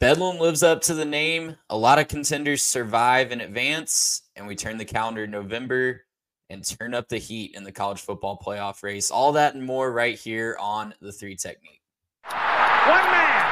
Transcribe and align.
Bedlam 0.00 0.38
lives 0.38 0.62
up 0.62 0.80
to 0.80 0.94
the 0.94 1.04
name. 1.04 1.56
A 1.68 1.76
lot 1.76 1.98
of 1.98 2.08
contenders 2.08 2.62
survive 2.62 3.32
in 3.32 3.42
advance, 3.42 4.22
and 4.34 4.46
we 4.46 4.56
turn 4.56 4.78
the 4.78 4.84
calendar 4.86 5.26
November 5.26 6.06
and 6.48 6.64
turn 6.64 6.94
up 6.94 7.10
the 7.10 7.18
heat 7.18 7.54
in 7.54 7.64
the 7.64 7.70
college 7.70 8.00
football 8.00 8.38
playoff 8.42 8.82
race. 8.82 9.10
All 9.10 9.32
that 9.32 9.54
and 9.54 9.62
more 9.62 9.92
right 9.92 10.18
here 10.18 10.56
on 10.58 10.94
the 11.02 11.12
three 11.12 11.36
technique. 11.36 11.82
One 12.24 13.04
man. 13.12 13.44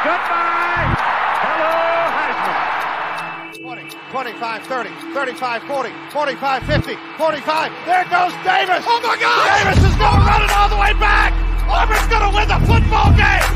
Goodbye. 0.00 0.96
Hello, 1.44 2.00
Heisman. 3.60 3.92
20, 3.92 4.32
25, 4.32 4.62
30, 4.62 4.90
35, 5.12 5.62
40, 5.64 5.90
45, 6.10 6.62
50, 6.62 6.96
45. 7.18 7.72
There 7.84 8.04
goes 8.08 8.32
Davis. 8.48 8.82
Oh 8.88 9.00
my 9.04 9.16
God. 9.20 9.44
Davis 9.60 9.84
is 9.84 9.96
going 10.00 10.24
running 10.24 10.48
all 10.56 10.70
the 10.70 10.80
way 10.80 10.94
back. 10.96 11.36
Auburn's 11.68 12.08
going 12.08 12.24
to 12.24 12.34
win 12.34 12.48
the 12.48 12.64
football 12.64 13.12
game. 13.12 13.55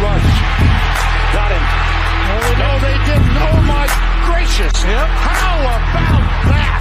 Rush. 0.00 0.24
Got 1.36 1.52
him. 1.52 1.64
Oh, 2.32 2.48
no, 2.56 2.70
they 2.80 2.96
didn't. 3.04 3.36
Oh, 3.36 3.60
my 3.68 3.84
gracious. 4.24 4.72
Yep. 4.84 5.08
How 5.08 5.60
about 5.60 5.82
that? 6.48 6.80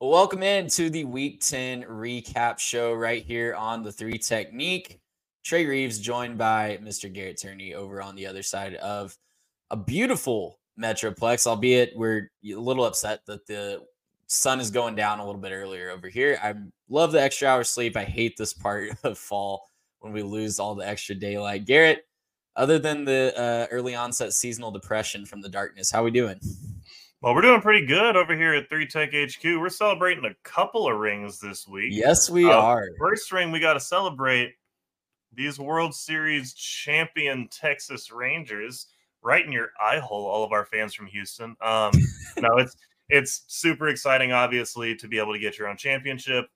Welcome 0.00 0.42
in 0.42 0.68
to 0.68 0.88
the 0.88 1.04
Week 1.04 1.40
10 1.40 1.82
recap 1.82 2.58
show 2.58 2.94
right 2.94 3.22
here 3.22 3.54
on 3.54 3.82
the 3.82 3.92
Three 3.92 4.18
Technique. 4.18 5.00
Trey 5.44 5.66
Reeves 5.66 5.98
joined 5.98 6.38
by 6.38 6.78
Mr. 6.82 7.12
Garrett 7.12 7.38
Turney 7.40 7.74
over 7.74 8.00
on 8.00 8.14
the 8.14 8.26
other 8.26 8.42
side 8.42 8.76
of 8.76 9.18
a 9.70 9.76
beautiful 9.76 10.58
Metroplex, 10.80 11.46
albeit 11.46 11.92
we're 11.96 12.30
a 12.44 12.54
little 12.54 12.84
upset 12.84 13.24
that 13.26 13.46
the 13.46 13.82
sun 14.26 14.60
is 14.60 14.70
going 14.70 14.94
down 14.94 15.20
a 15.20 15.26
little 15.26 15.40
bit 15.40 15.52
earlier 15.52 15.90
over 15.90 16.08
here. 16.08 16.38
I 16.42 16.54
love 16.88 17.12
the 17.12 17.22
extra 17.22 17.48
hour 17.48 17.64
sleep. 17.64 17.96
I 17.96 18.04
hate 18.04 18.36
this 18.36 18.52
part 18.52 18.90
of 19.04 19.18
fall 19.18 19.70
when 20.00 20.12
we 20.12 20.22
lose 20.22 20.58
all 20.58 20.74
the 20.74 20.86
extra 20.86 21.14
daylight. 21.14 21.64
Garrett, 21.64 22.06
other 22.56 22.78
than 22.78 23.04
the 23.04 23.32
uh, 23.36 23.66
early 23.70 23.94
onset 23.94 24.32
seasonal 24.32 24.70
depression 24.70 25.26
from 25.26 25.40
the 25.40 25.48
darkness, 25.48 25.90
how 25.90 26.04
we 26.04 26.10
doing? 26.10 26.38
Well, 27.20 27.34
we're 27.34 27.42
doing 27.42 27.62
pretty 27.62 27.86
good 27.86 28.16
over 28.16 28.36
here 28.36 28.52
at 28.54 28.68
Three 28.68 28.86
Tech 28.86 29.10
HQ. 29.14 29.42
We're 29.44 29.70
celebrating 29.70 30.26
a 30.26 30.34
couple 30.42 30.86
of 30.86 30.98
rings 30.98 31.40
this 31.40 31.66
week. 31.66 31.88
Yes, 31.90 32.28
we 32.28 32.44
uh, 32.44 32.52
are. 32.52 32.88
First 32.98 33.32
ring, 33.32 33.50
we 33.50 33.60
got 33.60 33.74
to 33.74 33.80
celebrate 33.80 34.52
these 35.32 35.58
World 35.58 35.94
Series 35.94 36.52
champion 36.52 37.48
Texas 37.50 38.12
Rangers 38.12 38.88
right 39.24 39.44
in 39.44 39.50
your 39.50 39.70
eye 39.80 39.98
hole, 39.98 40.26
all 40.26 40.44
of 40.44 40.52
our 40.52 40.66
fans 40.66 40.94
from 40.94 41.06
Houston. 41.06 41.56
Um, 41.60 41.92
no, 42.38 42.58
it's 42.58 42.76
it's 43.08 43.42
super 43.48 43.88
exciting, 43.88 44.32
obviously, 44.32 44.94
to 44.96 45.08
be 45.08 45.18
able 45.18 45.32
to 45.32 45.38
get 45.38 45.58
your 45.58 45.68
own 45.68 45.76
championship 45.76 46.46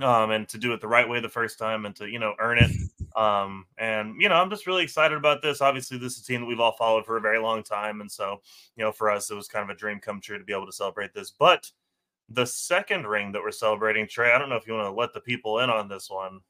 um, 0.00 0.30
and 0.30 0.48
to 0.48 0.58
do 0.58 0.72
it 0.72 0.80
the 0.80 0.88
right 0.88 1.08
way 1.08 1.20
the 1.20 1.28
first 1.28 1.58
time 1.58 1.84
and 1.84 1.94
to 1.96 2.08
you 2.08 2.18
know 2.18 2.34
earn 2.38 2.58
it. 2.58 2.70
Um, 3.16 3.66
and 3.76 4.14
you 4.20 4.28
know, 4.28 4.36
I'm 4.36 4.50
just 4.50 4.66
really 4.66 4.84
excited 4.84 5.18
about 5.18 5.42
this. 5.42 5.60
Obviously, 5.60 5.98
this 5.98 6.16
is 6.16 6.22
a 6.22 6.26
team 6.26 6.40
that 6.40 6.46
we've 6.46 6.60
all 6.60 6.76
followed 6.76 7.04
for 7.04 7.16
a 7.16 7.20
very 7.20 7.38
long 7.38 7.62
time, 7.62 8.00
and 8.00 8.10
so 8.10 8.40
you 8.76 8.84
know, 8.84 8.92
for 8.92 9.10
us, 9.10 9.30
it 9.30 9.34
was 9.34 9.48
kind 9.48 9.68
of 9.68 9.74
a 9.74 9.78
dream 9.78 9.98
come 9.98 10.20
true 10.20 10.38
to 10.38 10.44
be 10.44 10.52
able 10.52 10.66
to 10.66 10.72
celebrate 10.72 11.12
this. 11.12 11.30
But 11.30 11.70
the 12.28 12.46
second 12.46 13.06
ring 13.06 13.32
that 13.32 13.42
we're 13.42 13.50
celebrating, 13.50 14.06
Trey, 14.06 14.32
I 14.32 14.38
don't 14.38 14.48
know 14.48 14.56
if 14.56 14.66
you 14.66 14.74
want 14.74 14.86
to 14.86 14.92
let 14.92 15.12
the 15.12 15.20
people 15.20 15.58
in 15.58 15.70
on 15.70 15.88
this 15.88 16.08
one. 16.08 16.40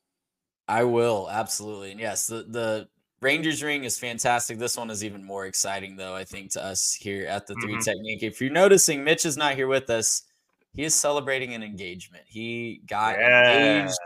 I 0.69 0.85
will 0.85 1.29
absolutely, 1.31 1.93
and 1.93 2.01
yes, 2.01 2.27
the 2.27 2.45
the 2.49 2.89
Rangers 3.23 3.63
ring 3.63 3.85
is 3.85 3.99
fantastic. 3.99 4.59
This 4.59 4.77
one 4.79 4.89
is 4.89 5.05
even 5.05 5.23
more 5.23 5.45
exciting, 5.45 5.97
though, 5.97 6.15
I 6.15 6.25
think, 6.25 6.51
to 6.53 6.65
us 6.65 6.95
here 6.95 7.27
at 7.27 7.47
the 7.47 7.55
Three 7.55 7.75
mm-hmm. 7.75 7.83
Technique. 7.83 8.23
If 8.23 8.41
you're 8.41 8.51
noticing, 8.51 9.05
Mitch 9.05 9.27
is 9.27 9.37
not 9.37 9.57
here 9.57 9.67
with 9.67 9.91
us. 9.91 10.23
He 10.73 10.85
is 10.85 10.95
celebrating 10.95 11.53
an 11.53 11.63
engagement. 11.63 12.25
He 12.27 12.81
got 12.87 13.19
yeah. 13.19 13.81
engaged 13.81 13.99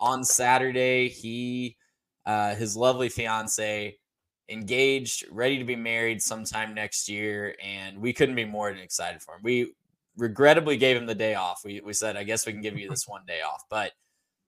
on 0.00 0.22
Saturday. 0.22 1.08
He, 1.08 1.76
uh, 2.26 2.56
his 2.56 2.76
lovely 2.76 3.08
fiance, 3.08 3.96
engaged, 4.50 5.24
ready 5.30 5.58
to 5.58 5.64
be 5.64 5.76
married 5.76 6.20
sometime 6.20 6.74
next 6.74 7.08
year. 7.08 7.54
And 7.64 7.98
we 7.98 8.12
couldn't 8.12 8.34
be 8.34 8.44
more 8.44 8.68
excited 8.70 9.22
for 9.22 9.36
him. 9.36 9.40
We 9.44 9.72
regrettably 10.18 10.76
gave 10.76 10.96
him 10.96 11.06
the 11.06 11.14
day 11.14 11.36
off. 11.36 11.62
We, 11.64 11.80
we 11.80 11.94
said, 11.94 12.18
I 12.18 12.24
guess 12.24 12.44
we 12.44 12.52
can 12.52 12.60
give 12.60 12.76
you 12.76 12.90
this 12.90 13.08
one 13.08 13.22
day 13.26 13.40
off. 13.40 13.64
But 13.70 13.92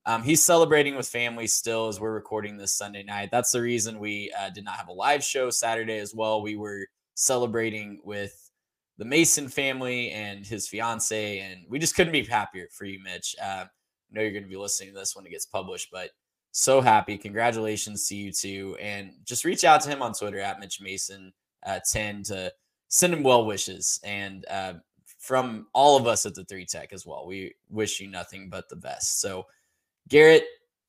um, 0.06 0.22
he's 0.22 0.42
celebrating 0.42 0.96
with 0.96 1.08
family 1.08 1.46
still 1.46 1.88
as 1.88 2.00
we're 2.00 2.12
recording 2.12 2.56
this 2.56 2.72
Sunday 2.72 3.02
night. 3.02 3.30
That's 3.30 3.52
the 3.52 3.60
reason 3.60 3.98
we 3.98 4.32
uh, 4.38 4.50
did 4.50 4.64
not 4.64 4.76
have 4.76 4.88
a 4.88 4.92
live 4.92 5.22
show 5.22 5.50
Saturday 5.50 5.98
as 5.98 6.14
well. 6.14 6.42
We 6.42 6.56
were 6.56 6.86
celebrating 7.14 8.00
with 8.02 8.50
the 8.98 9.04
Mason 9.04 9.48
family 9.48 10.10
and 10.10 10.44
his 10.44 10.68
fiance, 10.68 11.40
and 11.40 11.60
we 11.68 11.78
just 11.78 11.94
couldn't 11.94 12.12
be 12.12 12.24
happier 12.24 12.68
for 12.72 12.84
you, 12.84 12.98
Mitch. 13.02 13.34
Uh, 13.42 13.64
I 13.64 13.68
know 14.10 14.22
you're 14.22 14.32
going 14.32 14.42
to 14.42 14.48
be 14.48 14.56
listening 14.56 14.92
to 14.92 14.98
this 14.98 15.14
when 15.14 15.26
it 15.26 15.30
gets 15.30 15.46
published, 15.46 15.88
but 15.92 16.10
so 16.52 16.80
happy. 16.80 17.16
Congratulations 17.16 18.08
to 18.08 18.16
you 18.16 18.32
too. 18.32 18.76
And 18.80 19.12
just 19.24 19.44
reach 19.44 19.64
out 19.64 19.80
to 19.82 19.88
him 19.88 20.02
on 20.02 20.12
Twitter 20.12 20.40
at 20.40 20.58
Mitch 20.58 20.80
Mason 20.80 21.32
uh, 21.64 21.80
10 21.90 22.24
to 22.24 22.52
send 22.88 23.12
him 23.12 23.22
well 23.22 23.46
wishes. 23.46 24.00
And 24.02 24.44
uh, 24.50 24.74
from 25.18 25.66
all 25.72 25.96
of 25.96 26.06
us 26.06 26.26
at 26.26 26.34
the 26.34 26.44
Three 26.44 26.66
Tech 26.66 26.92
as 26.92 27.06
well, 27.06 27.26
we 27.26 27.54
wish 27.68 28.00
you 28.00 28.08
nothing 28.08 28.48
but 28.48 28.68
the 28.68 28.76
best. 28.76 29.20
So, 29.20 29.46
Garrett, 30.10 30.44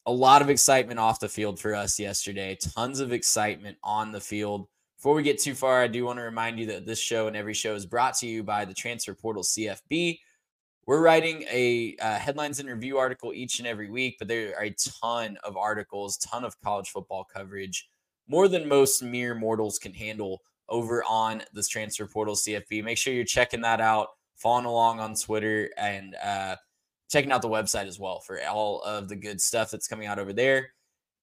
a 0.07 0.11
lot 0.11 0.41
of 0.41 0.49
excitement 0.49 0.99
off 0.99 1.19
the 1.19 1.29
field 1.29 1.59
for 1.59 1.75
us 1.75 1.99
yesterday. 1.99 2.57
Tons 2.59 2.99
of 2.99 3.13
excitement 3.13 3.77
on 3.83 4.11
the 4.11 4.19
field. 4.19 4.67
Before 4.97 5.13
we 5.13 5.21
get 5.21 5.39
too 5.39 5.53
far, 5.53 5.83
I 5.83 5.87
do 5.87 6.05
want 6.05 6.17
to 6.17 6.23
remind 6.23 6.57
you 6.57 6.65
that 6.67 6.87
this 6.87 6.99
show 6.99 7.27
and 7.27 7.37
every 7.37 7.53
show 7.53 7.75
is 7.75 7.85
brought 7.85 8.15
to 8.17 8.27
you 8.27 8.41
by 8.41 8.65
the 8.65 8.73
Transfer 8.73 9.13
Portal 9.13 9.43
CFB. 9.43 10.17
We're 10.87 11.03
writing 11.03 11.43
a 11.51 11.95
uh, 12.01 12.15
headlines 12.15 12.59
and 12.59 12.67
review 12.67 12.97
article 12.97 13.31
each 13.31 13.59
and 13.59 13.67
every 13.67 13.91
week, 13.91 14.15
but 14.17 14.27
there 14.27 14.57
are 14.57 14.63
a 14.63 14.75
ton 15.01 15.37
of 15.43 15.55
articles, 15.55 16.17
ton 16.17 16.43
of 16.43 16.59
college 16.61 16.89
football 16.89 17.23
coverage, 17.23 17.89
more 18.27 18.47
than 18.47 18.67
most 18.67 19.03
mere 19.03 19.35
mortals 19.35 19.77
can 19.77 19.93
handle 19.93 20.41
over 20.67 21.03
on 21.03 21.43
this 21.53 21.67
Transfer 21.67 22.07
Portal 22.07 22.33
CFB. 22.33 22.83
Make 22.83 22.97
sure 22.97 23.13
you're 23.13 23.23
checking 23.23 23.61
that 23.61 23.81
out, 23.81 24.07
following 24.35 24.65
along 24.65 24.99
on 24.99 25.13
Twitter, 25.13 25.69
and 25.77 26.15
uh, 26.23 26.55
checking 27.11 27.31
out 27.31 27.41
the 27.41 27.49
website 27.49 27.87
as 27.87 27.99
well 27.99 28.21
for 28.21 28.39
all 28.47 28.81
of 28.83 29.09
the 29.09 29.15
good 29.15 29.41
stuff 29.41 29.69
that's 29.69 29.87
coming 29.87 30.07
out 30.07 30.17
over 30.17 30.31
there. 30.31 30.69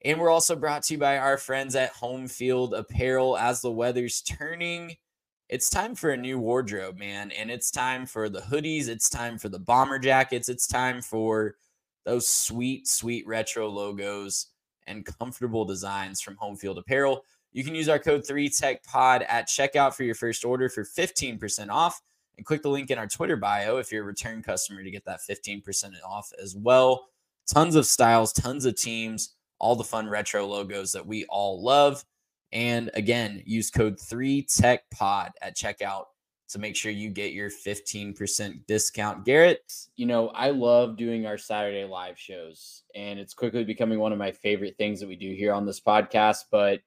And 0.05 0.21
we're 0.21 0.31
also 0.31 0.55
brought 0.55 0.83
to 0.85 0.95
you 0.95 0.99
by 0.99 1.19
our 1.19 1.39
friends 1.39 1.75
at 1.75 1.95
Homefield 1.95 2.79
Apparel. 2.79 3.37
As 3.37 3.61
the 3.61 3.73
weather's 3.73 4.21
turning, 4.21 4.95
it's 5.49 5.71
time 5.71 5.95
for 5.95 6.11
a 6.11 6.17
new 6.17 6.39
wardrobe, 6.39 6.99
man. 6.99 7.33
And 7.33 7.51
it's 7.51 7.71
time 7.71 8.07
for 8.07 8.29
the 8.29 8.41
hoodies, 8.41 8.89
it's 8.89 9.09
time 9.09 9.39
for 9.39 9.49
the 9.49 9.59
bomber 9.59 9.99
jackets, 9.99 10.49
it's 10.49 10.67
time 10.67 11.01
for 11.01 11.57
those 12.05 12.29
sweet, 12.29 12.87
sweet 12.87 13.27
retro 13.27 13.69
logos 13.69 14.49
and 14.87 15.05
comfortable 15.05 15.65
designs 15.65 16.21
from 16.21 16.37
Homefield 16.37 16.79
Apparel. 16.79 17.25
You 17.53 17.65
can 17.65 17.75
use 17.75 17.89
our 17.89 17.99
code 17.99 18.25
3TechPod 18.25 19.25
at 19.27 19.49
checkout 19.49 19.95
for 19.95 20.05
your 20.05 20.15
first 20.15 20.45
order 20.45 20.69
for 20.69 20.85
15% 20.85 21.71
off 21.71 22.01
and 22.39 22.47
click 22.47 22.63
the 22.63 22.71
link 22.71 22.91
in 22.91 22.99
our 22.99 23.07
Twitter 23.07 23.37
bio 23.37 23.77
if 23.77 23.93
you're 23.93 24.05
a 24.05 24.07
return 24.07 24.43
customer 24.43 24.83
to 24.83 24.91
get 24.91 25.05
that 25.05 25.21
15% 25.29 25.93
off 26.07 26.33
as 26.43 26.57
well. 26.57 27.09
Tons 27.47 27.75
of 27.75 27.85
styles, 27.85 28.33
tons 28.33 28.65
of 28.65 28.77
teams, 28.77 29.35
all 29.59 29.77
the 29.77 29.85
fun 29.85 30.09
retro 30.09 30.47
logos 30.47 30.93
that 30.93 31.07
we 31.07 31.25
all 31.27 31.63
love. 31.63 32.05
And 32.53 32.91
again, 32.95 33.43
use 33.45 33.71
code 33.71 33.99
3TechPod 33.99 35.31
at 35.43 35.57
checkout 35.57 36.05
to 36.49 36.59
make 36.59 36.77
sure 36.77 36.91
you 36.91 37.11
get 37.11 37.33
your 37.33 37.51
15% 37.51 38.67
discount. 38.67 39.25
Garrett, 39.25 39.71
you 39.97 40.07
know, 40.07 40.29
I 40.29 40.51
love 40.51 40.97
doing 40.97 41.27
our 41.27 41.37
Saturday 41.37 41.85
live 41.85 42.19
shows, 42.19 42.85
and 42.95 43.19
it's 43.19 43.35
quickly 43.35 43.65
becoming 43.65 43.99
one 43.99 44.13
of 44.13 44.19
my 44.19 44.33
favorite 44.33 44.77
things 44.79 45.01
that 45.01 45.09
we 45.09 45.17
do 45.17 45.35
here 45.35 45.53
on 45.53 45.67
this 45.67 45.81
podcast. 45.81 46.45
But 46.51 46.81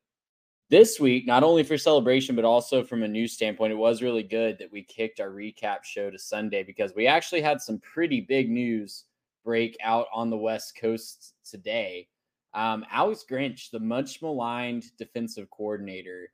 this 0.71 1.01
week, 1.01 1.27
not 1.27 1.43
only 1.43 1.63
for 1.63 1.77
celebration, 1.77 2.33
but 2.33 2.45
also 2.45 2.81
from 2.81 3.03
a 3.03 3.07
news 3.07 3.33
standpoint, 3.33 3.73
it 3.73 3.75
was 3.75 4.01
really 4.01 4.23
good 4.23 4.57
that 4.57 4.71
we 4.71 4.81
kicked 4.81 5.19
our 5.19 5.29
recap 5.29 5.83
show 5.83 6.09
to 6.09 6.17
Sunday 6.17 6.63
because 6.63 6.95
we 6.95 7.07
actually 7.07 7.41
had 7.41 7.61
some 7.61 7.77
pretty 7.79 8.21
big 8.21 8.49
news 8.49 9.03
break 9.43 9.75
out 9.83 10.07
on 10.13 10.29
the 10.29 10.37
West 10.37 10.77
Coast 10.79 11.33
today. 11.43 12.07
Um, 12.53 12.85
Alex 12.89 13.25
Grinch, 13.29 13.69
the 13.69 13.81
much 13.81 14.21
maligned 14.21 14.85
defensive 14.97 15.49
coordinator 15.49 16.29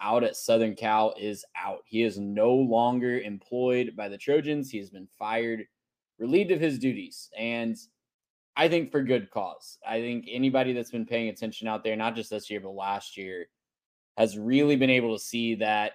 out 0.00 0.24
at 0.24 0.36
Southern 0.36 0.74
Cal, 0.74 1.14
is 1.20 1.44
out. 1.62 1.80
He 1.84 2.04
is 2.04 2.18
no 2.18 2.54
longer 2.54 3.20
employed 3.20 3.92
by 3.94 4.08
the 4.08 4.16
Trojans. 4.16 4.70
He 4.70 4.78
has 4.78 4.88
been 4.88 5.08
fired, 5.18 5.66
relieved 6.18 6.52
of 6.52 6.60
his 6.60 6.78
duties. 6.78 7.28
And 7.36 7.76
I 8.56 8.66
think 8.66 8.90
for 8.90 9.02
good 9.02 9.30
cause. 9.30 9.78
I 9.86 10.00
think 10.00 10.24
anybody 10.30 10.72
that's 10.72 10.90
been 10.90 11.04
paying 11.04 11.28
attention 11.28 11.68
out 11.68 11.84
there, 11.84 11.96
not 11.96 12.16
just 12.16 12.30
this 12.30 12.48
year, 12.48 12.60
but 12.60 12.70
last 12.70 13.18
year, 13.18 13.46
has 14.16 14.38
really 14.38 14.76
been 14.76 14.90
able 14.90 15.16
to 15.16 15.22
see 15.22 15.54
that 15.56 15.92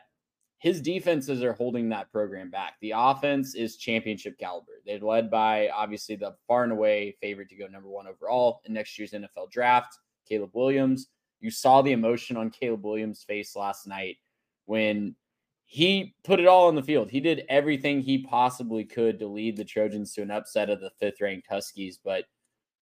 his 0.59 0.81
defenses 0.81 1.41
are 1.41 1.53
holding 1.53 1.89
that 1.89 2.11
program 2.11 2.49
back. 2.49 2.73
The 2.81 2.93
offense 2.95 3.55
is 3.55 3.77
championship 3.77 4.37
caliber. 4.37 4.81
They're 4.85 4.99
led 4.99 5.31
by 5.31 5.69
obviously 5.69 6.17
the 6.17 6.35
far 6.47 6.63
and 6.63 6.73
away 6.73 7.15
favorite 7.21 7.49
to 7.49 7.55
go 7.55 7.67
number 7.67 7.87
one 7.87 8.07
overall 8.07 8.61
in 8.65 8.73
next 8.73 8.99
year's 8.99 9.11
NFL 9.11 9.51
draft, 9.51 9.97
Caleb 10.27 10.51
Williams. 10.53 11.07
You 11.39 11.49
saw 11.49 11.81
the 11.81 11.93
emotion 11.93 12.35
on 12.35 12.49
Caleb 12.49 12.83
Williams' 12.83 13.23
face 13.23 13.55
last 13.55 13.87
night 13.87 14.17
when 14.65 15.15
he 15.63 16.15
put 16.25 16.41
it 16.41 16.47
all 16.47 16.67
on 16.67 16.75
the 16.75 16.83
field. 16.83 17.09
He 17.09 17.21
did 17.21 17.45
everything 17.47 18.01
he 18.01 18.23
possibly 18.23 18.83
could 18.83 19.17
to 19.19 19.27
lead 19.27 19.55
the 19.55 19.63
Trojans 19.63 20.13
to 20.15 20.23
an 20.23 20.31
upset 20.31 20.69
of 20.69 20.81
the 20.81 20.91
fifth 20.99 21.21
ranked 21.21 21.47
Huskies, 21.49 21.99
but 22.03 22.25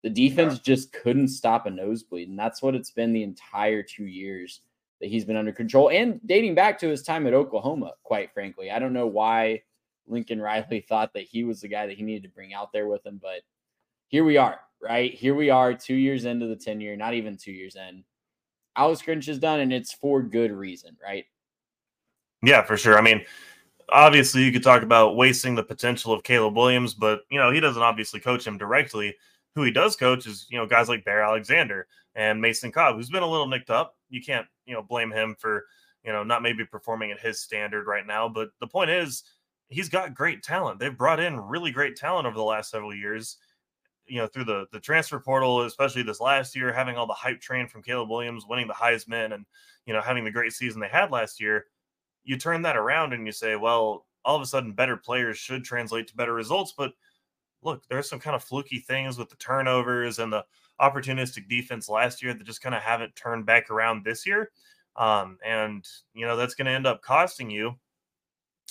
the 0.03 0.11
defense 0.11 0.55
yeah. 0.55 0.61
just 0.65 0.93
couldn't 0.93 1.29
stop 1.29 1.67
a 1.67 1.71
nosebleed. 1.71 2.31
And 2.31 2.39
that's 2.39 2.63
what 2.63 2.75
it's 2.75 2.91
been 2.91 3.13
the 3.13 3.23
entire 3.23 3.85
two 3.85 4.07
years 4.07 4.63
that 5.01 5.09
he's 5.09 5.25
been 5.25 5.37
under 5.37 5.53
control 5.53 5.91
and 5.91 6.21
dating 6.27 6.55
back 6.55 6.79
to 6.79 6.89
his 6.89 7.03
time 7.03 7.27
at 7.27 7.35
Oklahoma, 7.35 7.93
quite 8.03 8.33
frankly. 8.33 8.71
I 8.71 8.79
don't 8.79 8.93
know 8.93 9.07
why 9.07 9.63
Lincoln 10.07 10.41
Riley 10.43 10.81
thought 10.81 11.13
that 11.15 11.25
he 11.25 11.45
was 11.45 11.61
the 11.61 11.69
guy 11.69 11.87
that 11.87 11.97
he 11.97 12.03
needed 12.03 12.25
to 12.25 12.35
bring 12.35 12.55
out 12.55 12.73
there 12.73 12.89
with 12.89 13.05
him, 13.05 13.19
but 13.21 13.43
here 14.09 14.25
we 14.25 14.37
are, 14.37 14.61
right? 14.83 15.15
Here 15.15 15.35
we 15.35 15.51
are, 15.51 15.73
two 15.73 15.95
years 15.95 16.25
into 16.25 16.47
the 16.47 16.57
tenure, 16.57 16.97
not 16.97 17.15
even 17.15 17.37
two 17.37 17.53
years 17.53 17.77
in. 17.77 18.05
Alex 18.77 19.03
Grinch 19.03 19.29
is 19.29 19.39
done, 19.39 19.61
and 19.61 19.73
it's 19.73 19.93
for 19.93 20.23
good 20.23 20.53
reason, 20.53 20.97
right? 21.03 21.25
Yeah, 22.43 22.63
for 22.63 22.77
sure. 22.77 22.99
I 22.99 23.01
mean, 23.01 23.23
obviously, 23.91 24.43
you 24.43 24.53
could 24.53 24.63
talk 24.63 24.83
about 24.83 25.17
wasting 25.17 25.55
the 25.55 25.63
potential 25.63 26.13
of 26.13 26.23
Caleb 26.23 26.57
Williams, 26.57 26.95
but 26.95 27.23
you 27.31 27.39
know 27.39 27.51
he 27.51 27.61
doesn't 27.61 27.83
obviously 27.83 28.21
coach 28.21 28.47
him 28.47 28.59
directly. 28.59 29.15
Who 29.55 29.63
he 29.63 29.71
does 29.71 29.97
coach 29.97 30.27
is 30.27 30.47
you 30.51 30.59
know 30.59 30.67
guys 30.67 30.89
like 30.89 31.05
Bear 31.05 31.23
Alexander 31.23 31.87
and 32.15 32.41
Mason 32.41 32.73
Cobb, 32.73 32.97
who's 32.97 33.11
been 33.11 33.23
a 33.23 33.31
little 33.31 33.47
nicked 33.47 33.71
up. 33.71 33.97
You 34.09 34.23
can't 34.23 34.47
you 34.71 34.77
know 34.77 34.83
blame 34.83 35.11
him 35.11 35.37
for 35.39 35.67
you 36.05 36.13
know 36.13 36.23
not 36.23 36.43
maybe 36.43 36.65
performing 36.65 37.11
at 37.11 37.21
his 37.21 37.41
standard 37.41 37.87
right 37.87 38.07
now. 38.07 38.29
But 38.29 38.51
the 38.61 38.67
point 38.67 38.91
is, 38.91 39.25
he's 39.69 39.89
got 39.89 40.15
great 40.15 40.43
talent. 40.43 40.79
They've 40.79 40.97
brought 40.97 41.21
in 41.21 41.39
really 41.39 41.71
great 41.71 41.97
talent 41.97 42.27
over 42.27 42.37
the 42.37 42.43
last 42.43 42.71
several 42.71 42.95
years. 42.95 43.37
You 44.07 44.19
know, 44.19 44.27
through 44.27 44.45
the 44.45 44.67
the 44.73 44.81
transfer 44.81 45.21
portal, 45.21 45.63
especially 45.63 46.03
this 46.03 46.21
last 46.21 46.57
year, 46.57 46.73
having 46.73 46.97
all 46.97 47.07
the 47.07 47.13
hype 47.13 47.41
train 47.41 47.69
from 47.69 47.83
Caleb 47.83 48.09
Williams, 48.09 48.47
winning 48.49 48.67
the 48.67 48.75
Heisman, 48.75 49.35
and 49.35 49.45
you 49.87 49.93
know 49.93 50.01
having 50.01 50.25
the 50.25 50.31
great 50.31 50.53
season 50.53 50.81
they 50.81 50.89
had 50.89 51.11
last 51.11 51.41
year 51.41 51.67
you 52.25 52.37
turn 52.37 52.63
that 52.63 52.77
around 52.77 53.13
and 53.13 53.27
you 53.27 53.33
say, 53.33 53.57
well, 53.57 54.07
all 54.25 54.37
of 54.37 54.43
a 54.43 54.47
sudden 54.47 54.73
better 54.73 54.97
players 54.97 55.39
should 55.39 55.65
translate 55.65 56.07
to 56.09 56.17
better 56.17 56.35
results. 56.35 56.75
But 56.77 56.93
look, 57.63 57.83
there's 57.89 58.09
some 58.09 58.21
kind 58.21 58.37
of 58.37 58.45
fluky 58.45 58.79
things 58.79 59.19
with 59.19 59.31
the 59.31 59.37
turnovers 59.37 60.19
and 60.19 60.33
the 60.33 60.45
opportunistic 60.81 61.49
defense 61.49 61.89
last 61.89 62.23
year 62.23 62.35
that 62.35 62.45
just 62.45 62.63
kind 62.63 62.75
of 62.75 62.83
haven't 62.83 63.17
turned 63.17 63.47
back 63.47 63.71
around 63.71 64.05
this 64.05 64.27
year. 64.27 64.51
Um, 64.97 65.39
and, 65.45 65.87
you 66.15 66.27
know, 66.27 66.37
that's 66.37 66.55
going 66.55 66.67
to 66.67 66.73
end 66.73 66.87
up 66.87 67.03
costing 67.03 67.51
you. 67.51 67.75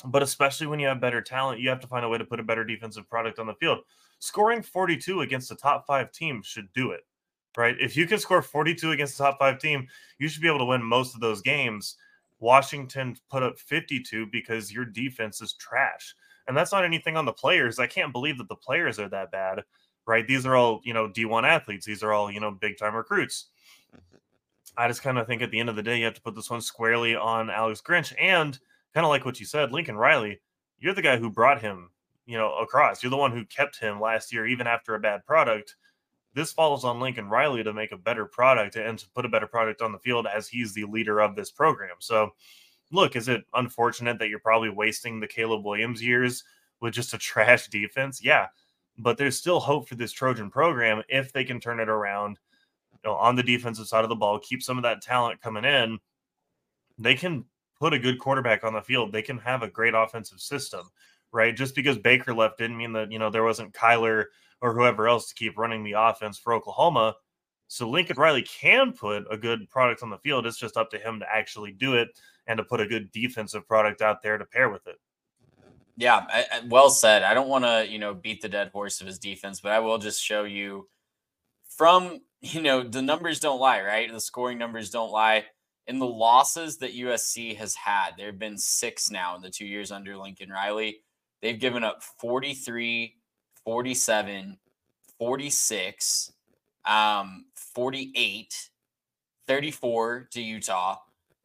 But 0.05 0.23
especially 0.23 0.67
when 0.67 0.79
you 0.79 0.87
have 0.87 1.01
better 1.01 1.21
talent, 1.21 1.59
you 1.59 1.69
have 1.69 1.81
to 1.81 1.87
find 1.87 2.05
a 2.05 2.09
way 2.09 2.17
to 2.17 2.25
put 2.25 2.39
a 2.39 2.43
better 2.43 2.63
defensive 2.63 3.09
product 3.09 3.39
on 3.39 3.47
the 3.47 3.53
field. 3.55 3.79
Scoring 4.19 4.61
42 4.61 5.21
against 5.21 5.51
a 5.51 5.55
top 5.55 5.85
five 5.85 6.11
team 6.11 6.41
should 6.43 6.71
do 6.73 6.91
it, 6.91 7.01
right? 7.57 7.75
If 7.79 7.97
you 7.97 8.07
can 8.07 8.19
score 8.19 8.41
42 8.41 8.91
against 8.91 9.15
a 9.15 9.23
top 9.23 9.39
five 9.39 9.59
team, 9.59 9.87
you 10.17 10.27
should 10.27 10.41
be 10.41 10.47
able 10.47 10.59
to 10.59 10.65
win 10.65 10.83
most 10.83 11.15
of 11.15 11.21
those 11.21 11.41
games. 11.41 11.97
Washington 12.39 13.17
put 13.29 13.43
up 13.43 13.59
52 13.59 14.27
because 14.27 14.71
your 14.71 14.85
defense 14.85 15.41
is 15.41 15.53
trash. 15.53 16.15
And 16.47 16.55
that's 16.55 16.71
not 16.71 16.85
anything 16.85 17.15
on 17.15 17.25
the 17.25 17.33
players. 17.33 17.77
I 17.77 17.87
can't 17.87 18.13
believe 18.13 18.37
that 18.37 18.49
the 18.49 18.55
players 18.55 18.99
are 18.99 19.09
that 19.09 19.31
bad, 19.31 19.63
right? 20.09 20.27
These 20.27 20.45
are 20.45 20.55
all, 20.55 20.81
you 20.83 20.93
know, 20.93 21.07
D1 21.07 21.47
athletes. 21.47 21.85
These 21.85 22.03
are 22.03 22.11
all, 22.11 22.29
you 22.29 22.39
know, 22.39 22.51
big 22.51 22.77
time 22.77 22.95
recruits. 22.95 23.45
I 24.77 24.87
just 24.87 25.01
kind 25.01 25.17
of 25.17 25.27
think 25.27 25.41
at 25.41 25.51
the 25.51 25.59
end 25.59 25.69
of 25.69 25.75
the 25.75 25.83
day, 25.83 25.97
you 25.97 26.05
have 26.05 26.13
to 26.15 26.21
put 26.21 26.35
this 26.35 26.49
one 26.49 26.61
squarely 26.61 27.15
on 27.15 27.49
Alex 27.49 27.81
Grinch. 27.81 28.13
And 28.19 28.57
kind 28.93 29.05
of 29.05 29.09
like 29.09 29.25
what 29.25 29.39
you 29.39 29.45
said, 29.45 29.71
Lincoln 29.71 29.95
Riley, 29.95 30.41
you're 30.79 30.93
the 30.93 31.01
guy 31.01 31.17
who 31.17 31.29
brought 31.29 31.61
him, 31.61 31.89
you 32.25 32.37
know, 32.37 32.55
across. 32.57 33.01
You're 33.01 33.09
the 33.09 33.17
one 33.17 33.31
who 33.31 33.45
kept 33.45 33.79
him 33.79 34.01
last 34.01 34.33
year, 34.33 34.45
even 34.45 34.67
after 34.67 34.95
a 34.95 34.99
bad 34.99 35.25
product 35.25 35.75
this 36.33 36.51
falls 36.51 36.85
on 36.85 36.99
Lincoln 36.99 37.29
Riley 37.29 37.63
to 37.63 37.73
make 37.73 37.91
a 37.91 37.97
better 37.97 38.25
product 38.25 38.75
and 38.75 38.97
to 38.99 39.09
put 39.09 39.25
a 39.25 39.29
better 39.29 39.47
product 39.47 39.81
on 39.81 39.91
the 39.91 39.99
field 39.99 40.27
as 40.27 40.47
he's 40.47 40.73
the 40.73 40.85
leader 40.85 41.19
of 41.19 41.35
this 41.35 41.51
program. 41.51 41.95
So, 41.99 42.29
look, 42.91 43.15
is 43.15 43.27
it 43.27 43.43
unfortunate 43.53 44.19
that 44.19 44.29
you're 44.29 44.39
probably 44.39 44.69
wasting 44.69 45.19
the 45.19 45.27
Caleb 45.27 45.65
Williams 45.65 46.03
years 46.03 46.43
with 46.81 46.93
just 46.93 47.13
a 47.13 47.17
trash 47.17 47.67
defense? 47.69 48.23
Yeah, 48.23 48.47
but 48.99 49.17
there's 49.17 49.37
still 49.37 49.59
hope 49.59 49.87
for 49.87 49.95
this 49.95 50.11
Trojan 50.11 50.49
program 50.49 51.01
if 51.09 51.31
they 51.31 51.43
can 51.43 51.59
turn 51.59 51.79
it 51.79 51.89
around 51.89 52.37
you 52.91 53.09
know, 53.09 53.15
on 53.15 53.35
the 53.35 53.43
defensive 53.43 53.87
side 53.87 54.03
of 54.03 54.09
the 54.09 54.15
ball, 54.15 54.39
keep 54.39 54.61
some 54.61 54.77
of 54.77 54.83
that 54.83 55.01
talent 55.01 55.41
coming 55.41 55.63
in. 55.63 55.97
They 56.97 57.15
can 57.15 57.45
put 57.79 57.93
a 57.93 57.99
good 57.99 58.19
quarterback 58.19 58.63
on 58.63 58.73
the 58.73 58.81
field. 58.81 59.11
They 59.11 59.21
can 59.21 59.37
have 59.39 59.63
a 59.63 59.69
great 59.69 59.93
offensive 59.93 60.41
system, 60.41 60.89
right? 61.31 61.55
Just 61.55 61.75
because 61.75 61.97
Baker 61.97 62.33
left 62.33 62.57
didn't 62.57 62.77
mean 62.77 62.91
that, 62.93 63.11
you 63.11 63.19
know, 63.19 63.29
there 63.29 63.45
wasn't 63.45 63.73
Kyler 63.73 64.25
or 64.61 64.73
whoever 64.73 65.07
else 65.07 65.29
to 65.29 65.35
keep 65.35 65.57
running 65.57 65.83
the 65.83 65.93
offense 65.93 66.37
for 66.37 66.53
Oklahoma. 66.53 67.15
So 67.69 67.89
Lincoln 67.89 68.17
Riley 68.17 68.41
can 68.41 68.91
put 68.91 69.23
a 69.31 69.37
good 69.37 69.69
product 69.69 70.03
on 70.03 70.09
the 70.09 70.17
field. 70.17 70.45
It's 70.45 70.57
just 70.57 70.75
up 70.75 70.89
to 70.91 70.97
him 70.97 71.19
to 71.19 71.25
actually 71.33 71.71
do 71.71 71.93
it 71.93 72.09
and 72.47 72.57
to 72.57 72.63
put 72.63 72.81
a 72.81 72.87
good 72.87 73.11
defensive 73.11 73.65
product 73.65 74.01
out 74.01 74.21
there 74.21 74.37
to 74.37 74.45
pair 74.45 74.69
with 74.69 74.85
it. 74.87 74.97
Yeah, 75.99 76.25
I, 76.29 76.45
I, 76.49 76.61
well 76.67 76.89
said. 76.89 77.23
I 77.23 77.33
don't 77.33 77.49
want 77.49 77.65
to, 77.65 77.85
you 77.87 77.99
know, 77.99 78.13
beat 78.13 78.41
the 78.41 78.47
dead 78.47 78.69
horse 78.71 79.01
of 79.01 79.07
his 79.07 79.19
defense, 79.19 79.59
but 79.59 79.73
I 79.73 79.79
will 79.79 79.97
just 79.97 80.23
show 80.23 80.45
you 80.45 80.87
from, 81.67 82.21
you 82.41 82.61
know, 82.61 82.81
the 82.81 83.01
numbers 83.01 83.41
don't 83.41 83.59
lie, 83.59 83.81
right? 83.81 84.11
The 84.11 84.21
scoring 84.21 84.57
numbers 84.57 84.89
don't 84.89 85.11
lie. 85.11 85.43
In 85.87 85.99
the 85.99 86.05
losses 86.05 86.77
that 86.77 86.95
USC 86.95 87.55
has 87.57 87.75
had, 87.75 88.11
there 88.17 88.27
have 88.27 88.39
been 88.39 88.57
six 88.57 89.11
now 89.11 89.35
in 89.35 89.41
the 89.41 89.49
two 89.49 89.65
years 89.65 89.91
under 89.91 90.15
Lincoln 90.15 90.49
Riley. 90.49 91.01
They've 91.41 91.59
given 91.59 91.83
up 91.83 92.01
43 92.01 93.15
47, 93.65 94.57
46, 95.17 96.31
um, 96.85 97.45
48, 97.55 98.69
34 99.47 100.29
to 100.31 100.41
Utah 100.41 100.95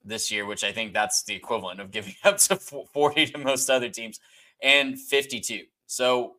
this 0.05 0.31
year, 0.31 0.47
which 0.47 0.63
I 0.63 0.73
think 0.73 0.93
that's 0.93 1.25
the 1.25 1.35
equivalent 1.35 1.81
of 1.81 1.91
giving 1.91 2.15
up 2.25 2.39
to 2.39 2.57
40 2.57 3.27
to 3.27 3.39
most 3.39 3.69
other 3.69 3.89
teams, 3.89 4.21
and 4.65 4.99
52. 4.99 5.63
So 5.87 6.35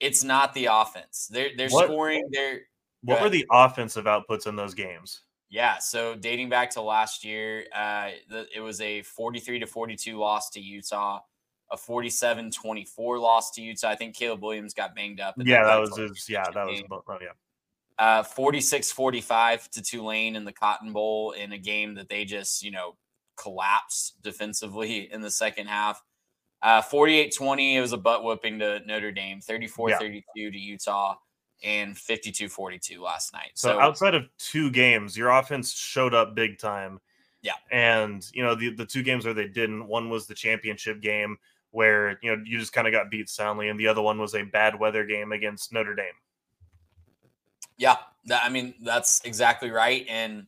it's 0.00 0.22
not 0.22 0.52
the 0.52 0.66
offense. 0.66 1.28
They're 1.30 1.50
they're 1.56 1.70
what, 1.70 1.86
scoring. 1.86 2.28
They're 2.30 2.60
what 3.02 3.22
were 3.22 3.30
the 3.30 3.46
offensive 3.50 4.04
outputs 4.04 4.46
in 4.46 4.56
those 4.56 4.74
games? 4.74 5.22
Yeah, 5.48 5.78
so 5.78 6.14
dating 6.14 6.50
back 6.50 6.70
to 6.70 6.82
last 6.82 7.24
year, 7.24 7.66
uh, 7.74 8.10
the, 8.28 8.46
it 8.54 8.60
was 8.60 8.80
a 8.80 9.02
43 9.02 9.60
to 9.60 9.66
42 9.66 10.18
loss 10.18 10.50
to 10.50 10.60
Utah 10.60 11.20
a 11.70 11.76
47 11.76 12.50
24 12.50 13.18
loss 13.18 13.50
to 13.52 13.62
Utah. 13.62 13.88
I 13.88 13.96
think 13.96 14.14
Caleb 14.14 14.42
Williams 14.42 14.74
got 14.74 14.94
banged 14.94 15.20
up. 15.20 15.34
Yeah, 15.38 15.64
that 15.64 15.80
was 15.80 15.96
his. 15.96 16.28
Yeah, 16.28 16.44
that 16.54 16.66
was. 16.66 16.82
Oh, 16.90 17.18
yeah. 17.20 17.28
Uh, 17.98 18.22
46 18.22 18.90
45 18.92 19.70
to 19.70 19.82
Tulane 19.82 20.36
in 20.36 20.44
the 20.44 20.52
Cotton 20.52 20.92
Bowl 20.92 21.32
in 21.32 21.52
a 21.52 21.58
game 21.58 21.94
that 21.94 22.08
they 22.08 22.24
just, 22.24 22.62
you 22.62 22.70
know, 22.70 22.96
collapsed 23.36 24.20
defensively 24.22 25.08
in 25.12 25.20
the 25.20 25.30
second 25.30 25.66
half. 25.66 26.02
Uh, 26.62 26.80
48 26.80 27.34
20, 27.34 27.76
it 27.76 27.80
was 27.80 27.92
a 27.92 27.98
butt 27.98 28.24
whooping 28.24 28.58
to 28.58 28.80
Notre 28.86 29.12
Dame, 29.12 29.40
34 29.40 29.90
yeah. 29.90 29.98
32 29.98 30.50
to 30.50 30.58
Utah, 30.58 31.14
and 31.62 31.96
52 31.96 32.48
42 32.48 33.02
last 33.02 33.32
night. 33.32 33.50
So, 33.54 33.68
so, 33.68 33.80
outside 33.80 34.14
of 34.14 34.24
two 34.38 34.70
games, 34.70 35.16
your 35.16 35.30
offense 35.30 35.72
showed 35.72 36.14
up 36.14 36.34
big 36.34 36.58
time. 36.58 37.00
Yeah. 37.42 37.52
And, 37.70 38.26
you 38.32 38.42
know, 38.42 38.54
the, 38.54 38.70
the 38.70 38.86
two 38.86 39.02
games 39.02 39.26
where 39.26 39.34
they 39.34 39.48
didn't, 39.48 39.86
one 39.86 40.08
was 40.08 40.26
the 40.26 40.34
championship 40.34 41.02
game 41.02 41.36
where 41.74 42.20
you 42.22 42.30
know 42.30 42.40
you 42.46 42.56
just 42.56 42.72
kind 42.72 42.86
of 42.86 42.92
got 42.92 43.10
beat 43.10 43.28
soundly, 43.28 43.68
and 43.68 43.78
the 43.78 43.88
other 43.88 44.00
one 44.00 44.18
was 44.18 44.34
a 44.36 44.44
bad 44.44 44.78
weather 44.78 45.04
game 45.04 45.32
against 45.32 45.72
Notre 45.72 45.96
Dame. 45.96 46.14
Yeah, 47.76 47.96
that, 48.26 48.44
I 48.44 48.48
mean 48.48 48.74
that's 48.80 49.20
exactly 49.24 49.70
right, 49.70 50.06
and 50.08 50.46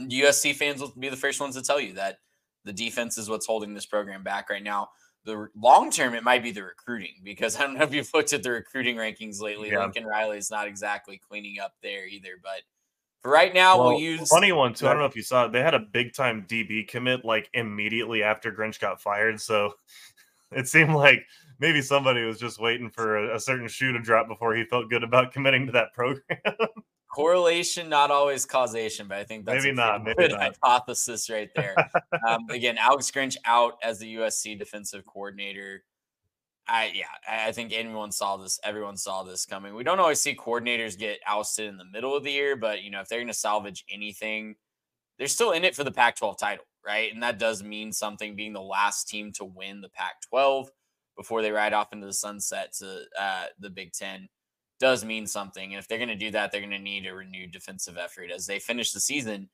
USC 0.00 0.56
fans 0.56 0.80
will 0.80 0.92
be 0.98 1.08
the 1.08 1.16
first 1.16 1.40
ones 1.40 1.54
to 1.54 1.62
tell 1.62 1.80
you 1.80 1.94
that 1.94 2.18
the 2.64 2.72
defense 2.72 3.16
is 3.16 3.30
what's 3.30 3.46
holding 3.46 3.74
this 3.74 3.86
program 3.86 4.24
back 4.24 4.50
right 4.50 4.62
now. 4.62 4.88
The 5.24 5.48
long 5.54 5.90
term, 5.90 6.14
it 6.14 6.24
might 6.24 6.42
be 6.42 6.50
the 6.50 6.62
recruiting 6.62 7.14
because 7.22 7.56
I 7.60 7.62
don't 7.62 7.74
know 7.74 7.84
if 7.84 7.94
you've 7.94 8.12
looked 8.14 8.32
at 8.32 8.42
the 8.42 8.50
recruiting 8.50 8.96
rankings 8.96 9.40
lately. 9.40 9.70
Yeah. 9.70 9.80
Lincoln 9.80 10.06
Riley 10.06 10.38
is 10.38 10.50
not 10.50 10.66
exactly 10.66 11.18
cleaning 11.18 11.60
up 11.60 11.74
there 11.82 12.06
either, 12.06 12.38
but 12.42 12.62
for 13.20 13.30
right 13.30 13.52
now, 13.52 13.78
well, 13.78 13.88
we'll 13.90 14.00
use 14.00 14.28
funny 14.28 14.52
one 14.52 14.72
too. 14.72 14.86
I 14.86 14.90
don't 14.92 15.00
know 15.00 15.06
if 15.06 15.16
you 15.16 15.22
saw 15.22 15.44
it. 15.44 15.52
They 15.52 15.60
had 15.60 15.74
a 15.74 15.80
big 15.80 16.14
time 16.14 16.46
DB 16.48 16.88
commit 16.88 17.24
like 17.24 17.50
immediately 17.52 18.22
after 18.22 18.50
Grinch 18.50 18.80
got 18.80 19.00
fired. 19.00 19.40
So 19.40 19.74
it 20.52 20.68
seemed 20.68 20.94
like 20.94 21.26
maybe 21.58 21.82
somebody 21.82 22.24
was 22.24 22.38
just 22.38 22.58
waiting 22.58 22.88
for 22.88 23.18
a, 23.18 23.36
a 23.36 23.40
certain 23.40 23.68
shoe 23.68 23.92
to 23.92 24.00
drop 24.00 24.26
before 24.26 24.54
he 24.56 24.64
felt 24.64 24.88
good 24.88 25.04
about 25.04 25.32
committing 25.32 25.66
to 25.66 25.72
that 25.72 25.92
program. 25.92 26.38
Correlation, 27.14 27.88
not 27.88 28.10
always 28.10 28.46
causation, 28.46 29.08
but 29.08 29.18
I 29.18 29.24
think 29.24 29.44
that's 29.44 29.64
maybe 29.64 29.74
not. 29.74 30.04
Maybe 30.04 30.16
good 30.16 30.30
not. 30.30 30.40
hypothesis 30.40 31.28
right 31.28 31.50
there. 31.56 31.74
um, 32.28 32.48
again, 32.50 32.78
Alex 32.78 33.10
Grinch 33.10 33.36
out 33.44 33.74
as 33.82 33.98
the 33.98 34.14
USC 34.16 34.58
defensive 34.58 35.04
coordinator. 35.06 35.82
I 36.68 36.92
yeah, 36.94 37.06
I 37.28 37.50
think 37.50 37.72
anyone 37.72 38.12
saw 38.12 38.36
this. 38.36 38.60
Everyone 38.62 38.96
saw 38.96 39.24
this 39.24 39.44
coming. 39.44 39.74
We 39.74 39.82
don't 39.82 39.98
always 39.98 40.20
see 40.20 40.36
coordinators 40.36 40.96
get 40.96 41.18
ousted 41.26 41.68
in 41.68 41.78
the 41.78 41.84
middle 41.84 42.16
of 42.16 42.22
the 42.22 42.30
year, 42.30 42.54
but 42.54 42.82
you 42.82 42.90
know 42.90 43.00
if 43.00 43.08
they're 43.08 43.18
going 43.18 43.26
to 43.26 43.34
salvage 43.34 43.84
anything, 43.90 44.54
they're 45.18 45.26
still 45.26 45.50
in 45.50 45.64
it 45.64 45.74
for 45.74 45.82
the 45.82 45.90
Pac-12 45.90 46.38
title, 46.38 46.64
right? 46.86 47.12
And 47.12 47.22
that 47.24 47.40
does 47.40 47.62
mean 47.62 47.92
something 47.92 48.36
being 48.36 48.52
the 48.52 48.62
last 48.62 49.08
team 49.08 49.32
to 49.32 49.44
win 49.44 49.80
the 49.80 49.88
Pac 49.88 50.22
12 50.28 50.70
before 51.16 51.42
they 51.42 51.50
ride 51.50 51.72
off 51.72 51.92
into 51.92 52.06
the 52.06 52.12
sunset 52.12 52.72
to 52.78 53.02
uh, 53.18 53.44
the 53.58 53.68
Big 53.68 53.92
Ten 53.92 54.28
does 54.80 55.04
mean 55.04 55.26
something. 55.26 55.72
And 55.72 55.78
if 55.78 55.86
they're 55.86 55.98
going 55.98 56.08
to 56.08 56.16
do 56.16 56.30
that, 56.32 56.50
they're 56.50 56.60
going 56.60 56.72
to 56.72 56.78
need 56.78 57.06
a 57.06 57.14
renewed 57.14 57.52
defensive 57.52 57.96
effort 57.96 58.30
as 58.34 58.46
they 58.46 58.58
finish 58.58 58.92
the 58.92 59.00
season 59.00 59.48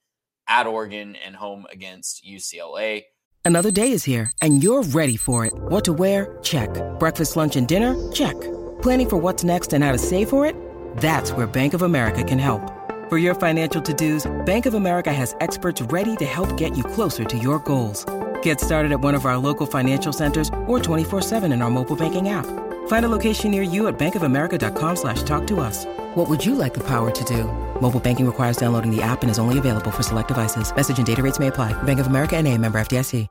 at 0.48 0.66
Oregon 0.66 1.16
and 1.16 1.36
home 1.36 1.66
against 1.70 2.24
UCLA. 2.24 3.02
Another 3.44 3.70
day 3.70 3.92
is 3.92 4.04
here 4.04 4.32
and 4.42 4.62
you're 4.62 4.82
ready 4.82 5.16
for 5.16 5.44
it. 5.44 5.52
What 5.54 5.84
to 5.84 5.92
wear? 5.92 6.38
Check. 6.42 6.70
Breakfast, 6.98 7.36
lunch, 7.36 7.56
and 7.56 7.68
dinner? 7.68 7.94
Check. 8.12 8.34
Planning 8.82 9.08
for 9.08 9.16
what's 9.18 9.44
next 9.44 9.72
and 9.72 9.84
how 9.84 9.92
to 9.92 9.98
save 9.98 10.28
for 10.28 10.46
it? 10.46 10.56
That's 10.96 11.32
where 11.32 11.46
Bank 11.46 11.74
of 11.74 11.82
America 11.82 12.24
can 12.24 12.38
help. 12.38 12.72
For 13.08 13.18
your 13.18 13.36
financial 13.36 13.80
to-dos, 13.80 14.26
Bank 14.46 14.66
of 14.66 14.74
America 14.74 15.12
has 15.12 15.36
experts 15.40 15.80
ready 15.80 16.16
to 16.16 16.24
help 16.24 16.56
get 16.56 16.76
you 16.76 16.82
closer 16.82 17.24
to 17.24 17.38
your 17.38 17.60
goals. 17.60 18.04
Get 18.42 18.60
started 18.60 18.90
at 18.90 19.00
one 19.00 19.14
of 19.14 19.26
our 19.26 19.36
local 19.36 19.66
financial 19.66 20.12
centers 20.12 20.48
or 20.66 20.80
24-7 20.80 21.52
in 21.52 21.62
our 21.62 21.70
mobile 21.70 21.96
banking 21.96 22.30
app. 22.30 22.65
Find 22.86 23.04
a 23.04 23.08
location 23.08 23.52
near 23.52 23.62
you 23.62 23.86
at 23.86 23.96
bankofamerica.com 23.96 24.96
slash 24.96 25.22
talk 25.22 25.46
to 25.46 25.60
us. 25.60 25.84
What 26.16 26.28
would 26.28 26.44
you 26.44 26.56
like 26.56 26.74
the 26.74 26.80
power 26.84 27.12
to 27.12 27.24
do? 27.24 27.44
Mobile 27.80 28.00
banking 28.00 28.26
requires 28.26 28.56
downloading 28.56 28.90
the 28.90 29.02
app 29.02 29.22
and 29.22 29.30
is 29.30 29.38
only 29.38 29.58
available 29.58 29.92
for 29.92 30.02
select 30.02 30.28
devices. 30.28 30.74
Message 30.74 30.98
and 30.98 31.06
data 31.06 31.22
rates 31.22 31.38
may 31.38 31.46
apply. 31.46 31.80
Bank 31.84 32.00
of 32.00 32.08
America 32.08 32.36
and 32.36 32.48
a 32.48 32.58
member 32.58 32.80
FDIC. 32.80 33.28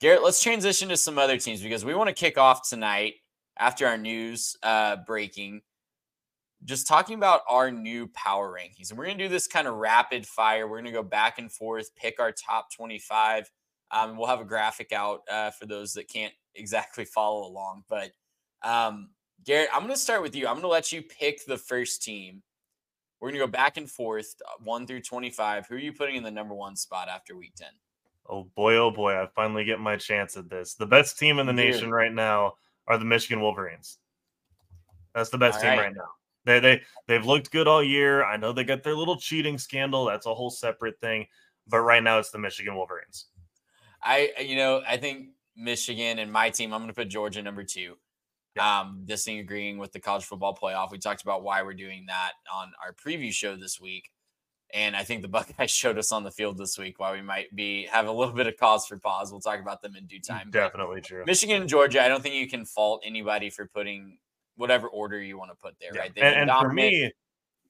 Garrett, 0.00 0.22
let's 0.22 0.42
transition 0.42 0.88
to 0.88 0.96
some 0.96 1.18
other 1.18 1.36
teams 1.36 1.62
because 1.62 1.84
we 1.84 1.94
want 1.94 2.08
to 2.08 2.14
kick 2.14 2.38
off 2.38 2.66
tonight 2.66 3.16
after 3.58 3.86
our 3.86 3.98
news 3.98 4.56
uh, 4.62 4.96
breaking. 5.06 5.60
Just 6.64 6.88
talking 6.88 7.16
about 7.16 7.42
our 7.46 7.70
new 7.70 8.06
power 8.08 8.50
rankings. 8.50 8.88
And 8.88 8.98
we're 8.98 9.04
going 9.04 9.18
to 9.18 9.24
do 9.24 9.28
this 9.28 9.46
kind 9.46 9.68
of 9.68 9.74
rapid 9.74 10.26
fire. 10.26 10.66
We're 10.66 10.78
going 10.78 10.86
to 10.86 10.92
go 10.92 11.02
back 11.02 11.38
and 11.38 11.52
forth, 11.52 11.94
pick 11.96 12.18
our 12.18 12.32
top 12.32 12.72
25. 12.74 13.50
Um, 13.90 14.16
we'll 14.16 14.26
have 14.26 14.40
a 14.40 14.44
graphic 14.44 14.90
out 14.90 15.20
uh, 15.30 15.50
for 15.50 15.66
those 15.66 15.92
that 15.94 16.08
can't 16.08 16.32
exactly 16.54 17.04
follow 17.04 17.46
along. 17.46 17.84
But 17.86 18.12
um, 18.62 19.10
Garrett, 19.44 19.68
I'm 19.72 19.80
going 19.80 19.94
to 19.94 19.98
start 19.98 20.22
with 20.22 20.36
you. 20.36 20.46
I'm 20.46 20.54
going 20.54 20.62
to 20.62 20.68
let 20.68 20.92
you 20.92 21.02
pick 21.02 21.44
the 21.46 21.56
first 21.56 22.02
team. 22.02 22.42
We're 23.20 23.28
going 23.28 23.40
to 23.40 23.46
go 23.46 23.50
back 23.50 23.76
and 23.76 23.90
forth, 23.90 24.34
uh, 24.46 24.62
1 24.64 24.86
through 24.86 25.02
25. 25.02 25.66
Who 25.66 25.74
are 25.74 25.78
you 25.78 25.92
putting 25.92 26.16
in 26.16 26.22
the 26.22 26.30
number 26.30 26.54
one 26.54 26.76
spot 26.76 27.08
after 27.08 27.36
week 27.36 27.54
10? 27.56 27.68
Oh 28.28 28.44
boy, 28.54 28.76
oh 28.76 28.90
boy, 28.90 29.14
I 29.14 29.26
finally 29.34 29.64
get 29.64 29.80
my 29.80 29.96
chance 29.96 30.36
at 30.36 30.48
this. 30.48 30.74
The 30.74 30.86
best 30.86 31.18
team 31.18 31.38
in 31.38 31.46
the 31.46 31.52
nation 31.52 31.90
right 31.90 32.12
now 32.12 32.54
are 32.86 32.96
the 32.96 33.04
Michigan 33.04 33.40
Wolverines. 33.40 33.98
That's 35.14 35.30
the 35.30 35.38
best 35.38 35.56
all 35.56 35.62
team 35.62 35.70
right. 35.70 35.86
right 35.86 35.94
now. 35.94 36.10
They 36.44 36.60
they 36.60 36.82
they've 37.06 37.26
looked 37.26 37.50
good 37.50 37.66
all 37.66 37.82
year. 37.82 38.24
I 38.24 38.36
know 38.36 38.52
they 38.52 38.64
got 38.64 38.82
their 38.82 38.94
little 38.94 39.16
cheating 39.16 39.58
scandal. 39.58 40.04
That's 40.04 40.26
a 40.26 40.34
whole 40.34 40.50
separate 40.50 41.00
thing. 41.00 41.26
But 41.66 41.80
right 41.80 42.02
now 42.02 42.18
it's 42.18 42.30
the 42.30 42.38
Michigan 42.38 42.76
Wolverines. 42.76 43.26
I 44.02 44.32
you 44.40 44.56
know, 44.56 44.82
I 44.86 44.96
think 44.96 45.30
Michigan 45.56 46.18
and 46.18 46.32
my 46.32 46.50
team, 46.50 46.72
I'm 46.72 46.80
gonna 46.80 46.92
put 46.92 47.08
Georgia 47.08 47.42
number 47.42 47.64
two. 47.64 47.96
Um, 48.58 49.02
disagreeing 49.04 49.78
with 49.78 49.92
the 49.92 50.00
college 50.00 50.24
football 50.24 50.58
playoff. 50.60 50.90
We 50.90 50.98
talked 50.98 51.22
about 51.22 51.44
why 51.44 51.62
we're 51.62 51.74
doing 51.74 52.06
that 52.08 52.32
on 52.52 52.72
our 52.84 52.92
preview 52.92 53.32
show 53.32 53.54
this 53.56 53.80
week. 53.80 54.10
And 54.74 54.96
I 54.96 55.04
think 55.04 55.22
the 55.22 55.28
Buckeyes 55.28 55.70
showed 55.70 55.98
us 55.98 56.10
on 56.12 56.24
the 56.24 56.30
field 56.30 56.58
this 56.58 56.78
week 56.78 56.98
why 56.98 57.12
we 57.12 57.22
might 57.22 57.54
be 57.54 57.86
have 57.86 58.06
a 58.06 58.12
little 58.12 58.34
bit 58.34 58.46
of 58.46 58.56
cause 58.56 58.86
for 58.86 58.98
pause. 58.98 59.30
We'll 59.30 59.40
talk 59.40 59.60
about 59.60 59.82
them 59.82 59.94
in 59.96 60.06
due 60.06 60.20
time. 60.20 60.50
Definitely 60.50 60.96
but 60.96 61.04
true. 61.04 61.24
Michigan 61.26 61.60
and 61.60 61.68
Georgia, 61.68 62.02
I 62.02 62.08
don't 62.08 62.22
think 62.22 62.34
you 62.34 62.48
can 62.48 62.64
fault 62.64 63.02
anybody 63.04 63.50
for 63.50 63.66
putting 63.66 64.18
whatever 64.56 64.88
order 64.88 65.20
you 65.20 65.38
want 65.38 65.50
to 65.50 65.56
put 65.56 65.76
there, 65.80 65.90
yeah. 65.94 66.00
right? 66.00 66.12
and, 66.16 66.50
and 66.50 66.60
for 66.60 66.72
me, 66.72 67.12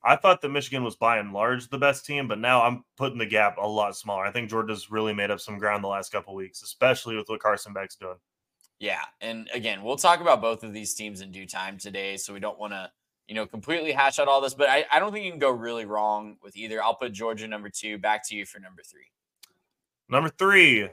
I 0.02 0.16
thought 0.16 0.40
that 0.40 0.49
Michigan 0.49 0.82
was 0.82 0.96
by 0.96 1.18
and 1.18 1.32
large 1.32 1.68
the 1.68 1.78
best 1.78 2.06
team, 2.06 2.26
but 2.26 2.38
now 2.38 2.62
I'm 2.62 2.84
putting 2.96 3.18
the 3.18 3.26
gap 3.26 3.58
a 3.58 3.66
lot 3.66 3.96
smaller. 3.96 4.25
I 4.25 4.32
think 4.32 4.49
Georgia's 4.49 4.90
really 4.90 5.12
made 5.12 5.30
up 5.30 5.40
some 5.40 5.58
ground 5.58 5.84
the 5.84 5.88
last 5.88 6.10
couple 6.10 6.34
weeks, 6.34 6.62
especially 6.62 7.16
with 7.16 7.28
what 7.28 7.40
Carson 7.40 7.72
Beck's 7.72 7.96
doing. 7.96 8.16
Yeah, 8.80 9.02
and 9.20 9.49
again, 9.54 9.84
we'll 9.84 9.96
talk 9.96 10.20
about 10.20 10.40
both 10.40 10.64
of 10.64 10.72
these 10.72 10.94
teams 10.94 11.20
in 11.20 11.30
due 11.30 11.46
time 11.46 11.78
today, 11.78 12.16
so 12.16 12.32
we 12.32 12.40
don't 12.40 12.58
want 12.58 12.72
to 12.72 12.90
you 13.30 13.37
know, 13.37 13.46
completely 13.46 13.92
hash 13.92 14.18
out 14.18 14.26
all 14.26 14.40
this, 14.40 14.54
but 14.54 14.68
I, 14.68 14.84
I 14.90 14.99
don't 14.99 15.12
think 15.12 15.25
you 15.25 15.30
can 15.30 15.38
go 15.38 15.52
really 15.52 15.84
wrong 15.84 16.37
with 16.42 16.56
either. 16.56 16.82
I'll 16.82 16.96
put 16.96 17.12
Georgia 17.12 17.46
number 17.46 17.68
two. 17.68 17.96
Back 17.96 18.26
to 18.28 18.34
you 18.34 18.44
for 18.44 18.58
number 18.58 18.82
three. 18.82 19.06
Number 20.08 20.30
three, 20.30 20.88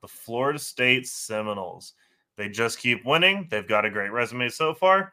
the 0.00 0.08
Florida 0.08 0.58
State 0.58 1.06
Seminoles. 1.06 1.92
They 2.38 2.48
just 2.48 2.78
keep 2.78 3.04
winning. 3.04 3.48
They've 3.50 3.68
got 3.68 3.84
a 3.84 3.90
great 3.90 4.12
resume 4.12 4.48
so 4.48 4.72
far. 4.72 5.12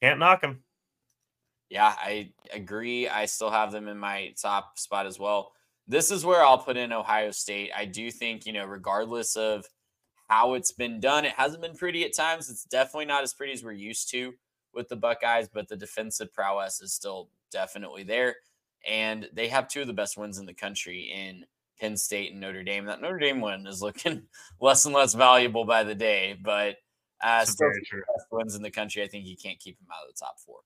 Can't 0.00 0.18
knock 0.18 0.40
them. 0.40 0.62
Yeah, 1.68 1.94
I 1.98 2.32
agree. 2.50 3.06
I 3.06 3.26
still 3.26 3.50
have 3.50 3.70
them 3.70 3.88
in 3.88 3.98
my 3.98 4.32
top 4.40 4.78
spot 4.78 5.04
as 5.04 5.18
well. 5.18 5.52
This 5.86 6.10
is 6.10 6.24
where 6.24 6.42
I'll 6.42 6.56
put 6.56 6.78
in 6.78 6.94
Ohio 6.94 7.30
State. 7.30 7.72
I 7.76 7.84
do 7.84 8.10
think, 8.10 8.46
you 8.46 8.54
know, 8.54 8.64
regardless 8.64 9.36
of 9.36 9.66
how 10.28 10.54
it's 10.54 10.72
been 10.72 11.00
done, 11.00 11.24
it 11.24 11.32
hasn't 11.32 11.62
been 11.62 11.74
pretty 11.74 12.04
at 12.04 12.14
times. 12.14 12.50
It's 12.50 12.64
definitely 12.64 13.06
not 13.06 13.22
as 13.22 13.34
pretty 13.34 13.52
as 13.52 13.64
we're 13.64 13.72
used 13.72 14.10
to 14.10 14.34
with 14.74 14.88
the 14.88 14.96
Buckeyes, 14.96 15.48
but 15.52 15.68
the 15.68 15.76
defensive 15.76 16.32
prowess 16.32 16.80
is 16.80 16.92
still 16.92 17.30
definitely 17.50 18.04
there. 18.04 18.36
And 18.86 19.28
they 19.32 19.48
have 19.48 19.68
two 19.68 19.80
of 19.80 19.86
the 19.86 19.92
best 19.92 20.16
wins 20.16 20.38
in 20.38 20.46
the 20.46 20.54
country 20.54 21.12
in 21.14 21.44
Penn 21.80 21.96
State 21.96 22.32
and 22.32 22.40
Notre 22.40 22.62
Dame. 22.62 22.84
That 22.84 23.00
Notre 23.00 23.18
Dame 23.18 23.40
win 23.40 23.66
is 23.66 23.82
looking 23.82 24.22
less 24.60 24.84
and 24.84 24.94
less 24.94 25.14
valuable 25.14 25.64
by 25.64 25.82
the 25.82 25.94
day, 25.94 26.38
but 26.42 26.76
uh, 27.22 27.44
still 27.44 27.68
the 27.68 27.80
best 27.80 28.26
wins 28.30 28.54
in 28.54 28.62
the 28.62 28.70
country. 28.70 29.02
I 29.02 29.08
think 29.08 29.26
you 29.26 29.36
can't 29.36 29.58
keep 29.58 29.78
them 29.78 29.88
out 29.90 30.08
of 30.08 30.14
the 30.14 30.18
top 30.18 30.38
four. 30.38 30.58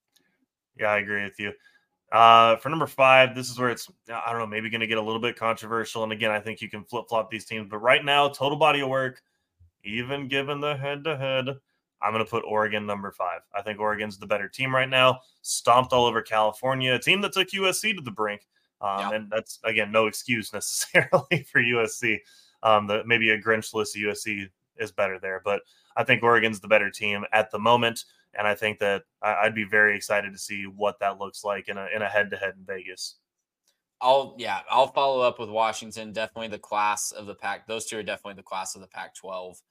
Yeah, 0.78 0.88
I 0.90 0.98
agree 0.98 1.22
with 1.22 1.38
you. 1.38 1.52
Uh, 2.10 2.56
for 2.56 2.68
number 2.68 2.86
five, 2.86 3.34
this 3.34 3.48
is 3.48 3.58
where 3.58 3.70
it's 3.70 3.88
I 4.12 4.30
don't 4.30 4.40
know, 4.40 4.46
maybe 4.46 4.68
going 4.68 4.82
to 4.82 4.86
get 4.86 4.98
a 4.98 5.02
little 5.02 5.20
bit 5.20 5.36
controversial. 5.36 6.02
And 6.02 6.12
again, 6.12 6.30
I 6.30 6.40
think 6.40 6.60
you 6.60 6.68
can 6.68 6.84
flip 6.84 7.06
flop 7.08 7.30
these 7.30 7.46
teams, 7.46 7.68
but 7.70 7.78
right 7.78 8.04
now, 8.04 8.28
total 8.28 8.58
body 8.58 8.80
of 8.80 8.88
work, 8.88 9.22
even 9.84 10.28
given 10.28 10.60
the 10.60 10.76
head 10.76 11.04
to 11.04 11.16
head, 11.16 11.48
I'm 12.02 12.12
going 12.12 12.24
to 12.24 12.30
put 12.30 12.44
Oregon 12.44 12.84
number 12.84 13.12
five. 13.12 13.40
I 13.54 13.62
think 13.62 13.78
Oregon's 13.78 14.18
the 14.18 14.26
better 14.26 14.48
team 14.48 14.74
right 14.74 14.88
now. 14.88 15.20
Stomped 15.42 15.92
all 15.92 16.04
over 16.04 16.20
California, 16.20 16.94
a 16.94 16.98
team 16.98 17.20
that 17.20 17.32
took 17.32 17.48
USC 17.48 17.94
to 17.94 18.02
the 18.02 18.10
brink. 18.10 18.46
Um, 18.80 18.98
yeah. 18.98 19.12
And 19.12 19.30
that's, 19.30 19.60
again, 19.64 19.92
no 19.92 20.06
excuse 20.06 20.52
necessarily 20.52 21.46
for 21.50 21.62
USC. 21.62 22.18
Um, 22.62 22.86
the, 22.86 23.02
maybe 23.06 23.30
a 23.30 23.40
Grinchless 23.40 23.96
USC 23.96 24.48
is 24.76 24.92
better 24.92 25.18
there. 25.20 25.40
But 25.44 25.62
I 25.96 26.04
think 26.04 26.22
Oregon's 26.22 26.60
the 26.60 26.68
better 26.68 26.90
team 26.90 27.24
at 27.32 27.50
the 27.50 27.58
moment. 27.58 28.04
And 28.34 28.48
I 28.48 28.54
think 28.54 28.78
that 28.78 29.02
I, 29.22 29.44
would 29.44 29.54
be 29.54 29.64
very 29.64 29.94
excited 29.94 30.32
to 30.32 30.38
see 30.38 30.64
what 30.64 30.98
that 31.00 31.18
looks 31.18 31.44
like 31.44 31.68
in 31.68 31.76
a, 31.76 31.86
in 31.94 32.02
a 32.02 32.08
head-to-head 32.08 32.54
in 32.58 32.64
Vegas. 32.64 33.16
I'll 34.00 34.34
yeah, 34.36 34.60
I'll 34.68 34.88
follow 34.88 35.20
up 35.20 35.38
with 35.38 35.48
Washington. 35.48 36.12
Definitely 36.12 36.48
the 36.48 36.58
class 36.58 37.12
of 37.12 37.26
the 37.26 37.36
Pac. 37.36 37.68
Those 37.68 37.86
two 37.86 37.98
are 37.98 38.02
definitely 38.02 38.34
the 38.34 38.42
class 38.42 38.74
of 38.74 38.80
the 38.80 38.88
Pac-12. 38.88 39.62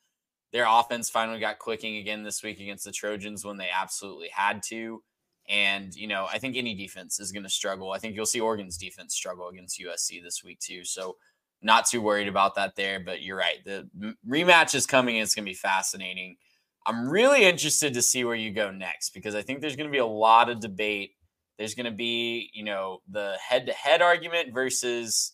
Their 0.51 0.65
offense 0.67 1.09
finally 1.09 1.39
got 1.39 1.59
clicking 1.59 1.97
again 1.97 2.23
this 2.23 2.43
week 2.43 2.59
against 2.59 2.83
the 2.83 2.91
Trojans 2.91 3.45
when 3.45 3.57
they 3.57 3.69
absolutely 3.73 4.29
had 4.29 4.61
to. 4.63 5.01
And, 5.49 5.93
you 5.95 6.07
know, 6.07 6.27
I 6.31 6.37
think 6.37 6.55
any 6.55 6.75
defense 6.75 7.19
is 7.19 7.31
going 7.31 7.43
to 7.43 7.49
struggle. 7.49 7.91
I 7.91 7.99
think 7.99 8.15
you'll 8.15 8.25
see 8.25 8.39
Oregon's 8.39 8.77
defense 8.77 9.15
struggle 9.15 9.49
against 9.49 9.79
USC 9.79 10.21
this 10.23 10.43
week, 10.43 10.59
too. 10.59 10.83
So, 10.83 11.17
not 11.61 11.85
too 11.85 12.01
worried 12.01 12.27
about 12.27 12.55
that 12.55 12.75
there. 12.75 12.99
But 12.99 13.21
you're 13.21 13.37
right. 13.37 13.63
The 13.65 13.87
rematch 14.27 14.75
is 14.75 14.85
coming. 14.85 15.17
It's 15.17 15.35
going 15.35 15.45
to 15.45 15.49
be 15.49 15.55
fascinating. 15.55 16.37
I'm 16.85 17.07
really 17.07 17.43
interested 17.43 17.93
to 17.93 18.01
see 18.01 18.23
where 18.23 18.35
you 18.35 18.51
go 18.51 18.71
next 18.71 19.11
because 19.11 19.35
I 19.35 19.41
think 19.41 19.61
there's 19.61 19.75
going 19.75 19.87
to 19.87 19.91
be 19.91 19.99
a 19.99 20.05
lot 20.05 20.49
of 20.49 20.59
debate. 20.59 21.11
There's 21.57 21.75
going 21.75 21.85
to 21.85 21.91
be, 21.91 22.49
you 22.53 22.63
know, 22.63 23.01
the 23.09 23.35
head 23.39 23.67
to 23.67 23.73
head 23.73 24.01
argument 24.01 24.53
versus 24.53 25.33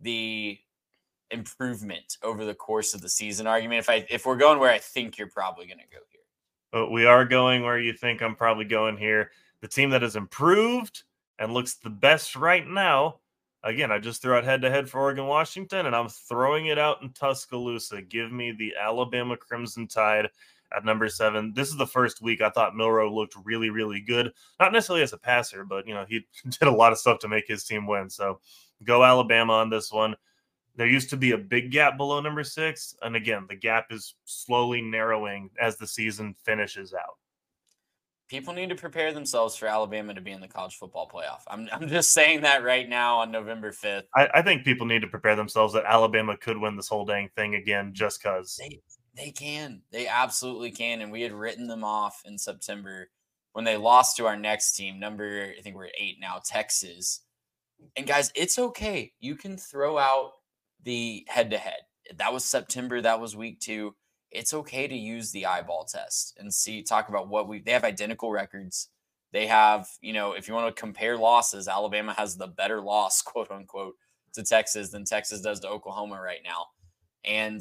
the 0.00 0.58
improvement 1.30 2.18
over 2.22 2.44
the 2.44 2.54
course 2.54 2.94
of 2.94 3.00
the 3.00 3.08
season 3.08 3.46
argument. 3.46 3.80
If 3.80 3.90
I 3.90 4.06
if 4.10 4.26
we're 4.26 4.36
going 4.36 4.58
where 4.58 4.72
I 4.72 4.78
think 4.78 5.18
you're 5.18 5.28
probably 5.28 5.66
going 5.66 5.78
to 5.78 5.84
go 5.84 6.02
here, 6.10 6.20
but 6.72 6.90
we 6.90 7.06
are 7.06 7.24
going 7.24 7.62
where 7.62 7.78
you 7.78 7.92
think 7.92 8.22
I'm 8.22 8.36
probably 8.36 8.64
going 8.64 8.96
here. 8.96 9.30
The 9.60 9.68
team 9.68 9.90
that 9.90 10.02
has 10.02 10.16
improved 10.16 11.02
and 11.38 11.52
looks 11.52 11.74
the 11.74 11.90
best 11.90 12.36
right 12.36 12.66
now. 12.66 13.20
Again, 13.62 13.90
I 13.90 13.98
just 13.98 14.22
threw 14.22 14.34
out 14.34 14.44
head 14.44 14.62
to 14.62 14.70
head 14.70 14.88
for 14.88 15.00
Oregon 15.00 15.26
Washington, 15.26 15.86
and 15.86 15.96
I'm 15.96 16.08
throwing 16.08 16.66
it 16.66 16.78
out 16.78 17.02
in 17.02 17.12
Tuscaloosa. 17.12 18.02
Give 18.02 18.30
me 18.30 18.52
the 18.52 18.74
Alabama 18.80 19.36
Crimson 19.36 19.88
Tide 19.88 20.28
at 20.74 20.84
number 20.84 21.08
seven. 21.08 21.52
This 21.54 21.68
is 21.68 21.76
the 21.76 21.86
first 21.86 22.20
week 22.20 22.40
I 22.40 22.50
thought 22.50 22.76
Milroe 22.76 23.12
looked 23.12 23.34
really, 23.44 23.70
really 23.70 24.00
good. 24.00 24.32
Not 24.60 24.72
necessarily 24.72 25.02
as 25.02 25.12
a 25.12 25.18
passer, 25.18 25.64
but 25.64 25.86
you 25.86 25.94
know 25.94 26.04
he 26.08 26.26
did 26.48 26.68
a 26.68 26.70
lot 26.70 26.92
of 26.92 26.98
stuff 26.98 27.18
to 27.20 27.28
make 27.28 27.46
his 27.46 27.64
team 27.64 27.86
win. 27.86 28.10
So 28.10 28.40
go 28.84 29.04
Alabama 29.04 29.54
on 29.54 29.70
this 29.70 29.92
one. 29.92 30.16
There 30.76 30.86
used 30.86 31.10
to 31.10 31.16
be 31.16 31.32
a 31.32 31.38
big 31.38 31.70
gap 31.72 31.96
below 31.96 32.20
number 32.20 32.44
six. 32.44 32.94
And 33.02 33.16
again, 33.16 33.46
the 33.48 33.56
gap 33.56 33.86
is 33.90 34.14
slowly 34.24 34.82
narrowing 34.82 35.50
as 35.60 35.76
the 35.76 35.86
season 35.86 36.34
finishes 36.44 36.92
out. 36.92 37.16
People 38.28 38.52
need 38.52 38.68
to 38.70 38.74
prepare 38.74 39.12
themselves 39.12 39.56
for 39.56 39.66
Alabama 39.66 40.12
to 40.12 40.20
be 40.20 40.32
in 40.32 40.40
the 40.40 40.48
college 40.48 40.76
football 40.76 41.08
playoff. 41.08 41.42
I'm, 41.46 41.68
I'm 41.72 41.88
just 41.88 42.12
saying 42.12 42.42
that 42.42 42.64
right 42.64 42.88
now 42.88 43.18
on 43.18 43.30
November 43.30 43.70
5th. 43.72 44.04
I, 44.14 44.28
I 44.34 44.42
think 44.42 44.64
people 44.64 44.86
need 44.86 45.02
to 45.02 45.06
prepare 45.06 45.36
themselves 45.36 45.72
that 45.74 45.84
Alabama 45.86 46.36
could 46.36 46.58
win 46.58 46.76
this 46.76 46.88
whole 46.88 47.04
dang 47.04 47.30
thing 47.36 47.54
again 47.54 47.92
just 47.94 48.22
because. 48.22 48.56
They, 48.60 48.80
they 49.16 49.30
can. 49.30 49.82
They 49.92 50.06
absolutely 50.06 50.72
can. 50.72 51.00
And 51.00 51.10
we 51.10 51.22
had 51.22 51.32
written 51.32 51.66
them 51.68 51.84
off 51.84 52.22
in 52.26 52.36
September 52.36 53.08
when 53.56 53.64
they 53.64 53.78
lost 53.78 54.18
to 54.18 54.26
our 54.26 54.36
next 54.36 54.72
team, 54.72 55.00
number, 55.00 55.54
I 55.58 55.62
think 55.62 55.76
we're 55.76 55.88
eight 55.98 56.18
now, 56.20 56.42
Texas. 56.44 57.22
And 57.96 58.06
guys, 58.06 58.30
it's 58.34 58.58
okay. 58.58 59.14
You 59.18 59.34
can 59.34 59.56
throw 59.56 59.96
out 59.96 60.32
the 60.86 61.26
head 61.28 61.50
to 61.50 61.58
head. 61.58 61.80
That 62.16 62.32
was 62.32 62.44
September. 62.44 63.02
That 63.02 63.20
was 63.20 63.36
week 63.36 63.60
two. 63.60 63.94
It's 64.30 64.54
okay 64.54 64.88
to 64.88 64.96
use 64.96 65.32
the 65.32 65.46
eyeball 65.46 65.84
test 65.84 66.36
and 66.38 66.52
see, 66.52 66.82
talk 66.82 67.08
about 67.08 67.28
what 67.28 67.48
we, 67.48 67.60
they 67.60 67.72
have 67.72 67.84
identical 67.84 68.30
records. 68.30 68.88
They 69.32 69.48
have, 69.48 69.88
you 70.00 70.12
know, 70.12 70.32
if 70.32 70.48
you 70.48 70.54
want 70.54 70.74
to 70.74 70.80
compare 70.80 71.18
losses, 71.18 71.68
Alabama 71.68 72.14
has 72.16 72.36
the 72.36 72.46
better 72.46 72.80
loss, 72.80 73.20
quote 73.26 73.50
unquote, 73.50 73.94
to 74.34 74.42
Texas 74.42 74.90
than 74.90 75.04
Texas 75.04 75.40
does 75.40 75.60
to 75.60 75.68
Oklahoma 75.68 76.20
right 76.20 76.40
now. 76.44 76.66
And 77.24 77.60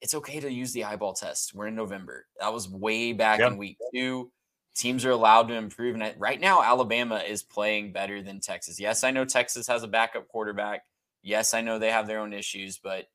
it's 0.00 0.14
okay 0.14 0.40
to 0.40 0.50
use 0.50 0.72
the 0.72 0.84
eyeball 0.84 1.12
test. 1.12 1.54
We're 1.54 1.68
in 1.68 1.74
November. 1.74 2.26
That 2.40 2.52
was 2.52 2.68
way 2.68 3.12
back 3.12 3.40
yep. 3.40 3.52
in 3.52 3.58
week 3.58 3.76
two. 3.94 4.30
Teams 4.74 5.04
are 5.04 5.10
allowed 5.10 5.48
to 5.48 5.54
improve. 5.54 5.94
And 5.94 6.14
right 6.18 6.40
now, 6.40 6.62
Alabama 6.62 7.18
is 7.18 7.42
playing 7.42 7.92
better 7.92 8.22
than 8.22 8.40
Texas. 8.40 8.80
Yes, 8.80 9.04
I 9.04 9.10
know 9.10 9.26
Texas 9.26 9.66
has 9.66 9.82
a 9.82 9.88
backup 9.88 10.28
quarterback. 10.28 10.84
Yes, 11.22 11.54
I 11.54 11.60
know 11.60 11.78
they 11.78 11.90
have 11.90 12.06
their 12.06 12.20
own 12.20 12.32
issues, 12.32 12.78
but 12.78 13.06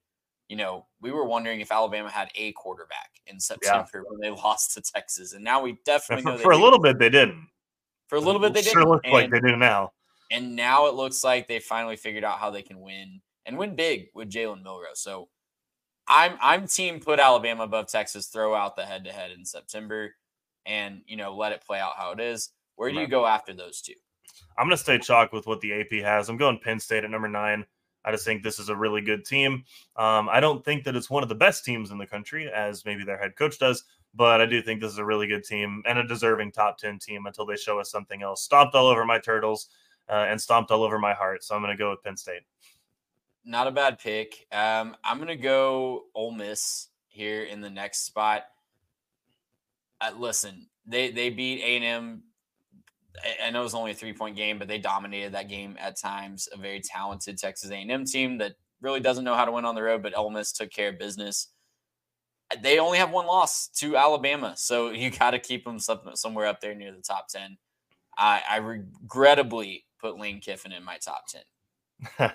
you 0.48 0.56
know, 0.56 0.86
we 1.02 1.12
were 1.12 1.26
wondering 1.26 1.60
if 1.60 1.72
Alabama 1.72 2.10
had 2.10 2.30
a 2.36 2.54
quarterback 2.54 3.12
in 3.28 3.40
September 3.40 3.90
yeah. 3.96 4.02
when 4.08 4.20
they 4.22 4.30
lost 4.30 4.74
to 4.74 4.82
Texas, 4.82 5.34
and 5.34 5.44
now 5.44 5.62
we 5.62 5.78
definitely 5.86 6.38
for, 6.38 6.44
for 6.44 6.52
a 6.52 6.58
little 6.58 6.80
bit 6.80 7.00
they 7.00 7.10
didn't. 7.10 7.48
For 8.08 8.16
a 8.16 8.22
little 8.22 8.40
bit 8.40 8.54
they 8.54 8.62
sure 8.62 8.82
didn't. 8.82 8.90
Looks 8.90 9.10
like 9.10 9.32
they 9.32 9.42
do 9.42 9.56
now. 9.56 9.92
And 10.32 10.56
now 10.56 10.88
it 10.88 10.94
looks 10.94 11.24
like 11.24 11.48
they 11.48 11.60
finally 11.60 11.96
figured 11.96 12.24
out 12.24 12.40
how 12.40 12.50
they 12.50 12.62
can 12.62 12.82
win 12.82 13.22
and 13.46 13.58
win 13.58 13.76
big 13.76 14.08
with 14.14 14.30
Jalen 14.30 14.64
Milroe. 14.64 14.88
So 14.94 15.30
I'm 16.08 16.38
I'm 16.42 16.68
team 16.68 17.00
put 17.00 17.20
Alabama 17.20 17.64
above 17.64 17.88
Texas, 17.88 18.28
throw 18.28 18.56
out 18.56 18.76
the 18.76 18.86
head 18.86 19.04
to 19.06 19.12
head 19.12 19.32
in 19.32 19.46
September, 19.46 20.16
and 20.66 21.02
you 21.06 21.18
know 21.18 21.36
let 21.36 21.52
it 21.52 21.66
play 21.66 21.80
out 21.80 21.94
how 21.98 22.12
it 22.12 22.20
is. 22.20 22.52
Where 22.76 22.92
do 22.92 23.00
you 23.00 23.08
go 23.08 23.26
after 23.26 23.54
those 23.54 23.82
two? 23.82 23.94
I'm 24.58 24.68
going 24.68 24.78
to 24.78 24.84
stay 24.84 25.00
chalk 25.00 25.34
with 25.34 25.48
what 25.48 25.62
the 25.62 25.74
AP 25.74 26.04
has. 26.04 26.30
I'm 26.30 26.38
going 26.38 26.60
Penn 26.60 26.80
State 26.80 27.04
at 27.04 27.10
number 27.10 27.28
nine. 27.28 27.66
I 28.08 28.12
just 28.12 28.24
think 28.24 28.42
this 28.42 28.58
is 28.58 28.70
a 28.70 28.76
really 28.76 29.02
good 29.02 29.26
team. 29.26 29.66
Um, 29.98 30.30
I 30.30 30.40
don't 30.40 30.64
think 30.64 30.86
that 30.86 30.96
it's 30.96 31.10
one 31.10 31.24
of 31.24 31.30
the 31.30 31.36
best 31.36 31.66
teams 31.66 31.92
in 31.92 31.98
the 31.98 32.08
country, 32.08 32.50
as 32.50 32.86
maybe 32.86 33.04
their 33.04 33.18
head 33.18 33.36
coach 33.36 33.60
does, 33.60 33.84
but 34.16 34.40
I 34.40 34.46
do 34.46 34.62
think 34.62 34.80
this 34.80 34.94
is 34.94 34.98
a 34.98 35.04
really 35.04 35.28
good 35.28 35.44
team 35.44 35.84
and 35.86 36.00
a 36.00 36.08
deserving 36.08 36.54
top 36.54 36.78
10 36.78 37.00
team 37.00 37.26
until 37.26 37.46
they 37.46 37.58
show 37.58 37.82
us 37.82 37.92
something 37.92 38.22
else. 38.24 38.42
Stomped 38.42 38.76
all 38.76 38.88
over 38.88 39.04
my 39.04 39.20
turtles 39.20 39.68
uh, 40.08 40.26
and 40.30 40.40
stomped 40.40 40.72
all 40.72 40.84
over 40.84 40.98
my 40.98 41.14
heart. 41.14 41.44
So 41.44 41.54
I'm 41.54 41.62
going 41.62 41.76
to 41.76 41.78
go 41.78 41.90
with 41.90 42.02
Penn 42.02 42.16
State. 42.16 42.44
Not 43.44 43.68
a 43.68 43.72
bad 43.72 44.00
pick. 44.00 44.48
Um, 44.54 44.96
I'm 45.04 45.18
going 45.18 45.28
to 45.28 45.36
go 45.36 46.06
Ole 46.16 46.32
Miss 46.32 46.88
here 47.10 47.44
in 47.44 47.60
the 47.60 47.70
next 47.70 48.06
spot. 48.06 48.44
Uh, 50.00 50.12
listen, 50.18 50.68
they 50.86 51.12
they 51.12 51.30
beat 51.30 51.62
A&M 51.62 52.24
I 53.44 53.50
know 53.50 53.62
it 53.62 53.64
was 53.64 53.76
only 53.76 53.92
a 53.92 53.96
three 53.96 54.14
point 54.14 54.36
game, 54.36 54.60
but 54.60 54.68
they 54.68 54.78
dominated 54.78 55.34
that 55.34 55.50
game 55.50 55.76
at 55.80 56.00
times. 56.00 56.48
A 56.54 56.58
very 56.58 56.82
talented 56.82 57.38
Texas 57.38 57.72
A&M 57.72 58.06
team 58.06 58.38
that 58.40 58.54
really 58.82 59.00
doesn't 59.00 59.24
know 59.24 59.36
how 59.36 59.46
to 59.46 59.52
win 59.52 59.66
on 59.66 59.76
the 59.76 59.84
road, 59.84 60.04
but 60.04 60.16
Ole 60.18 60.30
Miss 60.30 60.52
took 60.52 60.72
care 60.72 60.90
of 60.90 61.00
business. 61.00 61.50
They 62.62 62.80
only 62.80 62.98
have 62.98 63.12
one 63.12 63.26
loss 63.26 63.68
to 63.80 63.98
Alabama, 63.98 64.54
so 64.56 64.90
you 64.92 65.10
got 65.10 65.32
to 65.32 65.40
keep 65.40 65.66
them 65.66 65.80
somewhere 65.80 66.48
up 66.48 66.62
there 66.62 66.76
near 66.76 66.92
the 66.92 67.02
top 67.02 67.28
ten. 67.28 67.58
I, 68.18 68.42
I 68.50 68.58
regrettably 68.58 69.86
put 70.00 70.20
Lane 70.20 70.40
Kiffin 70.40 70.72
in 70.72 70.84
my 70.84 70.98
top 70.98 71.26
ten. 71.28 71.44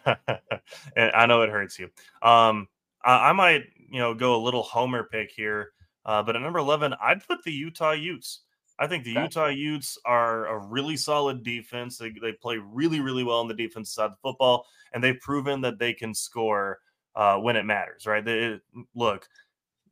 I 1.14 1.26
know 1.26 1.42
it 1.42 1.50
hurts 1.50 1.78
you. 1.78 1.86
Um, 2.22 2.68
I, 3.04 3.30
I, 3.30 3.32
might, 3.32 3.62
you 3.76 4.00
know, 4.00 4.14
go 4.14 4.34
a 4.34 4.42
little 4.42 4.62
homer 4.62 5.04
pick 5.04 5.30
here, 5.30 5.70
uh, 6.04 6.22
but 6.22 6.36
at 6.36 6.42
number 6.42 6.58
eleven, 6.58 6.94
I'd 7.00 7.26
put 7.26 7.42
the 7.44 7.52
Utah 7.52 7.92
Utes. 7.92 8.40
I 8.82 8.88
think 8.88 9.04
the 9.04 9.12
Utah 9.12 9.46
Utes 9.46 9.96
are 10.04 10.46
a 10.48 10.58
really 10.58 10.96
solid 10.96 11.44
defense. 11.44 11.98
They, 11.98 12.10
they 12.20 12.32
play 12.32 12.58
really, 12.58 12.98
really 12.98 13.22
well 13.22 13.38
on 13.38 13.46
the 13.46 13.54
defensive 13.54 13.92
side 13.92 14.04
of 14.06 14.10
the 14.10 14.16
football, 14.22 14.66
and 14.92 15.02
they've 15.02 15.20
proven 15.20 15.60
that 15.60 15.78
they 15.78 15.92
can 15.92 16.12
score 16.12 16.80
uh, 17.14 17.36
when 17.36 17.54
it 17.54 17.64
matters, 17.64 18.06
right? 18.06 18.24
They, 18.24 18.58
look, 18.96 19.28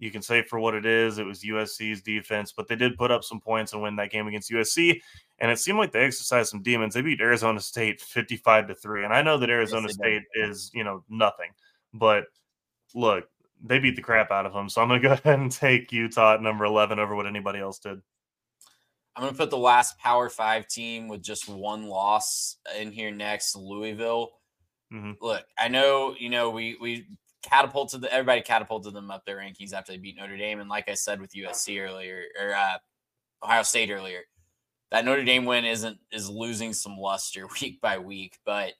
you 0.00 0.10
can 0.10 0.22
say 0.22 0.42
for 0.42 0.58
what 0.58 0.74
it 0.74 0.84
is, 0.84 1.18
it 1.18 1.24
was 1.24 1.44
USC's 1.44 2.02
defense, 2.02 2.52
but 2.52 2.66
they 2.66 2.74
did 2.74 2.96
put 2.96 3.12
up 3.12 3.22
some 3.22 3.38
points 3.38 3.74
and 3.74 3.80
win 3.80 3.94
that 3.94 4.10
game 4.10 4.26
against 4.26 4.50
USC. 4.50 5.00
And 5.38 5.52
it 5.52 5.60
seemed 5.60 5.78
like 5.78 5.92
they 5.92 6.00
exercised 6.00 6.50
some 6.50 6.62
demons. 6.62 6.94
They 6.94 7.02
beat 7.02 7.20
Arizona 7.20 7.60
State 7.60 8.00
55 8.00 8.68
to 8.68 8.74
3. 8.74 9.04
And 9.04 9.14
I 9.14 9.22
know 9.22 9.38
that 9.38 9.50
Arizona 9.50 9.86
yes, 9.86 9.94
State 9.94 10.22
is, 10.34 10.72
you 10.74 10.82
know, 10.82 11.04
nothing. 11.08 11.50
But 11.94 12.24
look, 12.92 13.28
they 13.62 13.78
beat 13.78 13.94
the 13.94 14.02
crap 14.02 14.32
out 14.32 14.46
of 14.46 14.52
them. 14.52 14.68
So 14.68 14.82
I'm 14.82 14.88
going 14.88 15.00
to 15.00 15.08
go 15.08 15.12
ahead 15.24 15.38
and 15.38 15.52
take 15.52 15.92
Utah 15.92 16.34
at 16.34 16.42
number 16.42 16.64
11 16.64 16.98
over 16.98 17.14
what 17.14 17.26
anybody 17.26 17.60
else 17.60 17.78
did. 17.78 18.00
I'm 19.16 19.22
going 19.22 19.32
to 19.32 19.38
put 19.38 19.50
the 19.50 19.58
last 19.58 19.98
Power 19.98 20.28
Five 20.28 20.68
team 20.68 21.08
with 21.08 21.22
just 21.22 21.48
one 21.48 21.86
loss 21.86 22.56
in 22.78 22.92
here 22.92 23.10
next, 23.10 23.56
Louisville. 23.56 24.30
Mm-hmm. 24.92 25.12
Look, 25.20 25.44
I 25.58 25.68
know 25.68 26.14
you 26.18 26.30
know 26.30 26.50
we 26.50 26.76
we 26.80 27.06
catapulted 27.42 28.02
the, 28.02 28.12
everybody 28.12 28.40
catapulted 28.42 28.94
them 28.94 29.10
up 29.10 29.24
their 29.24 29.38
rankings 29.38 29.72
after 29.72 29.92
they 29.92 29.98
beat 29.98 30.16
Notre 30.16 30.36
Dame, 30.36 30.60
and 30.60 30.70
like 30.70 30.88
I 30.88 30.94
said 30.94 31.20
with 31.20 31.32
USC 31.32 31.80
earlier 31.80 32.22
or 32.40 32.54
uh, 32.54 32.78
Ohio 33.42 33.62
State 33.62 33.90
earlier, 33.90 34.20
that 34.90 35.04
Notre 35.04 35.24
Dame 35.24 35.44
win 35.44 35.64
isn't 35.64 35.98
is 36.12 36.28
losing 36.28 36.72
some 36.72 36.96
luster 36.96 37.46
week 37.60 37.80
by 37.80 37.98
week, 37.98 38.38
but 38.44 38.72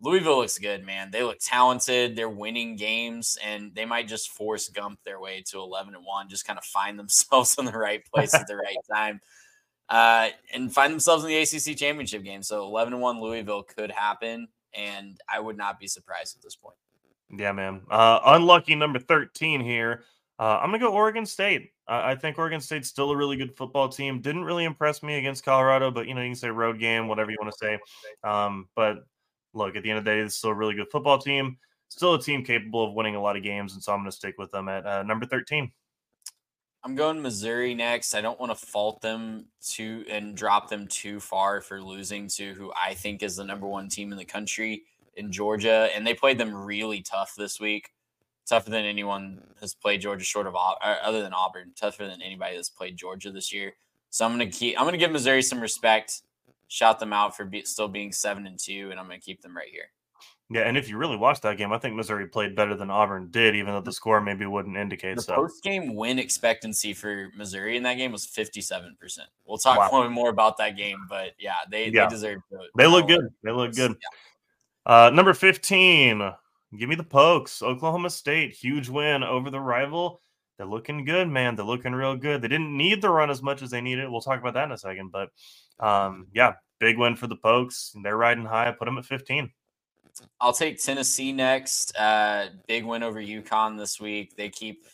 Louisville 0.00 0.38
looks 0.38 0.58
good, 0.58 0.84
man. 0.84 1.10
They 1.10 1.22
look 1.22 1.38
talented. 1.40 2.14
They're 2.14 2.28
winning 2.28 2.76
games, 2.76 3.38
and 3.42 3.74
they 3.74 3.86
might 3.86 4.08
just 4.08 4.30
Forrest 4.30 4.74
Gump 4.74 4.98
their 5.04 5.18
way 5.18 5.42
to 5.46 5.58
11 5.58 5.94
and 5.94 6.04
one. 6.04 6.28
Just 6.28 6.46
kind 6.46 6.58
of 6.58 6.64
find 6.64 6.98
themselves 6.98 7.56
in 7.58 7.64
the 7.64 7.72
right 7.72 8.04
place 8.14 8.34
at 8.34 8.46
the 8.46 8.56
right 8.56 8.76
time 8.92 9.20
uh, 9.88 10.28
and 10.52 10.72
find 10.72 10.92
themselves 10.92 11.24
in 11.24 11.30
the 11.30 11.36
ACC 11.36 11.76
championship 11.76 12.24
game. 12.24 12.42
So 12.42 12.62
11 12.62 12.98
1 12.98 13.20
Louisville 13.20 13.62
could 13.62 13.90
happen, 13.90 14.48
and 14.74 15.18
I 15.32 15.40
would 15.40 15.56
not 15.56 15.78
be 15.78 15.86
surprised 15.86 16.36
at 16.36 16.42
this 16.42 16.56
point. 16.56 16.76
Yeah, 17.30 17.52
man. 17.52 17.82
Uh, 17.90 18.20
unlucky 18.26 18.74
number 18.74 18.98
13 18.98 19.60
here. 19.60 20.04
Uh, 20.38 20.58
I'm 20.60 20.70
going 20.70 20.80
to 20.80 20.86
go 20.86 20.92
Oregon 20.92 21.26
State. 21.26 21.70
I 21.86 22.14
think 22.14 22.38
Oregon 22.38 22.60
State's 22.60 22.88
still 22.88 23.10
a 23.10 23.16
really 23.16 23.36
good 23.36 23.54
football 23.56 23.90
team. 23.90 24.20
Didn't 24.20 24.44
really 24.44 24.64
impress 24.64 25.02
me 25.02 25.18
against 25.18 25.44
Colorado, 25.44 25.90
but 25.90 26.08
you 26.08 26.14
know, 26.14 26.22
you 26.22 26.28
can 26.28 26.34
say 26.34 26.48
road 26.48 26.78
game, 26.78 27.08
whatever 27.08 27.30
you 27.30 27.36
want 27.38 27.52
to 27.52 27.58
say. 27.58 27.78
Um, 28.28 28.68
but 28.74 29.04
look, 29.52 29.76
at 29.76 29.82
the 29.82 29.90
end 29.90 29.98
of 29.98 30.04
the 30.04 30.10
day, 30.10 30.20
it's 30.20 30.36
still 30.36 30.50
a 30.50 30.54
really 30.54 30.74
good 30.74 30.90
football 30.90 31.18
team. 31.18 31.58
Still 31.88 32.14
a 32.14 32.22
team 32.22 32.42
capable 32.42 32.84
of 32.86 32.94
winning 32.94 33.16
a 33.16 33.20
lot 33.20 33.36
of 33.36 33.42
games, 33.42 33.74
and 33.74 33.82
so 33.82 33.92
I'm 33.92 33.98
going 34.00 34.10
to 34.10 34.16
stick 34.16 34.36
with 34.38 34.50
them 34.50 34.68
at 34.68 34.86
uh, 34.86 35.02
number 35.02 35.26
13. 35.26 35.70
I'm 36.84 36.94
going 36.94 37.22
Missouri 37.22 37.74
next. 37.74 38.14
I 38.14 38.20
don't 38.20 38.38
want 38.38 38.56
to 38.56 38.66
fault 38.66 39.00
them 39.00 39.46
to 39.70 40.04
and 40.10 40.36
drop 40.36 40.68
them 40.68 40.86
too 40.86 41.18
far 41.18 41.62
for 41.62 41.80
losing 41.82 42.28
to 42.36 42.52
who 42.52 42.72
I 42.72 42.92
think 42.92 43.22
is 43.22 43.36
the 43.36 43.44
number 43.44 43.66
one 43.66 43.88
team 43.88 44.12
in 44.12 44.18
the 44.18 44.24
country 44.26 44.82
in 45.16 45.32
Georgia, 45.32 45.88
and 45.94 46.06
they 46.06 46.12
played 46.12 46.36
them 46.36 46.54
really 46.54 47.00
tough 47.00 47.34
this 47.38 47.58
week. 47.58 47.90
Tougher 48.46 48.68
than 48.68 48.84
anyone 48.84 49.42
has 49.62 49.74
played 49.74 50.02
Georgia, 50.02 50.24
short 50.24 50.46
of 50.46 50.54
uh, 50.54 50.74
other 51.02 51.22
than 51.22 51.32
Auburn. 51.32 51.72
Tougher 51.74 52.06
than 52.06 52.20
anybody 52.20 52.56
that's 52.56 52.68
played 52.68 52.98
Georgia 52.98 53.32
this 53.32 53.50
year. 53.50 53.72
So 54.10 54.26
I'm 54.26 54.32
gonna 54.32 54.50
keep. 54.50 54.78
I'm 54.78 54.84
gonna 54.84 54.98
give 54.98 55.10
Missouri 55.10 55.40
some 55.40 55.60
respect. 55.60 56.20
Shout 56.68 57.00
them 57.00 57.14
out 57.14 57.34
for 57.34 57.46
be, 57.46 57.62
still 57.62 57.88
being 57.88 58.12
seven 58.12 58.46
and 58.46 58.58
two, 58.58 58.88
and 58.90 59.00
I'm 59.00 59.06
gonna 59.06 59.20
keep 59.20 59.40
them 59.40 59.56
right 59.56 59.70
here. 59.70 59.88
Yeah, 60.50 60.62
and 60.62 60.76
if 60.76 60.90
you 60.90 60.98
really 60.98 61.16
watch 61.16 61.40
that 61.40 61.56
game, 61.56 61.72
I 61.72 61.78
think 61.78 61.96
Missouri 61.96 62.28
played 62.28 62.54
better 62.54 62.74
than 62.74 62.90
Auburn 62.90 63.30
did, 63.30 63.56
even 63.56 63.72
though 63.72 63.80
the 63.80 63.92
score 63.92 64.20
maybe 64.20 64.44
wouldn't 64.44 64.76
indicate 64.76 65.16
the 65.16 65.22
so. 65.22 65.36
Post 65.36 65.62
game 65.62 65.94
win 65.94 66.18
expectancy 66.18 66.92
for 66.92 67.30
Missouri 67.34 67.78
in 67.78 67.82
that 67.84 67.94
game 67.94 68.12
was 68.12 68.26
fifty 68.26 68.60
seven 68.60 68.94
percent. 69.00 69.28
We'll 69.46 69.56
talk 69.56 69.90
wow. 69.90 70.08
more 70.10 70.28
about 70.28 70.58
that 70.58 70.76
game, 70.76 70.98
but 71.08 71.32
yeah, 71.38 71.54
they 71.70 71.88
yeah. 71.88 72.04
they 72.04 72.10
deserve 72.10 72.40
to. 72.50 72.58
They 72.76 72.86
look 72.86 73.08
good. 73.08 73.26
They 73.42 73.52
look 73.52 73.74
good. 73.74 73.96
Yeah. 74.86 75.06
Uh, 75.06 75.10
number 75.10 75.32
fifteen, 75.32 76.30
give 76.78 76.90
me 76.90 76.94
the 76.94 77.04
Pokes. 77.04 77.62
Oklahoma 77.62 78.10
State, 78.10 78.52
huge 78.52 78.90
win 78.90 79.22
over 79.22 79.48
the 79.50 79.60
rival. 79.60 80.20
They're 80.58 80.66
looking 80.66 81.06
good, 81.06 81.26
man. 81.26 81.56
They're 81.56 81.64
looking 81.64 81.94
real 81.94 82.16
good. 82.16 82.42
They 82.42 82.48
didn't 82.48 82.76
need 82.76 83.00
the 83.00 83.08
run 83.08 83.30
as 83.30 83.42
much 83.42 83.62
as 83.62 83.70
they 83.70 83.80
needed. 83.80 84.10
We'll 84.10 84.20
talk 84.20 84.40
about 84.40 84.54
that 84.54 84.64
in 84.64 84.72
a 84.72 84.78
second, 84.78 85.10
but 85.10 85.30
um, 85.80 86.26
yeah, 86.34 86.52
big 86.80 86.98
win 86.98 87.16
for 87.16 87.28
the 87.28 87.36
Pokes. 87.36 87.96
They're 88.02 88.16
riding 88.16 88.44
high. 88.44 88.68
I 88.68 88.72
put 88.72 88.84
them 88.84 88.98
at 88.98 89.06
fifteen. 89.06 89.50
I'll 90.40 90.52
take 90.52 90.82
Tennessee 90.82 91.32
next. 91.32 91.96
Uh, 91.96 92.48
big 92.66 92.84
win 92.84 93.02
over 93.02 93.20
UConn 93.20 93.78
this 93.78 94.00
week. 94.00 94.36
They 94.36 94.48
keep 94.48 94.86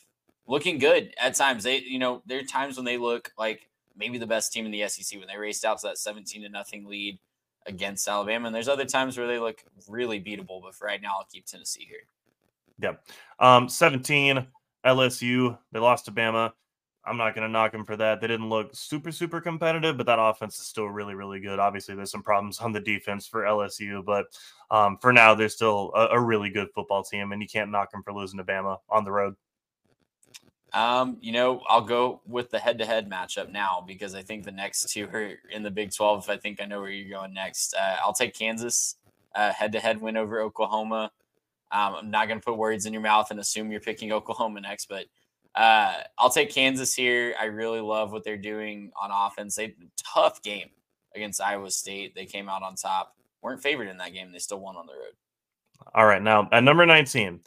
looking 0.46 0.78
good 0.78 1.14
at 1.20 1.34
times. 1.34 1.64
They, 1.64 1.78
you 1.78 1.98
know, 1.98 2.22
there 2.26 2.38
are 2.38 2.44
times 2.44 2.76
when 2.76 2.84
they 2.84 2.96
look 2.96 3.32
like 3.38 3.68
maybe 3.96 4.18
the 4.18 4.26
best 4.26 4.52
team 4.52 4.66
in 4.66 4.72
the 4.72 4.88
SEC 4.88 5.18
when 5.18 5.28
they 5.28 5.36
raced 5.36 5.64
out 5.64 5.78
to 5.80 5.88
that 5.88 5.98
17 5.98 6.42
to 6.42 6.48
nothing 6.48 6.86
lead 6.86 7.18
against 7.66 8.08
Alabama. 8.08 8.46
And 8.46 8.54
there's 8.54 8.68
other 8.68 8.84
times 8.84 9.18
where 9.18 9.26
they 9.26 9.38
look 9.38 9.62
really 9.88 10.20
beatable. 10.20 10.62
But 10.62 10.74
for 10.74 10.86
right 10.86 11.00
now, 11.00 11.16
I'll 11.18 11.28
keep 11.30 11.46
Tennessee 11.46 11.86
here. 11.88 12.06
Yep. 12.80 13.04
Um, 13.38 13.68
17 13.68 14.46
LSU. 14.86 15.58
They 15.72 15.78
lost 15.78 16.06
to 16.06 16.12
Bama. 16.12 16.52
I'm 17.04 17.16
not 17.16 17.34
going 17.34 17.46
to 17.46 17.52
knock 17.52 17.72
them 17.72 17.86
for 17.86 17.96
that. 17.96 18.20
They 18.20 18.26
didn't 18.26 18.50
look 18.50 18.70
super, 18.74 19.10
super 19.10 19.40
competitive, 19.40 19.96
but 19.96 20.06
that 20.06 20.18
offense 20.20 20.58
is 20.58 20.66
still 20.66 20.86
really, 20.86 21.14
really 21.14 21.40
good. 21.40 21.58
Obviously, 21.58 21.94
there's 21.94 22.10
some 22.10 22.22
problems 22.22 22.58
on 22.58 22.72
the 22.72 22.80
defense 22.80 23.26
for 23.26 23.42
LSU, 23.42 24.04
but 24.04 24.26
um, 24.70 24.98
for 24.98 25.12
now, 25.12 25.34
they're 25.34 25.48
still 25.48 25.92
a, 25.94 26.08
a, 26.08 26.20
really 26.20 26.50
good 26.50 26.68
football 26.74 27.02
team, 27.02 27.32
and 27.32 27.40
you 27.40 27.48
can't 27.48 27.70
knock 27.70 27.90
them 27.90 28.02
for 28.02 28.12
losing 28.12 28.36
to 28.36 28.44
Bama 28.44 28.78
on 28.90 29.04
the 29.04 29.12
road. 29.12 29.34
Um, 30.74 31.16
you 31.20 31.32
know, 31.32 31.62
I'll 31.68 31.80
go 31.80 32.20
with 32.26 32.50
the 32.50 32.58
head-to-head 32.58 33.10
matchup 33.10 33.50
now 33.50 33.82
because 33.84 34.14
I 34.14 34.22
think 34.22 34.44
the 34.44 34.52
next 34.52 34.90
two 34.90 35.06
are 35.06 35.32
in 35.50 35.62
the 35.62 35.70
Big 35.70 35.92
12. 35.92 36.24
If 36.24 36.30
I 36.30 36.36
think 36.36 36.60
I 36.60 36.66
know 36.66 36.80
where 36.80 36.90
you're 36.90 37.18
going 37.18 37.34
next. 37.34 37.74
Uh, 37.74 37.96
I'll 38.04 38.12
take 38.12 38.34
Kansas 38.34 38.96
uh, 39.34 39.52
head-to-head 39.52 40.00
win 40.00 40.16
over 40.16 40.40
Oklahoma. 40.40 41.10
Um, 41.72 41.94
I'm 41.94 42.10
not 42.10 42.28
going 42.28 42.38
to 42.38 42.44
put 42.44 42.56
words 42.56 42.86
in 42.86 42.92
your 42.92 43.02
mouth 43.02 43.30
and 43.30 43.40
assume 43.40 43.70
you're 43.70 43.80
picking 43.80 44.12
Oklahoma 44.12 44.60
next, 44.60 44.88
but 44.88 45.06
uh, 45.54 45.94
I'll 46.18 46.30
take 46.30 46.50
Kansas 46.50 46.94
here. 46.94 47.34
I 47.40 47.46
really 47.46 47.80
love 47.80 48.12
what 48.12 48.24
they're 48.24 48.36
doing 48.36 48.92
on 49.00 49.10
offense. 49.12 49.56
They 49.56 49.74
tough 50.14 50.42
game 50.42 50.70
against 51.14 51.40
Iowa 51.40 51.70
State. 51.70 52.14
They 52.14 52.26
came 52.26 52.48
out 52.48 52.62
on 52.62 52.76
top. 52.76 53.16
weren't 53.42 53.62
favored 53.62 53.88
in 53.88 53.98
that 53.98 54.12
game. 54.12 54.32
They 54.32 54.38
still 54.38 54.60
won 54.60 54.76
on 54.76 54.86
the 54.86 54.92
road. 54.92 55.14
All 55.94 56.06
right, 56.06 56.22
now 56.22 56.48
at 56.52 56.62
number 56.62 56.86
19, 56.86 57.40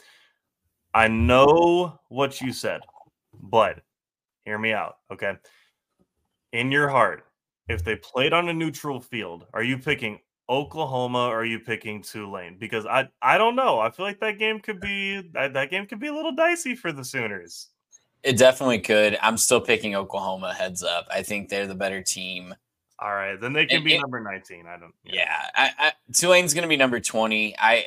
I 0.93 1.07
know 1.07 1.99
what 2.09 2.41
you 2.41 2.51
said, 2.51 2.81
but 3.41 3.79
hear 4.43 4.57
me 4.57 4.73
out, 4.73 4.97
okay? 5.11 5.33
In 6.51 6.71
your 6.71 6.89
heart, 6.89 7.25
if 7.67 7.83
they 7.83 7.95
played 7.95 8.33
on 8.33 8.49
a 8.49 8.53
neutral 8.53 8.99
field, 8.99 9.45
are 9.53 9.63
you 9.63 9.77
picking 9.77 10.19
Oklahoma 10.49 11.27
or 11.27 11.41
are 11.41 11.45
you 11.45 11.59
picking 11.59 12.01
Tulane? 12.01 12.57
Because 12.59 12.85
I 12.85 13.07
I 13.21 13.37
don't 13.37 13.55
know. 13.55 13.79
I 13.79 13.89
feel 13.89 14.05
like 14.05 14.19
that 14.19 14.39
game 14.39 14.59
could 14.59 14.79
be 14.79 15.21
that 15.33 15.69
game 15.69 15.85
could 15.85 15.99
be 15.99 16.07
a 16.07 16.13
little 16.13 16.35
dicey 16.35 16.75
for 16.75 16.91
the 16.91 17.05
Sooners. 17.05 17.69
It 18.23 18.37
definitely 18.37 18.79
could. 18.79 19.17
I'm 19.21 19.37
still 19.37 19.59
picking 19.59 19.95
Oklahoma. 19.95 20.53
Heads 20.53 20.81
up. 20.81 21.07
I 21.11 21.23
think 21.23 21.49
they're 21.49 21.67
the 21.67 21.75
better 21.75 22.01
team. 22.01 22.55
All 22.99 23.13
right, 23.13 23.39
then 23.39 23.51
they 23.51 23.65
can 23.65 23.83
be 23.83 23.99
number 23.99 24.21
19. 24.21 24.65
I 24.65 24.77
don't. 24.77 24.93
Yeah, 25.03 25.13
yeah 25.15 25.47
I, 25.55 25.71
I, 25.77 25.91
Tulane's 26.13 26.53
going 26.53 26.61
to 26.61 26.69
be 26.69 26.77
number 26.77 27.01
20. 27.01 27.55
I 27.59 27.85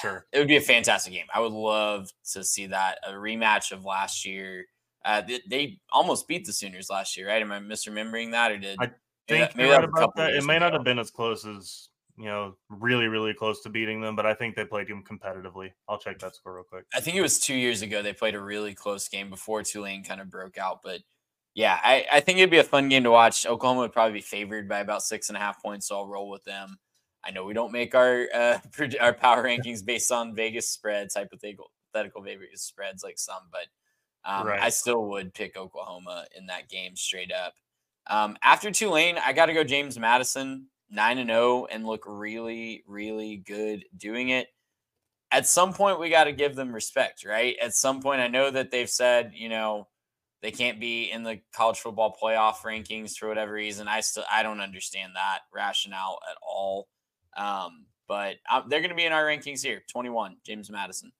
sure 0.00 0.26
it 0.32 0.38
would 0.38 0.48
be 0.48 0.56
a 0.56 0.60
fantastic 0.60 1.12
game. 1.12 1.26
I 1.34 1.40
would 1.40 1.52
love 1.52 2.10
to 2.32 2.44
see 2.44 2.66
that 2.66 2.98
a 3.06 3.12
rematch 3.12 3.72
of 3.72 3.84
last 3.84 4.24
year. 4.24 4.66
Uh, 5.04 5.22
they, 5.22 5.40
they, 5.48 5.78
almost 5.92 6.28
beat 6.28 6.46
the 6.46 6.52
Sooners 6.52 6.88
last 6.88 7.16
year, 7.16 7.28
right? 7.28 7.42
Am 7.42 7.52
I 7.52 7.58
misremembering 7.58 8.30
that, 8.30 8.52
or 8.52 8.58
did 8.58 8.78
I 8.80 8.86
think 9.28 9.54
maybe, 9.56 9.68
maybe 9.68 9.70
right 9.70 10.10
that? 10.16 10.30
It 10.30 10.44
may 10.44 10.56
ago. 10.56 10.66
not 10.66 10.72
have 10.72 10.84
been 10.84 10.98
as 10.98 11.10
close 11.10 11.44
as 11.44 11.88
you 12.16 12.26
know, 12.26 12.56
really, 12.68 13.06
really 13.06 13.34
close 13.34 13.60
to 13.62 13.68
beating 13.68 14.00
them, 14.00 14.14
but 14.14 14.26
I 14.26 14.34
think 14.34 14.54
they 14.54 14.64
played 14.64 14.88
them 14.88 15.02
competitively. 15.02 15.72
I'll 15.88 15.98
check 15.98 16.18
that 16.20 16.36
score 16.36 16.54
real 16.54 16.64
quick. 16.64 16.84
I 16.94 17.00
think 17.00 17.16
it 17.16 17.22
was 17.22 17.38
two 17.38 17.54
years 17.54 17.82
ago 17.82 18.02
they 18.02 18.12
played 18.12 18.34
a 18.34 18.40
really 18.40 18.74
close 18.74 19.08
game 19.08 19.30
before 19.30 19.62
Tulane 19.62 20.04
kind 20.04 20.20
of 20.20 20.30
broke 20.30 20.56
out. 20.56 20.80
But 20.82 21.00
yeah, 21.54 21.78
I, 21.82 22.06
I 22.12 22.20
think 22.20 22.38
it'd 22.38 22.50
be 22.50 22.58
a 22.58 22.64
fun 22.64 22.88
game 22.88 23.04
to 23.04 23.10
watch. 23.10 23.46
Oklahoma 23.46 23.80
would 23.80 23.92
probably 23.92 24.14
be 24.14 24.20
favored 24.20 24.68
by 24.68 24.80
about 24.80 25.02
six 25.02 25.28
and 25.28 25.36
a 25.36 25.40
half 25.40 25.60
points, 25.62 25.88
so 25.88 25.96
I'll 25.96 26.06
roll 26.06 26.30
with 26.30 26.44
them. 26.44 26.78
I 27.24 27.30
know 27.30 27.44
we 27.44 27.54
don't 27.54 27.72
make 27.72 27.94
our 27.94 28.28
uh, 28.34 28.58
our 29.00 29.12
power 29.12 29.42
rankings 29.44 29.84
based 29.84 30.12
on 30.12 30.34
Vegas 30.34 30.68
spreads, 30.68 31.14
hypothetical 31.14 31.70
Vegas 32.22 32.62
spreads 32.62 33.02
like 33.02 33.18
some, 33.18 33.42
but 33.50 33.66
um, 34.24 34.46
right. 34.46 34.60
I 34.60 34.68
still 34.70 35.06
would 35.10 35.34
pick 35.34 35.56
Oklahoma 35.56 36.26
in 36.36 36.46
that 36.46 36.68
game 36.68 36.96
straight 36.96 37.32
up. 37.32 37.54
Um, 38.06 38.36
after 38.42 38.70
Tulane, 38.70 39.18
I 39.18 39.32
got 39.32 39.46
to 39.46 39.54
go 39.54 39.64
James 39.64 39.98
Madison. 39.98 40.66
9 40.90 41.18
and 41.18 41.30
0 41.30 41.66
and 41.70 41.86
look 41.86 42.04
really, 42.06 42.84
really 42.86 43.36
good 43.36 43.84
doing 43.96 44.30
it. 44.30 44.48
At 45.30 45.46
some 45.46 45.72
point, 45.72 45.98
we 45.98 46.10
got 46.10 46.24
to 46.24 46.32
give 46.32 46.54
them 46.54 46.72
respect, 46.72 47.24
right? 47.24 47.56
At 47.60 47.74
some 47.74 48.00
point, 48.00 48.20
I 48.20 48.28
know 48.28 48.50
that 48.50 48.70
they've 48.70 48.88
said, 48.88 49.32
you 49.34 49.48
know, 49.48 49.88
they 50.42 50.52
can't 50.52 50.78
be 50.78 51.10
in 51.10 51.22
the 51.22 51.40
college 51.52 51.78
football 51.78 52.16
playoff 52.22 52.56
rankings 52.58 53.16
for 53.16 53.28
whatever 53.28 53.52
reason. 53.52 53.88
I 53.88 54.00
still, 54.00 54.24
I 54.30 54.42
don't 54.42 54.60
understand 54.60 55.12
that 55.16 55.40
rationale 55.52 56.18
at 56.30 56.36
all. 56.42 56.88
Um, 57.36 57.86
but 58.06 58.36
uh, 58.48 58.62
they're 58.68 58.80
going 58.80 58.90
to 58.90 58.96
be 58.96 59.06
in 59.06 59.12
our 59.12 59.24
rankings 59.24 59.62
here 59.62 59.82
21, 59.90 60.36
James 60.46 60.70
Madison. 60.70 61.10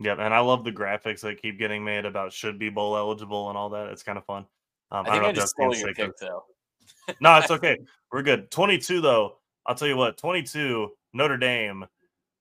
Yep, 0.00 0.18
and 0.18 0.32
I 0.32 0.40
love 0.40 0.64
the 0.64 0.72
graphics 0.72 1.20
that 1.20 1.42
keep 1.42 1.58
getting 1.58 1.84
made 1.84 2.06
about 2.06 2.32
should 2.32 2.58
be 2.58 2.70
bowl 2.70 2.96
eligible 2.96 3.50
and 3.50 3.58
all 3.58 3.68
that. 3.68 3.88
It's 3.90 4.02
kind 4.02 4.16
of 4.16 4.24
fun. 4.24 4.46
Um, 4.90 5.04
I 5.06 5.10
think 5.10 5.24
I, 5.24 5.28
I 5.28 5.32
just 5.32 5.50
stole 5.50 5.76
your 5.76 5.92
pick, 5.92 6.16
though 6.16 6.44
no, 7.20 7.38
it's 7.38 7.50
okay. 7.50 7.78
We're 8.12 8.22
good. 8.22 8.50
22 8.50 9.00
though. 9.00 9.38
I'll 9.66 9.74
tell 9.74 9.88
you 9.88 9.96
what. 9.96 10.16
22 10.16 10.90
Notre 11.12 11.36
Dame 11.36 11.86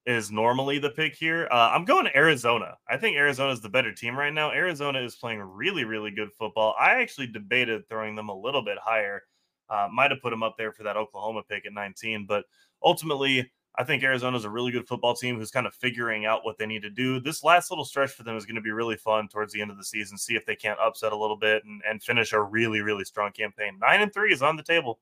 is 0.06 0.32
normally 0.32 0.80
the 0.80 0.90
pick 0.90 1.16
here. 1.16 1.48
Uh, 1.52 1.70
I'm 1.72 1.86
going 1.86 2.08
Arizona. 2.16 2.78
I 2.88 2.98
think 2.98 3.16
Arizona 3.16 3.52
is 3.52 3.62
the 3.62 3.70
better 3.70 3.94
team 3.94 4.18
right 4.18 4.34
now. 4.34 4.52
Arizona 4.52 5.00
is 5.00 5.16
playing 5.16 5.40
really, 5.40 5.84
really 5.84 6.12
good 6.12 6.30
football. 6.38 6.76
I 6.80 7.02
actually 7.02 7.28
debated 7.28 7.88
throwing 7.88 8.16
them 8.16 8.30
a 8.30 8.36
little 8.36 8.64
bit 8.64 8.78
higher. 8.82 9.24
Uh, 9.70 9.88
might 9.94 10.10
have 10.10 10.22
put 10.22 10.32
them 10.32 10.42
up 10.42 10.56
there 10.58 10.72
for 10.72 10.84
that 10.84 10.98
Oklahoma 10.98 11.44
pick 11.48 11.66
at 11.68 11.74
19, 11.74 12.26
but 12.26 12.46
ultimately, 12.84 13.52
I 13.80 13.86
think 13.86 14.04
Arizona 14.04 14.36
is 14.36 14.44
a 14.44 14.50
really 14.50 14.74
good 14.74 14.86
football 14.86 15.16
team 15.16 15.38
who's 15.38 15.52
kind 15.52 15.66
of 15.66 15.74
figuring 15.74 16.26
out 16.26 16.44
what 16.44 16.58
they 16.58 16.66
need 16.66 16.82
to 16.82 16.90
do. 16.90 17.22
This 17.22 17.46
last 17.46 17.72
little 17.72 17.86
stretch 17.86 18.12
for 18.12 18.24
them 18.24 18.36
is 18.36 18.46
going 18.46 18.58
to 18.58 18.62
be 18.62 18.72
really 18.72 18.98
fun 18.98 19.30
towards 19.30 19.54
the 19.54 19.62
end 19.62 19.72
of 19.72 19.78
the 19.78 19.86
season. 19.86 20.18
See 20.18 20.36
if 20.36 20.46
they 20.46 20.58
can't 20.58 20.78
upset 20.82 21.14
a 21.14 21.18
little 21.18 21.38
bit 21.38 21.64
and, 21.64 21.82
and 21.90 22.04
finish 22.04 22.34
a 22.34 22.42
really, 22.42 22.82
really 22.82 23.06
strong 23.06 23.32
campaign. 23.32 23.80
Nine 23.80 24.02
and 24.02 24.14
three 24.14 24.34
is 24.34 24.42
on 24.42 24.58
the 24.58 24.64
table. 24.64 25.00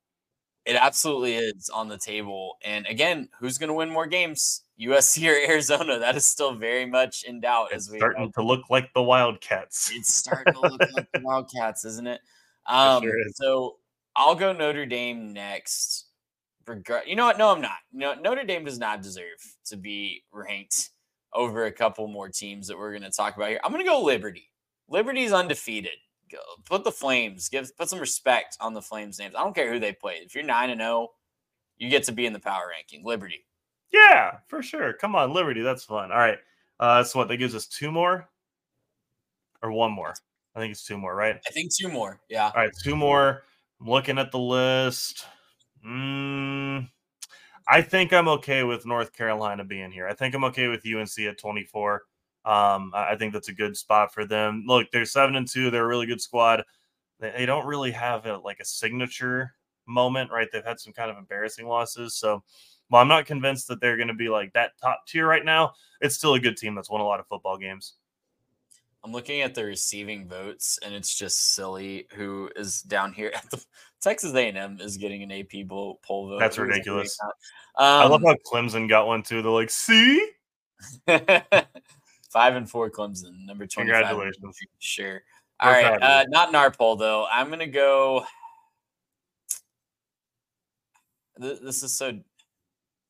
It 0.63 0.75
absolutely 0.75 1.37
is 1.37 1.71
on 1.73 1.87
the 1.87 1.97
table. 1.97 2.57
And 2.63 2.85
again, 2.85 3.29
who's 3.39 3.57
going 3.57 3.69
to 3.69 3.73
win 3.73 3.89
more 3.89 4.05
games? 4.05 4.61
USC 4.79 5.27
or 5.27 5.49
Arizona? 5.51 5.97
That 5.97 6.15
is 6.15 6.27
still 6.27 6.53
very 6.53 6.85
much 6.85 7.23
in 7.23 7.39
doubt. 7.39 7.69
It's 7.71 7.87
as 7.87 7.91
we 7.91 7.97
starting 7.97 8.31
to 8.33 8.43
look 8.43 8.69
like 8.69 8.93
the 8.93 9.01
Wildcats. 9.01 9.89
It's 9.91 10.13
starting 10.13 10.53
to 10.53 10.59
look 10.61 10.81
like 10.93 11.11
the 11.13 11.21
Wildcats, 11.23 11.83
isn't 11.83 12.05
it? 12.05 12.21
Um, 12.67 13.01
it 13.01 13.07
sure 13.07 13.19
is. 13.25 13.37
So 13.37 13.77
I'll 14.15 14.35
go 14.35 14.53
Notre 14.53 14.85
Dame 14.85 15.33
next 15.33 16.06
regard. 16.67 17.03
You 17.07 17.15
know 17.15 17.25
what? 17.25 17.37
No, 17.37 17.51
I'm 17.51 17.61
not. 17.61 17.77
No, 17.91 18.13
Notre 18.13 18.43
Dame 18.43 18.65
does 18.65 18.79
not 18.79 19.01
deserve 19.01 19.57
to 19.65 19.77
be 19.77 20.23
ranked 20.31 20.89
over 21.33 21.65
a 21.65 21.71
couple 21.71 22.07
more 22.07 22.29
teams 22.29 22.67
that 22.67 22.77
we're 22.77 22.91
going 22.91 23.03
to 23.03 23.11
talk 23.11 23.35
about 23.35 23.49
here. 23.49 23.59
I'm 23.63 23.71
going 23.71 23.83
to 23.83 23.89
go 23.89 24.01
Liberty. 24.01 24.49
Liberty's 24.89 25.33
undefeated. 25.33 25.97
Go, 26.31 26.39
put 26.65 26.83
the 26.83 26.91
Flames. 26.91 27.49
Give 27.49 27.69
put 27.77 27.89
some 27.89 27.99
respect 27.99 28.57
on 28.59 28.73
the 28.73 28.81
Flames 28.81 29.19
names. 29.19 29.35
I 29.35 29.43
don't 29.43 29.55
care 29.55 29.71
who 29.71 29.79
they 29.79 29.93
play. 29.93 30.15
If 30.15 30.35
you're 30.35 30.43
nine 30.43 30.69
and 30.69 30.81
zero, 30.81 30.91
oh, 30.91 31.11
you 31.77 31.89
get 31.89 32.03
to 32.03 32.11
be 32.11 32.25
in 32.25 32.33
the 32.33 32.39
power 32.39 32.69
ranking. 32.69 33.03
Liberty. 33.05 33.45
Yeah, 33.91 34.39
for 34.47 34.61
sure. 34.61 34.93
Come 34.93 35.15
on, 35.15 35.33
Liberty. 35.33 35.61
That's 35.61 35.85
fun. 35.85 36.11
All 36.11 36.17
right. 36.17 36.37
Uh, 36.79 37.03
so 37.03 37.19
what? 37.19 37.29
That 37.29 37.37
gives 37.37 37.55
us 37.55 37.65
two 37.65 37.91
more, 37.91 38.27
or 39.63 39.71
one 39.71 39.91
more. 39.91 40.13
I 40.55 40.59
think 40.59 40.71
it's 40.71 40.83
two 40.85 40.97
more, 40.97 41.15
right? 41.15 41.39
I 41.47 41.51
think 41.51 41.71
two 41.73 41.87
more. 41.87 42.19
Yeah. 42.29 42.45
All 42.47 42.61
right, 42.61 42.71
two 42.83 42.95
more. 42.95 43.43
I'm 43.79 43.87
looking 43.87 44.17
at 44.17 44.31
the 44.31 44.39
list. 44.39 45.25
Mm, 45.85 46.89
I 47.67 47.81
think 47.81 48.13
I'm 48.13 48.27
okay 48.29 48.63
with 48.63 48.85
North 48.85 49.13
Carolina 49.13 49.63
being 49.63 49.91
here. 49.91 50.07
I 50.07 50.13
think 50.13 50.35
I'm 50.35 50.43
okay 50.45 50.67
with 50.67 50.85
UNC 50.85 51.19
at 51.27 51.37
24. 51.37 52.03
Um, 52.45 52.91
I 52.95 53.15
think 53.17 53.33
that's 53.33 53.49
a 53.49 53.53
good 53.53 53.75
spot 53.75 54.13
for 54.13 54.25
them. 54.25 54.63
Look, 54.65 54.89
they're 54.91 55.05
seven 55.05 55.35
and 55.35 55.47
two. 55.47 55.69
They're 55.69 55.83
a 55.83 55.87
really 55.87 56.05
good 56.05 56.21
squad. 56.21 56.63
They, 57.19 57.33
they 57.37 57.45
don't 57.45 57.65
really 57.65 57.91
have 57.91 58.25
a, 58.25 58.37
like 58.37 58.59
a 58.61 58.65
signature 58.65 59.53
moment, 59.85 60.31
right? 60.31 60.47
They've 60.51 60.63
had 60.63 60.79
some 60.79 60.93
kind 60.93 61.11
of 61.11 61.17
embarrassing 61.17 61.67
losses. 61.67 62.15
So, 62.15 62.43
well, 62.89 63.01
I'm 63.01 63.07
not 63.09 63.25
convinced 63.25 63.67
that 63.67 63.81
they're 63.81 63.97
going 63.97 64.07
to 64.07 64.13
be 64.13 64.29
like 64.29 64.53
that 64.53 64.71
top 64.81 65.01
tier 65.07 65.27
right 65.27 65.43
now, 65.43 65.73
it's 65.99 66.15
still 66.15 66.35
a 66.35 66.39
good 66.39 66.57
team 66.57 66.75
that's 66.75 66.89
won 66.89 67.01
a 67.01 67.05
lot 67.05 67.19
of 67.19 67.27
football 67.27 67.57
games. 67.57 67.95
I'm 69.03 69.11
looking 69.11 69.41
at 69.41 69.55
the 69.55 69.63
receiving 69.63 70.27
votes, 70.27 70.79
and 70.83 70.93
it's 70.93 71.15
just 71.15 71.53
silly. 71.53 72.07
Who 72.13 72.49
is 72.55 72.81
down 72.81 73.13
here 73.13 73.31
at 73.33 73.49
the 73.51 73.63
Texas 74.01 74.33
A&M 74.33 74.79
is 74.81 74.97
getting 74.97 75.23
an 75.23 75.31
AP 75.31 75.67
poll 75.67 75.99
vote. 76.05 76.39
That's 76.39 76.57
ridiculous. 76.57 77.17
Um, 77.23 77.31
I 77.77 78.05
love 78.07 78.23
um, 78.25 78.35
how 78.35 78.35
Clemson 78.51 78.89
got 78.89 79.07
one 79.07 79.23
too. 79.23 79.41
They're 79.41 79.51
like, 79.51 79.69
see, 79.69 80.29
five 81.07 82.55
and 82.55 82.69
four 82.69 82.89
Clemson, 82.89 83.45
number 83.45 83.65
twenty. 83.67 83.91
Congratulations. 83.91 84.57
Sure. 84.79 85.21
All 85.59 85.71
We're 85.71 85.81
right, 85.81 86.01
uh, 86.01 86.25
not 86.29 86.49
in 86.49 86.55
our 86.55 86.71
poll 86.71 86.95
though. 86.95 87.25
I'm 87.31 87.49
gonna 87.49 87.67
go. 87.67 88.25
This 91.37 91.83
is 91.83 91.95
so. 91.97 92.11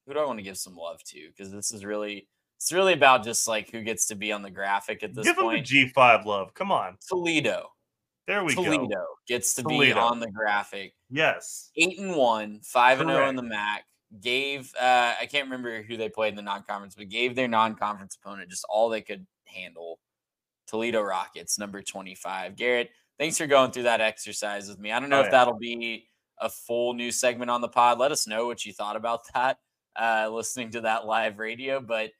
Who 0.06 0.14
do 0.14 0.20
I 0.20 0.26
want 0.26 0.40
to 0.40 0.44
give 0.44 0.58
some 0.58 0.76
love 0.76 1.04
to? 1.08 1.28
Because 1.30 1.52
this 1.52 1.72
is 1.72 1.84
really 1.84 2.28
it's 2.58 2.74
really 2.74 2.94
about 2.94 3.24
just 3.24 3.48
like 3.48 3.70
who 3.70 3.82
gets 3.84 4.08
to 4.08 4.16
be 4.16 4.32
on 4.32 4.42
the 4.42 4.50
graphic 4.50 5.04
at 5.04 5.14
this 5.14 5.26
Give 5.26 5.38
point. 5.38 5.68
Give 5.68 5.86
them 5.86 5.92
the 5.96 6.02
G5 6.02 6.26
love. 6.26 6.54
Come 6.56 6.72
on. 6.72 6.98
Toledo. 7.08 7.68
There 8.26 8.44
we 8.44 8.54
Toledo 8.54 8.72
go. 8.72 8.78
Toledo 8.78 9.06
gets 9.28 9.54
to 9.56 9.64
Toledo. 9.64 9.94
be 9.94 10.00
on 10.00 10.20
the 10.20 10.32
graphic. 10.32 10.94
Yes. 11.10 11.70
Eight 11.78 12.00
and 12.00 12.16
one, 12.16 12.60
five 12.64 13.00
and 13.00 13.10
zero 13.10 13.26
oh 13.26 13.30
in 13.30 13.36
the 13.36 13.44
MAC. 13.44 13.86
Gave 14.22 14.74
uh, 14.80 15.14
I 15.20 15.28
can't 15.30 15.46
remember 15.46 15.84
who 15.84 15.98
they 15.98 16.10
played 16.10 16.30
in 16.30 16.36
the 16.36 16.42
non-conference, 16.42 16.96
but 16.96 17.10
gave 17.10 17.36
their 17.36 17.48
non-conference 17.48 18.18
opponent 18.22 18.50
just 18.50 18.66
all 18.70 18.90
they 18.90 19.02
could 19.02 19.26
handle. 19.46 20.00
Toledo 20.66 21.02
Rockets, 21.02 21.60
number 21.60 21.82
twenty-five. 21.82 22.56
Garrett, 22.56 22.90
thanks 23.20 23.38
for 23.38 23.48
going 23.48 23.72
through 23.72 23.84
that 23.84 24.02
exercise 24.02 24.68
with 24.68 24.80
me. 24.80 24.92
I 24.92 25.00
don't 25.00 25.10
know 25.10 25.18
oh, 25.18 25.22
if 25.22 25.28
yeah. 25.28 25.32
that'll 25.32 25.58
be 25.58 26.08
a 26.40 26.50
full 26.50 26.94
new 26.94 27.12
segment 27.12 27.52
on 27.52 27.62
the 27.62 27.68
pod. 27.68 28.00
Let 28.00 28.12
us 28.12 28.28
know 28.28 28.48
what 28.48 28.66
you 28.66 28.74
thought 28.74 28.96
about 28.96 29.22
that. 29.34 29.58
Uh, 30.00 30.30
listening 30.32 30.72
to 30.72 30.82
that 30.82 31.06
live 31.06 31.40
radio, 31.40 31.80
but 31.82 32.12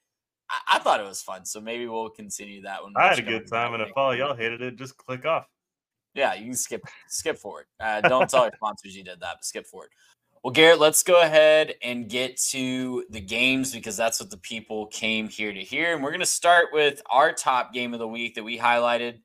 I, 0.50 0.76
I, 0.76 0.80
thought 0.80 1.00
it 1.00 1.06
was 1.06 1.22
fun, 1.22 1.46
so 1.46 1.60
maybe 1.60 1.88
we'll 1.88 2.10
continue 2.10 2.62
that 2.62 2.84
one. 2.84 2.94
I 2.96 3.10
had 3.10 3.20
a 3.20 3.22
good 3.22 3.48
time, 3.48 3.74
and 3.74 3.84
if 3.84 3.92
all 3.96 4.16
y'all 4.16 4.36
hated 4.36 4.62
it, 4.62 4.78
just 4.78 4.98
click 4.98 5.26
off. 5.26 5.48
Yeah, 6.14 6.34
you 6.34 6.46
can 6.46 6.56
skip 6.56 6.82
skip 7.08 7.38
forward. 7.38 7.66
Uh, 7.80 8.02
don't 8.02 8.30
tell 8.30 8.44
your 8.44 8.54
sponsors 8.56 8.96
you 8.96 9.04
did 9.04 9.20
that, 9.20 9.36
but 9.36 9.46
skip 9.46 9.68
forward. 9.68 9.90
Well, 10.44 10.54
Garrett, 10.54 10.80
let's 10.80 11.04
go 11.04 11.22
ahead 11.22 11.76
and 11.84 12.10
get 12.10 12.38
to 12.52 13.04
the 13.10 13.20
games 13.20 13.74
because 13.74 13.98
that's 13.98 14.20
what 14.20 14.30
the 14.30 14.38
people 14.38 14.86
came 14.88 15.28
here 15.28 15.52
to 15.52 15.60
hear. 15.60 15.94
And 15.94 16.04
we're 16.04 16.12
going 16.12 16.20
to 16.22 16.26
start 16.26 16.68
with 16.72 17.02
our 17.10 17.34
top 17.34 17.74
game 17.74 17.94
of 17.94 18.00
the 18.00 18.08
week 18.08 18.36
that 18.36 18.44
we 18.44 18.58
highlighted 18.58 19.20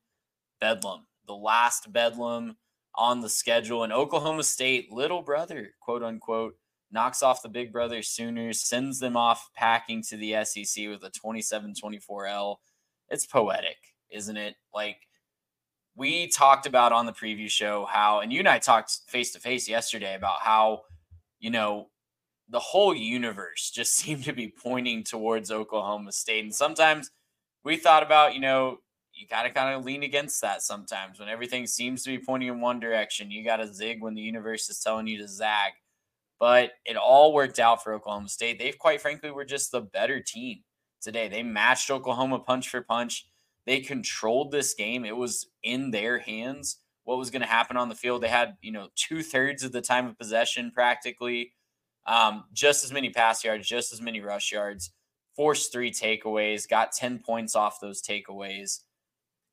Bedlam, 0.60 1.06
the 1.26 1.34
last 1.34 1.92
Bedlam 1.92 2.56
on 2.94 3.20
the 3.20 3.28
schedule. 3.28 3.84
And 3.84 3.92
Oklahoma 3.92 4.42
State, 4.42 4.90
little 4.90 5.22
brother, 5.22 5.70
quote 5.80 6.02
unquote, 6.02 6.56
knocks 6.92 7.22
off 7.22 7.42
the 7.42 7.48
Big 7.48 7.72
Brother 7.72 8.02
Sooners, 8.02 8.60
sends 8.60 8.98
them 8.98 9.16
off 9.16 9.50
packing 9.54 10.02
to 10.04 10.16
the 10.16 10.44
SEC 10.44 10.88
with 10.88 11.02
a 11.04 11.10
27 11.10 11.74
24 11.74 12.26
L. 12.26 12.60
It's 13.08 13.26
poetic, 13.26 13.76
isn't 14.10 14.36
it? 14.36 14.54
Like, 14.74 14.98
we 15.96 16.28
talked 16.28 16.66
about 16.66 16.92
on 16.92 17.06
the 17.06 17.12
preview 17.12 17.50
show 17.50 17.86
how, 17.86 18.20
and 18.20 18.32
you 18.32 18.38
and 18.38 18.48
I 18.48 18.58
talked 18.58 19.00
face 19.08 19.32
to 19.32 19.38
face 19.38 19.68
yesterday 19.68 20.14
about 20.14 20.40
how, 20.40 20.82
you 21.38 21.50
know, 21.50 21.88
the 22.48 22.60
whole 22.60 22.94
universe 22.94 23.70
just 23.70 23.94
seemed 23.96 24.24
to 24.24 24.32
be 24.32 24.48
pointing 24.48 25.04
towards 25.04 25.50
Oklahoma 25.50 26.12
State. 26.12 26.44
And 26.44 26.54
sometimes 26.54 27.10
we 27.64 27.76
thought 27.76 28.02
about, 28.02 28.34
you 28.34 28.40
know, 28.40 28.78
you 29.14 29.26
got 29.26 29.42
to 29.42 29.50
kind 29.50 29.74
of 29.74 29.84
lean 29.84 30.02
against 30.02 30.40
that 30.40 30.62
sometimes 30.62 31.20
when 31.20 31.28
everything 31.28 31.66
seems 31.66 32.02
to 32.02 32.10
be 32.10 32.24
pointing 32.24 32.48
in 32.48 32.60
one 32.60 32.80
direction. 32.80 33.30
You 33.30 33.44
got 33.44 33.56
to 33.56 33.72
zig 33.72 34.00
when 34.00 34.14
the 34.14 34.22
universe 34.22 34.70
is 34.70 34.80
telling 34.80 35.06
you 35.06 35.18
to 35.18 35.28
zag. 35.28 35.72
But 36.42 36.72
it 36.84 36.96
all 36.96 37.32
worked 37.32 37.60
out 37.60 37.84
for 37.84 37.94
Oklahoma 37.94 38.28
State. 38.28 38.58
They, 38.58 38.72
quite 38.72 39.00
frankly, 39.00 39.30
were 39.30 39.44
just 39.44 39.70
the 39.70 39.82
better 39.82 40.18
team 40.18 40.58
today. 41.00 41.28
They 41.28 41.44
matched 41.44 41.88
Oklahoma 41.88 42.40
punch 42.40 42.68
for 42.68 42.82
punch. 42.82 43.28
They 43.64 43.78
controlled 43.78 44.50
this 44.50 44.74
game. 44.74 45.04
It 45.04 45.16
was 45.16 45.46
in 45.62 45.92
their 45.92 46.18
hands 46.18 46.78
what 47.04 47.16
was 47.16 47.30
going 47.30 47.42
to 47.42 47.48
happen 47.48 47.76
on 47.76 47.88
the 47.88 47.94
field. 47.94 48.24
They 48.24 48.28
had, 48.28 48.56
you 48.60 48.72
know, 48.72 48.88
two 48.96 49.22
thirds 49.22 49.62
of 49.62 49.70
the 49.70 49.80
time 49.80 50.08
of 50.08 50.18
possession 50.18 50.72
practically, 50.74 51.52
um, 52.08 52.42
just 52.52 52.82
as 52.82 52.90
many 52.90 53.10
pass 53.10 53.44
yards, 53.44 53.68
just 53.68 53.92
as 53.92 54.02
many 54.02 54.20
rush 54.20 54.50
yards, 54.50 54.90
forced 55.36 55.70
three 55.70 55.92
takeaways, 55.92 56.68
got 56.68 56.90
10 56.90 57.20
points 57.20 57.54
off 57.54 57.78
those 57.80 58.02
takeaways. 58.02 58.80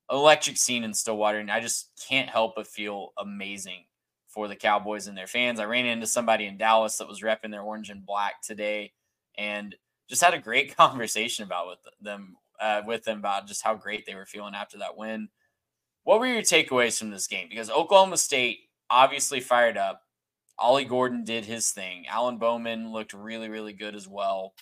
Electric 0.09 0.57
scene 0.57 0.83
in 0.83 0.95
Stillwater. 0.95 1.37
And 1.37 1.51
I 1.51 1.59
just 1.59 1.91
can't 2.09 2.31
help 2.31 2.55
but 2.55 2.65
feel 2.65 3.13
amazing 3.19 3.83
for 4.29 4.47
the 4.47 4.55
Cowboys 4.55 5.07
and 5.07 5.17
their 5.17 5.27
fans. 5.27 5.59
I 5.59 5.65
ran 5.65 5.85
into 5.85 6.07
somebody 6.07 6.45
in 6.45 6.57
Dallas 6.57 6.97
that 6.97 7.07
was 7.07 7.21
repping 7.21 7.51
their 7.51 7.61
orange 7.61 7.89
and 7.89 8.05
black 8.05 8.41
today 8.41 8.93
and 9.37 9.75
just 10.09 10.23
had 10.23 10.33
a 10.33 10.39
great 10.39 10.75
conversation 10.77 11.43
about 11.43 11.67
with 11.67 11.79
them 12.01 12.35
uh, 12.61 12.81
with 12.85 13.03
them 13.05 13.19
about 13.19 13.47
just 13.47 13.63
how 13.63 13.73
great 13.73 14.05
they 14.05 14.15
were 14.15 14.25
feeling 14.25 14.53
after 14.53 14.77
that 14.79 14.97
win. 14.97 15.29
What 16.03 16.19
were 16.19 16.27
your 16.27 16.41
takeaways 16.41 16.99
from 16.99 17.09
this 17.09 17.27
game? 17.27 17.47
Because 17.49 17.69
Oklahoma 17.69 18.17
State 18.17 18.59
obviously 18.89 19.39
fired 19.39 19.77
up. 19.77 20.01
Ollie 20.57 20.83
Gordon 20.83 21.23
did 21.23 21.45
his 21.45 21.71
thing. 21.71 22.05
Alan 22.07 22.37
Bowman 22.37 22.91
looked 22.91 23.13
really, 23.13 23.47
really 23.47 23.71
good 23.71 23.95
as 23.95 24.09
well. 24.09 24.53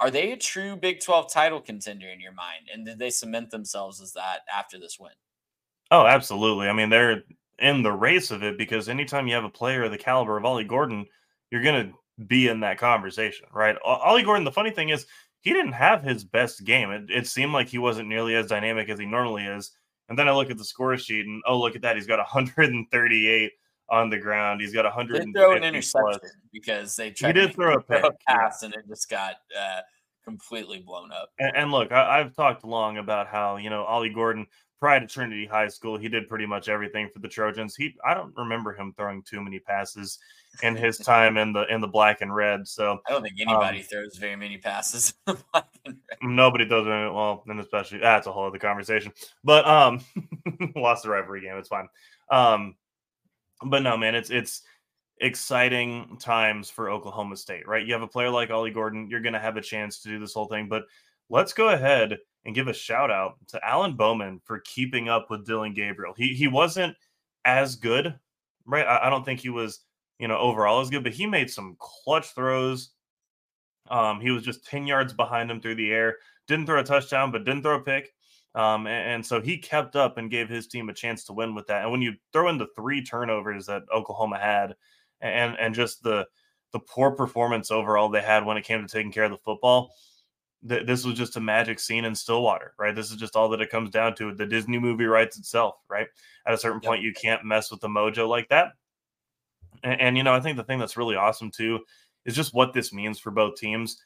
Are 0.00 0.10
they 0.10 0.32
a 0.32 0.36
true 0.36 0.76
Big 0.76 1.00
12 1.00 1.32
title 1.32 1.60
contender 1.60 2.08
in 2.08 2.20
your 2.20 2.32
mind? 2.32 2.68
And 2.72 2.84
did 2.84 2.98
they 2.98 3.10
cement 3.10 3.50
themselves 3.50 4.00
as 4.00 4.12
that 4.14 4.40
after 4.52 4.78
this 4.78 4.98
win? 4.98 5.12
Oh, 5.90 6.06
absolutely. 6.06 6.68
I 6.68 6.72
mean, 6.72 6.90
they're 6.90 7.22
in 7.58 7.82
the 7.82 7.92
race 7.92 8.30
of 8.30 8.42
it 8.42 8.56
because 8.58 8.88
anytime 8.88 9.26
you 9.26 9.34
have 9.34 9.44
a 9.44 9.50
player 9.50 9.84
of 9.84 9.90
the 9.90 9.98
caliber 9.98 10.36
of 10.36 10.44
Ollie 10.44 10.64
Gordon, 10.64 11.06
you're 11.50 11.62
going 11.62 11.88
to 11.88 12.24
be 12.26 12.48
in 12.48 12.60
that 12.60 12.78
conversation, 12.78 13.46
right? 13.52 13.76
Ollie 13.84 14.22
Gordon, 14.22 14.44
the 14.44 14.52
funny 14.52 14.70
thing 14.70 14.90
is, 14.90 15.06
he 15.40 15.52
didn't 15.52 15.72
have 15.72 16.02
his 16.02 16.24
best 16.24 16.64
game. 16.64 16.90
It, 16.90 17.10
it 17.10 17.26
seemed 17.26 17.52
like 17.52 17.68
he 17.68 17.78
wasn't 17.78 18.08
nearly 18.08 18.34
as 18.34 18.46
dynamic 18.46 18.88
as 18.88 18.98
he 18.98 19.06
normally 19.06 19.44
is. 19.44 19.70
And 20.08 20.18
then 20.18 20.28
I 20.28 20.32
look 20.32 20.50
at 20.50 20.58
the 20.58 20.64
score 20.64 20.96
sheet 20.96 21.26
and 21.26 21.42
oh, 21.46 21.60
look 21.60 21.76
at 21.76 21.82
that. 21.82 21.96
He's 21.96 22.06
got 22.06 22.18
138 22.18 23.52
on 23.90 24.10
the 24.10 24.18
ground. 24.18 24.60
He's 24.60 24.72
got 24.72 24.84
100. 24.84 25.22
They 25.22 25.32
throw 25.32 25.54
an 25.54 25.64
interception 25.64 26.18
plus. 26.20 26.36
because 26.52 26.96
they 26.96 27.10
tried 27.10 27.36
he 27.36 27.42
did 27.42 27.54
throw 27.54 27.74
a, 27.74 27.80
pick, 27.80 28.04
pass 28.26 28.60
yeah. 28.62 28.66
and 28.66 28.74
it 28.74 28.88
just 28.88 29.08
got 29.08 29.36
uh, 29.58 29.80
completely 30.24 30.78
blown 30.78 31.12
up. 31.12 31.30
And, 31.38 31.56
and 31.56 31.70
look, 31.70 31.92
I, 31.92 32.18
have 32.18 32.34
talked 32.34 32.64
long 32.64 32.98
about 32.98 33.28
how 33.28 33.56
you 33.56 33.70
know 33.70 33.84
Ollie 33.84 34.10
Gordon 34.10 34.46
prior 34.80 35.00
to 35.00 35.06
Trinity 35.06 35.46
High 35.46 35.68
School, 35.68 35.96
he 35.96 36.08
did 36.08 36.28
pretty 36.28 36.46
much 36.46 36.68
everything 36.68 37.08
for 37.12 37.18
the 37.18 37.28
Trojans. 37.28 37.74
He 37.74 37.94
I 38.04 38.14
don't 38.14 38.34
remember 38.36 38.72
him 38.72 38.92
throwing 38.96 39.22
too 39.22 39.42
many 39.42 39.58
passes 39.58 40.18
in 40.62 40.76
his 40.76 40.98
time 40.98 41.36
in 41.36 41.52
the 41.52 41.66
in 41.72 41.80
the 41.80 41.88
black 41.88 42.20
and 42.20 42.34
red. 42.34 42.66
So 42.66 43.00
I 43.06 43.12
don't 43.12 43.22
think 43.22 43.40
anybody 43.40 43.78
um, 43.80 43.84
throws 43.84 44.16
very 44.16 44.36
many 44.36 44.58
passes. 44.58 45.14
nobody 46.22 46.64
does 46.64 46.86
it. 46.86 47.12
Well, 47.12 47.42
and 47.46 47.60
especially 47.60 47.98
that's 47.98 48.26
a 48.26 48.32
whole 48.32 48.46
other 48.46 48.58
conversation. 48.58 49.12
But 49.42 49.66
um, 49.66 50.00
lost 50.76 51.02
the 51.02 51.10
rivalry 51.10 51.42
game. 51.42 51.56
It's 51.56 51.68
fine. 51.68 51.88
Um, 52.30 52.76
but 53.64 53.82
no, 53.82 53.96
man, 53.96 54.14
it's 54.14 54.30
it's 54.30 54.62
exciting 55.20 56.16
times 56.20 56.70
for 56.70 56.90
Oklahoma 56.90 57.36
State, 57.36 57.66
right? 57.66 57.84
You 57.84 57.92
have 57.92 58.02
a 58.02 58.08
player 58.08 58.30
like 58.30 58.50
Ollie 58.50 58.70
Gordon. 58.70 59.08
You're 59.10 59.20
going 59.20 59.32
to 59.32 59.40
have 59.40 59.56
a 59.56 59.60
chance 59.60 60.00
to 60.00 60.08
do 60.08 60.20
this 60.20 60.32
whole 60.32 60.46
thing, 60.46 60.68
but 60.68 60.84
let's 61.28 61.52
go 61.52 61.70
ahead 61.70 62.18
and 62.44 62.54
give 62.54 62.68
a 62.68 62.72
shout 62.72 63.10
out 63.10 63.36
to 63.48 63.64
Alan 63.66 63.94
Bowman 63.94 64.40
for 64.44 64.60
keeping 64.60 65.08
up 65.08 65.30
with 65.30 65.46
Dillon 65.46 65.74
Gabriel. 65.74 66.14
He 66.16 66.34
he 66.34 66.48
wasn't 66.48 66.96
as 67.44 67.76
good, 67.76 68.18
right? 68.66 68.86
I, 68.86 69.06
I 69.06 69.10
don't 69.10 69.24
think 69.24 69.40
he 69.40 69.50
was, 69.50 69.80
you 70.18 70.28
know, 70.28 70.38
overall 70.38 70.80
as 70.80 70.90
good, 70.90 71.02
but 71.02 71.12
he 71.12 71.26
made 71.26 71.50
some 71.50 71.76
clutch 71.78 72.34
throws. 72.34 72.90
Um, 73.90 74.20
he 74.20 74.30
was 74.30 74.42
just 74.42 74.66
10 74.66 74.86
yards 74.86 75.12
behind 75.12 75.50
him 75.50 75.60
through 75.60 75.76
the 75.76 75.90
air. 75.90 76.16
Didn't 76.46 76.66
throw 76.66 76.80
a 76.80 76.84
touchdown, 76.84 77.32
but 77.32 77.44
didn't 77.44 77.62
throw 77.62 77.76
a 77.76 77.82
pick. 77.82 78.12
Um, 78.54 78.86
and, 78.86 79.12
and, 79.12 79.26
so 79.26 79.40
he 79.40 79.58
kept 79.58 79.94
up 79.94 80.18
and 80.18 80.30
gave 80.30 80.48
his 80.48 80.66
team 80.66 80.88
a 80.88 80.94
chance 80.94 81.24
to 81.24 81.32
win 81.32 81.54
with 81.54 81.66
that. 81.68 81.82
And 81.82 81.92
when 81.92 82.02
you 82.02 82.14
throw 82.32 82.48
in 82.48 82.58
the 82.58 82.68
three 82.74 83.04
turnovers 83.04 83.66
that 83.66 83.82
Oklahoma 83.94 84.38
had, 84.38 84.74
and 85.20 85.56
and 85.58 85.74
just 85.74 86.02
the 86.02 86.26
the 86.72 86.78
poor 86.78 87.10
performance 87.10 87.70
overall 87.70 88.08
they 88.08 88.22
had 88.22 88.44
when 88.44 88.56
it 88.56 88.64
came 88.64 88.80
to 88.80 88.92
taking 88.92 89.12
care 89.12 89.24
of 89.24 89.30
the 89.30 89.38
football, 89.38 89.92
th- 90.66 90.86
this 90.86 91.04
was 91.04 91.14
just 91.18 91.36
a 91.36 91.40
magic 91.40 91.78
scene 91.78 92.04
in 92.04 92.14
Stillwater, 92.14 92.72
right? 92.78 92.94
This 92.94 93.10
is 93.10 93.16
just 93.16 93.36
all 93.36 93.48
that 93.50 93.60
it 93.60 93.70
comes 93.70 93.90
down 93.90 94.14
to. 94.16 94.34
The 94.34 94.46
Disney 94.46 94.78
movie 94.78 95.04
writes 95.04 95.38
itself, 95.38 95.76
right? 95.88 96.06
At 96.46 96.54
a 96.54 96.58
certain 96.58 96.80
yep. 96.82 96.88
point, 96.88 97.02
you 97.02 97.12
can't 97.12 97.44
mess 97.44 97.70
with 97.70 97.80
the 97.80 97.88
mojo 97.88 98.28
like 98.28 98.48
that. 98.48 98.72
And, 99.82 100.00
and, 100.00 100.16
you 100.16 100.22
know, 100.22 100.32
I 100.32 100.40
think 100.40 100.56
the 100.56 100.64
thing 100.64 100.78
that's 100.78 100.96
really 100.96 101.16
awesome 101.16 101.50
too 101.50 101.80
is 102.24 102.34
just 102.34 102.54
what 102.54 102.72
this 102.72 102.92
means 102.92 103.18
for 103.18 103.30
both 103.30 103.56
teams. 103.56 104.02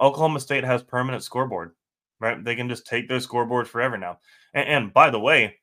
Oklahoma 0.00 0.40
State 0.40 0.64
has 0.64 0.82
permanent 0.82 1.22
scoreboard, 1.22 1.72
right? 2.20 2.42
They 2.42 2.56
can 2.56 2.68
just 2.68 2.86
take 2.86 3.08
their 3.08 3.20
scoreboard 3.20 3.68
forever 3.68 3.98
now. 3.98 4.18
And, 4.54 4.68
and 4.68 4.92
by 4.92 5.10
the 5.10 5.20
way, 5.20 5.56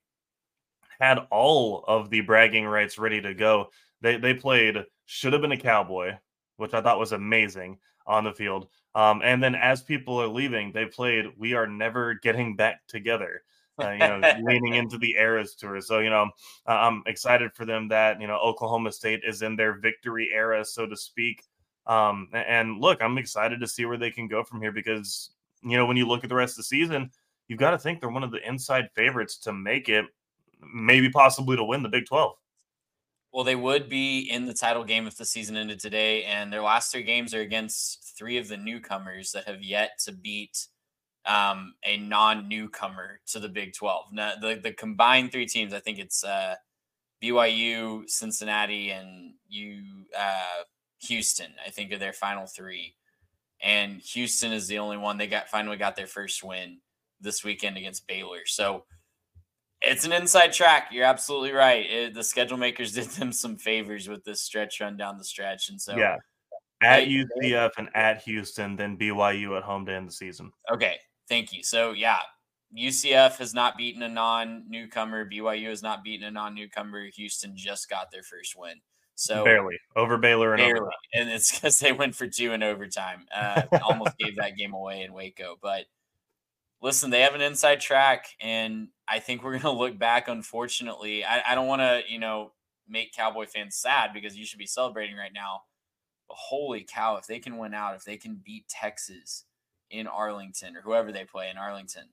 had 1.00 1.20
all 1.32 1.84
of 1.88 2.10
the 2.10 2.22
bragging 2.22 2.66
rights 2.66 2.98
ready 2.98 3.22
to 3.22 3.34
go. 3.34 3.70
They 4.02 4.18
they 4.18 4.34
played 4.34 4.86
should 5.06 5.34
have 5.34 5.42
been 5.42 5.52
a 5.52 5.58
cowboy, 5.58 6.18
which 6.58 6.74
I 6.74 6.82
thought 6.82 7.00
was 7.00 7.12
amazing 7.12 7.80
on 8.06 8.24
the 8.24 8.34
field. 8.34 8.68
Um, 8.96 9.22
and 9.24 9.42
then 9.42 9.56
as 9.56 9.82
people 9.82 10.20
are 10.22 10.28
leaving, 10.28 10.72
they 10.72 10.86
played 10.86 11.26
"We 11.38 11.54
Are 11.54 11.68
Never 11.68 12.16
Getting 12.16 12.56
Back 12.56 12.86
Together." 12.88 13.44
Uh, 13.82 13.92
you 13.92 14.00
know, 14.00 14.22
leaning 14.42 14.74
into 14.76 14.98
the 14.98 15.16
Eras 15.18 15.56
tour. 15.56 15.80
So 15.80 16.00
you 16.00 16.10
know, 16.10 16.30
uh, 16.68 16.72
I'm 16.72 17.04
excited 17.06 17.52
for 17.54 17.66
them 17.66 17.88
that 17.90 18.20
you 18.20 18.28
know 18.28 18.38
Oklahoma 18.38 18.92
State 18.92 19.22
is 19.26 19.42
in 19.42 19.56
their 19.56 19.80
victory 19.80 20.30
era, 20.34 20.66
so 20.66 20.86
to 20.86 20.98
speak. 20.98 21.44
Um, 21.88 22.30
and 22.34 22.80
look, 22.80 23.02
I'm 23.02 23.18
excited 23.18 23.60
to 23.62 23.68
see 23.68 23.86
where 23.86 23.98
they 23.98 24.12
can 24.12 24.28
go 24.28 24.44
from 24.44 24.62
here 24.62 24.72
because 24.72 25.32
you 25.64 25.78
know 25.78 25.86
when 25.86 25.98
you 25.98 26.08
look 26.08 26.24
at 26.24 26.30
the 26.30 26.36
rest 26.36 26.54
of 26.54 26.58
the 26.58 26.64
season, 26.64 27.12
you've 27.48 27.60
got 27.60 27.72
to 27.72 27.78
think 27.78 28.00
they're 28.00 28.10
one 28.10 28.24
of 28.24 28.32
the 28.32 28.48
inside 28.48 28.90
favorites 28.96 29.38
to 29.38 29.54
make 29.54 29.88
it, 29.88 30.06
maybe 30.74 31.10
possibly 31.10 31.56
to 31.56 31.64
win 31.64 31.84
the 31.84 31.90
Big 31.90 32.06
12. 32.06 32.34
Well, 33.32 33.44
they 33.44 33.56
would 33.56 33.90
be 33.90 34.22
in 34.22 34.46
the 34.46 34.54
title 34.54 34.84
game 34.84 35.06
if 35.06 35.18
the 35.18 35.26
season 35.26 35.56
ended 35.56 35.80
today, 35.80 36.24
and 36.24 36.52
their 36.52 36.64
last 36.64 36.92
three 36.92 37.04
games 37.04 37.34
are 37.34 37.42
against 37.42 38.16
three 38.18 38.38
of 38.38 38.48
the 38.48 38.58
newcomers 38.58 39.32
that 39.32 39.48
have 39.48 39.64
yet 39.64 39.92
to 40.06 40.12
beat 40.12 40.66
um, 41.26 41.76
a 41.86 41.98
non-newcomer 41.98 43.20
to 43.28 43.40
the 43.40 43.50
Big 43.50 43.74
Twelve. 43.74 44.06
Now, 44.12 44.34
the 44.40 44.60
the 44.62 44.74
combined 44.74 45.32
three 45.32 45.46
teams, 45.46 45.74
I 45.74 45.80
think 45.80 46.00
it's 46.00 46.24
uh, 46.24 46.56
BYU, 47.22 48.10
Cincinnati, 48.10 48.90
and 48.90 49.34
you 49.48 49.84
uh, 50.18 50.64
Houston. 51.02 51.54
I 51.66 51.70
think 51.70 51.92
are 51.92 52.00
their 52.00 52.14
final 52.14 52.48
three, 52.48 52.96
and 53.62 54.02
Houston 54.02 54.52
is 54.52 54.68
the 54.68 54.80
only 54.80 54.98
one 54.98 55.18
they 55.18 55.28
got 55.28 55.50
finally 55.50 55.78
got 55.78 55.96
their 55.96 56.08
first 56.08 56.44
win 56.44 56.80
this 57.22 57.44
weekend 57.44 57.78
against 57.78 58.08
Baylor. 58.08 58.46
So 58.46 58.86
it's 59.82 60.06
an 60.06 60.12
inside 60.12 60.54
track. 60.54 60.90
You're 60.92 61.06
absolutely 61.06 61.52
right. 61.52 61.90
It, 61.90 62.14
the 62.14 62.24
schedule 62.24 62.58
makers 62.58 62.92
did 62.94 63.08
them 63.10 63.32
some 63.32 63.58
favors 63.58 64.08
with 64.08 64.24
this 64.24 64.42
stretch 64.42 64.80
run 64.82 64.98
down 64.98 65.18
the 65.18 65.24
stretch, 65.24 65.70
and 65.70 65.82
so 65.82 65.96
yeah, 65.96 66.18
at 66.82 67.00
I, 67.00 67.06
UCF 67.06 67.72
and 67.78 67.90
at 67.96 68.22
Houston, 68.24 68.76
then 68.76 68.98
BYU 68.98 69.58
at 69.58 69.64
home 69.64 69.86
to 69.86 69.94
end 69.94 70.08
the 70.08 70.14
season. 70.14 70.52
Okay, 70.72 70.98
thank 71.28 71.54
you. 71.54 71.64
So 71.64 71.92
yeah, 71.92 72.20
UCF 72.78 73.38
has 73.38 73.54
not 73.54 73.78
beaten 73.78 74.04
a 74.04 74.10
non-newcomer. 74.10 75.30
BYU 75.30 75.70
has 75.70 75.82
not 75.82 76.04
beaten 76.04 76.28
a 76.28 76.32
non-newcomer. 76.32 77.08
Houston 77.16 77.56
just 77.56 77.90
got 77.90 78.12
their 78.12 78.24
first 78.24 78.56
win. 78.58 78.76
So 79.16 79.44
barely 79.44 79.78
over 79.98 80.18
Baylor 80.18 80.54
and 80.54 80.60
barely, 80.60 80.80
overtime. 80.80 80.94
and 81.14 81.30
it's 81.30 81.52
because 81.60 81.80
they 81.80 81.92
went 81.92 82.16
for 82.16 82.28
two 82.28 82.54
in 82.54 82.64
overtime. 82.64 83.26
Uh, 83.36 83.64
almost 83.84 84.18
gave 84.18 84.38
that 84.38 84.56
game 84.56 84.74
away 84.74 85.02
in 85.02 85.14
Waco, 85.14 85.58
but 85.62 85.86
listen, 86.82 87.10
they 87.10 87.22
have 87.22 87.36
an 87.36 87.42
inside 87.42 87.82
track, 87.82 88.28
and 88.40 88.90
I 89.08 89.20
think 89.20 89.44
we're 89.44 89.52
going 89.60 89.62
to 89.62 89.72
look 89.72 89.98
back. 89.98 90.28
Unfortunately, 90.28 91.26
I, 91.26 91.52
I 91.52 91.56
don't 91.56 91.68
want 91.68 91.82
to, 91.82 92.02
you 92.08 92.20
know, 92.20 92.52
make 92.88 93.14
Cowboy 93.14 93.46
fans 93.46 93.76
sad 93.76 94.12
because 94.14 94.38
you 94.38 94.46
should 94.46 94.60
be 94.60 94.66
celebrating 94.66 95.16
right 95.16 95.34
now. 95.34 95.64
But 96.28 96.38
holy 96.38 96.86
cow, 96.88 97.18
if 97.18 97.28
they 97.28 97.40
can 97.40 97.58
win 97.58 97.74
out, 97.74 97.96
if 97.96 98.04
they 98.04 98.18
can 98.18 98.42
beat 98.44 98.68
Texas 98.70 99.46
in 99.90 100.08
Arlington 100.08 100.78
or 100.78 100.82
whoever 100.82 101.12
they 101.12 101.26
play 101.26 101.50
in 101.50 101.58
Arlington, 101.58 102.10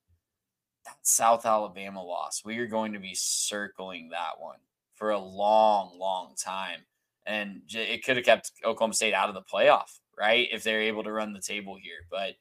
that 0.86 0.96
South 1.02 1.44
Alabama 1.44 2.02
loss, 2.02 2.42
we 2.44 2.58
are 2.58 2.66
going 2.66 2.92
to 2.94 2.98
be 2.98 3.14
circling 3.14 4.10
that 4.10 4.40
one 4.40 4.58
for 4.94 5.10
a 5.10 5.18
long, 5.18 5.98
long 5.98 6.34
time. 6.36 6.80
and 7.26 7.62
it 7.68 8.04
could 8.04 8.16
have 8.16 8.24
kept 8.24 8.52
Oklahoma 8.64 8.94
State 8.94 9.12
out 9.12 9.28
of 9.28 9.34
the 9.34 9.42
playoff, 9.42 9.98
right? 10.18 10.48
If 10.52 10.62
they're 10.62 10.82
able 10.82 11.02
to 11.04 11.12
run 11.12 11.32
the 11.32 11.40
table 11.40 11.76
here, 11.76 12.06
but 12.10 12.36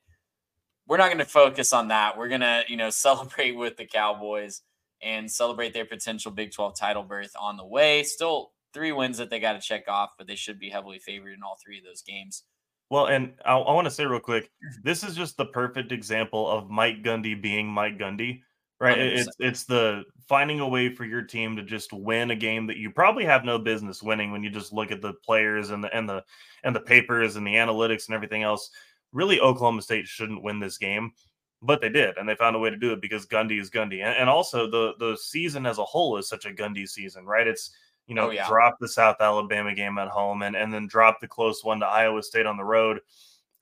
we're 0.88 0.98
not 0.98 1.08
going 1.08 1.18
to 1.20 1.26
focus 1.26 1.74
on 1.74 1.90
that. 1.90 2.18
We're 2.18 2.28
going 2.28 2.42
to, 2.42 2.64
you 2.68 2.78
know, 2.78 2.90
celebrate 2.92 3.52
with 3.52 3.78
the 3.78 3.86
Cowboys 3.86 4.62
and 5.02 5.32
celebrate 5.32 5.74
their 5.74 5.86
potential 5.86 6.32
Big 6.32 6.52
12 6.52 6.78
title 6.78 7.04
berth 7.04 7.34
on 7.40 7.58
the 7.58 7.66
way. 7.66 8.04
Still 8.04 8.52
three 8.74 8.92
wins 8.92 9.18
that 9.18 9.30
they 9.30 9.40
got 9.40 9.54
to 9.54 9.60
check 9.60 9.88
off, 9.88 10.12
but 10.18 10.28
they 10.28 10.36
should 10.36 10.60
be 10.60 10.70
heavily 10.70 11.00
favored 11.00 11.34
in 11.34 11.44
all 11.44 11.58
three 11.64 11.78
of 11.78 11.84
those 11.84 12.02
games. 12.02 12.44
Well, 12.90 13.08
and 13.08 13.34
I, 13.44 13.56
I 13.56 13.74
want 13.74 13.86
to 13.86 13.92
say 13.92 14.06
real 14.06 14.20
quick, 14.20 14.52
this 14.84 15.04
is 15.04 15.16
just 15.16 15.38
the 15.38 15.46
perfect 15.46 15.92
example 15.92 16.50
of 16.50 16.70
Mike 16.70 17.04
Gundy 17.04 17.40
being 17.42 17.68
Mike 17.68 17.98
Gundy, 17.98 18.42
right? 18.80 18.98
100%. 18.98 19.18
It's 19.18 19.30
it's 19.40 19.64
the 19.64 20.04
finding 20.28 20.60
a 20.60 20.68
way 20.68 20.94
for 20.94 21.06
your 21.06 21.22
team 21.22 21.56
to 21.56 21.64
just 21.64 21.94
win 21.94 22.32
a 22.32 22.36
game 22.36 22.68
that 22.68 22.78
you 22.78 22.90
probably 22.92 23.26
have 23.26 23.46
no 23.46 23.58
business 23.58 24.04
winning 24.04 24.32
when 24.32 24.44
you 24.44 24.50
just 24.50 24.74
look 24.74 24.92
at 24.92 25.02
the 25.02 25.14
players 25.26 25.70
and 25.70 25.84
the 25.84 25.96
and 25.96 26.08
the 26.08 26.24
and 26.64 26.76
the 26.76 26.80
papers 26.80 27.36
and 27.36 27.46
the 27.46 27.54
analytics 27.54 28.08
and 28.08 28.16
everything 28.16 28.44
else. 28.44 28.70
Really, 29.16 29.40
Oklahoma 29.40 29.82
State 29.82 30.08
shouldn't 30.08 30.44
win 30.44 30.60
this 30.60 30.78
game, 30.78 31.14
but 31.62 31.80
they 31.80 31.88
did, 31.88 32.18
and 32.18 32.28
they 32.28 32.36
found 32.36 32.56
a 32.56 32.60
way 32.60 32.70
to 32.70 32.76
do 32.76 32.92
it 32.92 33.02
because 33.02 33.26
Gundy 33.26 33.62
is 33.62 33.70
Gundy, 33.70 34.04
and, 34.04 34.14
and 34.16 34.30
also 34.30 34.70
the 34.70 34.94
the 35.00 35.16
season 35.16 35.66
as 35.66 35.78
a 35.78 35.86
whole 35.86 36.18
is 36.18 36.28
such 36.28 36.46
a 36.46 36.52
Gundy 36.52 36.88
season, 36.88 37.26
right? 37.26 37.48
It's 37.48 37.72
you 38.08 38.14
know, 38.14 38.28
oh, 38.28 38.32
yeah. 38.32 38.46
drop 38.48 38.76
the 38.80 38.90
South 38.90 39.16
Alabama 39.20 39.74
game 39.74 39.98
at 39.98 40.10
home 40.10 40.44
and, 40.44 40.56
and 40.56 40.72
then 40.72 40.86
drop 40.86 41.20
the 41.22 41.28
close 41.28 41.64
one 41.64 41.80
to 41.80 41.88
Iowa 41.88 42.22
State 42.22 42.46
on 42.46 42.58
the 42.58 42.64
road, 42.64 43.00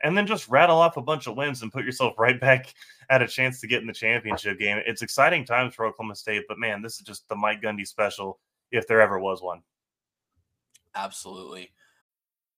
and 0.01 0.17
then 0.17 0.25
just 0.25 0.49
rattle 0.49 0.79
off 0.79 0.97
a 0.97 1.01
bunch 1.01 1.27
of 1.27 1.37
wins 1.37 1.61
and 1.61 1.71
put 1.71 1.85
yourself 1.85 2.15
right 2.17 2.41
back 2.41 2.73
at 3.11 3.21
a 3.21 3.27
chance 3.27 3.61
to 3.61 3.67
get 3.67 3.81
in 3.81 3.87
the 3.87 3.93
championship 3.93 4.57
game. 4.57 4.81
It's 4.87 5.03
exciting 5.03 5.45
times 5.45 5.75
for 5.75 5.85
Oklahoma 5.85 6.15
State, 6.15 6.45
but 6.47 6.57
man, 6.57 6.81
this 6.81 6.93
is 6.93 7.01
just 7.01 7.29
the 7.29 7.35
Mike 7.35 7.61
Gundy 7.61 7.87
special 7.87 8.39
if 8.71 8.87
there 8.87 9.01
ever 9.01 9.19
was 9.19 9.43
one. 9.43 9.61
Absolutely. 10.95 11.71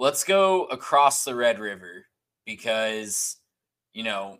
Let's 0.00 0.22
go 0.22 0.66
across 0.66 1.24
the 1.24 1.34
Red 1.34 1.58
River 1.58 2.06
because, 2.46 3.36
you 3.92 4.04
know, 4.04 4.38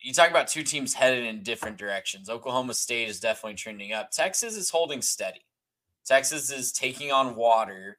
you 0.00 0.12
talk 0.12 0.30
about 0.30 0.46
two 0.46 0.62
teams 0.62 0.94
headed 0.94 1.24
in 1.24 1.42
different 1.42 1.76
directions. 1.76 2.30
Oklahoma 2.30 2.74
State 2.74 3.08
is 3.08 3.18
definitely 3.18 3.56
trending 3.56 3.92
up. 3.92 4.12
Texas 4.12 4.56
is 4.56 4.70
holding 4.70 5.02
steady. 5.02 5.44
Texas 6.06 6.52
is 6.52 6.70
taking 6.70 7.10
on 7.10 7.34
water, 7.34 7.98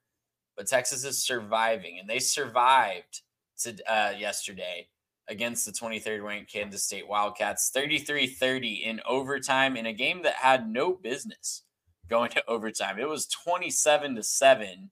but 0.56 0.66
Texas 0.66 1.04
is 1.04 1.22
surviving, 1.22 2.00
and 2.00 2.10
they 2.10 2.20
survived 2.20 3.24
to 3.64 3.76
uh, 3.92 4.14
yesterday 4.18 4.88
against 5.28 5.66
the 5.66 5.74
23rd 5.74 6.24
ranked 6.24 6.54
Kansas 6.54 6.86
State 6.86 7.08
Wildcats, 7.08 7.70
33-30 7.76 8.86
in 8.86 9.02
overtime 9.06 9.76
in 9.76 9.88
a 9.88 9.94
game 9.94 10.22
that 10.24 10.36
had 10.36 10.70
no 10.70 10.94
business 10.94 11.64
going 12.10 12.30
to 12.32 12.44
overtime. 12.48 12.98
It 12.98 13.10
was 13.10 13.26
27 13.26 14.16
to 14.16 14.24
7 14.24 14.92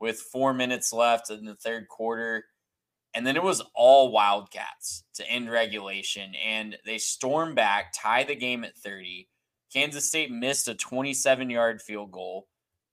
with 0.00 0.20
four 0.20 0.52
minutes 0.52 0.92
left 0.92 1.30
in 1.30 1.44
the 1.44 1.54
third 1.54 1.88
quarter. 1.88 2.44
And 3.14 3.26
then 3.26 3.36
it 3.36 3.42
was 3.42 3.62
all 3.74 4.12
Wildcats 4.12 5.04
to 5.14 5.28
end 5.28 5.50
regulation. 5.50 6.34
And 6.44 6.76
they 6.84 6.98
storm 6.98 7.54
back, 7.54 7.92
tie 7.94 8.24
the 8.24 8.36
game 8.36 8.62
at 8.64 8.76
30. 8.76 9.28
Kansas 9.72 10.08
State 10.08 10.30
missed 10.30 10.68
a 10.68 10.74
27 10.74 11.50
yard 11.50 11.80
field 11.80 12.12
goal 12.12 12.48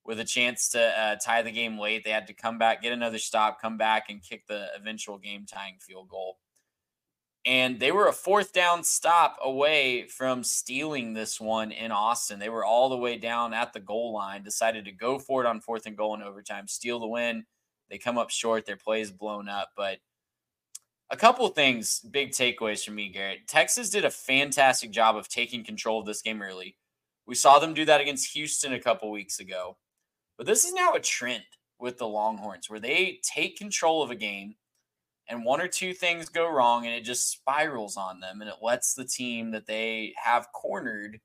with 0.06 0.20
a 0.20 0.26
chance 0.26 0.70
to 0.70 0.82
uh, 0.82 1.16
tie 1.24 1.42
the 1.42 1.52
game 1.52 1.78
late. 1.78 2.04
They 2.04 2.12
had 2.12 2.28
to 2.28 2.34
come 2.34 2.58
back, 2.58 2.82
get 2.82 2.94
another 2.94 3.20
stop, 3.20 3.62
come 3.62 3.78
back, 3.78 4.06
and 4.10 4.22
kick 4.22 4.48
the 4.48 4.68
eventual 4.76 5.18
game 5.18 5.46
tying 5.46 5.78
field 5.80 6.10
goal 6.10 6.38
and 7.46 7.80
they 7.80 7.92
were 7.92 8.08
a 8.08 8.14
fourth 8.14 8.54
down 8.54 8.84
stop 8.84 9.38
away 9.44 10.08
from 10.08 10.44
stealing 10.44 11.14
this 11.14 11.42
one 11.42 11.72
in 11.72 11.92
Austin. 11.92 12.40
They 12.40 12.50
were 12.50 12.64
all 12.64 12.90
the 12.90 12.98
way 12.98 13.18
down 13.18 13.54
at 13.54 13.74
the 13.74 13.82
goal 13.82 14.14
line, 14.14 14.44
decided 14.44 14.86
to 14.86 14.92
go 14.92 15.20
for 15.20 15.44
it 15.44 15.48
on 15.48 15.60
fourth 15.60 15.86
and 15.86 15.98
goal 15.98 16.16
in 16.16 16.22
overtime, 16.22 16.68
steal 16.68 17.00
the 17.00 17.08
win. 17.08 17.46
They 17.90 17.98
come 17.98 18.18
up 18.18 18.30
short, 18.30 18.66
their 18.66 18.78
play 18.78 19.02
is 19.02 19.12
blown 19.12 19.50
up. 19.50 19.70
But 19.76 20.00
a 21.10 21.18
couple 21.18 21.48
things, 21.50 22.00
big 22.00 22.32
takeaways 22.32 22.84
from 22.84 22.96
me, 22.96 23.10
Garrett. 23.10 23.48
Texas 23.48 23.90
did 23.90 24.06
a 24.06 24.10
fantastic 24.10 24.92
job 24.92 25.18
of 25.18 25.28
taking 25.28 25.66
control 25.66 26.00
of 26.00 26.06
this 26.06 26.22
game 26.22 26.42
early. 26.42 26.78
We 27.26 27.36
saw 27.36 27.60
them 27.60 27.74
do 27.74 27.86
that 27.86 28.02
against 28.02 28.34
Houston 28.34 28.74
a 28.74 28.80
couple 28.80 29.12
weeks 29.12 29.40
ago. 29.40 29.78
But 30.38 30.48
this 30.48 30.66
is 30.66 30.74
now 30.74 30.94
a 30.94 31.00
trend 31.00 31.44
with 31.78 31.98
the 31.98 32.08
Longhorns 32.08 32.70
where 32.70 32.80
they 32.80 33.20
take 33.22 33.58
control 33.58 34.02
of 34.02 34.12
a 34.12 34.16
game 34.16 34.56
and 35.30 35.46
one 35.46 35.62
or 35.62 35.68
two 35.68 35.94
things 35.94 36.30
go 36.30 36.50
wrong 36.50 36.86
and 36.86 36.94
it 36.94 37.04
just 37.04 37.32
spirals 37.32 37.98
on 37.98 38.20
them 38.20 38.42
and 38.42 38.50
it 38.50 38.58
lets 38.62 38.94
the 38.94 39.06
team 39.06 39.52
that 39.52 39.66
they 39.66 40.14
have 40.22 40.48
cornered 40.54 41.20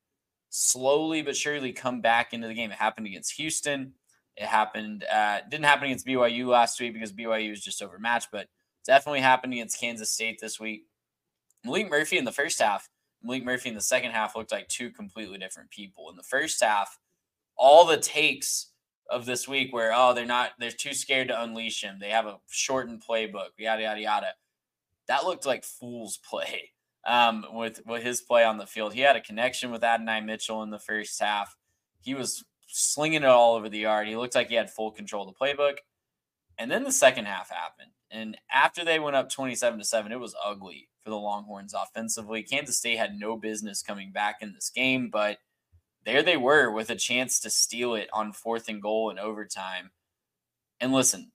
slowly 0.50 1.22
but 1.22 1.36
surely 1.36 1.72
come 1.72 2.00
back 2.00 2.32
into 2.32 2.48
the 2.48 2.54
game. 2.54 2.70
It 2.70 2.78
happened 2.78 3.06
against 3.06 3.34
Houston. 3.34 3.92
It 4.36 4.46
happened 4.46 5.04
uh 5.12 5.40
didn't 5.50 5.64
happen 5.64 5.86
against 5.86 6.06
BYU 6.06 6.46
last 6.46 6.80
week 6.80 6.94
because 6.94 7.12
BYU 7.12 7.50
was 7.50 7.60
just 7.62 7.82
overmatched, 7.82 8.28
but 8.30 8.48
definitely 8.86 9.20
happened 9.20 9.52
against 9.52 9.80
Kansas 9.80 10.10
State 10.10 10.38
this 10.40 10.60
week. 10.60 10.84
Maalik 11.66 11.90
Murphy 11.90 12.18
in 12.18 12.24
the 12.24 12.32
first 12.32 12.60
half, 12.60 12.88
Maalik 13.26 13.44
Murphy 13.44 13.68
in 13.68 13.74
the 13.74 13.80
second 13.80 14.12
half 14.12 14.36
looked 14.36 14.52
like 14.52 14.68
two 14.68 14.90
completely 14.90 15.38
different 15.38 15.70
people. 15.70 16.08
In 16.08 16.16
the 16.16 16.22
first 16.22 16.62
half, 16.62 16.98
all 17.56 17.84
the 17.84 17.96
takes 17.96 18.70
of 19.08 19.26
this 19.26 19.48
week 19.48 19.72
where 19.72 19.92
oh 19.94 20.14
they're 20.14 20.26
not 20.26 20.50
they're 20.58 20.70
too 20.70 20.94
scared 20.94 21.28
to 21.28 21.42
unleash 21.42 21.82
him. 21.82 21.98
They 22.00 22.10
have 22.10 22.26
a 22.26 22.38
shortened 22.50 23.02
playbook, 23.08 23.50
yada 23.56 23.82
yada 23.82 24.00
yada. 24.00 24.26
That 25.06 25.24
looked 25.24 25.46
like 25.46 25.64
fool's 25.64 26.16
play 26.30 26.72
um, 27.06 27.44
with 27.52 27.80
with 27.86 28.02
his 28.02 28.20
play 28.20 28.44
on 28.44 28.58
the 28.58 28.66
field. 28.66 28.94
He 28.94 29.00
had 29.00 29.16
a 29.16 29.20
connection 29.20 29.70
with 29.70 29.84
Adonai 29.84 30.20
Mitchell 30.20 30.62
in 30.62 30.70
the 30.70 30.78
first 30.78 31.20
half. 31.20 31.56
He 32.00 32.14
was 32.14 32.44
slinging 32.68 33.22
it 33.22 33.28
all 33.28 33.54
over 33.54 33.68
the 33.68 33.78
yard. 33.78 34.06
He 34.06 34.16
looked 34.16 34.34
like 34.34 34.48
he 34.48 34.54
had 34.54 34.70
full 34.70 34.90
control 34.90 35.26
of 35.26 35.34
the 35.34 35.44
playbook. 35.44 35.78
And 36.58 36.70
then 36.70 36.84
the 36.84 36.92
second 36.92 37.26
half 37.26 37.50
happened. 37.50 37.92
And 38.10 38.36
after 38.52 38.84
they 38.84 38.98
went 38.98 39.16
up 39.16 39.30
27 39.30 39.78
to 39.78 39.84
7, 39.84 40.12
it 40.12 40.20
was 40.20 40.34
ugly 40.44 40.88
for 41.04 41.10
the 41.10 41.16
Longhorns 41.16 41.74
offensively. 41.74 42.42
Kansas 42.42 42.78
State 42.78 42.98
had 42.98 43.18
no 43.18 43.36
business 43.36 43.82
coming 43.82 44.12
back 44.12 44.36
in 44.40 44.52
this 44.54 44.70
game, 44.70 45.08
but 45.10 45.38
there 46.08 46.22
they 46.22 46.38
were 46.38 46.70
with 46.70 46.88
a 46.88 46.96
chance 46.96 47.38
to 47.38 47.50
steal 47.50 47.94
it 47.94 48.08
on 48.14 48.32
fourth 48.32 48.70
and 48.70 48.80
goal 48.80 49.10
in 49.10 49.18
overtime. 49.18 49.90
And 50.80 50.90
listen, 50.90 51.32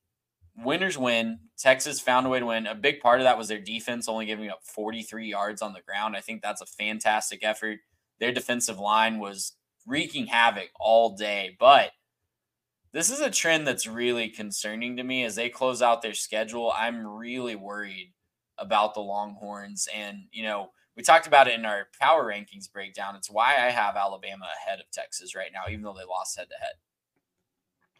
winners 0.58 0.98
win. 0.98 1.38
Texas 1.60 2.00
found 2.00 2.26
a 2.26 2.30
way 2.30 2.40
to 2.40 2.48
win. 2.48 2.66
A 2.66 2.74
big 2.74 3.00
part 3.00 3.20
of 3.20 3.26
that 3.26 3.38
was 3.38 3.48
their 3.48 3.60
defense 3.60 4.10
only 4.10 4.26
giving 4.26 4.50
up 4.50 4.64
43 4.64 5.30
yards 5.30 5.62
on 5.62 5.74
the 5.74 5.84
ground. 5.88 6.16
I 6.16 6.22
think 6.22 6.42
that's 6.42 6.62
a 6.62 6.66
fantastic 6.66 7.42
effort. 7.44 7.82
Their 8.20 8.32
defensive 8.32 8.80
line 8.80 9.20
was 9.20 9.54
wreaking 9.86 10.26
havoc 10.26 10.70
all 10.80 11.16
day. 11.16 11.56
But 11.60 11.92
this 12.94 13.12
is 13.12 13.20
a 13.20 13.30
trend 13.30 13.68
that's 13.68 13.86
really 13.86 14.30
concerning 14.30 14.98
to 14.98 15.04
me 15.04 15.24
as 15.24 15.36
they 15.36 15.50
close 15.50 15.84
out 15.84 16.02
their 16.02 16.16
schedule. 16.16 16.74
I'm 16.76 17.06
really 17.06 17.56
worried 17.56 18.12
about 18.58 18.96
the 18.96 19.02
Longhorns. 19.02 19.88
And, 19.94 20.24
you 20.32 20.42
know, 20.42 20.72
we 20.96 21.04
talked 21.04 21.28
about 21.28 21.48
it 21.48 21.58
in 21.58 21.66
our 21.66 21.88
power 22.00 22.26
rankings 22.26 22.72
breakdown. 22.72 23.16
It's 23.16 23.30
why 23.30 23.56
I 23.56 23.72
have 23.72 23.96
Alabama 23.96 24.46
ahead 24.66 24.80
of 24.80 24.90
Texas 24.92 25.36
right 25.36 25.52
now, 25.54 25.72
even 25.72 25.84
though 25.84 25.96
they 25.98 26.06
lost 26.06 26.38
head 26.38 26.48
to 26.50 26.56
head. 26.64 26.74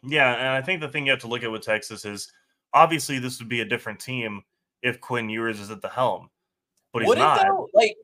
Yeah, 0.06 0.34
and 0.34 0.48
I 0.48 0.62
think 0.62 0.80
the 0.80 0.88
thing 0.88 1.06
you 1.06 1.12
have 1.12 1.20
to 1.20 1.26
look 1.26 1.42
at 1.42 1.50
with 1.50 1.62
Texas 1.62 2.04
is 2.04 2.30
obviously 2.72 3.18
this 3.18 3.38
would 3.38 3.48
be 3.48 3.60
a 3.60 3.64
different 3.64 3.98
team 3.98 4.42
if 4.82 5.00
Quinn 5.00 5.30
Ewers 5.30 5.60
is 5.60 5.70
at 5.70 5.80
the 5.80 5.88
helm, 5.88 6.28
but 6.92 7.02
he's 7.02 7.08
would 7.08 7.18
not. 7.18 7.46
Though? 7.46 7.68
Like, 7.72 7.96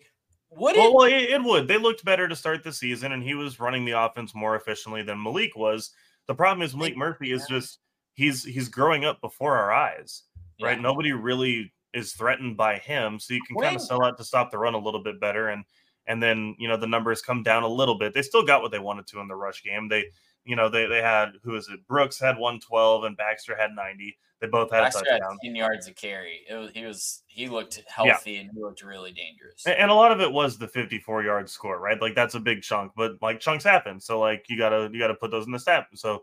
would 0.51 0.77
well, 0.77 0.89
it? 0.89 0.95
Well, 0.95 1.05
it, 1.05 1.31
it 1.31 1.43
would. 1.43 1.69
They 1.69 1.79
looked 1.79 2.05
better 2.05 2.27
to 2.27 2.35
start 2.35 2.65
the 2.65 2.73
season, 2.73 3.13
and 3.13 3.23
he 3.23 3.35
was 3.35 3.61
running 3.61 3.85
the 3.85 3.93
offense 3.93 4.35
more 4.35 4.57
efficiently 4.57 5.03
than 5.03 5.19
Maalik 5.19 5.55
was. 5.57 5.91
The 6.27 6.35
problem 6.35 6.63
is 6.63 6.75
Maalik 6.75 6.97
Murphy 6.97 7.33
is 7.33 7.47
just 7.49 7.81
he's 8.15 8.45
he's 8.45 8.69
growing 8.69 9.05
up 9.05 9.21
before 9.21 9.57
our 9.57 9.73
eyes, 9.73 10.23
right? 10.61 10.77
Yeah. 10.77 10.83
Nobody 10.83 11.13
really 11.13 11.73
is 11.93 12.13
threatened 12.13 12.57
by 12.57 12.79
him. 12.79 13.19
So 13.19 13.35
you 13.35 13.43
can 13.47 13.57
kind 13.57 13.77
of 13.77 13.83
sell 13.83 14.05
out 14.05 14.17
to 14.19 14.25
stop 14.25 14.51
the 14.51 14.59
run 14.59 14.75
a 14.75 14.79
little 14.79 15.03
bit 15.03 15.21
better. 15.21 15.49
And 15.49 15.65
and 16.07 16.23
then 16.23 16.57
you 16.59 16.69
know 16.69 16.77
the 16.77 16.87
numbers 16.87 17.23
come 17.23 17.43
down 17.43 17.63
a 17.63 17.69
little 17.69 17.99
bit. 17.99 18.15
They 18.15 18.23
still 18.23 18.45
got 18.45 18.63
what 18.63 18.73
they 18.73 18.79
wanted 18.79 19.07
to 19.09 19.21
in 19.21 19.29
the 19.29 19.37
rush 19.37 19.63
game. 19.63 19.89
They 19.89 20.07
you 20.45 20.57
know 20.57 20.69
they 20.69 20.87
they 20.87 21.03
had 21.03 21.33
who 21.43 21.57
is 21.57 21.69
it? 21.69 21.87
Brooks 21.87 22.19
had 22.19 22.39
112 22.39 23.05
and 23.05 23.17
Baxter 23.17 23.57
had 23.57 23.71
90. 23.75 24.17
They 24.41 24.47
both 24.47 24.71
had 24.71 24.81
Baxter 24.81 25.05
a 25.07 25.11
touchdown. 25.11 25.39
Had 25.43 25.49
10 25.49 25.55
yards 25.55 25.87
of 25.87 25.95
carry. 25.97 26.41
It 26.49 26.55
was 26.55 26.71
he 26.73 26.85
was 26.85 27.23
he 27.27 27.49
looked 27.49 27.83
healthy 27.87 28.33
yeah. 28.33 28.41
and 28.41 28.51
he 28.53 28.61
looked 28.61 28.83
really 28.83 29.13
dangerous. 29.13 29.67
And, 29.67 29.77
and, 29.77 29.91
a 29.91 29.95
lot 29.95 30.13
of 30.13 30.21
it 30.21 30.33
was 30.33 30.57
the 30.57 30.67
54 30.67 31.25
yard 31.25 31.51
score, 31.51 31.79
right? 31.79 32.01
Like 32.01 32.15
that's 32.15 32.35
a 32.35 32.41
big 32.41 32.63
chunk, 32.63 32.93
but 32.97 33.13
like 33.21 33.39
chunks 33.39 33.65
happen. 33.65 34.01
So 34.01 34.19
like 34.19 34.47
you 34.49 34.57
gotta 34.57 34.89
you 34.93 34.99
gotta 34.99 35.15
put 35.15 35.31
those 35.31 35.47
in 35.47 35.53
the 35.53 35.59
stat. 35.59 35.89
So 35.95 36.23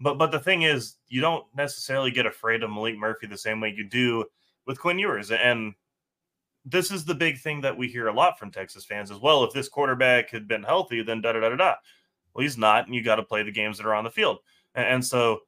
But 0.00 0.18
but 0.18 0.32
the 0.32 0.40
thing 0.40 0.62
is, 0.62 0.96
you 1.06 1.20
don't 1.20 1.44
necessarily 1.56 2.10
get 2.10 2.26
afraid 2.26 2.64
of 2.64 2.70
Maalik 2.70 2.98
Murphy 2.98 3.28
the 3.28 3.38
same 3.38 3.60
way 3.60 3.72
you 3.74 3.84
do 3.84 4.24
with 4.68 4.78
Quinn 4.78 5.00
Ewers. 5.00 5.32
And 5.32 5.74
this 6.64 6.92
is 6.92 7.04
the 7.04 7.14
big 7.14 7.40
thing 7.40 7.62
that 7.62 7.76
we 7.76 7.88
hear 7.88 8.06
a 8.06 8.12
lot 8.12 8.38
from 8.38 8.52
Texas 8.52 8.84
fans 8.84 9.10
as 9.10 9.18
well. 9.18 9.42
If 9.42 9.52
this 9.52 9.68
quarterback 9.68 10.30
had 10.30 10.46
been 10.46 10.62
healthy, 10.62 11.02
then 11.02 11.20
da 11.20 11.32
da 11.32 11.40
da 11.40 11.48
da 11.48 11.56
da. 11.56 11.74
Well, 12.34 12.42
he's 12.42 12.58
not, 12.58 12.86
and 12.86 12.94
you 12.94 13.02
got 13.02 13.16
to 13.16 13.22
play 13.24 13.42
the 13.42 13.50
games 13.50 13.78
that 13.78 13.86
are 13.86 13.94
on 13.94 14.04
the 14.04 14.10
field. 14.10 14.38
And, 14.74 14.86
and 14.86 15.04
so, 15.04 15.40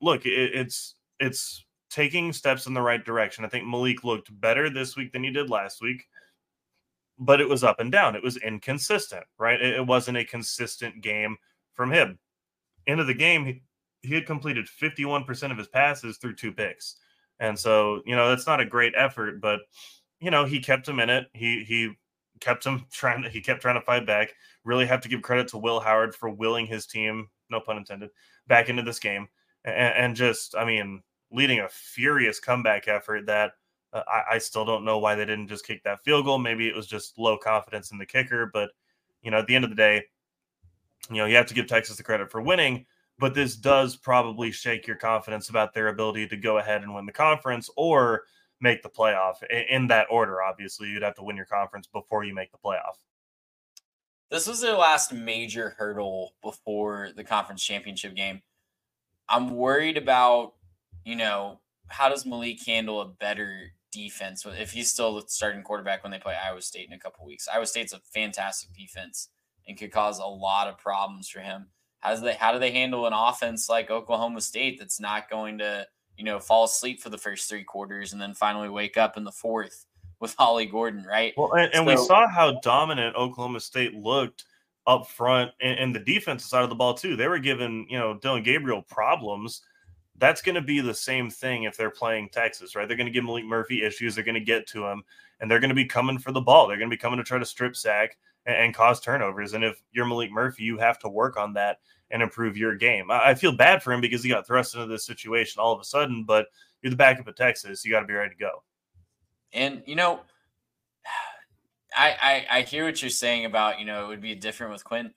look, 0.00 0.24
it, 0.24 0.30
it's 0.32 0.94
it's 1.20 1.64
taking 1.90 2.32
steps 2.32 2.66
in 2.66 2.74
the 2.74 2.82
right 2.82 3.04
direction. 3.04 3.44
I 3.44 3.48
think 3.48 3.64
Maalik 3.64 4.02
looked 4.02 4.40
better 4.40 4.70
this 4.70 4.96
week 4.96 5.12
than 5.12 5.22
he 5.22 5.30
did 5.30 5.50
last 5.50 5.82
week, 5.82 6.04
but 7.18 7.40
it 7.40 7.48
was 7.48 7.62
up 7.62 7.78
and 7.78 7.92
down. 7.92 8.16
It 8.16 8.22
was 8.22 8.38
inconsistent, 8.38 9.24
right? 9.38 9.60
It, 9.60 9.76
it 9.76 9.86
wasn't 9.86 10.16
a 10.16 10.24
consistent 10.24 11.02
game 11.02 11.36
from 11.74 11.92
him. 11.92 12.18
End 12.86 13.00
of 13.00 13.06
the 13.06 13.14
game, 13.14 13.44
he, 13.44 13.62
he 14.02 14.14
had 14.14 14.26
completed 14.26 14.66
51% 14.66 15.50
of 15.50 15.58
his 15.58 15.68
passes 15.68 16.16
through 16.16 16.34
two 16.34 16.52
picks. 16.52 16.96
And 17.38 17.58
so, 17.58 18.00
you 18.06 18.16
know, 18.16 18.28
that's 18.30 18.46
not 18.46 18.60
a 18.60 18.64
great 18.64 18.94
effort, 18.96 19.40
but 19.40 19.60
you 20.20 20.30
know, 20.30 20.44
he 20.44 20.60
kept 20.60 20.88
him 20.88 21.00
in 21.00 21.10
it. 21.10 21.26
He 21.34 21.64
he 21.64 21.92
kept 22.40 22.64
him 22.64 22.86
trying 22.92 23.22
to 23.22 23.28
he 23.28 23.40
kept 23.40 23.62
trying 23.62 23.78
to 23.78 23.84
fight 23.84 24.06
back. 24.06 24.34
Really 24.64 24.86
have 24.86 25.00
to 25.02 25.08
give 25.08 25.22
credit 25.22 25.48
to 25.48 25.58
Will 25.58 25.80
Howard 25.80 26.14
for 26.14 26.30
willing 26.30 26.66
his 26.66 26.86
team, 26.86 27.28
no 27.50 27.60
pun 27.60 27.76
intended, 27.76 28.10
back 28.46 28.68
into 28.68 28.82
this 28.82 28.98
game. 28.98 29.28
And, 29.64 29.94
and 29.96 30.16
just, 30.16 30.56
I 30.56 30.64
mean, 30.64 31.02
leading 31.30 31.60
a 31.60 31.68
furious 31.68 32.40
comeback 32.40 32.88
effort 32.88 33.26
that 33.26 33.52
uh, 33.92 34.02
I, 34.06 34.34
I 34.34 34.38
still 34.38 34.64
don't 34.64 34.84
know 34.84 34.98
why 34.98 35.14
they 35.14 35.24
didn't 35.24 35.48
just 35.48 35.66
kick 35.66 35.82
that 35.84 36.04
field 36.04 36.24
goal. 36.24 36.38
Maybe 36.38 36.68
it 36.68 36.74
was 36.74 36.86
just 36.86 37.18
low 37.18 37.36
confidence 37.36 37.90
in 37.90 37.98
the 37.98 38.06
kicker, 38.06 38.50
but 38.52 38.70
you 39.22 39.30
know, 39.30 39.38
at 39.38 39.46
the 39.46 39.54
end 39.54 39.64
of 39.64 39.70
the 39.70 39.76
day, 39.76 40.04
you 41.10 41.16
know, 41.16 41.26
you 41.26 41.36
have 41.36 41.46
to 41.46 41.54
give 41.54 41.66
Texas 41.66 41.96
the 41.96 42.02
credit 42.02 42.30
for 42.30 42.40
winning 42.40 42.86
but 43.18 43.34
this 43.34 43.56
does 43.56 43.96
probably 43.96 44.50
shake 44.50 44.86
your 44.86 44.96
confidence 44.96 45.48
about 45.48 45.72
their 45.72 45.88
ability 45.88 46.28
to 46.28 46.36
go 46.36 46.58
ahead 46.58 46.82
and 46.82 46.94
win 46.94 47.06
the 47.06 47.12
conference 47.12 47.70
or 47.76 48.24
make 48.60 48.82
the 48.82 48.88
playoff 48.88 49.42
in 49.68 49.86
that 49.88 50.06
order. 50.10 50.42
Obviously, 50.42 50.88
you'd 50.88 51.02
have 51.02 51.14
to 51.14 51.22
win 51.22 51.36
your 51.36 51.46
conference 51.46 51.86
before 51.86 52.24
you 52.24 52.34
make 52.34 52.52
the 52.52 52.58
playoff. 52.58 52.96
This 54.30 54.46
was 54.46 54.60
their 54.60 54.76
last 54.76 55.12
major 55.12 55.74
hurdle 55.78 56.34
before 56.42 57.10
the 57.14 57.24
conference 57.24 57.62
championship 57.62 58.14
game. 58.14 58.42
I'm 59.28 59.50
worried 59.56 59.96
about, 59.96 60.54
you 61.04 61.16
know, 61.16 61.60
how 61.88 62.08
does 62.08 62.24
Maalik 62.24 62.66
handle 62.66 63.00
a 63.00 63.06
better 63.06 63.70
defense 63.92 64.44
if 64.44 64.72
he's 64.72 64.90
still 64.90 65.14
the 65.14 65.24
starting 65.28 65.62
quarterback 65.62 66.02
when 66.02 66.10
they 66.10 66.18
play 66.18 66.34
Iowa 66.34 66.60
State 66.60 66.88
in 66.88 66.92
a 66.92 66.98
couple 66.98 67.24
weeks? 67.24 67.48
Iowa 67.52 67.66
State's 67.66 67.92
a 67.92 68.00
fantastic 68.12 68.72
defense 68.72 69.28
and 69.68 69.78
could 69.78 69.92
cause 69.92 70.18
a 70.18 70.24
lot 70.24 70.68
of 70.68 70.78
problems 70.78 71.28
for 71.28 71.40
him. 71.40 71.68
How 72.06 72.14
do 72.14 72.20
they 72.20 72.34
how 72.34 72.52
do 72.52 72.60
they 72.60 72.70
handle 72.70 73.06
an 73.06 73.12
offense 73.12 73.68
like 73.68 73.90
Oklahoma 73.90 74.40
State 74.40 74.78
that's 74.78 75.00
not 75.00 75.28
going 75.28 75.58
to 75.58 75.84
you 76.16 76.22
know 76.22 76.38
fall 76.38 76.62
asleep 76.62 77.00
for 77.02 77.10
the 77.10 77.18
first 77.18 77.48
three 77.48 77.64
quarters 77.64 78.12
and 78.12 78.22
then 78.22 78.32
finally 78.32 78.68
wake 78.68 78.96
up 78.96 79.16
in 79.16 79.24
the 79.24 79.32
fourth 79.32 79.86
with 80.20 80.32
Ollie 80.38 80.66
Gordon, 80.66 81.02
right? 81.02 81.34
Well, 81.36 81.54
and, 81.54 81.74
and 81.74 81.84
so, 81.84 81.84
we 81.84 81.96
saw 81.96 82.28
how 82.28 82.60
dominant 82.60 83.16
Oklahoma 83.16 83.58
State 83.58 83.94
looked 83.94 84.44
up 84.86 85.08
front 85.08 85.50
and, 85.60 85.80
and 85.80 85.92
the 85.92 85.98
defensive 85.98 86.48
side 86.48 86.62
of 86.62 86.68
the 86.68 86.76
ball 86.76 86.94
too. 86.94 87.16
They 87.16 87.26
were 87.26 87.40
giving 87.40 87.88
you 87.90 87.98
know 87.98 88.14
Dillon 88.14 88.44
Gabriel 88.44 88.82
problems. 88.82 89.62
That's 90.18 90.42
going 90.42 90.54
to 90.54 90.62
be 90.62 90.78
the 90.78 90.94
same 90.94 91.28
thing 91.28 91.64
if 91.64 91.76
they're 91.76 91.90
playing 91.90 92.28
Texas, 92.28 92.76
right? 92.76 92.86
They're 92.86 92.96
going 92.96 93.08
to 93.08 93.12
give 93.12 93.24
Maalik 93.24 93.44
Murphy 93.44 93.82
issues. 93.82 94.14
They're 94.14 94.24
going 94.24 94.36
to 94.36 94.40
get 94.40 94.68
to 94.68 94.86
him, 94.86 95.02
and 95.40 95.50
they're 95.50 95.60
going 95.60 95.70
to 95.70 95.74
be 95.74 95.86
coming 95.86 96.18
for 96.18 96.30
the 96.30 96.40
ball. 96.40 96.68
They're 96.68 96.78
going 96.78 96.88
to 96.88 96.96
be 96.96 97.00
coming 97.00 97.18
to 97.18 97.24
try 97.24 97.40
to 97.40 97.44
strip 97.44 97.74
sack 97.74 98.16
and, 98.46 98.56
and 98.56 98.74
cause 98.74 99.00
turnovers. 99.00 99.54
And 99.54 99.64
if 99.64 99.82
you're 99.90 100.06
Maalik 100.06 100.30
Murphy, 100.30 100.62
you 100.62 100.78
have 100.78 101.00
to 101.00 101.08
work 101.08 101.36
on 101.36 101.52
that 101.54 101.78
and 102.10 102.22
improve 102.22 102.56
your 102.56 102.74
game. 102.74 103.10
I, 103.10 103.34
feel 103.34 103.52
bad 103.52 103.82
for 103.82 103.92
him 103.92 104.00
because 104.00 104.22
he 104.22 104.28
got 104.28 104.46
thrust 104.46 104.74
into 104.74 104.86
this 104.86 105.04
situation 105.04 105.60
all 105.60 105.72
of 105.72 105.80
a 105.80 105.84
sudden, 105.84 106.24
but 106.24 106.46
you're 106.82 106.90
the 106.90 106.96
backup 106.96 107.26
of 107.26 107.36
Texas. 107.36 107.84
You 107.84 107.90
got 107.90 108.00
to 108.00 108.06
be 108.06 108.14
ready 108.14 108.34
to 108.34 108.40
go. 108.40 108.62
And, 109.52 109.82
you 109.86 109.96
know, 109.96 110.20
I, 111.96 112.44
I, 112.50 112.58
I 112.58 112.62
hear 112.62 112.84
what 112.84 113.00
you're 113.00 113.10
saying 113.10 113.44
about, 113.44 113.80
you 113.80 113.86
know, 113.86 114.04
it 114.04 114.08
would 114.08 114.20
be 114.20 114.34
different 114.34 114.72
with 114.72 114.84
Quinn. 114.84 115.12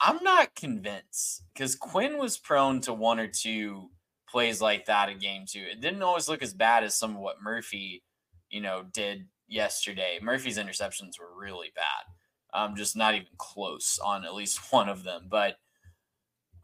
I'm 0.00 0.22
not 0.22 0.54
convinced 0.54 1.44
because 1.54 1.76
Quinn 1.76 2.18
was 2.18 2.36
prone 2.36 2.80
to 2.82 2.92
one 2.92 3.18
or 3.18 3.28
two 3.28 3.90
plays 4.28 4.60
like 4.60 4.86
that 4.86 5.08
a 5.08 5.14
game 5.14 5.44
too. 5.46 5.64
It 5.70 5.80
didn't 5.80 6.02
always 6.02 6.28
look 6.28 6.42
as 6.42 6.52
bad 6.52 6.84
as 6.84 6.94
some 6.94 7.12
of 7.12 7.20
what 7.20 7.42
Murphy, 7.42 8.02
you 8.50 8.60
know, 8.60 8.84
did 8.92 9.26
yesterday. 9.48 10.18
Murphy's 10.20 10.58
interceptions 10.58 11.18
were 11.18 11.40
really 11.40 11.70
bad 11.74 12.12
um, 12.54 12.76
just 12.76 12.96
not 12.96 13.14
even 13.14 13.26
close 13.36 13.98
on 13.98 14.24
at 14.24 14.34
least 14.34 14.60
one 14.72 14.88
of 14.88 15.02
them. 15.02 15.26
But 15.28 15.56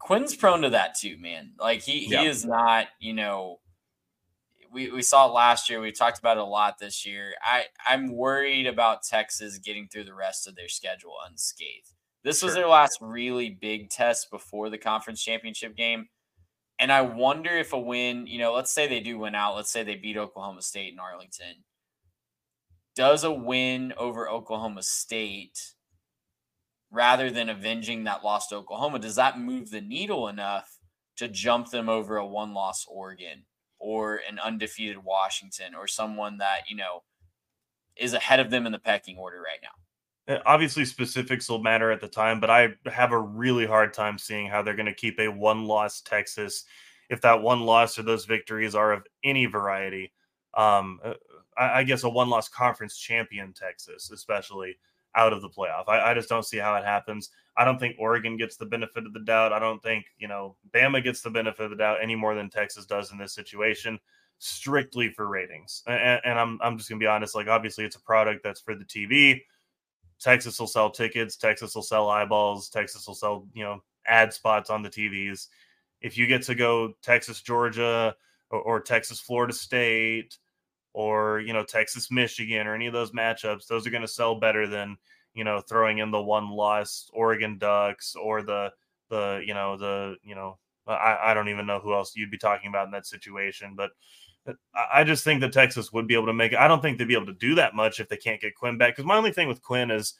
Quinn's 0.01 0.35
prone 0.35 0.63
to 0.63 0.71
that 0.71 0.95
too, 0.95 1.17
man. 1.19 1.51
Like 1.59 1.81
he 1.81 2.07
yeah. 2.07 2.21
he 2.21 2.27
is 2.27 2.43
not, 2.43 2.87
you 2.99 3.13
know, 3.13 3.59
we, 4.71 4.89
we 4.91 5.01
saw 5.01 5.27
it 5.27 5.33
last 5.33 5.69
year. 5.69 5.79
We 5.79 5.91
talked 5.91 6.17
about 6.17 6.37
it 6.37 6.41
a 6.41 6.45
lot 6.45 6.79
this 6.79 7.05
year. 7.05 7.33
I, 7.43 7.65
I'm 7.85 8.11
worried 8.11 8.67
about 8.67 9.03
Texas 9.03 9.57
getting 9.57 9.87
through 9.87 10.05
the 10.05 10.13
rest 10.13 10.47
of 10.47 10.55
their 10.55 10.69
schedule 10.69 11.13
unscathed. 11.29 11.93
This 12.23 12.39
sure. 12.39 12.47
was 12.47 12.55
their 12.55 12.67
last 12.67 12.97
really 13.01 13.49
big 13.49 13.89
test 13.89 14.31
before 14.31 14.69
the 14.69 14.77
conference 14.77 15.23
championship 15.23 15.75
game. 15.75 16.07
And 16.79 16.91
I 16.91 17.01
wonder 17.01 17.51
if 17.51 17.73
a 17.73 17.79
win, 17.79 18.25
you 18.25 18.39
know, 18.39 18.53
let's 18.53 18.71
say 18.71 18.87
they 18.87 19.01
do 19.01 19.19
win 19.19 19.35
out. 19.35 19.55
Let's 19.55 19.71
say 19.71 19.83
they 19.83 19.95
beat 19.95 20.17
Oklahoma 20.17 20.61
State 20.63 20.93
in 20.93 20.99
Arlington. 20.99 21.63
Does 22.95 23.23
a 23.23 23.31
win 23.31 23.93
over 23.97 24.27
Oklahoma 24.27 24.81
State 24.81 25.73
rather 26.91 27.31
than 27.31 27.49
avenging 27.49 28.03
that 28.03 28.23
loss 28.23 28.47
to 28.47 28.55
Oklahoma, 28.55 28.99
does 28.99 29.15
that 29.15 29.39
move 29.39 29.69
the 29.69 29.81
needle 29.81 30.27
enough 30.27 30.77
to 31.17 31.27
jump 31.27 31.69
them 31.69 31.89
over 31.89 32.17
a 32.17 32.27
one 32.27 32.53
loss 32.53 32.85
Oregon 32.87 33.45
or 33.79 34.21
an 34.29 34.37
undefeated 34.39 35.03
Washington 35.03 35.73
or 35.73 35.87
someone 35.87 36.37
that, 36.37 36.69
you 36.69 36.75
know, 36.75 37.03
is 37.95 38.13
ahead 38.13 38.39
of 38.39 38.49
them 38.49 38.65
in 38.65 38.71
the 38.71 38.79
pecking 38.79 39.17
order 39.17 39.41
right 39.41 39.59
now? 39.61 40.35
Uh, 40.35 40.39
obviously, 40.45 40.85
specifics 40.85 41.49
will 41.49 41.61
matter 41.61 41.91
at 41.91 41.99
the 41.99 42.07
time, 42.07 42.39
but 42.39 42.49
I 42.49 42.69
have 42.85 43.11
a 43.11 43.19
really 43.19 43.65
hard 43.65 43.93
time 43.93 44.17
seeing 44.17 44.47
how 44.47 44.61
they're 44.61 44.75
going 44.75 44.85
to 44.85 44.93
keep 44.93 45.19
a 45.19 45.27
one 45.27 45.65
loss 45.65 46.01
Texas 46.01 46.65
if 47.09 47.21
that 47.21 47.41
one 47.41 47.61
loss 47.61 47.97
or 47.99 48.03
those 48.03 48.25
victories 48.25 48.75
are 48.75 48.93
of 48.93 49.03
any 49.23 49.45
variety. 49.45 50.13
Um, 50.53 50.99
uh, 51.03 51.13
I, 51.57 51.79
I 51.79 51.83
guess 51.83 52.03
a 52.03 52.09
one 52.09 52.29
loss 52.29 52.49
conference 52.49 52.97
champion 52.97 53.53
Texas, 53.53 54.11
especially 54.11 54.77
out 55.15 55.33
of 55.33 55.41
the 55.41 55.49
playoff. 55.49 55.87
I, 55.87 56.11
I, 56.11 56.13
just 56.13 56.29
don't 56.29 56.45
see 56.45 56.57
how 56.57 56.75
it 56.75 56.85
happens. 56.85 57.29
I 57.57 57.65
don't 57.65 57.79
think 57.79 57.97
Oregon 57.99 58.37
gets 58.37 58.55
the 58.55 58.65
benefit 58.65 59.05
of 59.05 59.13
the 59.13 59.19
doubt. 59.19 59.51
I 59.51 59.59
don't 59.59 59.81
think, 59.83 60.05
you 60.17 60.27
know, 60.27 60.55
Bama 60.73 61.03
gets 61.03 61.21
the 61.21 61.29
benefit 61.29 61.65
of 61.65 61.69
the 61.71 61.75
doubt 61.75 61.97
any 62.01 62.15
more 62.15 62.33
than 62.33 62.49
Texas 62.49 62.85
does 62.85 63.11
in 63.11 63.17
this 63.17 63.33
situation, 63.33 63.99
strictly 64.39 65.09
for 65.09 65.27
ratings. 65.27 65.83
And, 65.87 66.21
and 66.23 66.39
I'm, 66.39 66.59
I'm 66.63 66.77
just 66.77 66.89
going 66.89 66.99
to 66.99 67.03
be 67.03 67.07
honest. 67.07 67.35
Like, 67.35 67.47
obviously, 67.47 67.83
it's 67.83 67.97
a 67.97 68.01
product 68.01 68.41
that's 68.43 68.61
for 68.61 68.75
the 68.75 68.85
TV. 68.85 69.41
Texas 70.19 70.59
will 70.59 70.67
sell 70.67 70.89
tickets. 70.89 71.35
Texas 71.35 71.75
will 71.75 71.81
sell 71.81 72.09
eyeballs. 72.09 72.69
Texas 72.69 73.05
will 73.07 73.15
sell, 73.15 73.47
you 73.53 73.63
know, 73.63 73.83
ad 74.07 74.31
spots 74.31 74.69
on 74.69 74.81
the 74.81 74.89
TVs. 74.89 75.47
If 75.99 76.17
you 76.17 76.27
get 76.27 76.43
to 76.43 76.55
go 76.55 76.93
Texas, 77.01 77.41
Georgia, 77.41 78.15
or, 78.49 78.61
or 78.61 78.79
Texas, 78.79 79.19
Florida 79.19 79.53
State, 79.53 80.37
or 80.93 81.39
you 81.39 81.53
know 81.53 81.63
Texas 81.63 82.11
Michigan 82.11 82.67
or 82.67 82.75
any 82.75 82.87
of 82.87 82.93
those 82.93 83.11
matchups, 83.11 83.67
those 83.67 83.85
are 83.85 83.91
going 83.91 84.01
to 84.01 84.07
sell 84.07 84.39
better 84.39 84.67
than 84.67 84.97
you 85.33 85.43
know 85.43 85.61
throwing 85.61 85.99
in 85.99 86.11
the 86.11 86.21
one 86.21 86.49
loss 86.49 87.09
Oregon 87.13 87.57
Ducks 87.57 88.15
or 88.15 88.41
the 88.41 88.71
the 89.09 89.43
you 89.45 89.53
know 89.53 89.77
the 89.77 90.15
you 90.23 90.35
know 90.35 90.57
I, 90.87 91.17
I 91.25 91.33
don't 91.33 91.49
even 91.49 91.65
know 91.65 91.79
who 91.79 91.93
else 91.93 92.15
you'd 92.15 92.31
be 92.31 92.37
talking 92.37 92.69
about 92.69 92.85
in 92.85 92.91
that 92.91 93.05
situation, 93.05 93.75
but 93.75 93.91
uh, 94.47 94.53
I 94.93 95.03
just 95.03 95.23
think 95.23 95.41
that 95.41 95.53
Texas 95.53 95.93
would 95.93 96.07
be 96.07 96.15
able 96.15 96.25
to 96.25 96.33
make 96.33 96.53
it. 96.53 96.59
I 96.59 96.67
don't 96.67 96.81
think 96.81 96.97
they'd 96.97 97.07
be 97.07 97.15
able 97.15 97.27
to 97.27 97.33
do 97.33 97.55
that 97.55 97.75
much 97.75 97.99
if 97.99 98.09
they 98.09 98.17
can't 98.17 98.41
get 98.41 98.55
Quinn 98.55 98.77
back. 98.77 98.95
Because 98.95 99.05
my 99.05 99.15
only 99.15 99.31
thing 99.31 99.47
with 99.47 99.61
Quinn 99.61 99.91
is, 99.91 100.15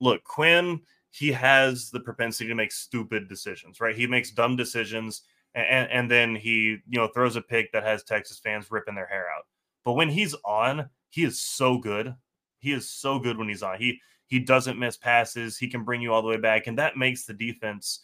look, 0.00 0.24
Quinn 0.24 0.80
he 1.14 1.30
has 1.30 1.90
the 1.90 2.00
propensity 2.00 2.48
to 2.48 2.56
make 2.56 2.72
stupid 2.72 3.28
decisions, 3.28 3.80
right? 3.80 3.94
He 3.94 4.06
makes 4.08 4.32
dumb 4.32 4.56
decisions, 4.56 5.22
and 5.54 5.88
and 5.90 6.10
then 6.10 6.34
he 6.34 6.78
you 6.88 6.98
know 6.98 7.06
throws 7.06 7.36
a 7.36 7.40
pick 7.40 7.70
that 7.72 7.84
has 7.84 8.02
Texas 8.02 8.40
fans 8.40 8.70
ripping 8.70 8.96
their 8.96 9.06
hair 9.06 9.26
out. 9.36 9.44
But 9.84 9.92
when 9.92 10.08
he's 10.08 10.34
on, 10.44 10.88
he 11.10 11.24
is 11.24 11.40
so 11.40 11.78
good. 11.78 12.14
He 12.58 12.72
is 12.72 12.88
so 12.88 13.18
good 13.18 13.36
when 13.38 13.48
he's 13.48 13.62
on. 13.62 13.78
He 13.78 14.00
he 14.26 14.38
doesn't 14.38 14.78
miss 14.78 14.96
passes. 14.96 15.58
He 15.58 15.68
can 15.68 15.84
bring 15.84 16.00
you 16.00 16.12
all 16.12 16.22
the 16.22 16.28
way 16.28 16.38
back, 16.38 16.66
and 16.66 16.78
that 16.78 16.96
makes 16.96 17.24
the 17.24 17.34
defense 17.34 18.00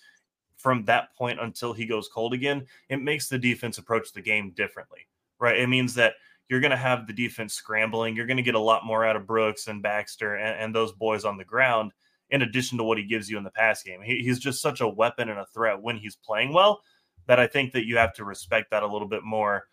from 0.59 0.85
that 0.85 1.15
point 1.17 1.41
until 1.41 1.73
he 1.73 1.87
goes 1.87 2.09
cold 2.09 2.35
again. 2.35 2.67
It 2.91 2.99
makes 2.99 3.29
the 3.29 3.39
defense 3.39 3.79
approach 3.79 4.13
the 4.13 4.21
game 4.21 4.51
differently, 4.51 5.09
right? 5.39 5.59
It 5.59 5.69
means 5.69 5.95
that 5.95 6.15
you're 6.49 6.61
going 6.61 6.73
to 6.73 6.77
have 6.77 7.07
the 7.07 7.13
defense 7.13 7.55
scrambling. 7.55 8.15
You're 8.15 8.27
going 8.27 8.37
to 8.37 8.43
get 8.43 8.55
a 8.55 8.61
lot 8.61 8.85
more 8.85 9.05
out 9.05 9.17
of 9.17 9.27
Brooks 9.27 9.69
and 9.69 9.83
Baxter 9.83 10.35
and, 10.35 10.61
and, 10.61 10.75
those 10.75 10.93
boys 10.93 11.25
on 11.25 11.39
the 11.39 11.45
ground, 11.45 11.93
in 12.29 12.43
addition 12.43 12.77
to 12.77 12.85
what 12.85 12.99
he 12.99 13.05
gives 13.05 13.31
you 13.31 13.39
in 13.39 13.45
the 13.45 13.51
pass 13.51 13.83
game. 13.83 14.03
He, 14.03 14.17
he's 14.17 14.39
just 14.39 14.61
such 14.61 14.81
a 14.81 14.89
weapon 14.89 15.31
and 15.31 15.39
a 15.39 15.47
threat 15.47 15.81
when 15.81 15.97
he's 15.97 16.17
playing 16.17 16.53
well 16.53 16.83
that 17.27 17.41
I 17.41 17.47
think 17.47 17.73
that 17.73 17.87
you 17.87 17.97
have 17.97 18.13
to 18.15 18.25
respect 18.25 18.71
that 18.73 18.83
a 18.83 18.87
little 18.87 19.09
bit 19.09 19.23
more 19.25 19.65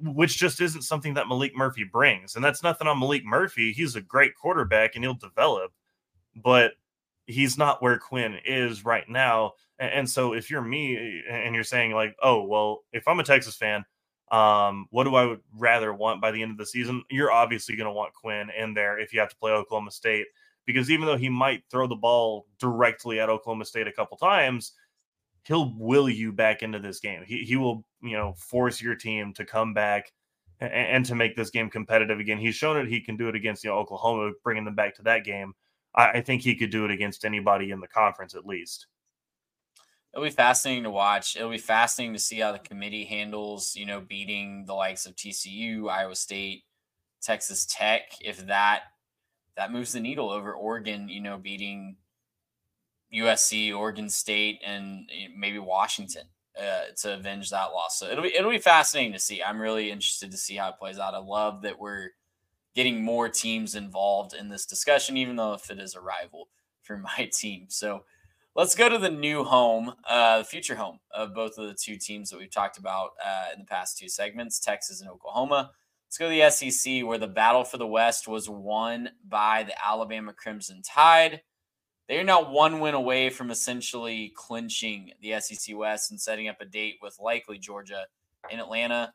which 0.00 0.38
just 0.38 0.60
isn't 0.60 0.82
something 0.82 1.14
that 1.14 1.26
Maalik 1.26 1.54
Murphy 1.54 1.84
brings. 1.84 2.36
And 2.36 2.44
that's 2.44 2.62
nothing 2.62 2.86
on 2.86 3.00
Maalik 3.00 3.24
Murphy. 3.24 3.72
He's 3.72 3.96
a 3.96 4.00
great 4.00 4.34
quarterback 4.34 4.94
and 4.94 5.04
he'll 5.04 5.14
develop. 5.14 5.72
But 6.36 6.72
he's 7.26 7.58
not 7.58 7.82
where 7.82 7.98
Quinn 7.98 8.38
is 8.44 8.84
right 8.84 9.08
now. 9.08 9.52
And, 9.78 10.08
so 10.08 10.32
if 10.32 10.50
you're 10.50 10.62
me 10.62 11.22
and 11.28 11.54
you're 11.54 11.64
saying 11.64 11.92
like, 11.92 12.14
oh 12.22 12.44
well, 12.44 12.84
if 12.92 13.08
I'm 13.08 13.18
a 13.18 13.24
Texas 13.24 13.56
fan, 13.56 13.84
um, 14.30 14.86
what 14.90 15.04
do 15.04 15.14
I 15.14 15.26
would 15.26 15.40
rather 15.58 15.92
want 15.92 16.20
by 16.20 16.30
the 16.30 16.40
end 16.40 16.52
of 16.52 16.58
the 16.58 16.66
season? 16.66 17.02
You're 17.10 17.32
obviously 17.32 17.76
going 17.76 17.88
to 17.88 17.92
want 17.92 18.14
Quinn 18.14 18.48
in 18.56 18.74
there 18.74 18.98
if 18.98 19.12
you 19.12 19.20
have 19.20 19.28
to 19.30 19.36
play 19.36 19.50
Oklahoma 19.50 19.90
State 19.90 20.26
because 20.66 20.90
even 20.90 21.06
though 21.06 21.16
he 21.16 21.28
might 21.28 21.64
throw 21.70 21.86
the 21.86 21.96
ball 21.96 22.46
directly 22.58 23.18
at 23.20 23.28
Oklahoma 23.28 23.64
State 23.64 23.88
a 23.88 23.92
couple 23.92 24.16
times, 24.16 24.72
he'll 25.44 25.74
will 25.76 26.08
you 26.08 26.32
back 26.32 26.62
into 26.62 26.78
this 26.78 27.00
game. 27.00 27.22
He 27.26 27.44
he 27.44 27.56
will 27.56 27.84
you 28.02 28.16
know 28.16 28.34
force 28.34 28.80
your 28.80 28.94
team 28.94 29.32
to 29.34 29.44
come 29.44 29.74
back 29.74 30.12
and, 30.60 30.72
and 30.72 31.04
to 31.06 31.14
make 31.14 31.36
this 31.36 31.50
game 31.50 31.70
competitive 31.70 32.20
again. 32.20 32.38
He's 32.38 32.54
shown 32.54 32.76
it 32.76 32.88
he 32.88 33.00
can 33.00 33.16
do 33.16 33.28
it 33.28 33.34
against 33.34 33.64
you 33.64 33.70
know 33.70 33.78
Oklahoma, 33.78 34.32
bringing 34.44 34.64
them 34.64 34.74
back 34.74 34.94
to 34.96 35.02
that 35.02 35.24
game. 35.24 35.52
I, 35.94 36.10
I 36.10 36.20
think 36.20 36.42
he 36.42 36.54
could 36.54 36.70
do 36.70 36.84
it 36.84 36.90
against 36.90 37.24
anybody 37.24 37.70
in 37.70 37.80
the 37.80 37.88
conference 37.88 38.34
at 38.34 38.46
least. 38.46 38.86
It'll 40.14 40.24
be 40.24 40.30
fascinating 40.30 40.84
to 40.84 40.90
watch. 40.90 41.36
It'll 41.36 41.50
be 41.50 41.58
fascinating 41.58 42.12
to 42.12 42.18
see 42.18 42.40
how 42.40 42.52
the 42.52 42.58
committee 42.58 43.04
handles, 43.04 43.74
you 43.74 43.86
know, 43.86 44.00
beating 44.00 44.66
the 44.66 44.74
likes 44.74 45.06
of 45.06 45.16
TCU, 45.16 45.90
Iowa 45.90 46.14
State, 46.14 46.64
Texas 47.22 47.66
Tech. 47.66 48.02
If 48.20 48.46
that 48.46 48.82
that 49.56 49.72
moves 49.72 49.92
the 49.92 50.00
needle 50.00 50.30
over 50.30 50.52
Oregon, 50.52 51.08
you 51.08 51.20
know, 51.20 51.38
beating 51.38 51.96
USC, 53.14 53.76
Oregon 53.76 54.08
State, 54.08 54.60
and 54.64 55.08
eh, 55.12 55.28
maybe 55.36 55.58
Washington 55.58 56.24
uh, 56.58 56.92
to 56.98 57.14
avenge 57.14 57.50
that 57.50 57.72
loss. 57.72 57.98
So 57.98 58.10
it'll 58.10 58.22
be 58.22 58.34
it'll 58.34 58.50
be 58.50 58.58
fascinating 58.58 59.12
to 59.12 59.18
see. 59.18 59.42
I'm 59.42 59.60
really 59.60 59.90
interested 59.90 60.30
to 60.30 60.36
see 60.36 60.56
how 60.56 60.70
it 60.70 60.78
plays 60.78 60.98
out. 60.98 61.14
I 61.14 61.18
love 61.18 61.62
that 61.62 61.78
we're 61.78 62.10
getting 62.74 63.04
more 63.04 63.28
teams 63.28 63.74
involved 63.74 64.34
in 64.34 64.48
this 64.48 64.66
discussion, 64.66 65.16
even 65.16 65.36
though 65.36 65.54
if 65.54 65.70
it 65.70 65.78
is 65.78 65.94
a 65.94 66.00
rival 66.00 66.48
for 66.82 66.96
my 67.18 67.30
team. 67.32 67.66
So 67.68 68.04
let's 68.54 68.74
go 68.74 68.88
to 68.88 68.98
the 68.98 69.10
new 69.10 69.44
home, 69.44 69.94
uh, 70.08 70.38
the 70.38 70.44
future 70.44 70.76
home 70.76 70.98
of 71.12 71.34
both 71.34 71.58
of 71.58 71.68
the 71.68 71.74
two 71.74 71.96
teams 71.96 72.30
that 72.30 72.38
we've 72.38 72.50
talked 72.50 72.78
about 72.78 73.10
uh, 73.24 73.46
in 73.54 73.60
the 73.60 73.66
past 73.66 73.98
two 73.98 74.08
segments, 74.08 74.60
Texas 74.60 75.00
and 75.00 75.10
Oklahoma. 75.10 75.70
Let's 76.06 76.18
go 76.18 76.28
to 76.28 76.34
the 76.34 76.50
SEC, 76.50 77.06
where 77.06 77.16
the 77.16 77.26
battle 77.26 77.64
for 77.64 77.78
the 77.78 77.86
West 77.86 78.28
was 78.28 78.46
won 78.46 79.10
by 79.26 79.62
the 79.62 79.72
Alabama 79.82 80.34
Crimson 80.34 80.82
Tide. 80.82 81.40
They 82.12 82.18
are 82.18 82.24
now 82.24 82.46
one 82.46 82.80
win 82.80 82.92
away 82.92 83.30
from 83.30 83.50
essentially 83.50 84.34
clinching 84.36 85.12
the 85.22 85.40
SEC 85.40 85.74
West 85.74 86.10
and 86.10 86.20
setting 86.20 86.46
up 86.46 86.60
a 86.60 86.66
date 86.66 86.96
with 87.00 87.18
likely 87.18 87.56
Georgia 87.56 88.04
in 88.50 88.60
Atlanta. 88.60 89.14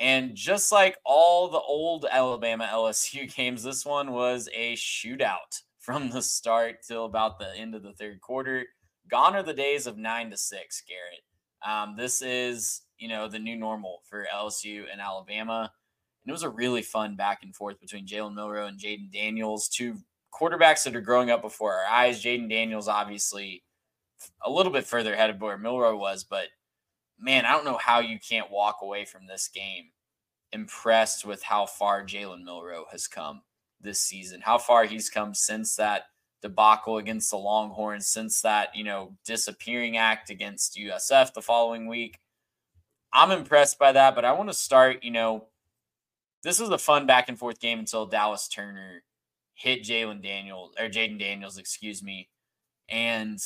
And 0.00 0.34
just 0.34 0.72
like 0.72 0.96
all 1.04 1.50
the 1.50 1.60
old 1.60 2.06
Alabama 2.10 2.70
LSU 2.72 3.30
games, 3.36 3.62
this 3.62 3.84
one 3.84 4.12
was 4.12 4.48
a 4.54 4.72
shootout 4.76 5.60
from 5.78 6.08
the 6.08 6.22
start 6.22 6.76
till 6.88 7.04
about 7.04 7.38
the 7.38 7.54
end 7.54 7.74
of 7.74 7.82
the 7.82 7.92
third 7.92 8.22
quarter. 8.22 8.64
Gone 9.10 9.36
are 9.36 9.42
the 9.42 9.52
days 9.52 9.86
of 9.86 9.98
nine 9.98 10.30
to 10.30 10.38
six, 10.38 10.82
Garrett. 10.88 11.20
Um, 11.62 11.96
this 11.98 12.22
is, 12.22 12.80
you 12.96 13.08
know, 13.08 13.28
the 13.28 13.38
new 13.38 13.56
normal 13.56 14.00
for 14.08 14.26
LSU 14.34 14.84
and 14.90 15.02
Alabama. 15.02 15.70
And 16.24 16.30
it 16.30 16.32
was 16.32 16.44
a 16.44 16.48
really 16.48 16.80
fun 16.80 17.14
back 17.14 17.40
and 17.42 17.54
forth 17.54 17.78
between 17.78 18.06
Jalen 18.06 18.34
Milroe 18.34 18.68
and 18.68 18.80
Jayden 18.80 19.12
Daniels, 19.12 19.68
two 19.68 19.98
quarterbacks 20.32 20.84
that 20.84 20.96
are 20.96 21.00
growing 21.00 21.30
up 21.30 21.42
before 21.42 21.74
our 21.74 21.86
eyes. 21.86 22.22
Jayden 22.22 22.48
Daniels, 22.48 22.88
obviously, 22.88 23.62
a 24.44 24.50
little 24.50 24.72
bit 24.72 24.86
further 24.86 25.14
ahead 25.14 25.30
of 25.30 25.40
where 25.40 25.58
Milroe 25.58 25.96
was, 25.96 26.24
but 26.24 26.46
man, 27.18 27.44
I 27.44 27.52
don't 27.52 27.64
know 27.64 27.78
how 27.78 28.00
you 28.00 28.18
can't 28.18 28.50
walk 28.50 28.78
away 28.82 29.04
from 29.04 29.26
this 29.26 29.48
game 29.48 29.90
impressed 30.52 31.24
with 31.24 31.42
how 31.42 31.66
far 31.66 32.04
Jalen 32.04 32.42
Milroe 32.44 32.86
has 32.90 33.06
come 33.08 33.42
this 33.80 34.00
season, 34.00 34.40
how 34.40 34.58
far 34.58 34.84
he's 34.84 35.10
come 35.10 35.34
since 35.34 35.76
that 35.76 36.04
debacle 36.42 36.98
against 36.98 37.30
the 37.30 37.36
Longhorns, 37.36 38.08
since 38.08 38.42
that, 38.42 38.74
you 38.74 38.84
know, 38.84 39.16
disappearing 39.24 39.96
act 39.96 40.30
against 40.30 40.76
USF 40.76 41.32
the 41.32 41.42
following 41.42 41.86
week. 41.86 42.18
I'm 43.12 43.30
impressed 43.30 43.78
by 43.78 43.92
that, 43.92 44.14
but 44.14 44.24
I 44.24 44.32
want 44.32 44.50
to 44.50 44.54
start, 44.54 45.04
you 45.04 45.10
know, 45.10 45.46
this 46.42 46.58
was 46.58 46.70
a 46.70 46.78
fun 46.78 47.06
back 47.06 47.28
and 47.28 47.38
forth 47.38 47.60
game 47.60 47.78
until 47.78 48.06
Dallas 48.06 48.48
Turner 48.48 49.02
hit 49.54 49.82
Jalen 49.82 50.22
Daniels 50.22 50.74
or 50.78 50.88
Jayden 50.88 51.18
Daniels, 51.18 51.58
excuse 51.58 52.02
me. 52.02 52.28
And 52.88 53.38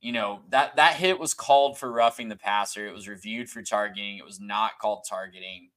you 0.00 0.12
know, 0.12 0.40
that 0.48 0.76
that 0.76 0.94
hit 0.94 1.18
was 1.18 1.34
called 1.34 1.78
for 1.78 1.92
roughing 1.92 2.28
the 2.28 2.36
passer. 2.36 2.86
It 2.86 2.94
was 2.94 3.08
reviewed 3.08 3.50
for 3.50 3.62
targeting. 3.62 4.16
It 4.16 4.24
was 4.24 4.40
not 4.40 4.78
called 4.80 5.04
targeting. 5.08 5.70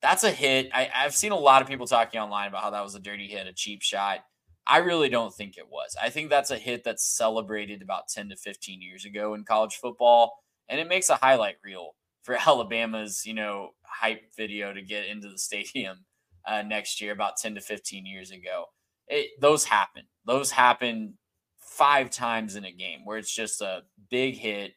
That's 0.00 0.24
a 0.24 0.30
hit. 0.30 0.70
I, 0.72 0.90
I've 0.94 1.14
seen 1.14 1.32
a 1.32 1.38
lot 1.38 1.62
of 1.62 1.68
people 1.68 1.86
talking 1.86 2.20
online 2.20 2.48
about 2.48 2.62
how 2.62 2.70
that 2.70 2.84
was 2.84 2.94
a 2.94 3.00
dirty 3.00 3.26
hit, 3.28 3.46
a 3.46 3.52
cheap 3.52 3.82
shot. 3.82 4.24
I 4.66 4.78
really 4.78 5.08
don't 5.08 5.34
think 5.34 5.58
it 5.58 5.68
was. 5.68 5.96
I 6.00 6.10
think 6.10 6.30
that's 6.30 6.52
a 6.52 6.58
hit 6.58 6.84
that's 6.84 7.04
celebrated 7.04 7.82
about 7.82 8.08
10 8.08 8.28
to 8.28 8.36
15 8.36 8.80
years 8.80 9.04
ago 9.04 9.34
in 9.34 9.44
college 9.44 9.76
football. 9.76 10.38
And 10.68 10.80
it 10.80 10.88
makes 10.88 11.08
a 11.10 11.16
highlight 11.16 11.56
reel 11.64 11.94
for 12.22 12.34
Alabama's, 12.46 13.26
you 13.26 13.34
know, 13.34 13.70
hype 13.82 14.22
video 14.36 14.72
to 14.72 14.82
get 14.82 15.06
into 15.06 15.28
the 15.28 15.38
stadium 15.38 16.04
uh, 16.46 16.62
next 16.62 17.00
year 17.00 17.12
about 17.12 17.36
10 17.36 17.54
to 17.54 17.60
15 17.60 18.06
years 18.06 18.30
ago. 18.30 18.66
It, 19.08 19.30
those 19.40 19.64
happen. 19.64 20.04
Those 20.24 20.50
happen 20.50 21.14
five 21.58 22.10
times 22.10 22.56
in 22.56 22.64
a 22.64 22.72
game 22.72 23.00
where 23.04 23.18
it's 23.18 23.34
just 23.34 23.60
a 23.60 23.82
big 24.10 24.36
hit. 24.36 24.72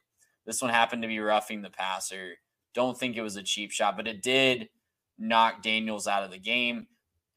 This 0.46 0.62
one 0.62 0.72
happened 0.72 1.02
to 1.02 1.08
be 1.08 1.20
roughing 1.20 1.62
the 1.62 1.70
passer. 1.70 2.34
Don't 2.74 2.98
think 2.98 3.18
it 3.18 3.22
was 3.22 3.36
a 3.36 3.44
cheap 3.44 3.72
shot, 3.72 3.98
but 3.98 4.08
it 4.08 4.22
did 4.22 4.70
knock 5.18 5.62
Daniels 5.62 6.08
out 6.08 6.24
of 6.24 6.32
the 6.32 6.38
game. 6.38 6.88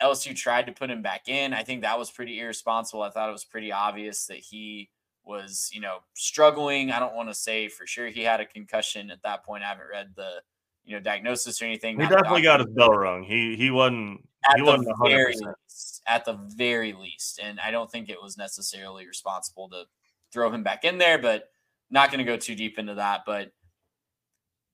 LSU 0.02 0.34
tried 0.34 0.66
to 0.66 0.72
put 0.72 0.90
him 0.90 1.02
back 1.02 1.28
in. 1.28 1.52
I 1.52 1.62
think 1.62 1.82
that 1.82 1.98
was 1.98 2.10
pretty 2.10 2.38
irresponsible. 2.38 3.02
I 3.02 3.10
thought 3.10 3.28
it 3.28 3.32
was 3.32 3.44
pretty 3.44 3.72
obvious 3.72 4.26
that 4.26 4.38
he 4.38 4.90
was, 5.24 5.70
you 5.72 5.80
know, 5.80 5.98
struggling. 6.14 6.90
I 6.90 7.00
don't 7.00 7.14
want 7.14 7.28
to 7.28 7.34
say 7.34 7.68
for 7.68 7.86
sure 7.86 8.08
he 8.08 8.22
had 8.22 8.40
a 8.40 8.46
concussion 8.46 9.10
at 9.10 9.22
that 9.22 9.44
point. 9.44 9.64
I 9.64 9.68
haven't 9.68 9.88
read 9.90 10.12
the, 10.14 10.42
you 10.88 10.94
know, 10.94 11.00
diagnosis 11.00 11.60
or 11.60 11.66
anything. 11.66 12.00
He 12.00 12.06
definitely 12.06 12.40
got 12.40 12.60
his 12.60 12.70
bell 12.70 12.88
rung. 12.88 13.22
He 13.22 13.56
he 13.56 13.70
wasn't 13.70 14.26
at 14.48 14.56
he 14.56 14.62
the 14.62 14.70
wasn't 14.70 14.96
very 15.04 15.34
100%. 15.34 15.46
least, 15.46 16.02
at 16.06 16.24
the 16.24 16.38
very 16.56 16.94
least. 16.94 17.38
And 17.42 17.60
I 17.60 17.70
don't 17.70 17.90
think 17.90 18.08
it 18.08 18.20
was 18.20 18.38
necessarily 18.38 19.06
responsible 19.06 19.68
to 19.68 19.84
throw 20.32 20.50
him 20.50 20.62
back 20.62 20.84
in 20.84 20.96
there, 20.96 21.18
but 21.18 21.50
not 21.90 22.10
going 22.10 22.20
to 22.20 22.24
go 22.24 22.38
too 22.38 22.54
deep 22.54 22.78
into 22.78 22.94
that. 22.94 23.24
But 23.26 23.52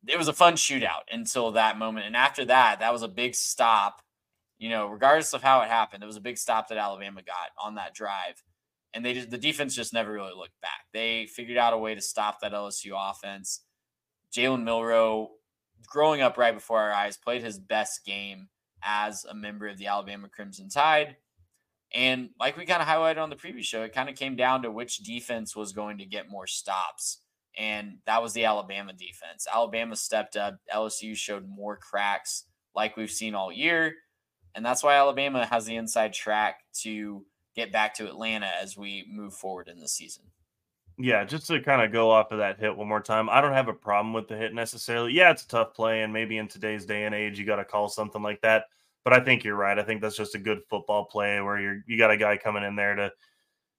it 0.07 0.17
was 0.17 0.29
a 0.29 0.33
fun 0.33 0.55
shootout 0.55 1.03
until 1.11 1.51
that 1.53 1.79
moment. 1.79 2.07
And 2.07 2.15
after 2.15 2.45
that, 2.45 2.79
that 2.79 2.93
was 2.93 3.03
a 3.03 3.09
big 3.09 3.35
stop. 3.35 4.01
You 4.59 4.71
know, 4.71 4.87
regardless 4.87 5.35
of 5.35 5.43
how 5.43 5.63
it 5.63 5.69
happened, 5.69 6.05
it 6.05 6.07
was 6.07 6.17
a 6.17 6.21
big 6.21 6.39
stop 6.39 6.69
that 6.69 6.79
Alabama 6.79 7.23
got 7.23 7.51
on 7.59 7.75
that 7.75 7.93
drive. 7.93 8.41
And 8.93 9.05
they 9.05 9.15
just 9.15 9.31
the 9.31 9.39
defense 9.39 9.75
just 9.75 9.93
never 9.93 10.13
really 10.13 10.35
looked 10.37 10.61
back. 10.63 10.87
They 10.93 11.27
figured 11.27 11.59
out 11.59 11.73
a 11.73 11.79
way 11.79 11.97
to 11.97 12.01
stop 12.01 12.41
that 12.41 12.53
LSU 12.53 12.93
offense. 12.95 13.63
Jalen 14.33 14.63
Milroe, 14.63 15.31
growing 15.87 16.21
up 16.21 16.39
right 16.39 16.55
before 16.55 16.81
our 16.81 16.93
eyes, 16.93 17.17
played 17.17 17.43
his 17.43 17.59
best 17.59 18.05
game 18.05 18.49
as 18.83 19.25
a 19.25 19.35
member 19.35 19.67
of 19.67 19.79
the 19.79 19.87
Alabama 19.87 20.29
Crimson 20.29 20.69
Tide. 20.69 21.17
And 21.95 22.31
like 22.41 22.57
we 22.57 22.67
kind 22.67 22.83
of 22.83 22.89
highlighted 22.89 23.23
on 23.23 23.31
the 23.31 23.37
previous 23.37 23.67
show, 23.67 23.83
it 23.83 23.95
kind 23.95 24.09
of 24.09 24.17
came 24.17 24.37
down 24.37 24.63
to 24.63 24.71
which 24.71 24.99
defense 24.99 25.55
was 25.55 25.73
going 25.73 25.99
to 25.99 26.05
get 26.05 26.31
more 26.31 26.47
stops. 26.47 27.21
And 27.57 27.99
that 28.07 28.21
was 28.21 28.33
the 28.33 28.45
Alabama 28.45 28.93
defense. 28.93 29.47
Alabama 29.53 29.95
stepped 29.95 30.37
up. 30.37 30.59
LSU 30.75 31.17
showed 31.17 31.49
more 31.49 31.77
cracks 31.77 32.45
like 32.75 32.97
we've 32.97 33.11
seen 33.11 33.35
all 33.35 33.53
year. 33.53 33.95
And 34.57 34.67
that's 34.67 34.83
why 34.83 34.97
Alabama 34.97 35.47
has 35.47 35.67
the 35.67 35.77
inside 35.77 36.13
track 36.13 36.61
to 36.83 37.25
get 37.55 37.73
back 37.73 37.95
to 37.95 38.09
Atlanta 38.09 38.51
as 38.61 38.77
we 38.77 39.07
move 39.09 39.35
forward 39.35 39.69
in 39.69 39.79
the 39.79 39.89
season. 39.89 40.25
Yeah, 40.97 41.25
just 41.25 41.49
to 41.49 41.61
kind 41.61 41.83
of 41.83 41.93
go 41.93 42.11
off 42.11 42.31
of 42.31 42.39
that 42.39 42.61
hit 42.61 42.77
one 42.77 42.87
more 42.87 43.01
time. 43.01 43.29
I 43.29 43.41
don't 43.41 43.53
have 43.53 43.67
a 43.69 43.73
problem 43.73 44.13
with 44.13 44.29
the 44.29 44.37
hit 44.37 44.55
necessarily. 44.55 45.13
Yeah, 45.13 45.33
it's 45.33 45.43
a 45.43 45.49
tough 45.49 45.75
play, 45.75 46.03
and 46.03 46.13
maybe 46.13 46.39
in 46.39 46.47
today's 46.47 46.87
day 46.87 47.05
and 47.05 47.15
age, 47.15 47.37
you 47.39 47.45
got 47.45 47.57
to 47.57 47.65
call 47.65 47.89
something 47.89 48.23
like 48.23 48.41
that. 48.43 48.67
But 49.03 49.13
I 49.13 49.21
think 49.21 49.43
you're 49.43 49.57
right. 49.57 49.79
I 49.79 49.83
think 49.83 50.01
that's 50.01 50.17
just 50.17 50.37
a 50.37 50.39
good 50.39 50.61
football 50.71 51.05
play 51.07 51.41
where 51.41 51.59
you're 51.61 51.83
you 51.87 51.99
got 51.99 52.13
a 52.13 52.17
guy 52.17 52.37
coming 52.37 52.63
in 52.63 52.77
there 52.77 52.95
to, 52.95 53.13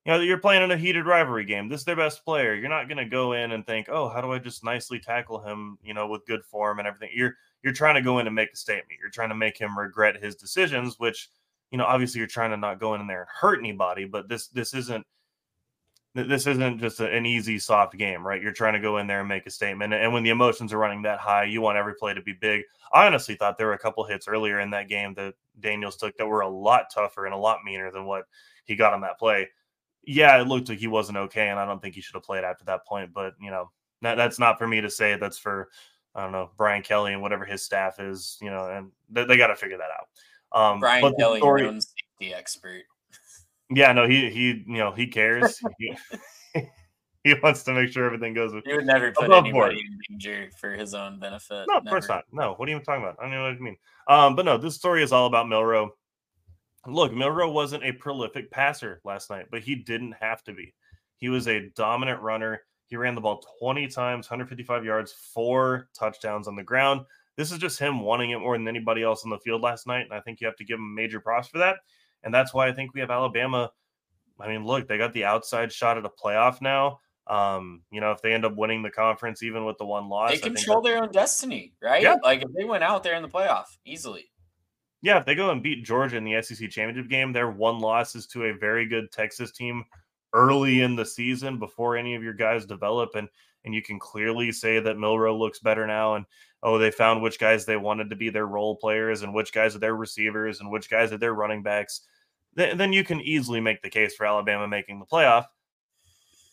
you 0.06 0.12
know, 0.14 0.20
you're 0.20 0.38
playing 0.40 0.64
in 0.64 0.72
a 0.72 0.78
heated 0.78 1.06
rivalry 1.06 1.46
game. 1.46 1.70
This 1.70 1.82
is 1.82 1.86
their 1.86 1.96
best 1.96 2.26
player. 2.26 2.54
You're 2.54 2.70
not 2.70 2.90
going 2.90 2.98
to 2.98 3.06
go 3.06 3.34
in 3.34 3.54
and 3.54 3.66
think, 3.66 3.88
oh, 3.90 4.10
how 4.10 4.22
do 4.22 4.34
I 4.34 4.40
just 4.40 4.64
nicely 4.64 5.00
tackle 5.00 5.40
him, 5.40 5.78
you 5.84 5.94
know, 5.94 6.08
with 6.08 6.26
good 6.28 6.44
form 6.46 6.80
and 6.80 6.88
everything. 6.88 7.12
You're 7.16 7.36
you're 7.64 7.74
trying 7.74 7.96
to 7.96 8.02
go 8.02 8.20
in 8.20 8.28
and 8.28 8.36
make 8.36 8.52
a 8.54 8.58
statement. 8.58 9.00
You're 9.02 9.10
trying 9.10 9.30
to 9.30 9.36
make 9.36 9.58
him 9.58 9.78
regret 9.80 10.22
his 10.22 10.36
decisions, 10.36 11.00
which, 11.00 11.30
you 11.72 11.78
know, 11.78 11.86
obviously 11.86 12.20
you're 12.20 12.28
trying 12.28 12.52
to 12.52 12.58
not 12.58 12.80
go 12.80 12.94
in 12.96 13.08
there 13.08 13.22
and 13.22 13.30
hurt 13.34 13.60
anybody. 13.60 14.06
But 14.06 14.28
this 14.30 14.48
this 14.50 14.74
isn't 14.74 15.06
this 16.16 16.48
isn't 16.48 16.80
just 16.80 17.02
a, 17.02 17.12
an 17.12 17.26
easy 17.26 17.60
soft 17.60 17.98
game 17.98 18.26
right? 18.26 18.42
You're 18.42 18.54
trying 18.54 18.74
to 18.74 18.80
go 18.80 18.98
in 18.98 19.06
there 19.08 19.20
and 19.20 19.30
make 19.30 19.46
a 19.46 19.52
statement 19.52 19.94
and 19.94 20.14
when 20.14 20.24
the 20.24 20.30
emotions 20.30 20.72
are 20.74 20.78
running 20.78 21.02
that 21.04 21.20
high 21.20 21.44
you 21.44 21.62
want 21.62 21.78
every 21.78 21.94
play 21.94 22.14
to 22.14 22.22
be 22.22 22.34
big. 22.34 22.64
I 22.94 23.06
honestly 23.06 23.36
thought 23.36 23.58
there 23.58 23.68
were 23.68 23.74
a 23.74 23.80
couple 23.80 24.04
hits 24.06 24.28
earlier 24.28 24.62
in 24.62 24.70
that 24.72 24.88
game 24.88 25.14
that 25.16 25.34
daniels 25.60 25.98
took 25.98 26.16
that 26.18 26.26
were 26.26 26.42
a 26.42 26.48
lot 26.50 26.86
tougher 26.94 27.26
and 27.26 27.34
a 27.34 27.38
lot 27.38 27.60
meaner 27.66 27.92
than 27.92 28.06
what 28.06 28.26
he 28.64 28.76
got 28.76 28.94
on 28.94 29.02
that 29.02 29.20
play. 29.20 29.50
Yeah 30.08 30.40
it 30.42 30.48
looked 30.48 30.70
like 30.70 30.80
he 30.80 30.88
wasn't 30.88 31.18
okay 31.18 31.50
and 31.50 31.60
i 31.60 31.66
don't 31.66 31.82
think 31.82 31.96
he 31.96 32.02
should 32.02 32.16
have 32.16 32.24
played 32.24 32.44
after 32.44 32.64
that 32.66 32.86
point 32.86 33.14
but 33.14 33.34
you 33.42 33.52
know 33.52 33.70
that, 34.02 34.16
that's 34.16 34.40
not 34.40 34.58
for 34.58 34.68
me 34.68 34.82
to 34.82 34.90
say. 34.90 35.18
That's 35.18 35.38
for 35.38 35.70
i 36.16 36.24
don't 36.24 36.32
know 36.32 36.50
brian 36.56 36.82
kelly 36.82 37.12
and 37.12 37.22
whatever 37.22 37.44
his 37.44 37.62
staff 37.64 38.00
is 38.00 38.38
you 38.42 38.50
know 38.50 38.70
and 38.70 38.92
they, 39.10 39.26
they 39.26 39.38
got 39.38 39.48
to 39.48 39.56
figure 39.56 39.78
that 39.78 39.90
out. 39.92 40.08
Um 40.74 40.80
Brian 40.80 41.04
the 41.04 41.14
Kelly, 41.18 41.40
story- 41.40 41.82
safety 41.82 42.34
expert. 42.34 42.84
Yeah, 43.70 43.92
no, 43.94 44.08
he 44.08 44.30
he 44.30 44.64
you 44.68 44.78
know 44.78 44.92
he 44.92 45.08
cares. 45.08 45.60
he, 45.80 45.96
he 47.24 47.34
wants 47.42 47.64
to 47.64 47.74
make 47.74 47.92
sure 47.92 48.06
everything 48.06 48.34
goes. 48.34 48.54
He 48.66 48.74
would 48.74 48.86
never 48.86 49.12
put 49.12 49.32
anybody 49.32 49.52
board. 49.52 49.74
in 49.74 50.00
danger 50.10 50.50
for 50.60 50.72
his 50.72 50.94
own 50.94 51.20
benefit. 51.20 51.66
No, 51.68 51.78
of 51.80 51.86
course 51.86 52.08
not. 52.08 52.26
No, 52.32 52.54
what 52.54 52.70
are 52.70 52.72
you 52.72 52.80
talking 52.80 53.04
about? 53.04 53.18
I 53.20 53.24
don't 53.24 53.32
know 53.32 53.44
what 53.44 53.58
you 53.58 53.64
mean. 53.64 53.78
Um, 54.08 54.36
but 54.36 54.46
no, 54.46 54.58
this 54.58 54.76
story 54.76 55.02
is 55.02 55.12
all 55.12 55.26
about 55.26 55.50
Milroe. 55.50 55.96
Look, 56.86 57.12
Milroe 57.14 57.52
wasn't 57.52 57.84
a 57.84 57.94
prolific 57.94 58.52
passer 58.52 59.02
last 59.04 59.32
night, 59.32 59.48
but 59.50 59.64
he 59.64 59.74
didn't 59.74 60.14
have 60.22 60.44
to 60.44 60.54
be. 60.54 60.76
He 61.18 61.30
was 61.30 61.48
a 61.48 61.70
dominant 61.76 62.22
runner. 62.22 62.62
He 62.86 62.96
ran 62.96 63.16
the 63.16 63.22
ball 63.22 63.44
20 63.60 63.88
times, 63.88 64.30
155 64.30 64.86
yards, 64.86 65.12
four 65.12 65.90
touchdowns 65.98 66.48
on 66.48 66.56
the 66.56 66.62
ground. 66.62 67.02
This 67.38 67.52
is 67.52 67.58
just 67.58 67.80
him 67.80 68.02
wanting 68.02 68.32
it 68.32 68.40
more 68.40 68.56
than 68.56 68.68
anybody 68.68 69.02
else 69.02 69.24
on 69.24 69.32
the 69.32 69.40
field 69.40 69.62
last 69.62 69.88
night. 69.88 70.06
And 70.06 70.14
I 70.14 70.22
think 70.22 70.40
you 70.40 70.48
have 70.48 70.56
to 70.58 70.64
give 70.64 70.78
him 70.78 70.94
major 70.94 71.20
props 71.20 71.48
for 71.48 71.58
that. 71.58 71.78
And 72.26 72.34
that's 72.34 72.54
why 72.54 72.68
I 72.68 72.74
think 72.74 72.94
we 72.94 73.00
have 73.00 73.12
Alabama. 73.12 73.72
I 74.40 74.50
mean, 74.50 74.66
look, 74.66 74.88
they 74.88 74.98
got 74.98 75.14
the 75.14 75.24
outside 75.24 75.72
shot 75.72 75.98
at 75.98 76.06
a 76.06 76.10
playoff 76.10 76.62
now. 76.62 77.00
Um, 77.28 77.84
you 77.92 78.02
know, 78.02 78.12
if 78.12 78.22
they 78.22 78.34
end 78.34 78.46
up 78.46 78.56
winning 78.56 78.84
the 78.84 78.90
conference, 78.90 79.42
even 79.42 79.66
with 79.66 79.78
the 79.78 79.86
one 79.86 80.10
loss, 80.10 80.32
They 80.32 80.38
control 80.38 80.82
their 80.82 81.02
own 81.02 81.12
destiny, 81.12 81.74
right? 81.82 82.02
Yeah. 82.02 82.18
Like 82.24 82.42
if 82.44 82.50
they 82.54 82.66
went 82.66 82.84
out 82.84 83.04
there 83.04 83.16
in 83.16 83.24
the 83.24 83.30
playoff 83.30 83.66
easily. 83.86 84.26
Yeah, 85.02 85.20
if 85.20 85.26
they 85.26 85.36
go 85.36 85.52
and 85.52 85.62
beat 85.62 85.86
Georgia 85.86 86.18
in 86.18 86.24
the 86.24 86.42
SEC 86.42 86.70
championship 86.70 87.10
game, 87.10 87.32
their 87.32 87.50
one 87.50 87.80
loss 87.80 88.16
is 88.16 88.28
to 88.28 88.46
a 88.46 88.54
very 88.54 88.88
good 88.88 89.12
Texas 89.12 89.52
team 89.52 89.86
early 90.34 90.82
in 90.82 90.96
the 90.96 91.06
season 91.06 91.60
before 91.60 91.96
any 91.96 92.16
of 92.16 92.24
your 92.24 92.34
guys 92.34 92.66
develop. 92.66 93.16
And 93.16 93.30
and 93.66 93.74
you 93.74 93.82
can 93.82 94.00
clearly 94.00 94.52
say 94.52 94.80
that 94.80 94.98
Milroe 94.98 95.38
looks 95.38 95.60
better 95.60 95.86
now. 95.88 96.16
And 96.16 96.26
oh, 96.64 96.78
they 96.78 96.92
found 96.92 97.22
which 97.22 97.40
guys 97.40 97.66
they 97.66 97.78
wanted 97.78 98.10
to 98.12 98.16
be 98.16 98.30
their 98.30 98.46
role 98.46 98.76
players 98.76 99.24
and 99.24 99.34
which 99.34 99.52
guys 99.52 99.76
are 99.76 99.80
their 99.80 99.96
receivers 99.96 100.60
and 100.60 100.72
which 100.72 100.90
guys 100.90 101.12
are 101.12 101.18
their 101.18 101.34
running 101.34 101.64
backs. 101.64 102.02
Th- 102.58 102.76
then 102.78 102.94
you 102.94 103.04
can 103.04 103.22
easily 103.22 103.60
make 103.60 103.82
the 103.82 103.90
case 103.90 104.16
for 104.16 104.26
Alabama 104.26 104.68
making 104.68 105.00
the 105.00 105.06
playoff. 105.06 105.46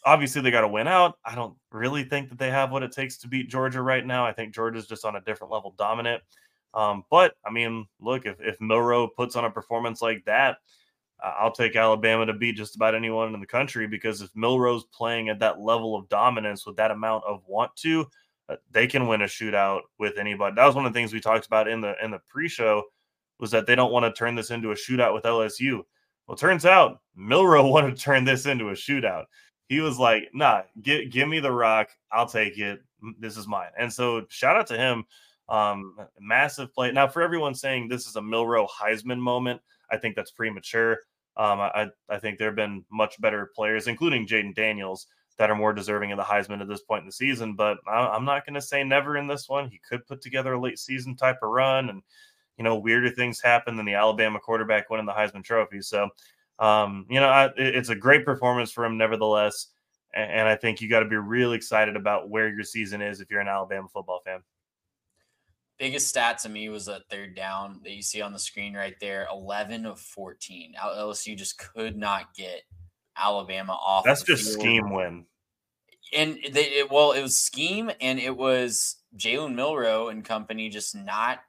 Obviously, 0.05 0.42
they 0.42 0.50
got 0.50 0.62
to 0.62 0.68
win 0.68 0.88
out. 0.88 1.18
I 1.24 1.34
don't 1.34 1.57
really 1.70 2.03
think 2.03 2.28
that 2.30 2.38
they 2.38 2.50
have 2.50 2.72
what 2.72 2.82
it 2.82 2.92
takes 2.92 3.18
to 3.18 3.28
beat 3.28 3.48
Georgia 3.48 3.82
right 3.82 4.05
now. 4.05 4.26
I 4.26 4.32
think 4.32 4.53
Georgia's 4.53 4.86
just 4.86 5.05
on 5.05 5.16
a 5.16 5.20
different 5.20 5.53
level 5.53 5.74
dominant. 5.78 6.22
Um, 6.74 7.05
but 7.11 7.34
I 7.46 7.50
mean, 7.50 7.86
look, 8.00 8.26
if, 8.26 8.40
if 8.40 8.61
Milroe 8.61 9.07
puts 9.07 9.36
on 9.36 9.44
a 9.44 9.50
performance 9.50 10.03
like 10.03 10.24
that, 10.24 10.59
uh, 11.22 11.34
I'll 11.38 11.53
take 11.53 11.76
Alabama 11.76 12.26
to 12.26 12.32
beat 12.32 12.57
just 12.57 12.74
about 12.74 12.94
anyone 12.94 13.32
in 13.32 13.40
the 13.40 13.46
country 13.46 13.86
because 13.86 14.22
if 14.22 14.30
Milroe's 14.34 14.84
playing 14.84 15.28
at 15.28 15.38
that 15.38 15.61
level 15.61 15.94
of 15.94 16.09
dominance 16.09 16.66
with 16.66 16.76
that 16.76 16.90
amount 16.90 17.24
of 17.26 17.42
want 17.46 17.74
to, 17.76 18.07
uh, 18.48 18.57
they 18.70 18.86
can 18.86 19.07
win 19.07 19.22
a 19.22 19.26
shootout 19.26 19.82
with 19.98 20.18
anybody. 20.18 20.55
That 20.57 20.66
was 20.66 20.74
one 20.74 20.86
of 20.86 20.92
the 20.92 20.98
things 20.98 21.12
we 21.12 21.20
talked 21.20 21.46
about 21.46 21.68
in 21.68 21.80
the 21.80 21.94
in 22.03 22.11
the 22.11 22.20
pre-show 22.28 22.82
was 23.43 23.51
that 23.51 23.66
they 23.66 23.74
don't 23.74 23.90
want 23.90 24.05
to 24.05 24.16
turn 24.16 24.36
this 24.36 24.53
into 24.53 24.70
a 24.70 24.74
shootout 24.76 25.12
with 25.12 25.24
LSU. 25.24 25.82
Well, 26.28 26.36
turns 26.36 26.64
out 26.64 27.01
Milroe 27.16 27.66
wanted 27.70 27.97
to 27.97 28.01
turn 28.01 28.24
this 28.24 28.47
into 28.47 28.68
a 28.68 28.74
shootout. 28.74 29.24
He 29.68 29.80
was 29.80 29.99
like, 29.99 30.30
"Nah, 30.32 30.62
give 30.80 31.11
give 31.11 31.28
me 31.28 31.40
the 31.40 31.51
rock. 31.51 31.88
I'll 32.12 32.28
take 32.28 32.57
it. 32.57 32.80
This 33.18 33.36
is 33.36 33.49
mine." 33.49 33.70
And 33.76 33.93
so, 33.93 34.26
shout 34.28 34.57
out 34.57 34.68
to 34.68 34.78
him. 34.78 35.05
Um, 35.49 35.97
massive 36.20 36.72
play. 36.72 36.93
Now, 36.93 37.09
for 37.09 37.20
everyone 37.20 37.55
saying 37.55 37.88
this 37.88 38.07
is 38.07 38.14
a 38.14 38.22
Milroe 38.22 38.68
Heisman 38.68 39.18
moment, 39.18 39.61
I 39.90 39.97
think 39.97 40.14
that's 40.14 40.30
premature. 40.30 41.01
Um, 41.36 41.61
I 41.61 41.88
I 42.09 42.18
think 42.18 42.38
there 42.38 42.49
have 42.49 42.57
been 42.57 42.84
much 42.93 43.20
better 43.20 43.51
players, 43.57 43.88
including 43.88 44.24
Jayden 44.24 44.55
Daniels, 44.55 45.09
that 45.38 45.51
are 45.51 45.57
more 45.57 45.72
deserving 45.72 46.12
of 46.12 46.16
the 46.16 46.22
Heisman 46.22 46.61
at 46.61 46.68
this 46.68 46.82
point 46.82 47.01
in 47.01 47.07
the 47.07 47.12
season. 47.12 47.57
But 47.57 47.78
I'm 47.88 48.24
not 48.24 48.47
going 48.47 48.55
to 48.55 48.62
say 48.62 48.84
never 48.84 49.16
in 49.16 49.26
this 49.26 49.49
one. 49.49 49.68
He 49.68 49.80
could 49.88 50.07
put 50.07 50.20
together 50.20 50.53
a 50.53 50.61
late 50.61 50.78
season 50.78 51.16
type 51.16 51.38
of 51.43 51.51
run, 51.51 51.88
and 51.88 52.03
you 52.59 52.64
know 52.64 52.76
weirder 52.76 53.11
things 53.11 53.40
happen 53.40 53.76
than 53.76 53.86
the 53.86 53.94
Alabama 53.94 54.38
quarterback 54.38 54.90
winning 54.90 55.07
the 55.07 55.12
Heisman 55.12 55.44
Trophy. 55.44 55.80
So, 55.80 56.09
um, 56.59 57.07
you 57.09 57.20
know, 57.20 57.28
I, 57.28 57.50
it's 57.57 57.88
a 57.88 57.94
great 57.94 58.24
performance 58.24 58.70
for 58.70 58.84
him, 58.84 58.96
nevertheless. 58.98 59.68
And, 60.14 60.30
and 60.30 60.48
I 60.48 60.57
think 60.57 60.80
you 60.80 60.88
got 60.88 61.00
to 61.00 61.09
be 61.09 61.16
really 61.16 61.57
excited 61.57 61.96
about 61.96 62.28
where 62.30 62.48
your 62.48 62.64
season 62.64 63.03
is 63.03 63.20
if 63.20 63.30
you're 63.30 63.40
an 63.40 63.48
Alabama 63.48 63.88
football 63.88 64.20
fan. 64.24 64.40
Biggest 65.78 66.09
stat 66.09 66.38
to 66.38 66.48
me 66.48 66.68
was 66.68 66.86
that 66.86 67.09
third 67.11 67.34
down 67.34 67.80
that 67.82 67.92
you 67.92 68.03
see 68.03 68.20
on 68.20 68.32
the 68.32 68.38
screen 68.38 68.74
right 68.74 68.94
there 69.00 69.26
11 69.32 69.86
of 69.86 69.98
14. 69.98 70.74
LSU 70.80 71.36
just 71.36 71.59
could 71.59 71.96
not 71.96 72.34
get 72.34 72.62
Alabama 73.16 73.72
off. 73.72 74.05
That's 74.05 74.22
just 74.22 74.44
field. 74.44 74.61
scheme 74.61 74.90
win. 74.90 75.26
and 76.14 76.38
they 76.53 76.64
it, 76.64 76.90
well, 76.90 77.12
it 77.12 77.22
was 77.22 77.36
scheme, 77.36 77.90
and 78.00 78.20
it 78.20 78.36
was 78.36 78.96
Jalen 79.16 79.55
Milroe 79.55 80.09
and 80.09 80.24
company 80.24 80.68
just 80.68 80.94
not 80.94 81.40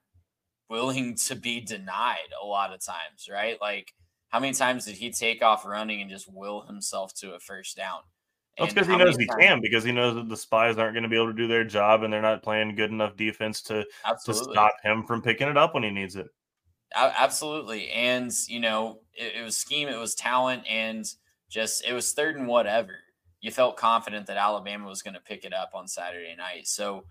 willing 0.73 1.15
to 1.15 1.35
be 1.35 1.61
denied 1.61 2.33
a 2.41 2.45
lot 2.45 2.73
of 2.73 2.83
times, 2.83 3.29
right? 3.31 3.61
Like, 3.61 3.93
how 4.29 4.39
many 4.39 4.53
times 4.53 4.85
did 4.85 4.95
he 4.95 5.11
take 5.11 5.43
off 5.43 5.67
running 5.67 6.01
and 6.01 6.09
just 6.09 6.27
will 6.33 6.61
himself 6.61 7.13
to 7.17 7.35
a 7.35 7.39
first 7.39 7.77
down? 7.77 7.99
That's 8.57 8.73
because 8.73 8.87
he 8.87 8.97
knows 8.97 9.15
he 9.15 9.27
times- 9.27 9.39
can, 9.39 9.61
because 9.61 9.83
he 9.83 9.91
knows 9.91 10.15
that 10.15 10.29
the 10.29 10.35
spies 10.35 10.79
aren't 10.79 10.95
going 10.95 11.03
to 11.03 11.09
be 11.09 11.15
able 11.15 11.27
to 11.27 11.33
do 11.33 11.47
their 11.47 11.63
job 11.63 12.01
and 12.01 12.11
they're 12.11 12.23
not 12.23 12.41
playing 12.41 12.73
good 12.73 12.89
enough 12.89 13.15
defense 13.15 13.61
to, 13.63 13.85
to 14.25 14.33
stop 14.33 14.73
him 14.83 15.03
from 15.05 15.21
picking 15.21 15.47
it 15.47 15.57
up 15.57 15.75
when 15.75 15.83
he 15.83 15.91
needs 15.91 16.15
it. 16.15 16.25
Absolutely. 16.95 17.91
And, 17.91 18.31
you 18.47 18.59
know, 18.59 18.99
it, 19.13 19.41
it 19.41 19.43
was 19.43 19.55
scheme, 19.55 19.87
it 19.87 19.99
was 19.99 20.15
talent, 20.15 20.63
and 20.67 21.05
just 21.49 21.85
it 21.85 21.93
was 21.93 22.13
third 22.13 22.35
and 22.35 22.47
whatever. 22.47 22.95
You 23.41 23.51
felt 23.51 23.77
confident 23.77 24.25
that 24.25 24.37
Alabama 24.37 24.87
was 24.87 25.03
going 25.03 25.13
to 25.13 25.19
pick 25.19 25.45
it 25.45 25.53
up 25.53 25.71
on 25.75 25.87
Saturday 25.87 26.35
night. 26.35 26.67
So, 26.67 27.05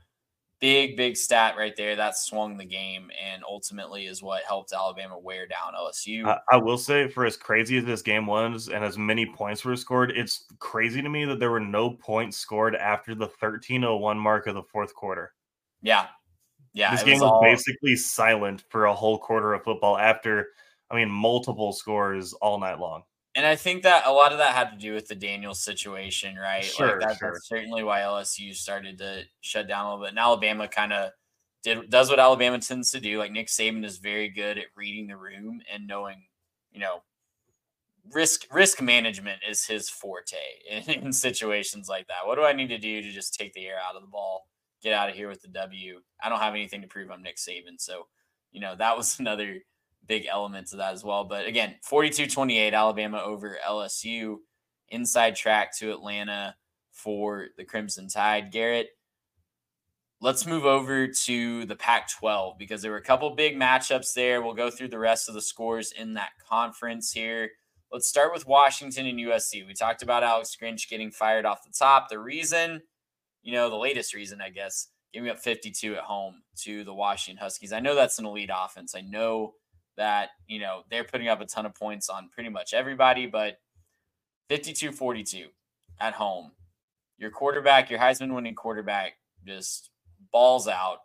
big, 0.63 0.97
big 0.97 1.17
stat 1.17 1.57
right 1.59 1.75
there. 1.77 1.97
That 1.97 2.17
swung 2.17 2.57
the 2.57 2.65
game 2.65 3.11
and 3.23 3.43
ultimately 3.47 4.07
is 4.07 4.23
what 4.23 4.45
helped 4.45 4.73
Alabama 4.73 5.19
wear 5.19 5.47
down 5.47 5.75
LSU. 5.79 6.25
I, 6.25 6.39
I 6.53 6.57
will 6.57 6.79
say, 6.79 7.09
for 7.09 7.27
as 7.27 7.37
crazy 7.37 7.77
as 7.77 7.85
this 7.85 8.01
game 8.01 8.25
was 8.27 8.69
and 8.69 8.83
as 8.83 8.97
many 8.97 9.27
points 9.27 9.65
were 9.65 9.77
scored, 9.77 10.13
it's 10.13 10.47
crazy 10.61 11.03
to 11.03 11.09
me 11.09 11.25
that 11.27 11.41
there 11.41 11.51
were 11.51 11.61
no 11.61 11.91
points 11.91 12.39
scored 12.39 12.77
after 12.77 13.15
the 13.15 13.27
1301 13.27 14.17
mark 14.17 14.47
of 14.47 14.55
the 14.55 14.63
fourth 14.63 14.95
quarter. 14.95 15.35
yeah. 15.83 16.07
Yeah. 16.75 16.93
this 16.93 17.03
game 17.03 17.21
was 17.21 17.23
all- 17.25 17.43
basically 17.43 17.97
silent 17.97 18.65
for 18.71 18.87
a 18.87 18.95
whole 18.95 19.19
quarter 19.19 19.53
of 19.53 19.63
football 19.63 19.99
after, 19.99 20.47
I 20.91 20.97
mean, 20.97 21.11
multiple 21.11 21.73
scores 21.75 22.33
all 22.35 22.59
night 22.59 22.79
long. 22.79 23.03
And 23.35 23.47
I 23.47 23.57
think 23.57 23.83
that 23.85 24.07
a 24.07 24.13
lot 24.13 24.33
of 24.33 24.39
that 24.39 24.55
had 24.55 24.71
to 24.73 24.77
do 24.77 24.93
with 24.93 25.09
the 25.09 25.15
Daniels 25.15 25.61
situation, 25.61 26.37
right? 26.37 26.65
Sure, 26.65 26.99
like 26.99 27.01
that, 27.01 27.19
sure. 27.19 27.33
That's 27.33 27.49
certainly 27.49 27.83
why 27.83 28.01
LSU 28.01 28.55
started 28.55 28.99
to 28.99 29.23
shut 29.41 29.67
down 29.67 29.87
a 29.87 29.89
little 29.91 30.05
bit. 30.05 30.11
And 30.11 30.19
Alabama 30.19 30.69
kind 30.69 30.93
of 30.93 31.13
did 31.63 31.89
does 31.89 32.11
what 32.11 32.19
Alabama 32.19 32.59
tends 32.59 32.91
to 32.91 33.01
do. 33.01 33.19
Like 33.19 33.33
Nick 33.33 33.47
Saban 33.47 33.85
is 33.85 33.99
very 33.99 34.29
good 34.29 34.59
at 34.59 34.67
reading 34.77 35.07
the 35.07 35.17
room 35.17 35.63
and 35.73 35.87
knowing, 35.87 36.25
you 36.73 36.81
know, 36.81 37.03
risk 38.13 38.47
risk 38.53 38.83
management 38.83 39.41
is 39.49 39.65
his 39.65 39.89
forte 39.89 40.37
in, 40.69 40.83
in 41.07 41.13
situations 41.13 41.89
like 41.89 42.09
that. 42.09 42.27
What 42.27 42.37
do 42.37 42.45
I 42.45 42.53
need 42.53 42.69
to 42.69 42.79
do 42.79 43.01
to 43.01 43.11
just 43.11 43.35
take 43.35 43.53
the 43.55 43.67
air 43.67 43.79
out 43.83 43.97
of 43.97 44.03
the 44.03 44.09
ball, 44.09 44.47
get 44.83 44.93
out 44.93 45.09
of 45.09 45.15
here 45.15 45.29
with 45.29 45.43
the 45.43 45.49
W? 45.49 46.01
I 46.23 46.29
don't 46.29 46.41
have 46.41 46.55
anything 46.55 46.83
to 46.83 46.89
prove 46.89 47.11
I'm 47.11 47.23
Nick 47.23 47.37
Saban, 47.37 47.79
so 47.79 48.07
you 48.51 48.61
know 48.61 48.75
that 48.77 48.97
was 48.97 49.19
another 49.21 49.59
big 50.07 50.27
element 50.31 50.69
to 50.69 50.77
that 50.77 50.93
as 50.93 51.05
well. 51.05 51.25
But 51.25 51.47
again, 51.47 51.77
42 51.83 52.27
28, 52.27 52.75
Alabama 52.75 53.23
over 53.25 53.59
LSU. 53.67 54.37
Inside 54.89 55.37
track 55.37 55.77
to 55.79 55.91
Atlanta 55.91 56.55
for 56.91 57.47
the 57.57 57.65
Crimson 57.65 58.09
Tide. 58.09 58.53
Garrett, 58.53 58.89
let's 60.21 60.47
move 60.47 60.65
over 60.65 61.09
to 61.09 61.65
the 61.65 61.77
Pac 61.77 62.11
12 62.11 62.59
because 62.59 62.83
there 62.83 62.93
were 62.93 62.99
a 62.99 63.03
couple 63.03 63.35
big 63.35 63.57
matchups 63.57 64.13
there. 64.15 64.43
We'll 64.43 64.55
go 64.55 64.71
through 64.71 64.89
the 64.89 64.99
rest 64.99 65.29
of 65.29 65.35
the 65.35 65.41
scores 65.41 65.93
in 65.93 66.15
that 66.15 66.31
conference 66.49 67.11
here. 67.11 67.51
Let's 67.91 68.07
start 68.07 68.33
with 68.33 68.47
Washington 68.47 69.07
and 69.07 69.19
USC. 69.19 69.67
We 69.67 69.75
talked 69.75 70.03
about 70.03 70.23
Alex 70.23 70.57
Grinch 70.61 70.89
getting 70.89 71.11
fired 71.11 71.45
off 71.45 71.65
the 71.65 71.75
top. 71.77 72.09
The 72.09 72.19
reason, 72.19 72.83
you 73.43 73.53
know, 73.53 73.69
the 73.69 73.77
latest 73.77 74.15
reason, 74.15 74.41
I 74.41 74.51
guess, 74.51 74.89
giving 75.13 75.29
up 75.29 75.39
52 75.39 75.97
at 75.97 76.01
home 76.01 76.43
to 76.63 76.85
the 76.85 76.95
Washington 76.95 77.43
Huskies. 77.43 77.73
I 77.73 77.81
know 77.81 77.95
that's 77.95 78.19
an 78.19 78.27
elite 78.27 78.51
offense. 78.55 78.95
I 78.95 79.03
know 79.03 79.55
that, 79.97 80.31
you 80.47 80.59
know, 80.59 80.83
they're 80.91 81.05
putting 81.05 81.29
up 81.29 81.41
a 81.41 81.47
ton 81.47 81.67
of 81.67 81.75
points 81.75 82.09
on 82.09 82.29
pretty 82.31 82.49
much 82.49 82.75
everybody, 82.75 83.27
but 83.27 83.59
52 84.49 84.93
42 84.93 85.49
at 86.01 86.15
home. 86.15 86.53
Your 87.19 87.31
quarterback, 87.31 87.91
your 87.91 88.01
Heisman 88.01 88.35
winning 88.35 88.55
quarterback, 88.55 89.15
just 89.47 89.91
balls 90.33 90.67
out, 90.67 90.99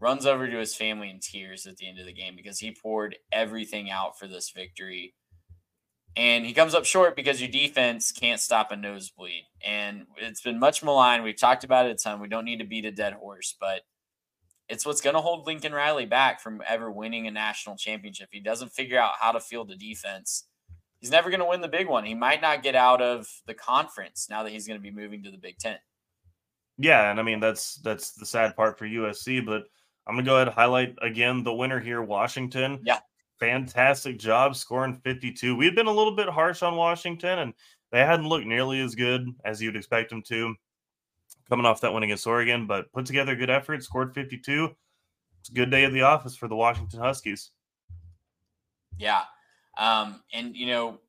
runs 0.00 0.26
over 0.26 0.48
to 0.48 0.58
his 0.58 0.74
family 0.74 1.08
in 1.08 1.20
tears 1.20 1.66
at 1.66 1.76
the 1.76 1.88
end 1.88 1.98
of 1.98 2.06
the 2.06 2.12
game 2.12 2.36
because 2.36 2.58
he 2.58 2.72
poured 2.72 3.16
everything 3.30 3.90
out 3.90 4.18
for 4.18 4.26
this 4.26 4.50
victory. 4.50 5.14
And 6.14 6.44
he 6.44 6.52
comes 6.52 6.74
up 6.74 6.84
short 6.84 7.16
because 7.16 7.40
your 7.40 7.50
defense 7.50 8.12
can't 8.12 8.40
stop 8.40 8.70
a 8.70 8.76
nosebleed. 8.76 9.44
And 9.64 10.06
it's 10.18 10.42
been 10.42 10.58
much 10.58 10.82
maligned. 10.82 11.24
We've 11.24 11.38
talked 11.38 11.64
about 11.64 11.86
it 11.86 11.92
a 11.92 11.94
ton. 11.94 12.20
We 12.20 12.28
don't 12.28 12.44
need 12.44 12.58
to 12.58 12.66
beat 12.66 12.84
a 12.84 12.92
dead 12.92 13.14
horse, 13.14 13.56
but 13.58 13.80
it's 14.68 14.86
what's 14.86 15.00
going 15.00 15.14
to 15.14 15.20
hold 15.20 15.46
Lincoln 15.46 15.72
Riley 15.72 16.06
back 16.06 16.40
from 16.40 16.62
ever 16.66 16.90
winning 16.90 17.26
a 17.26 17.30
national 17.30 17.76
championship. 17.76 18.28
He 18.32 18.40
doesn't 18.40 18.72
figure 18.72 18.98
out 18.98 19.12
how 19.20 19.32
to 19.32 19.40
field 19.40 19.70
a 19.70 19.76
defense. 19.76 20.44
He's 20.98 21.10
never 21.10 21.30
going 21.30 21.40
to 21.40 21.46
win 21.46 21.60
the 21.60 21.68
big 21.68 21.88
one. 21.88 22.04
He 22.04 22.14
might 22.14 22.40
not 22.40 22.62
get 22.62 22.76
out 22.76 23.02
of 23.02 23.28
the 23.46 23.54
conference 23.54 24.28
now 24.30 24.44
that 24.44 24.52
he's 24.52 24.66
going 24.66 24.78
to 24.78 24.82
be 24.82 24.90
moving 24.90 25.22
to 25.24 25.30
the 25.30 25.36
Big 25.38 25.58
Ten. 25.58 25.78
Yeah, 26.78 27.10
and 27.10 27.20
I 27.20 27.22
mean 27.22 27.38
that's 27.38 27.76
that's 27.76 28.12
the 28.12 28.24
sad 28.26 28.56
part 28.56 28.78
for 28.78 28.86
USC, 28.86 29.44
but 29.44 29.64
I'm 30.06 30.14
gonna 30.14 30.24
go 30.24 30.36
ahead 30.36 30.48
and 30.48 30.54
highlight 30.54 30.96
again 31.02 31.44
the 31.44 31.52
winner 31.52 31.78
here, 31.78 32.02
Washington. 32.02 32.80
Yeah. 32.84 32.98
fantastic 33.38 34.18
job 34.18 34.56
scoring 34.56 34.94
52. 34.94 35.54
We'd 35.54 35.74
been 35.76 35.86
a 35.86 35.92
little 35.92 36.16
bit 36.16 36.28
harsh 36.28 36.62
on 36.62 36.76
Washington, 36.76 37.40
and 37.40 37.54
they 37.90 38.00
hadn't 38.00 38.28
looked 38.28 38.46
nearly 38.46 38.80
as 38.80 38.94
good 38.94 39.28
as 39.44 39.60
you'd 39.60 39.76
expect 39.76 40.10
them 40.10 40.22
to 40.22 40.54
coming 41.52 41.66
off 41.66 41.82
that 41.82 41.92
win 41.92 42.02
against 42.02 42.26
Oregon, 42.26 42.66
but 42.66 42.90
put 42.94 43.04
together 43.04 43.32
a 43.32 43.36
good 43.36 43.50
effort, 43.50 43.84
scored 43.84 44.14
52. 44.14 44.70
It's 45.40 45.50
a 45.50 45.52
good 45.52 45.70
day 45.70 45.84
at 45.84 45.92
the 45.92 46.00
office 46.00 46.34
for 46.34 46.48
the 46.48 46.56
Washington 46.56 46.98
Huskies. 46.98 47.50
Yeah. 48.96 49.24
Um, 49.76 50.22
and, 50.32 50.56
you 50.56 50.64
know, 50.64 51.00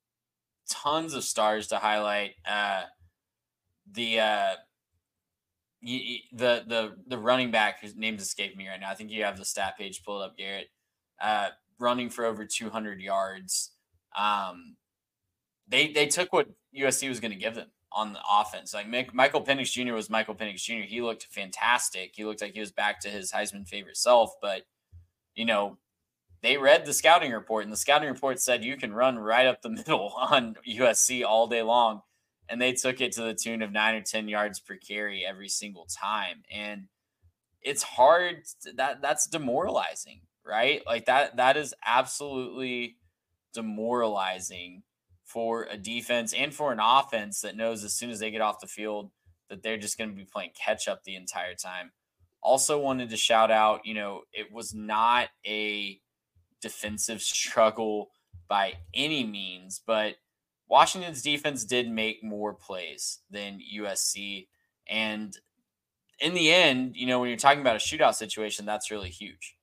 tons 0.70 1.14
of 1.14 1.24
stars 1.24 1.68
to 1.68 1.78
highlight. 1.78 2.32
Uh, 2.46 2.82
the, 3.90 4.20
uh, 4.20 4.54
the 5.82 6.64
the 6.68 6.96
the 7.08 7.18
running 7.18 7.52
back 7.52 7.82
whose 7.82 7.96
name's 7.96 8.22
escaped 8.22 8.58
me 8.58 8.68
right 8.68 8.80
now. 8.80 8.90
I 8.90 8.96
think 8.96 9.12
you 9.12 9.24
have 9.24 9.38
the 9.38 9.46
stat 9.46 9.78
page 9.78 10.04
pulled 10.04 10.24
up, 10.24 10.38
Garrett. 10.38 10.68
Uh, 11.22 11.50
running 11.80 12.10
for 12.10 12.26
over 12.26 12.46
200 12.46 13.00
yards. 13.00 13.72
Um, 14.18 14.76
they 15.70 15.94
they 15.94 16.08
took 16.08 16.34
what 16.34 16.48
USC 16.78 17.08
was 17.08 17.22
going 17.22 17.32
to 17.32 17.38
give 17.38 17.56
them 17.56 17.68
on 17.94 18.14
the 18.14 18.20
offense. 18.30 18.74
Like 18.74 18.88
Michael 19.14 19.44
Penix 19.44 19.72
Jr. 19.72 19.94
was 19.94 20.10
Michael 20.10 20.36
Penix 20.36 20.64
Jr. 20.64 20.86
He 20.88 21.02
looked 21.02 21.28
fantastic. 21.30 22.12
He 22.16 22.26
looked 22.26 22.42
like 22.42 22.54
he 22.54 22.60
was 22.60 22.72
back 22.72 23.00
to 23.02 23.10
his 23.10 23.32
Heisman 23.32 23.68
favorite 23.68 23.98
self. 23.98 24.34
But 24.42 24.64
you 25.36 25.46
know, 25.46 25.78
they 26.42 26.58
read 26.58 26.86
the 26.86 26.94
scouting 26.94 27.32
report, 27.32 27.64
and 27.64 27.72
the 27.72 27.78
scouting 27.78 28.10
report 28.10 28.40
said 28.40 28.64
you 28.64 28.78
can 28.78 28.94
run 28.94 29.18
right 29.18 29.48
up 29.48 29.62
the 29.62 29.70
middle 29.70 30.14
on 30.18 30.56
USC 30.68 31.24
all 31.24 31.48
day 31.48 31.62
long, 31.62 32.02
and 32.50 32.62
they 32.62 32.74
took 32.74 33.00
it 33.00 33.14
to 33.14 33.22
the 33.22 33.34
tune 33.36 33.62
of 33.62 33.72
nine 33.72 33.96
or 33.96 34.02
ten 34.02 34.28
yards 34.28 34.60
per 34.60 34.76
carry 34.76 35.24
every 35.26 35.50
single 35.50 35.86
time. 35.86 36.44
And 36.52 36.88
it's 37.62 37.84
hard. 37.84 38.44
That 38.76 39.02
that's 39.02 39.28
demoralizing, 39.28 40.22
right? 40.46 40.82
Like 40.86 41.06
that. 41.06 41.38
That 41.38 41.58
is 41.58 41.74
absolutely 41.86 42.98
demoralizing 43.54 44.82
for 45.34 45.64
a 45.64 45.78
defense 45.78 46.32
and 46.32 46.54
for 46.54 46.72
an 46.72 46.80
offense 46.80 47.42
that 47.42 47.58
knows 47.58 47.84
as 47.84 47.94
soon 47.96 48.12
as 48.12 48.20
they 48.20 48.30
get 48.30 48.40
off 48.40 48.60
the 48.60 48.68
field 48.68 49.10
that 49.50 49.64
they're 49.64 49.78
just 49.78 49.98
going 49.98 50.12
to 50.12 50.16
be 50.16 50.26
playing 50.26 50.52
catch 50.54 50.88
up 50.88 51.04
the 51.04 51.16
entire 51.16 51.56
time. 51.56 51.92
Also, 52.42 52.80
wanted 52.80 53.10
to 53.10 53.18
shout 53.18 53.50
out, 53.50 53.84
you 53.84 53.96
know, 53.96 54.22
it 54.32 54.52
was 54.52 54.76
not 54.76 55.30
a 55.46 56.00
defensive 56.62 57.22
struggle 57.22 58.12
by 58.48 58.74
any 58.94 59.24
means, 59.24 59.82
but 59.86 60.16
Washington's 60.70 61.24
defense 61.24 61.66
did 61.66 61.90
make 61.90 62.24
more 62.24 62.54
plays 62.54 63.20
than 63.32 63.60
USC. 63.76 64.48
And 64.88 65.36
in 66.20 66.36
the 66.36 66.54
end, 66.54 66.96
you 66.96 67.08
know, 67.08 67.20
when 67.20 67.30
you're 67.30 67.38
talking 67.38 67.62
about 67.62 67.76
a 67.76 67.80
shootout 67.80 68.14
situation, 68.14 68.66
that's 68.66 68.92
really 68.92 69.10
huge. 69.10 69.56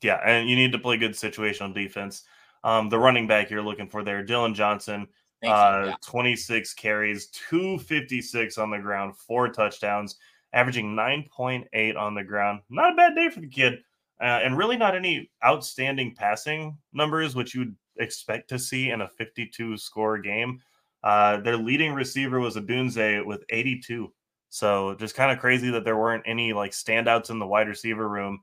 Yeah, 0.00 0.20
and 0.24 0.48
you 0.48 0.56
need 0.56 0.72
to 0.72 0.78
play 0.78 0.96
good 0.96 1.12
situational 1.12 1.72
defense. 1.72 2.24
Um, 2.64 2.88
the 2.88 2.98
running 2.98 3.26
back 3.26 3.50
you're 3.50 3.62
looking 3.62 3.88
for 3.88 4.04
there, 4.04 4.22
Dillon 4.22 4.54
Johnson, 4.54 5.08
uh, 5.44 5.86
yeah. 5.86 5.94
26 6.02 6.74
carries, 6.74 7.26
256 7.28 8.58
on 8.58 8.70
the 8.70 8.78
ground, 8.78 9.16
four 9.16 9.48
touchdowns, 9.48 10.16
averaging 10.52 10.94
9.8 10.94 11.96
on 11.96 12.14
the 12.14 12.22
ground. 12.22 12.60
Not 12.70 12.92
a 12.92 12.96
bad 12.96 13.14
day 13.14 13.28
for 13.30 13.40
the 13.40 13.48
kid. 13.48 13.80
Uh, 14.20 14.40
and 14.44 14.56
really 14.56 14.76
not 14.76 14.94
any 14.94 15.28
outstanding 15.44 16.14
passing 16.14 16.78
numbers, 16.92 17.34
which 17.34 17.54
you 17.54 17.62
would 17.62 17.76
expect 17.98 18.48
to 18.48 18.58
see 18.58 18.90
in 18.90 19.00
a 19.00 19.08
52 19.08 19.76
score 19.76 20.16
game. 20.18 20.60
Uh, 21.02 21.38
their 21.40 21.56
leading 21.56 21.92
receiver 21.92 22.38
was 22.38 22.54
Odunze 22.54 23.26
with 23.26 23.42
82. 23.50 24.12
So 24.48 24.94
just 24.94 25.16
kind 25.16 25.32
of 25.32 25.38
crazy 25.38 25.70
that 25.70 25.84
there 25.84 25.96
weren't 25.96 26.22
any 26.24 26.52
like 26.52 26.70
standouts 26.70 27.30
in 27.30 27.40
the 27.40 27.46
wide 27.46 27.66
receiver 27.66 28.08
room 28.08 28.40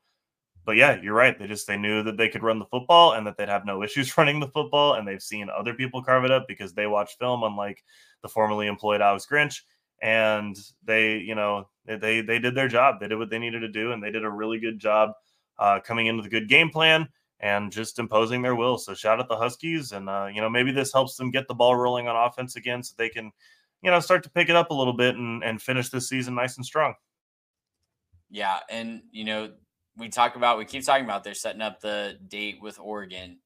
but 0.65 0.75
yeah, 0.75 0.99
you're 1.01 1.13
right. 1.13 1.37
They 1.37 1.47
just 1.47 1.67
they 1.67 1.77
knew 1.77 2.03
that 2.03 2.17
they 2.17 2.29
could 2.29 2.43
run 2.43 2.59
the 2.59 2.65
football 2.65 3.13
and 3.13 3.25
that 3.25 3.37
they'd 3.37 3.49
have 3.49 3.65
no 3.65 3.83
issues 3.83 4.17
running 4.17 4.39
the 4.39 4.47
football, 4.47 4.95
and 4.95 5.07
they've 5.07 5.21
seen 5.21 5.49
other 5.49 5.73
people 5.73 6.03
carve 6.03 6.25
it 6.25 6.31
up 6.31 6.45
because 6.47 6.73
they 6.73 6.87
watch 6.87 7.17
film, 7.17 7.43
unlike 7.43 7.83
the 8.21 8.29
formerly 8.29 8.67
employed 8.67 9.01
Alex 9.01 9.25
Grinch, 9.29 9.61
and 10.01 10.57
they, 10.83 11.17
you 11.17 11.35
know, 11.35 11.67
they 11.85 12.21
they 12.21 12.39
did 12.39 12.55
their 12.55 12.67
job. 12.67 12.99
They 12.99 13.07
did 13.07 13.17
what 13.17 13.29
they 13.29 13.39
needed 13.39 13.61
to 13.61 13.69
do, 13.69 13.91
and 13.91 14.03
they 14.03 14.11
did 14.11 14.23
a 14.23 14.29
really 14.29 14.59
good 14.59 14.79
job 14.79 15.11
uh, 15.57 15.79
coming 15.79 16.07
in 16.07 16.17
with 16.17 16.25
a 16.25 16.29
good 16.29 16.49
game 16.49 16.69
plan 16.69 17.07
and 17.41 17.71
just 17.71 17.99
imposing 17.99 18.41
their 18.41 18.55
will. 18.55 18.77
So 18.77 18.93
shout 18.93 19.19
out 19.19 19.29
the 19.29 19.37
Huskies, 19.37 19.91
and 19.91 20.09
uh, 20.09 20.27
you 20.33 20.41
know 20.41 20.49
maybe 20.49 20.71
this 20.71 20.93
helps 20.93 21.15
them 21.15 21.31
get 21.31 21.47
the 21.47 21.53
ball 21.53 21.75
rolling 21.75 22.07
on 22.07 22.15
offense 22.15 22.55
again, 22.55 22.83
so 22.83 22.93
they 22.97 23.09
can, 23.09 23.31
you 23.81 23.91
know, 23.91 23.99
start 23.99 24.23
to 24.23 24.29
pick 24.29 24.49
it 24.49 24.55
up 24.55 24.71
a 24.71 24.73
little 24.73 24.93
bit 24.93 25.15
and 25.15 25.43
and 25.43 25.61
finish 25.61 25.89
this 25.89 26.09
season 26.09 26.35
nice 26.35 26.57
and 26.57 26.65
strong. 26.65 26.93
Yeah, 28.29 28.59
and 28.69 29.01
you 29.11 29.25
know 29.25 29.51
we 29.99 30.09
talk 30.09 30.35
about, 30.35 30.57
we 30.57 30.65
keep 30.65 30.85
talking 30.85 31.03
about 31.03 31.23
they're 31.23 31.33
setting 31.33 31.61
up 31.61 31.81
the 31.81 32.17
date 32.27 32.59
with 32.61 32.79
Oregon. 32.79 33.37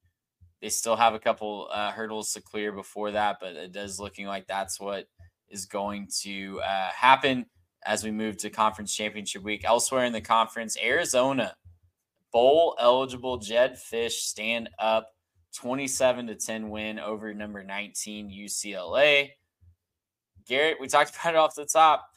They 0.62 0.68
still 0.68 0.96
have 0.96 1.12
a 1.12 1.18
couple 1.18 1.68
uh, 1.70 1.90
hurdles 1.90 2.32
to 2.32 2.40
clear 2.40 2.72
before 2.72 3.10
that, 3.10 3.38
but 3.40 3.54
it 3.54 3.72
does 3.72 3.98
looking 3.98 4.26
like 4.26 4.46
that's 4.46 4.80
what 4.80 5.06
is 5.48 5.66
going 5.66 6.08
to 6.22 6.60
uh, 6.60 6.88
happen 6.90 7.46
as 7.84 8.04
we 8.04 8.10
move 8.10 8.38
to 8.38 8.50
conference 8.50 8.94
championship 8.94 9.42
week. 9.42 9.64
Elsewhere 9.64 10.04
in 10.04 10.12
the 10.12 10.20
conference, 10.20 10.76
Arizona 10.82 11.54
bowl 12.32 12.76
eligible 12.80 13.36
Jed 13.38 13.76
Fisch 13.76 14.12
stand 14.12 14.70
up 14.78 15.08
27 15.56 16.28
to 16.28 16.34
10 16.34 16.70
win 16.70 16.98
over 16.98 17.34
number 17.34 17.62
19 17.62 18.30
UCLA. 18.30 19.30
Garrett, 20.46 20.80
we 20.80 20.88
talked 20.88 21.14
about 21.20 21.34
it 21.34 21.36
off 21.36 21.54
the 21.54 21.66
top 21.66 22.08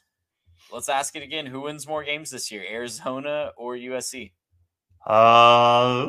let's 0.71 0.89
ask 0.89 1.15
it 1.15 1.23
again. 1.23 1.45
Who 1.45 1.61
wins 1.61 1.87
more 1.87 2.03
games 2.03 2.29
this 2.29 2.51
year, 2.51 2.63
Arizona 2.69 3.51
or 3.57 3.75
USC? 3.75 4.31
Uh, 5.05 6.05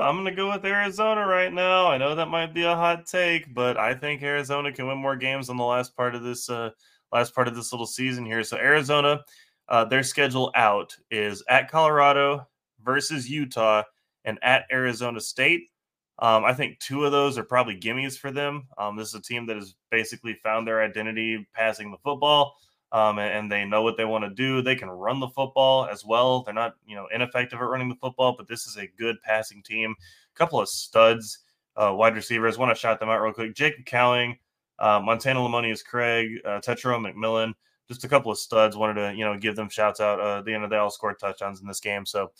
I'm 0.00 0.16
gonna 0.16 0.34
go 0.34 0.52
with 0.52 0.64
Arizona 0.64 1.26
right 1.26 1.52
now. 1.52 1.86
I 1.86 1.96
know 1.96 2.14
that 2.14 2.28
might 2.28 2.52
be 2.52 2.64
a 2.64 2.74
hot 2.74 3.06
take, 3.06 3.54
but 3.54 3.78
I 3.78 3.94
think 3.94 4.22
Arizona 4.22 4.72
can 4.72 4.86
win 4.86 4.98
more 4.98 5.16
games 5.16 5.48
on 5.48 5.56
the 5.56 5.64
last 5.64 5.96
part 5.96 6.14
of 6.14 6.22
this 6.22 6.50
uh, 6.50 6.70
last 7.12 7.34
part 7.34 7.48
of 7.48 7.54
this 7.54 7.72
little 7.72 7.86
season 7.86 8.26
here. 8.26 8.44
So 8.44 8.56
Arizona, 8.58 9.24
uh, 9.68 9.84
their 9.86 10.02
schedule 10.02 10.52
out 10.54 10.94
is 11.10 11.42
at 11.48 11.70
Colorado 11.70 12.46
versus 12.84 13.28
Utah 13.30 13.84
and 14.24 14.38
at 14.42 14.66
Arizona 14.70 15.20
State. 15.20 15.70
Um, 16.18 16.44
I 16.44 16.52
think 16.52 16.78
two 16.78 17.04
of 17.04 17.12
those 17.12 17.36
are 17.36 17.44
probably 17.44 17.78
gimmies 17.78 18.18
for 18.18 18.30
them. 18.30 18.68
Um, 18.78 18.96
this 18.96 19.08
is 19.08 19.14
a 19.14 19.22
team 19.22 19.46
that 19.46 19.56
has 19.56 19.74
basically 19.90 20.34
found 20.42 20.66
their 20.66 20.82
identity 20.82 21.46
passing 21.54 21.90
the 21.90 21.98
football 21.98 22.56
um, 22.96 23.18
and, 23.18 23.30
and, 23.30 23.52
they 23.52 23.66
know 23.66 23.82
what 23.82 23.98
they 23.98 24.06
want 24.06 24.24
to 24.24 24.30
do. 24.30 24.62
They 24.62 24.74
can 24.74 24.88
run 24.88 25.20
the 25.20 25.28
football 25.28 25.84
as 25.84 26.02
well. 26.02 26.42
They're 26.42 26.54
not, 26.54 26.76
you 26.86 26.96
know, 26.96 27.06
ineffective 27.14 27.58
at 27.58 27.68
running 27.68 27.90
the 27.90 27.94
football, 27.96 28.34
but 28.34 28.48
this 28.48 28.66
is 28.66 28.78
a 28.78 28.86
good 28.98 29.20
passing 29.20 29.62
team. 29.62 29.94
A 30.34 30.38
couple 30.38 30.58
of 30.58 30.66
studs, 30.66 31.40
uh, 31.76 31.92
wide 31.94 32.14
receivers. 32.14 32.56
Want 32.56 32.74
to 32.74 32.80
shout 32.80 32.98
them 32.98 33.10
out 33.10 33.20
real 33.20 33.34
quick. 33.34 33.54
Jacob 33.54 33.84
Cowing, 33.84 34.38
uh, 34.78 34.98
Montana 35.04 35.40
Lemonious 35.40 35.84
Craig, 35.84 36.40
uh, 36.46 36.60
Tetairoa 36.60 37.12
McMillan. 37.12 37.52
Just 37.86 38.04
a 38.04 38.08
couple 38.08 38.32
of 38.32 38.38
studs. 38.38 38.78
Wanted 38.78 38.94
to, 38.94 39.14
you 39.14 39.26
know, 39.26 39.36
give 39.36 39.56
them 39.56 39.68
shouts 39.68 40.00
out. 40.00 40.18
Uh, 40.18 40.40
the 40.40 40.54
end 40.54 40.64
of 40.64 40.70
they 40.70 40.76
all 40.76 40.88
scored 40.88 41.18
touchdowns 41.18 41.60
in 41.60 41.66
this 41.66 41.80
game, 41.80 42.06
so 42.06 42.30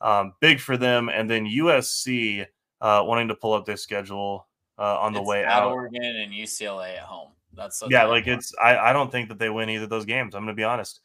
um, 0.00 0.32
big 0.40 0.58
for 0.58 0.76
them. 0.76 1.08
And 1.08 1.30
then 1.30 1.46
USC 1.46 2.46
uh, 2.80 3.04
wanting 3.06 3.28
to 3.28 3.36
pull 3.36 3.52
up 3.52 3.64
their 3.64 3.76
schedule 3.76 4.48
uh, 4.76 4.98
on 4.98 5.12
the 5.12 5.20
it's 5.20 5.28
way 5.28 5.44
out. 5.44 5.70
Oregon 5.70 6.02
and 6.02 6.32
UCLA 6.32 6.96
at 6.96 7.04
home. 7.04 7.30
That's 7.54 7.82
yeah, 7.88 8.04
like 8.04 8.26
it's. 8.26 8.54
I, 8.62 8.76
I 8.76 8.92
don't 8.92 9.10
think 9.10 9.28
that 9.28 9.38
they 9.38 9.50
win 9.50 9.70
either 9.70 9.84
of 9.84 9.90
those 9.90 10.04
games. 10.04 10.34
I'm 10.34 10.44
going 10.44 10.54
to 10.54 10.60
be 10.60 10.64
honest. 10.64 11.00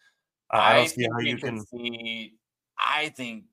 I, 0.51 0.73
I, 0.73 0.75
don't 0.75 0.89
see 0.89 1.07
how 1.11 1.19
you 1.19 1.37
can. 1.37 1.65
See, 1.65 2.33
I 2.77 3.09
think. 3.09 3.45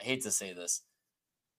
I 0.00 0.04
hate 0.04 0.22
to 0.22 0.30
say 0.30 0.52
this. 0.52 0.82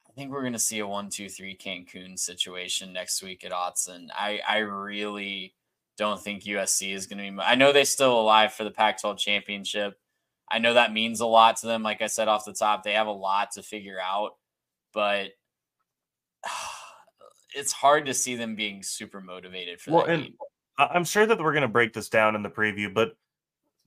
I 0.07 0.13
think 0.13 0.31
we're 0.31 0.41
going 0.41 0.53
to 0.53 0.59
see 0.59 0.79
a 0.79 0.87
one, 0.87 1.09
two, 1.09 1.29
three 1.29 1.55
Cancun 1.55 2.17
situation 2.17 2.93
next 2.93 3.21
week 3.21 3.45
at 3.45 3.51
Autzen. 3.51 4.07
I 4.17 4.41
I 4.47 4.57
really 4.57 5.53
don't 5.97 6.21
think 6.21 6.43
USC 6.43 6.93
is 6.93 7.07
going 7.07 7.23
to 7.23 7.31
be. 7.31 7.43
I 7.43 7.55
know 7.55 7.71
they're 7.71 7.85
still 7.85 8.19
alive 8.19 8.53
for 8.53 8.63
the 8.63 8.71
Pac-12 8.71 9.17
championship. 9.17 9.99
I 10.49 10.59
know 10.59 10.75
that 10.75 10.93
means 10.93 11.19
a 11.19 11.25
lot 11.25 11.57
to 11.57 11.67
them. 11.67 11.83
Like 11.83 12.01
I 12.01 12.07
said 12.07 12.27
off 12.27 12.45
the 12.45 12.53
top, 12.53 12.83
they 12.83 12.93
have 12.93 13.07
a 13.07 13.11
lot 13.11 13.51
to 13.51 13.63
figure 13.63 13.99
out, 14.01 14.37
but 14.93 15.31
it's 17.57 17.71
hard 17.71 18.05
to 18.05 18.13
see 18.13 18.35
them 18.35 18.55
being 18.55 18.83
super 18.83 19.19
motivated 19.19 19.81
for 19.81 19.91
well, 19.91 20.05
that. 20.05 20.19
And 20.19 20.33
I'm 20.77 21.03
sure 21.03 21.25
that 21.25 21.39
we're 21.39 21.53
going 21.53 21.63
to 21.63 21.67
break 21.67 21.93
this 21.93 22.09
down 22.09 22.35
in 22.35 22.43
the 22.43 22.49
preview, 22.49 22.93
but 22.93 23.17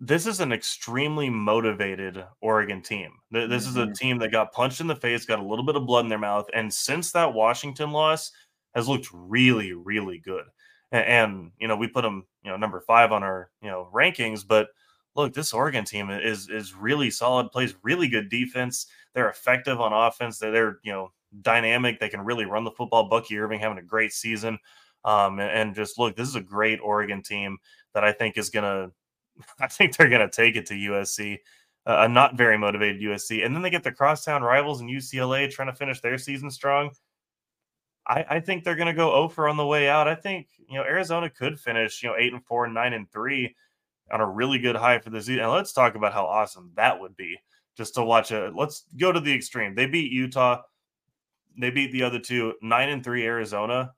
this 0.01 0.27
is 0.27 0.41
an 0.41 0.53
extremely 0.53 1.31
motivated 1.31 2.25
Oregon 2.41 2.83
team. 2.83 3.13
This 3.31 3.67
is 3.67 3.77
a 3.77 3.81
mm-hmm. 3.81 3.93
team 3.93 4.19
that 4.19 4.33
got 4.33 4.53
punched 4.53 4.81
in 4.81 4.87
the 4.87 4.97
face, 4.97 5.27
got 5.27 5.39
a 5.39 5.45
little 5.45 5.65
bit 5.65 5.77
of 5.77 5.87
blood 5.87 6.05
in 6.07 6.09
their 6.09 6.19
mouth, 6.19 6.47
and 6.55 6.73
since 6.73 7.13
that 7.13 7.35
Washington 7.35 7.93
loss 7.93 8.33
has 8.75 8.89
looked 8.89 9.09
really, 9.13 9.73
really 9.73 10.19
good. 10.19 10.45
And, 10.91 11.05
and 11.05 11.53
you 11.59 11.69
know, 11.69 11.77
we 11.77 11.87
put 11.87 12.03
them, 12.03 12.27
you 12.43 12.51
know, 12.51 12.57
number 12.57 12.81
five 12.81 13.13
on 13.13 13.23
our 13.23 13.51
you 13.63 13.69
know 13.69 13.91
rankings, 13.95 14.47
but 14.47 14.69
look, 15.15 15.35
this 15.35 15.53
Oregon 15.53 15.85
team 15.85 16.11
is 16.11 16.49
is 16.49 16.75
really 16.75 17.11
solid, 17.11 17.53
plays 17.53 17.75
really 17.83 18.09
good 18.09 18.31
defense. 18.31 18.87
They're 19.15 19.31
effective 19.31 19.81
on 19.81 19.93
offense. 19.93 20.39
They're, 20.39 20.53
they're 20.53 20.79
you 20.83 20.93
know 20.93 21.13
dynamic. 21.43 21.99
They 21.99 22.09
can 22.09 22.21
really 22.21 22.45
run 22.45 22.65
the 22.65 22.71
football. 22.71 23.09
Bucky 23.09 23.39
Irving 23.39 23.61
having 23.61 23.79
a 23.79 23.83
great 23.83 24.13
season. 24.13 24.59
Um, 25.05 25.41
and 25.41 25.75
just 25.75 25.99
look, 25.99 26.17
this 26.17 26.29
is 26.29 26.37
a 26.37 26.41
great 26.41 26.79
Oregon 26.83 27.23
team 27.23 27.59
that 27.95 28.05
I 28.05 28.13
think 28.13 28.37
is 28.37 28.51
going 28.51 28.65
to, 28.65 28.93
I 29.61 29.67
think 29.67 29.97
they're 29.97 30.09
going 30.09 30.29
to 30.29 30.35
take 30.35 30.57
it 30.57 30.67
to 30.67 30.75
USC. 30.75 31.39
a 31.87 32.09
not 32.09 32.37
very 32.37 32.59
motivated 32.59 33.01
USC, 33.01 33.45
and 33.45 33.55
then 33.55 33.63
they 33.63 33.71
get 33.71 33.83
the 33.83 33.93
crosstown 33.93 34.43
rivals 34.43 34.81
in 34.81 34.89
UCLA 34.89 35.51
trying 35.51 35.69
to 35.69 35.75
finish 35.75 36.01
their 36.01 36.19
season 36.19 36.51
strong. 36.51 36.91
I, 38.07 38.25
I 38.29 38.41
think 38.41 38.65
they're 38.65 38.77
going 38.77 38.87
to 38.87 38.93
go 38.93 39.13
over 39.13 39.49
on 39.49 39.57
the 39.57 39.67
way 39.67 39.89
out. 39.89 40.09
I 40.09 40.15
think 40.15 40.49
you 40.69 40.77
know 40.77 40.85
Arizona 40.85 41.31
could 41.31 41.59
finish 41.59 42.03
you 42.03 42.11
know 42.11 42.17
eight 42.19 42.33
and 42.33 42.45
four, 42.45 42.67
nine 42.69 42.93
and 42.93 43.11
three 43.11 43.55
on 44.13 44.21
a 44.21 44.29
really 44.29 44.59
good 44.59 44.77
high 44.77 44.99
for 44.99 45.11
the 45.11 45.23
season. 45.23 45.45
And 45.45 45.53
let's 45.53 45.73
talk 45.73 45.95
about 45.95 46.13
how 46.13 46.27
awesome 46.27 46.73
that 46.75 47.01
would 47.01 47.17
be 47.17 47.39
just 47.77 47.95
to 47.95 48.05
watch 48.05 48.33
it. 48.33 48.55
Let's 48.55 48.85
go 48.99 49.13
to 49.13 49.21
the 49.21 49.33
extreme. 49.33 49.75
They 49.75 49.87
beat 49.87 50.13
Utah. 50.13 50.63
They 51.61 51.71
beat 51.71 51.93
the 51.93 52.03
other 52.03 52.19
two, 52.19 52.55
nine 52.63 52.89
and 52.89 53.05
three 53.05 53.25
Arizona. 53.25 53.93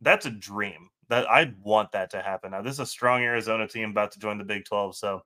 That's 0.00 0.26
a 0.26 0.30
dream. 0.30 0.88
That 1.08 1.28
I 1.28 1.52
want 1.62 1.92
that 1.92 2.10
to 2.10 2.20
happen. 2.20 2.50
Now, 2.50 2.60
this 2.60 2.74
is 2.74 2.80
a 2.80 2.86
strong 2.86 3.22
Arizona 3.22 3.66
team 3.66 3.90
about 3.90 4.12
to 4.12 4.18
join 4.18 4.36
the 4.36 4.44
Big 4.44 4.66
12. 4.66 4.94
So, 4.94 5.22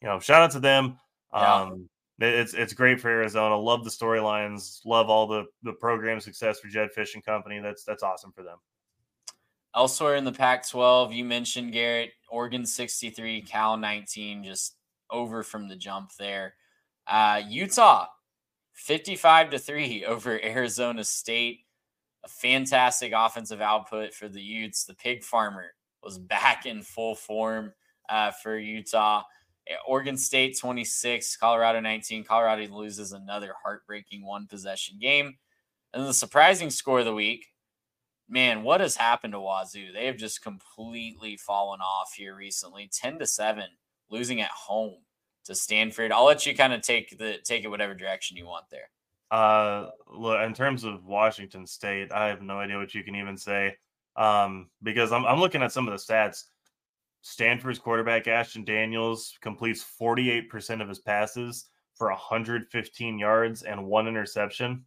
you 0.00 0.08
know, 0.08 0.18
shout 0.18 0.40
out 0.40 0.52
to 0.52 0.60
them. 0.60 0.98
Yeah. 1.34 1.54
Um, 1.62 1.88
it's 2.20 2.54
it's 2.54 2.72
great 2.72 3.00
for 3.00 3.08
Arizona. 3.10 3.56
Love 3.56 3.84
the 3.84 3.90
storylines. 3.90 4.80
Love 4.84 5.08
all 5.08 5.26
the 5.26 5.44
the 5.62 5.74
program 5.74 6.18
success 6.18 6.58
for 6.58 6.68
Jed 6.68 6.88
Fisch 6.96 7.14
and 7.14 7.24
Company. 7.24 7.60
That's 7.60 7.84
that's 7.84 8.02
awesome 8.02 8.32
for 8.32 8.42
them. 8.42 8.56
Elsewhere 9.76 10.16
in 10.16 10.24
the 10.24 10.32
Pac-12, 10.32 11.14
you 11.14 11.24
mentioned 11.24 11.72
Garrett, 11.72 12.10
Oregon 12.30 12.64
63, 12.64 13.42
Cal 13.42 13.76
19, 13.76 14.42
just 14.42 14.76
over 15.10 15.42
from 15.42 15.68
the 15.68 15.76
jump 15.76 16.10
there. 16.18 16.54
Uh, 17.06 17.42
Utah 17.46 18.06
55 18.78 19.50
to 19.50 19.58
3 19.58 20.04
over 20.06 20.42
Arizona 20.42 21.04
State. 21.04 21.60
A 22.24 22.28
fantastic 22.28 23.12
offensive 23.14 23.60
output 23.60 24.12
for 24.12 24.28
the 24.28 24.40
Utes. 24.40 24.84
The 24.84 24.94
pig 24.94 25.22
farmer 25.22 25.74
was 26.02 26.18
back 26.18 26.66
in 26.66 26.82
full 26.82 27.14
form 27.14 27.72
uh, 28.08 28.32
for 28.32 28.58
Utah. 28.58 29.22
Oregon 29.86 30.16
State 30.16 30.58
26, 30.58 31.36
Colorado 31.36 31.80
19. 31.80 32.24
Colorado 32.24 32.66
loses 32.74 33.12
another 33.12 33.52
heartbreaking 33.62 34.24
one 34.24 34.46
possession 34.46 34.98
game. 34.98 35.36
And 35.92 36.06
the 36.06 36.14
surprising 36.14 36.70
score 36.70 37.00
of 37.00 37.04
the 37.04 37.14
week, 37.14 37.46
man, 38.28 38.62
what 38.62 38.80
has 38.80 38.96
happened 38.96 39.34
to 39.34 39.40
Wazoo? 39.40 39.92
They 39.92 40.06
have 40.06 40.16
just 40.16 40.42
completely 40.42 41.36
fallen 41.36 41.80
off 41.80 42.14
here 42.16 42.34
recently. 42.34 42.88
10 42.92 43.18
to 43.18 43.26
7, 43.26 43.64
losing 44.10 44.40
at 44.40 44.50
home 44.50 45.02
to 45.48 45.54
Stanford. 45.54 46.12
I'll 46.12 46.24
let 46.24 46.46
you 46.46 46.54
kind 46.54 46.72
of 46.72 46.82
take 46.82 47.18
the 47.18 47.38
take 47.44 47.64
it 47.64 47.68
whatever 47.68 47.94
direction 47.94 48.36
you 48.36 48.46
want 48.46 48.66
there. 48.70 48.90
Uh 49.30 49.88
look, 50.06 50.40
in 50.40 50.54
terms 50.54 50.84
of 50.84 51.04
Washington 51.04 51.66
State, 51.66 52.12
I 52.12 52.28
have 52.28 52.40
no 52.40 52.58
idea 52.60 52.78
what 52.78 52.94
you 52.94 53.02
can 53.02 53.16
even 53.16 53.36
say. 53.36 53.76
Um, 54.16 54.70
because 54.82 55.12
I'm 55.12 55.24
I'm 55.26 55.40
looking 55.40 55.62
at 55.62 55.72
some 55.72 55.88
of 55.88 55.92
the 55.92 56.12
stats. 56.12 56.44
Stanford's 57.22 57.78
quarterback 57.78 58.28
Ashton 58.28 58.64
Daniels 58.64 59.36
completes 59.42 59.84
48% 60.00 60.80
of 60.80 60.88
his 60.88 61.00
passes 61.00 61.66
for 61.96 62.08
115 62.08 63.18
yards 63.18 63.62
and 63.62 63.86
one 63.86 64.06
interception. 64.06 64.84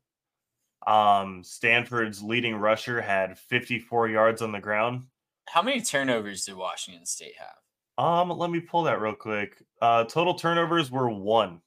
Um, 0.88 1.44
Stanford's 1.44 2.24
leading 2.24 2.56
rusher 2.56 3.02
had 3.02 3.38
54 3.38 4.10
yards 4.10 4.42
on 4.42 4.52
the 4.52 4.60
ground. 4.60 5.04
How 5.48 5.62
many 5.62 5.82
turnovers 5.82 6.46
did 6.46 6.56
Washington 6.56 7.06
State 7.06 7.36
have? 7.38 7.61
Um, 7.98 8.30
let 8.30 8.50
me 8.50 8.60
pull 8.60 8.84
that 8.84 9.02
real 9.02 9.14
quick. 9.14 9.64
Uh, 9.82 10.04
total 10.06 10.34
turnovers 10.34 10.92
were 10.92 11.10
one. 11.10 11.62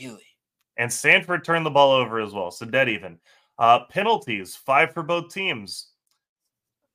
Really? 0.00 0.22
And 0.76 0.92
Stanford 0.92 1.44
turned 1.44 1.64
the 1.64 1.70
ball 1.70 1.92
over 1.92 2.20
as 2.20 2.32
well, 2.32 2.50
so 2.50 2.66
dead 2.66 2.88
even. 2.88 3.18
Uh, 3.58 3.80
penalties, 3.88 4.56
five 4.56 4.92
for 4.92 5.02
both 5.02 5.32
teams. 5.32 5.90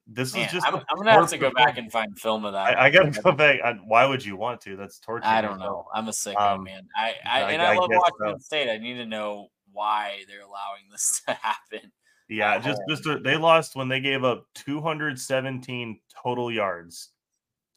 This 0.05 0.33
Man, 0.33 0.45
is 0.45 0.51
just. 0.51 0.67
I'm, 0.67 0.75
I'm 0.75 0.97
gonna 0.97 1.11
have 1.11 1.29
to 1.29 1.37
go 1.37 1.51
back 1.51 1.77
and 1.77 1.91
find 1.91 2.17
film 2.19 2.43
of 2.43 2.53
that. 2.53 2.77
I, 2.77 2.87
I 2.87 2.89
gotta 2.89 3.11
go 3.11 3.31
back. 3.31 3.61
I, 3.63 3.73
why 3.73 4.05
would 4.05 4.25
you 4.25 4.35
want 4.35 4.59
to? 4.61 4.75
That's 4.75 4.99
torture. 4.99 5.25
I 5.25 5.39
don't 5.41 5.59
know. 5.59 5.85
I'm 5.93 6.07
a 6.07 6.11
sicko, 6.11 6.55
um, 6.55 6.63
man. 6.63 6.87
I, 6.97 7.13
I 7.29 7.51
and 7.51 7.61
I, 7.61 7.75
love 7.75 7.89
Washington 7.91 8.39
so. 8.39 8.43
State. 8.43 8.69
I 8.69 8.77
need 8.77 8.95
to 8.95 9.05
know 9.05 9.49
why 9.71 10.23
they're 10.27 10.41
allowing 10.41 10.89
this 10.91 11.21
to 11.27 11.33
happen. 11.33 11.91
Yeah, 12.27 12.57
just 12.59 12.81
just 12.89 13.03
they 13.23 13.37
lost 13.37 13.75
when 13.75 13.87
they 13.87 13.99
gave 13.99 14.23
up 14.23 14.45
217 14.55 15.99
total 16.23 16.51
yards 16.51 17.09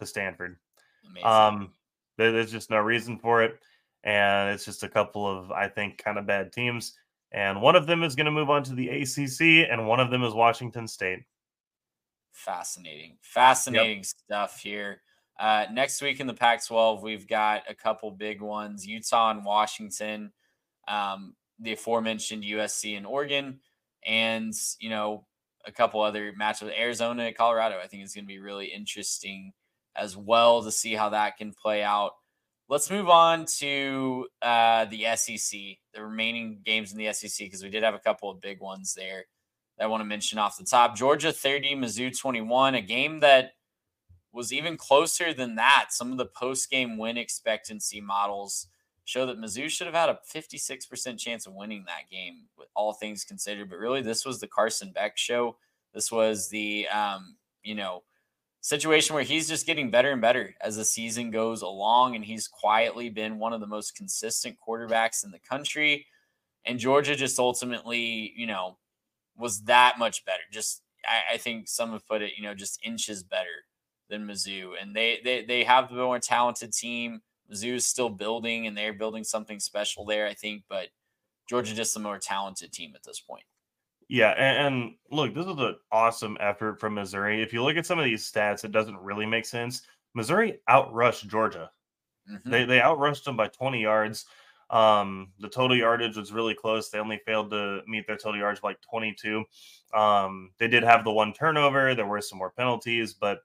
to 0.03 0.07
Stanford. 0.07 0.57
Amazing. 1.09 1.29
Um, 1.29 1.73
there's 2.19 2.53
just 2.53 2.71
no 2.71 2.79
reason 2.79 3.19
for 3.19 3.43
it, 3.43 3.59
and 4.05 4.51
it's 4.51 4.65
just 4.65 4.83
a 4.83 4.89
couple 4.89 5.27
of 5.27 5.51
I 5.51 5.69
think 5.69 6.03
kind 6.03 6.19
of 6.19 6.27
bad 6.27 6.53
teams. 6.53 6.95
And 7.33 7.63
one 7.63 7.77
of 7.77 7.87
them 7.87 8.03
is 8.03 8.15
going 8.15 8.27
to 8.27 8.33
move 8.33 8.51
on 8.51 8.63
to 8.65 8.75
the 8.75 8.89
ACC, 8.89 9.71
and 9.71 9.89
one 9.89 10.01
of 10.01 10.11
them 10.11 10.23
is 10.23 10.35
Washington 10.35 10.87
State. 10.87 11.21
Fascinating, 12.33 13.17
fascinating 13.23 13.99
yep. 13.99 14.07
stuff 14.07 14.61
here. 14.61 15.01
Uh, 15.41 15.67
next 15.73 16.03
week 16.03 16.21
in 16.21 16.27
the 16.27 16.35
Pac 16.35 16.65
12, 16.65 17.03
we've 17.03 17.27
got 17.27 17.63
a 17.69 17.75
couple 17.75 18.11
big 18.11 18.41
ones 18.41 18.87
Utah 18.87 19.31
and 19.31 19.45
Washington, 19.45 20.31
um, 20.89 21.35
the 21.59 21.73
aforementioned 21.73 22.45
USC 22.45 22.97
and 22.97 23.07
Oregon, 23.07 23.61
and, 24.07 24.53
you 24.79 24.91
know, 24.91 25.27
a 25.67 25.73
couple 25.73 26.03
other 26.03 26.33
matchups. 26.39 26.79
Arizona, 26.79 27.33
Colorado, 27.33 27.79
I 27.83 27.87
think 27.87 28.05
is 28.05 28.15
going 28.15 28.25
to 28.25 28.29
be 28.29 28.41
really 28.41 28.67
interesting 28.67 29.53
as 29.97 30.17
well 30.17 30.63
to 30.63 30.71
see 30.71 30.95
how 30.95 31.11
that 31.11 31.37
can 31.37 31.53
play 31.53 31.83
out. 31.83 32.13
Let's 32.69 32.91
move 32.91 33.09
on 33.09 33.45
to 33.59 34.27
uh, 34.41 34.87
the 34.87 35.07
SEC, 35.17 35.61
the 35.93 36.03
remaining 36.03 36.61
games 36.65 36.93
in 36.93 36.99
the 36.99 37.13
SEC, 37.13 37.47
because 37.47 37.63
we 37.63 37.71
did 37.71 37.83
have 37.83 37.95
a 37.95 37.99
couple 37.99 38.31
of 38.31 38.41
big 38.41 38.61
ones 38.61 38.95
there. 38.95 39.25
That 39.77 39.85
I 39.85 39.87
want 39.89 40.01
to 40.01 40.07
mention 40.07 40.39
off 40.39 40.57
the 40.57 40.65
top. 40.65 40.97
Georgia 40.97 41.33
30, 41.33 41.77
Mizzou 41.77 42.19
21, 42.19 42.75
a 42.75 42.81
game 42.81 43.21
that 43.21 43.53
was 44.33 44.53
even 44.53 44.77
closer 44.77 45.35
than 45.35 45.57
that. 45.57 45.87
Some 45.91 46.13
of 46.13 46.19
the 46.19 46.27
post 46.27 46.71
game 46.71 46.97
win 46.97 47.19
expectancy 47.19 48.01
models 48.01 48.69
show 49.05 49.27
that 49.27 49.39
Mizzou 49.39 49.69
should 49.69 49.87
have 49.87 49.97
had 49.97 50.09
a 50.09 50.19
56% 50.35 51.19
chance 51.19 51.47
of 51.47 51.55
winning 51.55 51.85
that 51.87 52.11
game, 52.11 52.45
with 52.57 52.69
all 52.75 52.93
things 52.93 53.25
considered. 53.25 53.69
But 53.69 53.79
really, 53.79 54.01
this 54.01 54.25
was 54.25 54.41
the 54.41 54.47
Carson 54.47 54.93
Beck 54.93 55.19
show. 55.19 55.57
This 55.93 56.11
was 56.11 56.49
the, 56.49 56.89
um, 56.89 57.37
you 57.63 57.75
know, 57.75 58.03
situation 58.63 59.15
where 59.15 59.25
he's 59.25 59.49
just 59.49 59.67
getting 59.67 59.91
better 59.91 60.13
and 60.13 60.23
better 60.23 60.55
as 60.61 60.77
the 60.77 60.85
season 60.85 61.31
goes 61.31 61.63
along. 61.63 62.15
And 62.17 62.25
he's 62.25 62.49
quietly 62.49 63.11
been 63.11 63.39
one 63.39 63.53
of 63.53 63.61
the 63.61 63.67
most 63.67 63.97
consistent 63.97 64.57
quarterbacks 64.67 65.25
in 65.25 65.31
the 65.31 65.41
country. 65.41 66.07
And 66.65 66.79
Georgia 66.79 67.17
just 67.17 67.39
ultimately, 67.39 68.33
you 68.37 68.47
know, 68.47 68.79
was 69.37 69.63
that 69.65 69.99
much 69.99 70.25
better. 70.25 70.43
Just 70.51 70.83
I, 71.05 71.35
I, 71.35 71.37
think 71.39 71.69
some 71.69 71.91
have 71.93 72.07
put 72.07 72.23
it, 72.23 72.33
you 72.37 72.45
know, 72.45 72.55
just 72.55 72.79
inches 72.85 73.25
better 73.25 73.67
than 74.09 74.27
Mizzou. 74.27 74.73
And 74.81 74.95
they 74.95 75.19
they 75.25 75.45
they 75.45 75.65
have 75.65 75.89
the 75.89 75.97
more 75.97 76.21
talented 76.21 76.73
team. 76.73 77.21
Mizzou 77.53 77.75
is 77.75 77.87
still 77.87 78.09
building 78.09 78.69
and 78.69 78.77
they're 78.77 78.93
building 78.93 79.25
something 79.25 79.59
special 79.59 80.05
there, 80.05 80.27
I 80.29 80.35
think, 80.35 80.63
but 80.69 80.89
Georgia 81.49 81.75
just 81.75 81.97
a 81.97 82.01
more 82.01 82.19
talented 82.19 82.73
team 82.73 82.93
at 82.95 83.03
this 83.03 83.19
point. 83.19 83.43
Yeah, 84.09 84.31
and, 84.31 84.75
and 84.75 84.95
look, 85.11 85.35
this 85.35 85.47
was 85.47 85.59
an 85.59 85.77
awesome 85.91 86.37
effort 86.41 86.81
from 86.81 86.95
Missouri. 86.95 87.43
If 87.43 87.53
you 87.53 87.63
look 87.63 87.77
at 87.77 87.87
some 87.87 87.99
of 87.99 88.05
these 88.05 88.31
stats, 88.31 88.65
it 88.65 88.73
doesn't 88.73 88.99
really 88.99 89.27
make 89.27 89.47
sense. 89.47 89.83
Missouri 90.15 90.59
outrushed 90.69 91.29
Georgia. 91.29 91.71
Mm-hmm. 92.31 92.51
They 92.51 92.65
they 92.65 92.79
outrushed 92.79 93.25
them 93.25 93.37
by 93.37 93.49
20 93.49 93.81
yards. 93.81 94.27
Um, 94.71 95.33
the 95.39 95.49
total 95.49 95.77
yardage 95.77 96.17
was 96.17 96.33
really 96.33 96.55
close. 96.55 96.89
They 96.89 96.99
only 96.99 97.21
failed 97.27 97.51
to 97.51 97.83
meet 97.87 98.07
their 98.07 98.17
total 98.17 98.41
yards 98.41 98.61
by 98.61 98.71
like 98.71 98.81
22. 98.81 99.45
Um, 99.93 100.51
they 100.59 100.69
did 100.69 100.83
have 100.83 101.05
the 101.05 101.13
one 101.13 101.35
turnover. 101.35 101.95
There 101.95 102.07
were 102.07 102.23
some 102.23 102.39
more 102.39 102.51
penalties, 102.51 103.13
but 103.13 103.41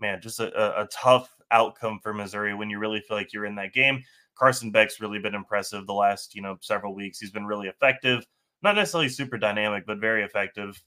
man, 0.00 0.20
just 0.22 0.40
a, 0.40 0.80
a, 0.80 0.86
tough 0.86 1.36
outcome 1.50 2.00
for 2.02 2.14
Missouri 2.14 2.54
when 2.54 2.70
you 2.70 2.78
really 2.78 3.00
feel 3.00 3.18
like 3.18 3.32
you're 3.34 3.44
in 3.44 3.54
that 3.56 3.74
game. 3.74 4.02
Carson 4.34 4.70
Beck's 4.70 5.00
really 5.00 5.18
been 5.18 5.34
impressive 5.34 5.86
the 5.86 5.92
last, 5.92 6.34
you 6.34 6.40
know, 6.40 6.56
several 6.62 6.94
weeks. 6.94 7.18
He's 7.18 7.30
been 7.30 7.44
really 7.44 7.68
effective. 7.68 8.26
Not 8.62 8.76
necessarily 8.76 9.08
super 9.08 9.38
dynamic, 9.38 9.86
but 9.86 9.98
very 9.98 10.22
effective. 10.22 10.80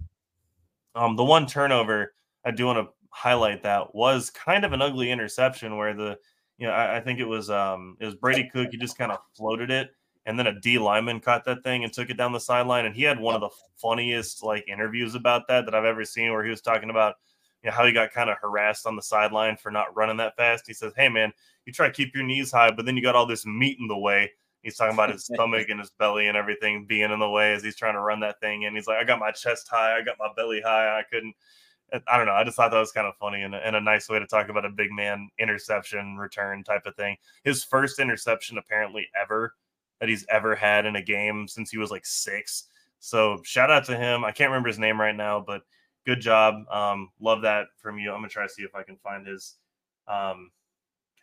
Um, 0.96 1.16
the 1.16 1.26
one 1.26 1.46
turnover 1.46 2.14
I 2.46 2.52
do 2.52 2.66
want 2.66 2.80
to 2.80 2.94
highlight 3.10 3.64
that 3.64 3.96
was 3.96 4.30
kind 4.30 4.64
of 4.64 4.74
an 4.74 4.82
ugly 4.82 5.12
interception 5.12 5.78
where 5.78 5.94
the 5.94 6.18
you 6.58 6.68
know, 6.68 6.74
I, 6.74 6.98
I, 6.98 7.02
think 7.02 7.20
it 7.20 7.26
was 7.26 7.50
um 7.50 7.98
it 8.00 8.06
was 8.06 8.16
Brady 8.16 8.50
Cook. 8.52 8.70
He 8.72 8.78
just 8.78 8.98
kind 8.98 9.12
of 9.12 9.20
floated 9.36 9.72
it, 9.72 9.90
and 10.26 10.40
then 10.40 10.48
a 10.48 10.60
D 10.60 10.78
lineman 10.78 11.20
caught 11.20 11.44
that 11.46 11.64
thing 11.64 11.84
and 11.84 11.92
took 11.92 12.10
it 12.10 12.18
down 12.18 12.32
the 12.32 12.40
sideline. 12.40 12.86
And 12.86 12.96
he 12.96 13.04
had 13.04 13.20
one 13.20 13.36
of 13.36 13.42
the 13.42 13.50
funniest 13.78 14.44
like 14.44 14.68
interviews 14.68 15.16
about 15.16 15.48
that 15.48 15.66
that 15.66 15.76
I've 15.76 15.86
ever 15.86 16.06
seen, 16.06 16.32
where 16.32 16.44
he 16.44 16.50
was 16.50 16.62
talking 16.62 16.90
about 16.90 17.16
you 17.64 17.70
know 17.70 17.76
how 17.76 17.86
he 17.86 17.92
got 17.92 18.14
kind 18.14 18.30
of 18.30 18.38
harassed 18.38 18.86
on 18.86 18.96
the 18.96 19.02
sideline 19.02 19.58
for 19.58 19.72
not 19.72 19.96
running 19.96 20.18
that 20.18 20.38
fast. 20.38 20.66
He 20.68 20.74
says, 20.74 20.94
"Hey 20.96 21.10
man, 21.10 21.34
you 21.66 21.74
try 21.74 21.88
to 21.88 21.94
keep 21.94 22.16
your 22.16 22.24
knees 22.24 22.52
high, 22.52 22.72
but 22.72 22.86
then 22.86 22.96
you 22.96 23.04
got 23.04 23.16
all 23.16 23.26
this 23.26 23.46
meat 23.46 23.78
in 23.80 23.88
the 23.88 23.98
way." 23.98 24.32
He's 24.66 24.76
talking 24.76 24.96
about 24.96 25.14
his 25.14 25.26
stomach 25.34 25.70
and 25.70 25.80
his 25.80 25.92
belly 25.92 26.28
and 26.28 26.36
everything 26.36 26.86
being 26.86 27.12
in 27.12 27.20
the 27.20 27.30
way 27.30 27.54
as 27.54 27.64
he's 27.64 27.78
trying 27.78 27.94
to 27.94 28.02
run 28.02 28.20
that 28.20 28.42
thing. 28.42 28.66
And 28.66 28.76
he's 28.76 28.88
like, 28.88 28.98
I 28.98 29.06
got 29.06 29.20
my 29.20 29.32
chest 29.32 29.70
high, 29.70 29.98
I 29.98 30.02
got 30.02 30.18
my 30.20 30.30
belly 30.36 30.62
high, 30.62 31.00
I 31.00 31.04
couldn't 31.10 31.36
I 32.08 32.18
don't 32.18 32.26
know. 32.26 32.34
I 32.34 32.44
just 32.44 32.58
thought 32.58 32.72
that 32.72 32.80
was 32.80 32.92
kind 32.92 33.08
of 33.08 33.16
funny 33.18 33.44
and, 33.44 33.54
and 33.54 33.76
a 33.76 33.82
nice 33.82 34.10
way 34.10 34.20
to 34.20 34.26
talk 34.26 34.50
about 34.50 34.66
a 34.66 34.70
big 34.70 34.92
man 34.92 35.30
interception 35.40 36.18
return 36.18 36.64
type 36.64 36.86
of 36.86 36.96
thing. 36.96 37.16
His 37.44 37.64
first 37.64 38.00
interception, 38.00 38.58
apparently, 38.58 39.08
ever 39.20 39.54
that 40.00 40.10
he's 40.10 40.26
ever 40.30 40.56
had 40.56 40.86
in 40.86 40.96
a 40.96 41.02
game 41.02 41.48
since 41.48 41.70
he 41.70 41.78
was 41.78 41.92
like 41.92 42.06
six. 42.06 42.66
So 43.00 43.40
shout 43.44 43.72
out 43.72 43.86
to 43.86 43.96
him. 43.96 44.26
I 44.26 44.32
can't 44.32 44.50
remember 44.50 44.68
his 44.68 44.80
name 44.80 45.00
right 45.00 45.16
now, 45.16 45.44
but 45.46 45.62
good 46.06 46.22
job. 46.22 46.56
Um, 46.72 47.10
love 47.20 47.44
that 47.44 47.68
from 47.78 48.00
you. 48.00 48.12
I'm 48.12 48.18
gonna 48.18 48.30
try 48.30 48.44
to 48.44 48.50
see 48.50 48.64
if 48.64 48.76
I 48.76 48.84
can 48.84 48.98
find 48.98 49.26
his 49.26 49.56
um 50.08 50.52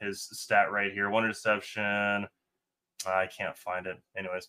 his 0.01 0.29
stat 0.33 0.71
right 0.71 0.93
here. 0.93 1.11
One 1.11 1.25
interception. 1.25 2.29
I 3.07 3.27
can't 3.27 3.57
find 3.57 3.87
it. 3.87 3.97
Anyways, 4.17 4.49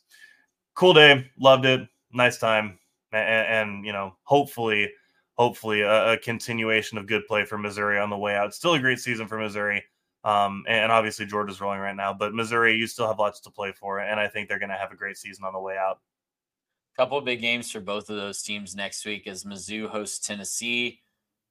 cool 0.76 0.94
day. 0.94 1.30
Loved 1.40 1.66
it. 1.66 1.88
Nice 2.12 2.38
time. 2.38 2.80
And, 3.12 3.48
and 3.48 3.86
you 3.86 3.94
know, 3.94 4.16
hopefully, 4.24 4.92
hopefully 5.36 5.82
a, 5.82 6.14
a, 6.14 6.18
continuation 6.18 6.98
of 6.98 7.08
good 7.08 7.26
play 7.28 7.46
for 7.46 7.58
Missouri 7.58 8.00
on 8.00 8.10
the 8.10 8.18
way 8.18 8.36
out. 8.36 8.54
Still 8.54 8.74
a 8.74 8.80
great 8.80 9.00
season 9.00 9.28
for 9.28 9.38
Missouri. 9.38 9.84
Um, 10.24 10.64
and 10.68 10.92
obviously 10.92 11.26
Georgia's 11.26 11.60
rolling 11.60 11.80
right 11.80 11.96
now, 11.96 12.14
but 12.14 12.34
Missouri, 12.34 12.76
you 12.76 12.88
still 12.88 13.08
have 13.08 13.20
lots 13.20 13.42
to 13.42 13.52
play 13.52 13.74
for, 13.74 14.00
and 14.00 14.20
I 14.20 14.30
think 14.30 14.48
they're 14.48 14.60
going 14.60 14.70
to 14.70 14.78
have 14.78 14.94
a 14.94 14.96
great 14.96 15.18
season 15.18 15.44
on 15.44 15.52
the 15.52 15.60
way 15.60 15.78
out. 15.78 16.00
Couple 16.96 17.20
big 17.22 17.42
games 17.42 17.70
for 17.72 17.82
both 17.82 18.10
of 18.10 18.16
those 18.16 18.42
teams 18.42 18.76
next 18.76 19.04
week 19.04 19.28
as 19.28 19.44
Mizzou 19.44 19.90
hosts 19.90 20.26
Tennessee. 20.26 21.02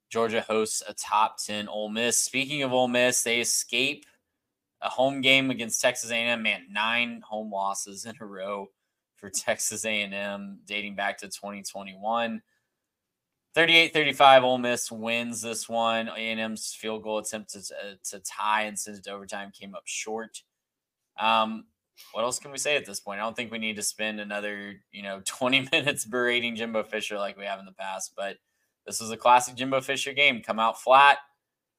Georgia 0.09 0.40
hosts 0.42 0.82
a 0.88 0.94
top 0.94 1.36
10 1.44 1.68
Ole 1.68 1.88
Miss. 1.88 2.16
Speaking 2.16 2.62
of 2.62 2.72
Ole 2.72 2.88
Miss, 2.88 3.22
they 3.22 3.40
escape 3.40 4.07
a 4.83 4.89
home 4.89 5.20
game 5.20 5.51
against 5.51 5.80
Texas 5.80 6.11
A&M. 6.11 6.43
Man, 6.43 6.66
nine 6.70 7.22
home 7.26 7.51
losses 7.51 8.05
in 8.05 8.14
a 8.20 8.26
row 8.26 8.68
for 9.16 9.30
Texas 9.35 9.85
A&M 9.85 10.61
dating 10.66 10.97
back 10.97 11.18
to 11.18 11.26
2021. 11.26 12.43
38-35 13.55 14.43
Ole 14.43 14.59
Miss 14.59 14.91
wins 14.91 15.43
this 15.43 15.68
one. 15.68 16.09
A&M's 16.09 16.74
field 16.74 17.03
goal 17.03 17.18
attempt 17.18 17.51
to, 17.53 17.59
uh, 17.59 17.95
to 18.11 18.18
tie 18.20 18.62
and 18.62 18.78
send 18.78 18.97
it 18.97 19.05
to 19.05 19.12
overtime 19.12 19.53
came 19.53 19.74
up 19.74 19.83
short. 19.85 20.43
Um, 21.20 21.66
what 22.12 22.24
else 22.24 22.39
can 22.39 22.51
we 22.51 22.59
say 22.59 22.76
at 22.76 22.87
this 22.87 23.01
point? 23.01 23.20
I 23.20 23.24
don't 23.24 23.37
think 23.37 23.53
we 23.53 23.59
need 23.59 23.76
to 23.76 23.83
spend 23.83 24.20
another, 24.20 24.80
you 24.91 25.03
know, 25.03 25.20
20 25.26 25.68
minutes 25.70 26.05
berating 26.05 26.57
Jimbo 26.57 26.83
Fisher 26.83 27.18
like 27.18 27.37
we 27.37 27.45
have 27.45 27.61
in 27.61 27.66
the 27.66 27.72
past, 27.72 28.14
but 28.16 28.39
this 28.87 29.01
was 29.01 29.11
a 29.11 29.16
classic 29.16 29.55
Jimbo 29.55 29.80
Fisher 29.80 30.12
game. 30.12 30.43
Come 30.43 30.59
out 30.59 30.80
flat, 30.80 31.18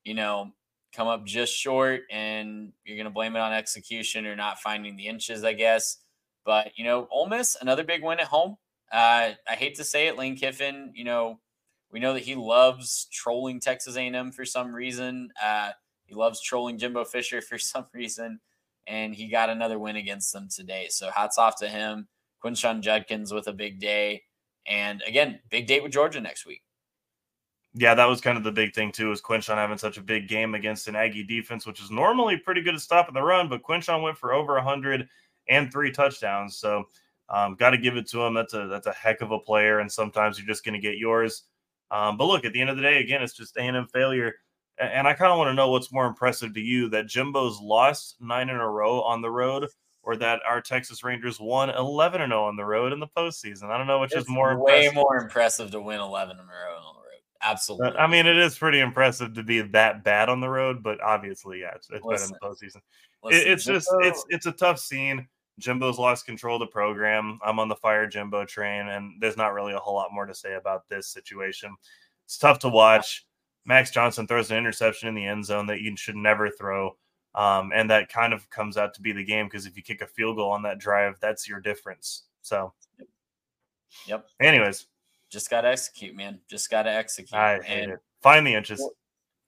you 0.04 0.14
know, 0.14 0.52
come 0.96 1.08
up 1.08 1.26
just 1.26 1.54
short, 1.54 2.02
and 2.12 2.72
you're 2.86 2.98
going 2.98 3.06
to 3.06 3.12
blame 3.12 3.36
it 3.36 3.40
on 3.40 3.54
execution 3.54 4.26
or 4.26 4.36
not 4.36 4.60
finding 4.60 4.96
the 4.96 5.08
inches, 5.08 5.44
I 5.44 5.54
guess. 5.54 5.98
But, 6.46 6.72
you 6.76 6.84
know, 6.84 7.08
Ole 7.12 7.28
Miss, 7.28 7.58
another 7.60 7.84
big 7.84 8.04
win 8.04 8.20
at 8.20 8.28
home. 8.28 8.58
Uh, 8.92 9.32
I 9.50 9.56
hate 9.56 9.76
to 9.76 9.84
say 9.84 10.08
it, 10.08 10.18
Lane 10.18 10.36
Kiffin, 10.36 10.92
you 10.94 11.04
know, 11.04 11.40
we 11.92 12.00
know 12.00 12.14
that 12.14 12.24
he 12.24 12.36
loves 12.36 13.08
trolling 13.12 13.60
Texas 13.60 13.96
A&M 13.96 14.32
for 14.32 14.46
some 14.46 14.74
reason. 14.74 15.30
Uh, 15.42 15.70
he 16.06 16.16
loves 16.16 16.42
trolling 16.42 16.78
Jimbo 16.78 17.06
Fisher 17.06 17.42
for 17.50 17.58
some 17.58 17.86
reason, 17.94 18.40
and 18.88 19.14
he 19.16 19.28
got 19.28 19.50
another 19.50 19.80
win 19.80 19.96
against 19.96 20.34
them 20.34 20.48
today. 20.54 20.88
So 20.90 21.10
hats 21.16 21.38
off 21.38 21.56
to 21.58 21.68
him. 21.68 22.08
Quinshon 22.44 22.82
Judkins 22.82 23.32
with 23.32 23.48
a 23.48 23.54
big 23.54 23.80
day, 23.80 24.24
and 24.68 25.02
again, 25.08 25.40
big 25.50 25.66
date 25.66 25.82
with 25.82 25.94
Georgia 25.94 26.20
next 26.20 26.46
week. 26.46 26.62
Yeah, 27.76 27.96
that 27.96 28.06
was 28.06 28.22
kind 28.22 28.38
of 28.38 28.44
the 28.44 28.52
big 28.52 28.74
thing 28.74 28.92
too. 28.92 29.12
Is 29.12 29.22
Quinshon 29.22 29.56
having 29.56 29.78
such 29.78 29.98
a 29.98 30.02
big 30.02 30.28
game 30.28 30.54
against 30.54 30.88
an 30.88 30.96
Aggie 30.96 31.24
defense, 31.24 31.66
which 31.66 31.82
is 31.82 31.90
normally 31.90 32.38
pretty 32.38 32.62
good 32.62 32.76
at 32.76 32.82
stopping 32.82 33.16
the 33.16 33.22
run, 33.22 33.50
but 33.50 33.64
Quinshon 33.64 34.04
went 34.04 34.18
for 34.18 34.34
over 34.34 34.60
hundred 34.60 35.08
and 35.50 35.72
three 35.72 35.92
touchdowns. 35.92 36.58
So 36.58 36.86
um, 37.30 37.56
got 37.56 37.72
to 37.72 37.78
give 37.78 37.98
it 37.98 38.08
to 38.10 38.22
him. 38.22 38.34
That's 38.34 38.54
a 38.54 38.68
that's 38.68 38.88
a 38.88 38.94
heck 38.94 39.22
of 39.22 39.32
a 39.32 39.40
player, 39.40 39.80
and 39.80 39.92
sometimes 39.92 40.38
you're 40.38 40.48
just 40.48 40.64
going 40.64 40.76
to 40.76 40.80
get 40.80 40.98
yours. 40.98 41.44
Um, 41.90 42.18
but 42.18 42.26
look, 42.26 42.46
at 42.46 42.54
the 42.54 42.62
end 42.62 42.70
of 42.70 42.76
the 42.76 42.82
day, 42.82 43.00
again, 43.00 43.22
it's 43.22 43.34
just 43.34 43.56
A&M 43.58 43.88
failure. 43.94 44.34
And 44.80 45.08
I 45.08 45.14
kind 45.14 45.32
of 45.32 45.38
want 45.38 45.50
to 45.50 45.54
know 45.54 45.70
what's 45.70 45.94
more 45.94 46.08
impressive 46.08 46.56
to 46.56 46.60
you 46.60 46.90
that 46.90 47.06
Jimbo's 47.06 47.60
lost 47.62 48.16
nine 48.20 48.50
in 48.50 48.56
a 48.56 48.68
row 48.68 49.02
on 49.02 49.22
the 49.22 49.30
road 49.30 49.68
or 50.02 50.16
that 50.18 50.42
our 50.48 50.60
Texas 50.60 51.04
Rangers 51.04 51.40
won 51.40 51.70
11 51.70 52.22
and 52.22 52.32
0 52.32 52.46
on 52.46 52.56
the 52.56 52.66
road 52.66 52.92
in 52.92 53.00
the 53.00 53.08
postseason. 53.08 53.66
I 53.66 53.78
don't 53.78 53.86
know 53.86 54.00
which 54.00 54.14
it's 54.14 54.24
is 54.24 54.30
more 54.30 54.58
way 54.58 54.86
impressive. 54.86 54.96
more 54.96 55.18
impressive 55.18 55.72
to 55.72 55.82
win 55.82 56.00
11 56.00 56.38
in 56.38 56.44
a 56.44 56.46
row 56.46 56.78
on 56.78 56.96
the 56.96 57.02
road. 57.02 57.03
Absolutely. 57.44 57.98
I 57.98 58.08
mean, 58.08 58.26
it 58.26 58.38
is 58.38 58.58
pretty 58.58 58.80
impressive 58.80 59.34
to 59.34 59.44
be 59.44 59.62
that 59.62 60.04
bad 60.04 60.30
on 60.30 60.40
the 60.40 60.50
road, 60.50 60.82
but 60.82 61.02
obviously, 61.02 61.62
yeah, 61.62 61.72
it's, 61.76 61.90
it's 61.90 62.06
better 62.06 62.24
in 62.24 62.30
the 62.30 62.40
postseason. 62.42 62.82
Listen, 63.24 63.42
it, 63.42 63.48
it's 63.48 63.66
just 63.66 63.88
it's 64.00 64.26
it's 64.30 64.46
a 64.46 64.52
tough 64.52 64.80
scene. 64.80 65.28
Jimbo's 65.60 66.00
lost 66.00 66.26
control 66.26 66.56
of 66.56 66.62
the 66.62 66.72
program. 66.72 67.40
I'm 67.46 67.60
on 67.60 67.68
the 67.68 67.76
fire 67.76 68.08
Jimbo 68.08 68.46
train, 68.46 68.88
and 68.88 69.22
there's 69.22 69.38
not 69.38 69.54
really 69.54 69.74
a 69.74 69.80
whole 69.80 69.96
lot 69.96 70.12
more 70.12 70.26
to 70.26 70.34
say 70.34 70.56
about 70.56 70.88
this 70.90 71.08
situation. 71.08 71.76
It's 72.26 72.38
tough 72.38 72.60
to 72.60 72.70
watch. 72.70 73.26
Max 73.66 73.92
Johnson 73.92 74.28
throws 74.28 74.52
an 74.52 74.58
interception 74.58 75.10
in 75.10 75.16
the 75.16 75.26
end 75.26 75.46
zone 75.46 75.68
that 75.68 75.82
you 75.82 75.96
should 75.96 76.16
never 76.16 76.50
throw. 76.50 76.98
Um, 77.36 77.72
and 77.74 77.90
that 77.90 78.10
kind 78.10 78.34
of 78.34 78.50
comes 78.50 78.78
out 78.78 78.94
to 78.96 79.02
be 79.02 79.12
the 79.12 79.24
game 79.24 79.48
because 79.48 79.66
if 79.66 79.76
you 79.76 79.84
kick 79.84 80.02
a 80.02 80.08
field 80.08 80.36
goal 80.38 80.52
on 80.52 80.64
that 80.64 80.80
drive, 80.80 81.18
that's 81.20 81.48
your 81.48 81.60
difference. 81.60 82.24
So, 82.42 82.74
yep. 84.06 84.28
Anyways, 84.40 84.86
just 85.34 85.50
got 85.50 85.62
to 85.62 85.68
execute, 85.68 86.16
man. 86.16 86.40
Just 86.50 86.70
got 86.70 86.84
to 86.84 86.92
execute. 86.92 87.34
I 87.34 87.60
hate 87.62 87.84
and 87.84 87.92
it. 87.94 88.00
Find 88.22 88.46
the 88.46 88.54
inches. 88.54 88.88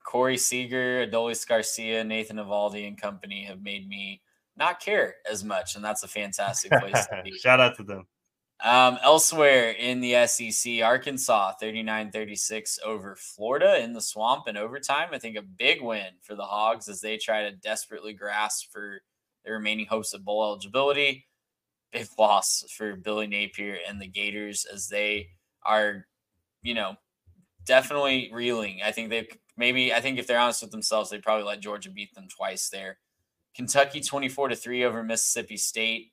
Corey 0.04 0.38
Seager, 0.38 1.08
Adolis 1.08 1.48
Garcia, 1.48 2.04
Nathan 2.04 2.38
Eovaldi, 2.38 2.88
and 2.88 3.00
company 3.00 3.44
have 3.46 3.62
made 3.62 3.88
me 3.88 4.22
not 4.58 4.80
care 4.80 5.16
as 5.30 5.44
much, 5.44 5.76
and 5.76 5.86
that's 5.86 6.04
a 6.04 6.08
fantastic 6.08 6.72
place 6.72 7.06
to 7.08 7.22
be. 7.24 7.32
Shout 7.40 7.60
out 7.60 7.76
to 7.78 7.84
them. 7.84 8.08
Um, 8.64 8.98
elsewhere 9.04 9.72
in 9.72 10.00
the 10.00 10.26
SEC, 10.28 10.82
Arkansas 10.82 11.54
39 11.60 12.12
36 12.12 12.80
over 12.86 13.16
Florida 13.16 13.84
in 13.84 13.94
the 13.94 14.02
swamp 14.02 14.48
in 14.48 14.58
overtime. 14.58 15.10
I 15.12 15.20
think 15.20 15.38
a 15.38 15.42
big 15.42 15.82
win 15.82 16.08
for 16.22 16.36
the 16.36 16.44
Hogs 16.44 16.88
as 16.88 17.02
they 17.02 17.18
try 17.18 17.44
to 17.44 17.56
desperately 17.58 18.14
grasp 18.14 18.72
for 18.72 19.02
their 19.44 19.56
remaining 19.56 19.88
hopes 19.88 20.14
of 20.14 20.24
bowl 20.24 20.44
eligibility. 20.44 21.28
Big 21.92 22.08
loss 22.18 22.64
for 22.76 22.96
Billy 22.96 23.28
Napier 23.28 23.78
and 23.88 24.02
the 24.02 24.08
Gators 24.08 24.66
as 24.72 24.88
they 24.88 25.28
are, 25.66 26.06
you 26.62 26.74
know, 26.74 26.96
definitely 27.66 28.30
reeling. 28.34 28.80
I 28.84 28.92
think 28.92 29.10
they 29.10 29.28
maybe, 29.58 29.94
I 29.94 30.02
think 30.02 30.20
if 30.20 30.28
they're 30.28 30.40
honest 30.40 30.62
with 30.62 30.72
themselves, 30.72 31.10
they 31.10 31.20
probably 31.20 31.46
let 31.46 31.60
Georgia 31.60 31.90
beat 31.90 32.14
them 32.14 32.28
twice 32.28 32.70
there. 32.70 32.98
Kentucky 33.56 34.02
24 34.02 34.50
to 34.50 34.56
3 34.56 34.84
over 34.84 35.04
Mississippi 35.04 35.58
State. 35.58 36.12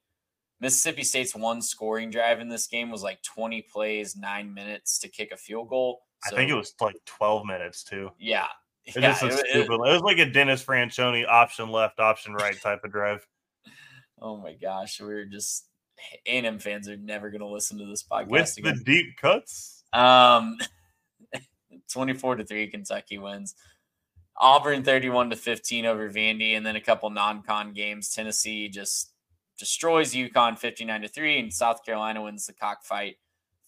Mississippi 0.61 1.03
State's 1.03 1.35
one 1.35 1.61
scoring 1.61 2.11
drive 2.11 2.39
in 2.39 2.49
this 2.49 2.69
game 2.69 2.91
was 2.91 3.03
like 3.03 3.21
20 3.23 3.63
plays, 3.63 4.15
nine 4.15 4.55
minutes 4.55 4.99
to 5.01 5.09
kick 5.09 5.33
a 5.33 5.37
field 5.37 5.69
goal. 5.69 6.03
So, 6.25 6.37
I 6.37 6.39
think 6.39 6.51
it 6.53 6.55
was 6.55 6.73
like 6.81 6.95
12 7.05 7.45
minutes 7.45 7.83
too. 7.83 8.11
Yeah. 8.19 8.47
It, 8.85 8.97
yeah, 8.97 9.17
it, 9.23 9.33
it, 9.33 9.57
it, 9.57 9.69
was 9.69 10.03
like 10.03 10.19
a 10.19 10.27
Dennis 10.27 10.65
Franchione 10.65 11.27
option 11.27 11.71
left, 11.71 11.99
option 11.99 12.35
right 12.35 12.61
type 12.61 12.85
of 12.85 12.93
drive. 12.93 13.27
Oh 14.25 14.37
my 14.37 14.55
gosh. 14.55 15.01
We 15.01 15.09
were 15.09 15.25
just 15.25 15.67
A&M 16.27 16.59
fans 16.59 16.89
are 16.89 16.97
never 16.97 17.31
going 17.31 17.41
to 17.41 17.47
listen 17.47 17.79
to 17.79 17.87
this 17.87 18.03
podcast 18.03 18.29
with 18.29 18.59
again. 18.59 18.79
the 18.79 18.85
deep 18.85 19.17
cuts. 19.21 19.85
Um, 19.93 20.59
24 21.93 22.37
to 22.37 22.45
3 22.45 22.69
Kentucky 22.69 23.19
wins. 23.19 23.55
Auburn 24.37 24.83
31 24.83 25.31
to 25.31 25.37
15 25.37 25.87
over 25.87 26.11
Vandy, 26.11 26.57
and 26.57 26.65
then 26.65 26.77
a 26.77 26.81
couple 26.81 27.11
non-con 27.11 27.73
games. 27.73 28.11
Tennessee 28.11 28.69
just 28.69 29.13
destroys 29.59 30.15
UConn 30.15 30.59
59 30.59 31.03
to 31.03 31.09
3, 31.09 31.39
and 31.39 31.53
South 31.53 31.85
Carolina 31.85 32.23
wins 32.23 32.47
the 32.47 32.53
cockfight 32.55 33.17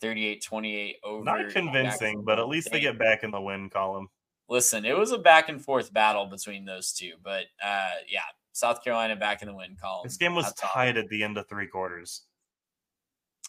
38-28 0.03 0.95
over. 1.05 1.24
Not 1.24 1.51
convincing, 1.51 2.24
but 2.24 2.39
at 2.39 2.49
least 2.49 2.70
they 2.72 2.80
get 2.80 2.99
back 2.99 3.22
in 3.22 3.30
the 3.30 3.41
win 3.41 3.70
column. 3.70 4.09
Listen, 4.49 4.85
it 4.85 4.97
was 4.97 5.12
a 5.12 5.18
back 5.18 5.49
and 5.49 5.62
forth 5.62 5.93
battle 5.93 6.26
between 6.26 6.64
those 6.64 6.93
two, 6.93 7.12
but 7.22 7.45
uh, 7.64 7.91
yeah, 8.11 8.20
South 8.55 8.83
Carolina 8.83 9.17
back 9.17 9.43
in 9.43 9.49
the 9.49 9.55
win 9.55 9.77
column. 9.81 10.03
This 10.05 10.17
game 10.17 10.35
was 10.35 10.47
That's 10.47 10.61
tied 10.61 10.97
at 10.97 11.09
the 11.09 11.23
end 11.23 11.37
of 11.37 11.49
three 11.49 11.67
quarters. 11.67 12.23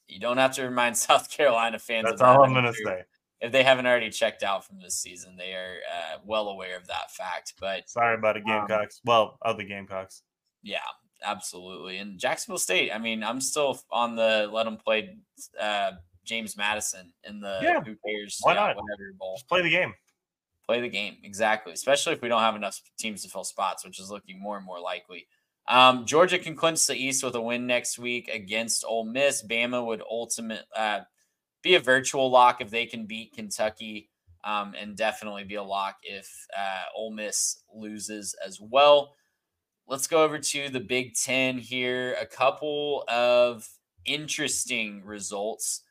You 0.08 0.20
don't 0.20 0.38
have 0.38 0.54
to 0.56 0.64
remind 0.64 0.98
South 0.98 1.30
Carolina 1.32 1.80
fans. 1.80 2.06
That's 2.10 2.22
all 2.22 2.44
I'm 2.44 2.54
going 2.54 2.66
to 2.66 2.74
say 2.74 3.04
if 3.42 3.52
they 3.52 3.64
haven't 3.64 3.86
already 3.86 4.10
checked 4.10 4.44
out 4.44 4.66
from 4.66 4.80
this 4.80 4.96
season, 4.96 5.36
they 5.38 5.54
are 5.54 5.78
uh, 5.94 6.18
well 6.26 6.48
aware 6.48 6.78
of 6.78 6.88
that 6.88 7.12
fact. 7.12 7.54
But 7.60 7.90
sorry 7.90 8.16
about 8.16 8.36
the 8.36 8.42
um, 8.42 8.68
Gamecocks. 8.68 9.02
Um, 9.06 9.12
well, 9.12 9.38
other 9.44 9.64
Gamecocks. 9.64 10.24
Yeah, 10.64 10.80
absolutely. 11.24 11.98
And 11.98 12.20
Jacksonville 12.20 12.58
State. 12.58 12.92
I 12.94 12.98
mean, 12.98 13.24
I'm 13.24 13.42
still 13.42 13.80
on 13.92 14.16
the 14.16 14.50
let 14.52 14.64
them 14.64 14.78
play 14.78 15.18
uh, 15.60 15.92
James 16.24 16.58
Madison 16.58 17.14
in 17.24 17.40
the 17.40 17.60
yeah. 17.62 17.80
who 17.82 17.96
cares 18.08 18.40
why 18.42 18.54
yeah, 18.54 18.68
not 18.68 18.76
whatever 18.78 19.14
bowl. 19.20 19.36
Just 19.36 19.48
play 19.48 19.62
the 19.62 19.70
game. 19.70 19.94
Play 20.68 20.82
the 20.82 20.90
game 20.90 21.18
exactly. 21.24 21.74
Especially 21.74 22.14
if 22.14 22.22
we 22.22 22.30
don't 22.30 22.42
have 22.42 22.56
enough 22.56 22.82
teams 22.98 23.24
to 23.24 23.30
fill 23.30 23.44
spots, 23.44 23.86
which 23.86 24.00
is 24.00 24.10
looking 24.10 24.40
more 24.40 24.58
and 24.58 24.66
more 24.66 24.80
likely. 24.80 25.28
Um, 25.68 26.06
Georgia 26.06 26.38
can 26.38 26.56
clinch 26.56 26.86
the 26.86 26.96
East 26.96 27.24
with 27.24 27.36
a 27.36 27.42
win 27.42 27.66
next 27.66 27.98
week 27.98 28.30
against 28.30 28.86
Ole 28.88 29.06
Miss. 29.06 29.44
Bama 29.44 29.86
would 29.86 30.02
ultimate 30.10 30.64
uh, 30.76 31.02
be 31.64 31.76
a 31.76 31.80
virtual 31.80 32.30
lock 32.30 32.62
if 32.62 32.70
they 32.70 32.86
can 32.86 33.08
beat 33.08 33.34
Kentucky, 33.34 34.10
um, 34.44 34.76
and 34.80 34.96
definitely 34.96 35.44
be 35.44 35.56
a 35.56 35.64
lock 35.64 35.98
if 36.04 36.30
uh, 36.56 36.84
Ole 36.96 37.12
Miss 37.12 37.64
loses 37.74 38.36
as 38.46 38.60
well. 38.62 39.16
Let's 39.88 40.08
go 40.08 40.24
over 40.24 40.38
to 40.38 40.70
the 40.70 40.80
Big 40.80 41.16
Ten 41.16 41.58
here. 41.58 42.16
A 42.22 42.26
couple 42.28 43.04
of 43.08 43.68
interesting 44.06 45.04
results. 45.04 45.82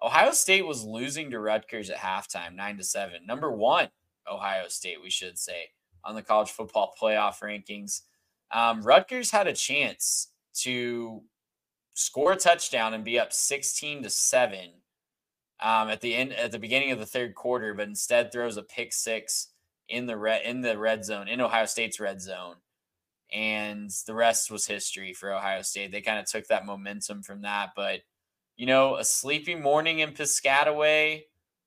Ohio 0.00 0.30
State 0.30 0.64
was 0.64 0.84
losing 0.84 1.30
to 1.32 1.40
Rutgers 1.40 1.90
at 1.90 1.98
halftime, 1.98 2.54
nine 2.54 2.76
to 2.76 2.84
seven. 2.84 3.26
Number 3.26 3.50
one, 3.50 3.88
Ohio 4.30 4.68
State, 4.68 5.02
we 5.02 5.10
should 5.10 5.38
say, 5.38 5.70
on 6.04 6.14
the 6.14 6.22
college 6.22 6.50
football 6.50 6.94
playoff 7.02 7.40
rankings. 7.40 8.02
Um, 8.52 8.82
Rutgers 8.82 9.30
had 9.30 9.46
a 9.46 9.52
chance 9.52 10.28
to 10.62 11.22
score 11.94 12.32
a 12.32 12.36
touchdown 12.36 12.94
and 12.94 13.04
be 13.04 13.18
up 13.18 13.32
16 13.32 14.04
to 14.04 14.10
7 14.10 14.58
um, 15.60 15.88
at 15.90 16.00
the 16.00 16.14
end 16.14 16.32
at 16.32 16.52
the 16.52 16.58
beginning 16.58 16.92
of 16.92 16.98
the 17.00 17.06
third 17.06 17.34
quarter, 17.34 17.74
but 17.74 17.88
instead 17.88 18.32
throws 18.32 18.56
a 18.56 18.62
pick 18.62 18.92
six 18.92 19.48
in 19.88 20.06
the 20.06 20.16
red 20.16 20.42
in 20.44 20.60
the 20.62 20.78
red 20.78 21.04
zone 21.04 21.28
in 21.28 21.40
Ohio 21.40 21.66
State's 21.66 22.00
red 22.00 22.20
zone. 22.20 22.56
and 23.32 23.90
the 24.06 24.14
rest 24.14 24.50
was 24.50 24.66
history 24.66 25.12
for 25.12 25.32
Ohio 25.34 25.62
State. 25.62 25.92
They 25.92 26.00
kind 26.00 26.18
of 26.18 26.26
took 26.26 26.46
that 26.48 26.66
momentum 26.66 27.22
from 27.22 27.42
that, 27.42 27.70
but 27.76 28.00
you 28.56 28.66
know, 28.66 28.96
a 28.96 29.04
sleepy 29.04 29.54
morning 29.54 30.00
in 30.00 30.12
Piscataway, 30.12 31.22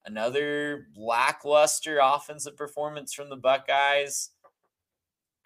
another 0.05 0.87
lackluster 0.95 1.99
offensive 2.01 2.57
performance 2.57 3.13
from 3.13 3.29
the 3.29 3.35
Buckeyes. 3.35 4.29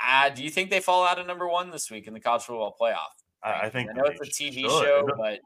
Uh, 0.03 0.29
do 0.29 0.43
you 0.43 0.49
think 0.49 0.69
they 0.69 0.79
fall 0.79 1.05
out 1.05 1.19
of 1.19 1.27
number 1.27 1.47
one 1.47 1.71
this 1.71 1.89
week 1.89 2.07
in 2.07 2.13
the 2.13 2.19
college 2.19 2.43
football 2.43 2.75
playoff? 2.79 2.97
I, 3.43 3.67
I 3.67 3.69
think 3.69 3.89
I 3.89 3.93
know 3.93 4.03
it's 4.05 4.21
a 4.21 4.31
TV 4.31 4.61
should. 4.61 4.69
show, 4.69 5.07
but 5.17 5.39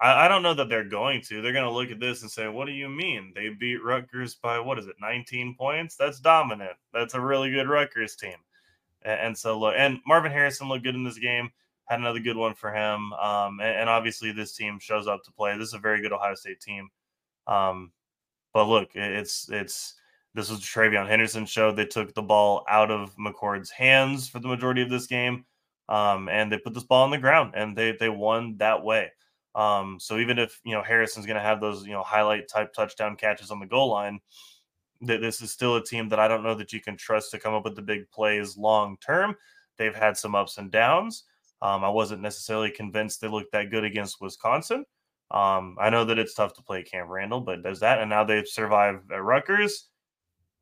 I, 0.00 0.24
I 0.24 0.28
don't 0.28 0.42
know 0.42 0.54
that 0.54 0.68
they're 0.68 0.84
going 0.84 1.20
to. 1.22 1.42
They're 1.42 1.52
going 1.52 1.64
to 1.64 1.70
look 1.70 1.90
at 1.90 2.00
this 2.00 2.22
and 2.22 2.30
say, 2.30 2.48
"What 2.48 2.66
do 2.66 2.72
you 2.72 2.88
mean 2.88 3.32
they 3.34 3.50
beat 3.50 3.84
Rutgers 3.84 4.36
by 4.36 4.58
what 4.58 4.78
is 4.78 4.86
it, 4.86 4.96
19 5.00 5.56
points? 5.56 5.96
That's 5.96 6.20
dominant. 6.20 6.76
That's 6.92 7.14
a 7.14 7.20
really 7.20 7.50
good 7.50 7.68
Rutgers 7.68 8.16
team." 8.16 8.36
And, 9.02 9.20
and 9.20 9.38
so 9.38 9.58
look, 9.58 9.74
and 9.76 9.98
Marvin 10.06 10.32
Harrison 10.32 10.68
looked 10.68 10.84
good 10.84 10.94
in 10.94 11.04
this 11.04 11.18
game. 11.18 11.50
Had 11.84 12.00
another 12.00 12.20
good 12.20 12.36
one 12.36 12.54
for 12.54 12.72
him. 12.72 13.12
Um, 13.14 13.60
and, 13.60 13.80
and 13.80 13.90
obviously 13.90 14.32
this 14.32 14.54
team 14.54 14.78
shows 14.78 15.06
up 15.06 15.24
to 15.24 15.32
play. 15.32 15.58
This 15.58 15.68
is 15.68 15.74
a 15.74 15.78
very 15.78 16.00
good 16.00 16.12
Ohio 16.12 16.34
State 16.34 16.60
team. 16.60 16.88
Um, 17.50 17.92
but 18.54 18.68
look, 18.68 18.90
it's 18.94 19.50
it's 19.50 19.94
this 20.34 20.50
was 20.50 20.60
TreVeyon 20.60 21.08
Henderson 21.08 21.44
showed 21.44 21.76
they 21.76 21.86
took 21.86 22.14
the 22.14 22.22
ball 22.22 22.64
out 22.68 22.90
of 22.90 23.14
McCord's 23.16 23.70
hands 23.70 24.28
for 24.28 24.38
the 24.38 24.48
majority 24.48 24.80
of 24.82 24.90
this 24.90 25.06
game, 25.06 25.44
um, 25.88 26.28
and 26.28 26.50
they 26.50 26.58
put 26.58 26.72
this 26.72 26.84
ball 26.84 27.04
on 27.04 27.10
the 27.10 27.18
ground, 27.18 27.54
and 27.56 27.76
they 27.76 27.92
they 27.98 28.08
won 28.08 28.56
that 28.58 28.82
way. 28.82 29.10
Um, 29.54 29.98
so 30.00 30.18
even 30.18 30.38
if 30.38 30.60
you 30.64 30.72
know 30.72 30.82
Harrison's 30.82 31.26
going 31.26 31.36
to 31.36 31.42
have 31.42 31.60
those 31.60 31.84
you 31.84 31.92
know 31.92 32.02
highlight 32.02 32.48
type 32.48 32.72
touchdown 32.72 33.16
catches 33.16 33.50
on 33.50 33.58
the 33.60 33.66
goal 33.66 33.90
line, 33.90 34.20
that 35.02 35.20
this 35.20 35.42
is 35.42 35.50
still 35.50 35.76
a 35.76 35.84
team 35.84 36.08
that 36.10 36.20
I 36.20 36.28
don't 36.28 36.44
know 36.44 36.54
that 36.54 36.72
you 36.72 36.80
can 36.80 36.96
trust 36.96 37.32
to 37.32 37.38
come 37.40 37.54
up 37.54 37.64
with 37.64 37.76
the 37.76 37.82
big 37.82 38.10
plays 38.10 38.56
long 38.56 38.96
term. 39.04 39.34
They've 39.76 39.94
had 39.94 40.16
some 40.16 40.34
ups 40.34 40.58
and 40.58 40.70
downs. 40.70 41.24
Um, 41.62 41.84
I 41.84 41.88
wasn't 41.88 42.22
necessarily 42.22 42.70
convinced 42.70 43.20
they 43.20 43.28
looked 43.28 43.52
that 43.52 43.70
good 43.70 43.84
against 43.84 44.20
Wisconsin. 44.20 44.84
Um, 45.30 45.76
I 45.80 45.90
know 45.90 46.04
that 46.06 46.18
it's 46.18 46.34
tough 46.34 46.54
to 46.54 46.62
play 46.62 46.82
Camp 46.82 47.08
Randall, 47.08 47.40
but 47.40 47.62
does 47.62 47.80
that, 47.80 48.00
and 48.00 48.10
now 48.10 48.24
they've 48.24 48.46
survived 48.46 49.12
at 49.12 49.22
Rutgers. 49.22 49.88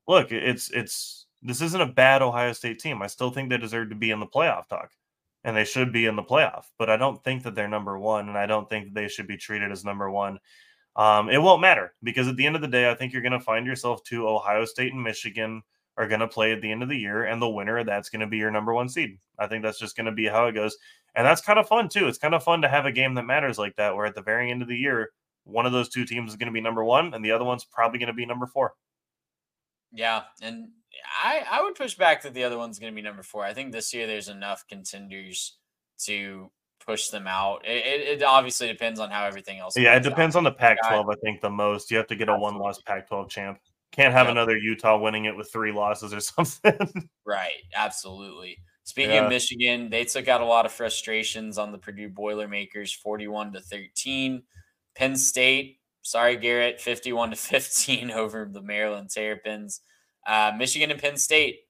Look, 0.07 0.31
it's 0.31 0.71
it's 0.71 1.27
this 1.43 1.63
isn't 1.63 1.81
a 1.81 1.87
bad 1.87 2.23
Ohio 2.23 2.53
State 2.53 2.79
team. 2.79 3.01
I 3.01 3.07
still 3.07 3.31
think 3.31 3.49
they 3.49 3.59
deserve 3.59 3.91
to 3.91 3.95
be 3.95 4.11
in 4.11 4.21
the 4.21 4.27
playoff 4.27 4.69
talk, 4.69 4.91
and 5.45 5.57
they 5.57 5.65
should 5.65 5.93
be 5.93 6.07
in 6.07 6.17
the 6.17 6.23
playoff. 6.23 6.65
But 6.79 6.91
I 6.91 6.97
don't 6.97 7.23
think 7.25 7.45
that 7.45 7.55
they're 7.55 7.69
number 7.69 7.99
one, 7.99 8.29
and 8.29 8.37
I 8.37 8.47
don't 8.47 8.69
think 8.69 8.87
that 8.87 8.95
they 8.95 9.09
should 9.09 9.27
be 9.27 9.37
treated 9.37 9.73
as 9.73 9.85
number 9.85 10.11
one. 10.11 10.39
Um, 10.97 11.31
it 11.31 11.41
won't 11.41 11.63
matter 11.63 11.95
because 12.03 12.27
at 12.27 12.37
the 12.37 12.45
end 12.45 12.57
of 12.57 12.63
the 12.63 12.69
day, 12.69 12.91
I 12.91 12.95
think 12.95 13.13
you're 13.13 13.23
going 13.23 13.33
to 13.33 13.41
find 13.41 13.65
yourself 13.65 14.03
to 14.05 14.29
Ohio 14.29 14.65
State 14.65 14.93
and 14.93 15.03
Michigan 15.03 15.63
are 15.99 16.07
going 16.07 16.21
to 16.21 16.29
play 16.29 16.53
at 16.53 16.63
the 16.63 16.71
end 16.71 16.83
of 16.83 16.89
the 16.89 16.97
year, 16.97 17.25
and 17.25 17.43
the 17.43 17.49
winner 17.49 17.83
that's 17.83 18.09
going 18.09 18.21
to 18.21 18.27
be 18.27 18.39
your 18.39 18.53
number 18.53 18.73
one 18.73 18.89
seed. 18.89 19.19
I 19.39 19.49
think 19.49 19.65
that's 19.65 19.81
just 19.81 19.97
going 19.97 20.07
to 20.07 20.13
be 20.13 20.27
how 20.27 20.47
it 20.47 20.53
goes, 20.53 20.77
and 21.15 21.27
that's 21.27 21.41
kind 21.41 21.59
of 21.59 21.67
fun 21.67 21.89
too. 21.89 22.07
It's 22.07 22.19
kind 22.19 22.35
of 22.35 22.45
fun 22.45 22.63
to 22.63 22.69
have 22.69 22.87
a 22.87 22.93
game 22.93 23.15
that 23.15 23.25
matters 23.25 23.59
like 23.59 23.75
that, 23.77 23.97
where 23.97 24.07
at 24.07 24.15
the 24.15 24.23
very 24.23 24.51
end 24.51 24.63
of 24.63 24.69
the 24.69 24.77
year, 24.77 25.11
one 25.45 25.67
of 25.67 25.73
those 25.73 25.89
two 25.89 26.05
teams 26.05 26.31
is 26.31 26.37
going 26.37 26.47
to 26.47 26.53
be 26.53 26.61
number 26.61 26.85
one, 26.85 27.13
and 27.13 27.25
the 27.25 27.33
other 27.33 27.45
one's 27.45 27.65
probably 27.65 27.99
going 27.99 28.07
to 28.07 28.13
be 28.15 28.25
number 28.25 28.47
four. 28.47 28.75
Yeah, 29.93 30.23
and 30.41 30.69
I 31.23 31.45
I 31.51 31.63
would 31.63 31.75
push 31.75 31.95
back 31.97 32.23
that 32.23 32.33
the 32.33 32.45
other 32.45 32.59
one's 32.59 32.79
going 32.79 32.93
to 32.93 32.97
be 32.97 33.03
number 33.03 33.25
four. 33.25 33.45
I 33.45 33.53
think 33.53 33.73
this 33.73 33.93
year 33.93 34.07
there's 34.07 34.29
enough 34.29 34.65
contenders 34.69 35.59
to 36.05 36.51
push 36.87 37.09
them 37.09 37.27
out. 37.27 37.67
It, 37.67 37.85
it, 37.85 38.21
it 38.21 38.23
obviously 38.23 38.69
depends 38.69 39.01
on 39.01 39.11
how 39.11 39.25
everything 39.25 39.59
else. 39.59 39.77
Yeah, 39.77 39.95
it 39.97 40.03
plays 40.03 40.07
out. 40.07 40.11
depends 40.11 40.37
on 40.37 40.45
the 40.45 40.53
Pac-12. 40.53 41.13
I 41.13 41.17
think 41.25 41.41
the 41.41 41.51
most 41.51 41.91
you 41.91 41.97
have 41.97 42.07
to 42.07 42.17
get 42.17 42.29
a 42.29 42.39
one-loss 42.39 42.81
Pac-12 42.83 43.29
champ. 43.29 43.59
Can't 43.93 44.13
have 44.13 44.29
another 44.29 44.57
Utah 44.57 44.99
winning 44.99 45.25
it 45.25 45.37
with 45.37 45.51
three 45.53 45.73
losses 45.73 46.13
or 46.15 46.21
something. 46.47 47.09
Right, 47.27 47.63
absolutely. 47.75 48.59
Speaking 48.85 49.13
Yeah. 49.17 49.25
of 49.25 49.31
Michigan, 49.31 49.91
they 49.91 50.05
took 50.05 50.29
out 50.29 50.41
a 50.41 50.47
lot 50.47 50.67
of 50.67 50.73
frustrations 50.73 51.59
on 51.59 51.73
the 51.73 51.79
Purdue 51.79 52.09
Boilermakers, 52.09 52.93
forty-one 52.93 53.53
to 53.53 53.61
thirteen. 53.61 54.43
Penn 54.95 55.15
State, 55.17 55.79
sorry 56.03 56.37
Garrett, 56.37 56.81
fifty-one 56.81 57.31
to 57.31 57.37
fifteen 57.37 58.11
over 58.11 58.49
the 58.51 58.63
Maryland 58.63 59.11
Terrapins. 59.11 59.81
Uh, 60.27 60.53
Michigan 60.57 60.91
and 60.91 61.01
Penn 61.01 61.17
State, 61.17 61.61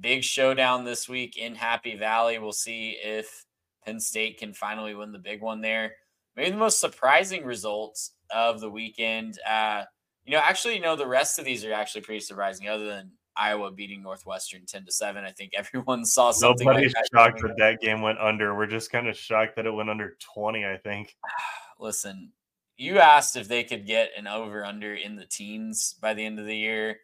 big 0.00 0.22
showdown 0.24 0.84
this 0.84 1.08
week 1.08 1.36
in 1.36 1.54
Happy 1.54 1.96
Valley. 1.96 2.38
We'll 2.38 2.52
see 2.52 2.98
if 3.02 3.44
Penn 3.84 4.00
State 4.00 4.38
can 4.38 4.52
finally 4.54 4.94
win 4.94 5.12
the 5.12 5.18
big 5.18 5.40
one 5.42 5.60
there. 5.60 5.92
Maybe 6.36 6.50
the 6.50 6.56
most 6.56 6.80
surprising 6.80 7.44
results 7.44 8.12
of 8.30 8.60
the 8.60 8.70
weekend. 8.70 9.38
Uh, 9.48 9.84
you 10.24 10.32
know, 10.32 10.40
actually, 10.42 10.74
you 10.74 10.80
know, 10.80 10.96
the 10.96 11.06
rest 11.06 11.38
of 11.38 11.44
these 11.44 11.64
are 11.64 11.72
actually 11.72 12.00
pretty 12.02 12.20
surprising, 12.20 12.68
other 12.68 12.86
than 12.86 13.12
Iowa 13.36 13.70
beating 13.72 14.02
Northwestern 14.02 14.64
10 14.66 14.86
to 14.86 14.92
7. 14.92 15.24
I 15.24 15.30
think 15.32 15.52
everyone 15.54 16.04
saw 16.04 16.30
something. 16.30 16.66
Nobody's 16.66 16.94
like 16.94 17.04
that 17.12 17.18
shocked 17.18 17.42
that 17.42 17.56
that 17.58 17.80
game 17.80 18.00
went 18.00 18.18
under. 18.18 18.54
We're 18.54 18.66
just 18.66 18.90
kind 18.90 19.08
of 19.08 19.16
shocked 19.16 19.56
that 19.56 19.66
it 19.66 19.72
went 19.72 19.90
under 19.90 20.16
20, 20.34 20.64
I 20.64 20.76
think. 20.76 21.16
Listen, 21.78 22.30
you 22.76 22.98
asked 22.98 23.36
if 23.36 23.48
they 23.48 23.64
could 23.64 23.86
get 23.86 24.10
an 24.16 24.26
over 24.26 24.64
under 24.64 24.94
in 24.94 25.16
the 25.16 25.26
teens 25.26 25.94
by 26.00 26.14
the 26.14 26.24
end 26.24 26.38
of 26.38 26.46
the 26.46 26.56
year. 26.56 26.98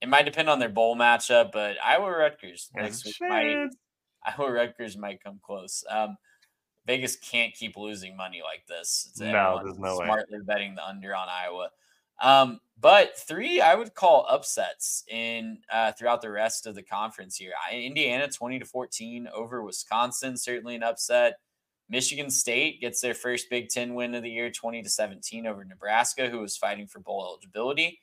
It 0.00 0.08
might 0.08 0.24
depend 0.24 0.48
on 0.48 0.58
their 0.58 0.68
bowl 0.70 0.96
matchup, 0.96 1.52
but 1.52 1.76
Iowa 1.84 2.10
Rutgers 2.10 2.70
next 2.74 3.04
week 3.04 3.16
might 3.20 3.68
Iowa 4.38 4.50
Rutgers 4.50 4.96
might 4.96 5.22
come 5.22 5.40
close. 5.42 5.84
Um, 5.88 6.16
Vegas 6.86 7.16
can't 7.16 7.54
keep 7.54 7.76
losing 7.76 8.16
money 8.16 8.42
like 8.42 8.66
this. 8.66 9.08
It's 9.10 9.20
No, 9.20 9.60
there's 9.62 9.78
no 9.78 9.98
way. 9.98 10.06
smartly 10.06 10.38
betting 10.44 10.74
the 10.74 10.86
under 10.86 11.14
on 11.14 11.28
Iowa. 11.28 11.68
Um, 12.20 12.60
but 12.80 13.18
three, 13.18 13.60
I 13.60 13.74
would 13.74 13.94
call 13.94 14.26
upsets 14.28 15.04
in 15.08 15.58
uh, 15.70 15.92
throughout 15.92 16.22
the 16.22 16.30
rest 16.30 16.66
of 16.66 16.74
the 16.74 16.82
conference 16.82 17.36
here. 17.36 17.52
I, 17.70 17.76
Indiana 17.76 18.28
twenty 18.28 18.58
to 18.58 18.64
fourteen 18.64 19.28
over 19.34 19.62
Wisconsin, 19.62 20.36
certainly 20.36 20.76
an 20.76 20.82
upset. 20.82 21.38
Michigan 21.90 22.30
State 22.30 22.80
gets 22.80 23.00
their 23.00 23.14
first 23.14 23.50
Big 23.50 23.68
Ten 23.68 23.94
win 23.94 24.14
of 24.14 24.22
the 24.22 24.30
year, 24.30 24.50
twenty 24.50 24.82
to 24.82 24.88
seventeen 24.88 25.46
over 25.46 25.64
Nebraska, 25.64 26.30
who 26.30 26.40
was 26.40 26.56
fighting 26.56 26.86
for 26.86 27.00
bowl 27.00 27.24
eligibility. 27.26 28.00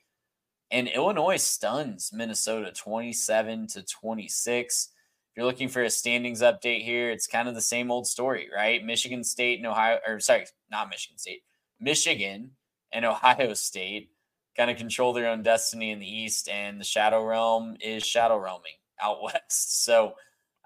And 0.70 0.88
Illinois 0.90 1.42
stuns 1.42 2.12
Minnesota 2.14 2.72
27 2.72 3.68
to 3.68 3.84
26. 3.84 4.90
If 5.32 5.38
you're 5.38 5.46
looking 5.46 5.70
for 5.70 5.84
a 5.84 5.90
standings 5.90 6.42
update 6.42 6.84
here, 6.84 7.10
it's 7.10 7.26
kind 7.26 7.48
of 7.48 7.56
the 7.56 7.62
same 7.62 7.90
old 7.90 8.06
story, 8.06 8.50
right? 8.54 8.84
Michigan 8.84 9.24
State 9.24 9.60
and 9.60 9.68
Ohio, 9.68 10.00
or 10.06 10.20
sorry, 10.20 10.46
not 10.70 10.90
Michigan 10.90 11.18
State, 11.18 11.42
Michigan 11.80 12.52
and 12.92 13.06
Ohio 13.06 13.54
State 13.54 14.10
kind 14.56 14.72
of 14.72 14.78
control 14.78 15.14
their 15.14 15.30
own 15.30 15.44
destiny 15.44 15.92
in 15.92 16.00
the 16.00 16.10
East, 16.10 16.50
and 16.50 16.80
the 16.80 16.86
Shadow 16.86 17.24
Realm 17.24 17.78
is 17.80 18.04
shadow 18.04 18.38
roaming 18.38 18.74
out 19.02 19.22
west. 19.24 19.84
So, 19.84 20.14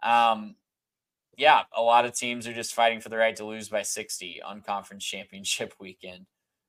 um, 0.01 0.55
yeah, 1.37 1.63
a 1.75 1.81
lot 1.81 2.05
of 2.05 2.15
teams 2.15 2.47
are 2.47 2.53
just 2.53 2.73
fighting 2.73 3.01
for 3.01 3.09
the 3.09 3.17
right 3.17 3.35
to 3.35 3.45
lose 3.45 3.69
by 3.69 3.81
60 3.81 4.41
on 4.43 4.61
conference 4.61 5.03
championship 5.03 5.73
weekend 5.79 6.25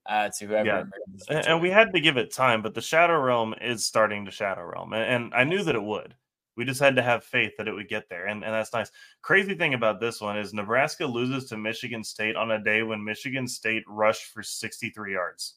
uh, 0.06 0.30
to 0.38 0.46
whoever 0.46 0.66
Yeah. 0.66 0.84
And, 1.28 1.46
and 1.46 1.62
we 1.62 1.70
had 1.70 1.92
to 1.94 2.00
give 2.00 2.16
it 2.16 2.32
time, 2.32 2.62
but 2.62 2.74
the 2.74 2.80
Shadow 2.80 3.18
Realm 3.18 3.54
is 3.60 3.84
starting 3.84 4.24
to 4.24 4.30
Shadow 4.30 4.64
Realm. 4.64 4.92
And, 4.92 5.02
and 5.02 5.34
I 5.34 5.44
knew 5.44 5.62
that 5.62 5.74
it 5.74 5.82
would. 5.82 6.14
We 6.56 6.64
just 6.64 6.80
had 6.80 6.96
to 6.96 7.02
have 7.02 7.24
faith 7.24 7.52
that 7.56 7.66
it 7.68 7.72
would 7.72 7.88
get 7.88 8.08
there. 8.10 8.26
And, 8.26 8.44
and 8.44 8.52
that's 8.52 8.72
nice. 8.74 8.90
Crazy 9.22 9.54
thing 9.54 9.74
about 9.74 10.00
this 10.00 10.20
one 10.20 10.36
is 10.36 10.52
Nebraska 10.52 11.06
loses 11.06 11.48
to 11.48 11.56
Michigan 11.56 12.04
State 12.04 12.36
on 12.36 12.50
a 12.50 12.62
day 12.62 12.82
when 12.82 13.02
Michigan 13.04 13.48
State 13.48 13.84
rushed 13.88 14.26
for 14.26 14.42
63 14.42 15.12
yards. 15.14 15.56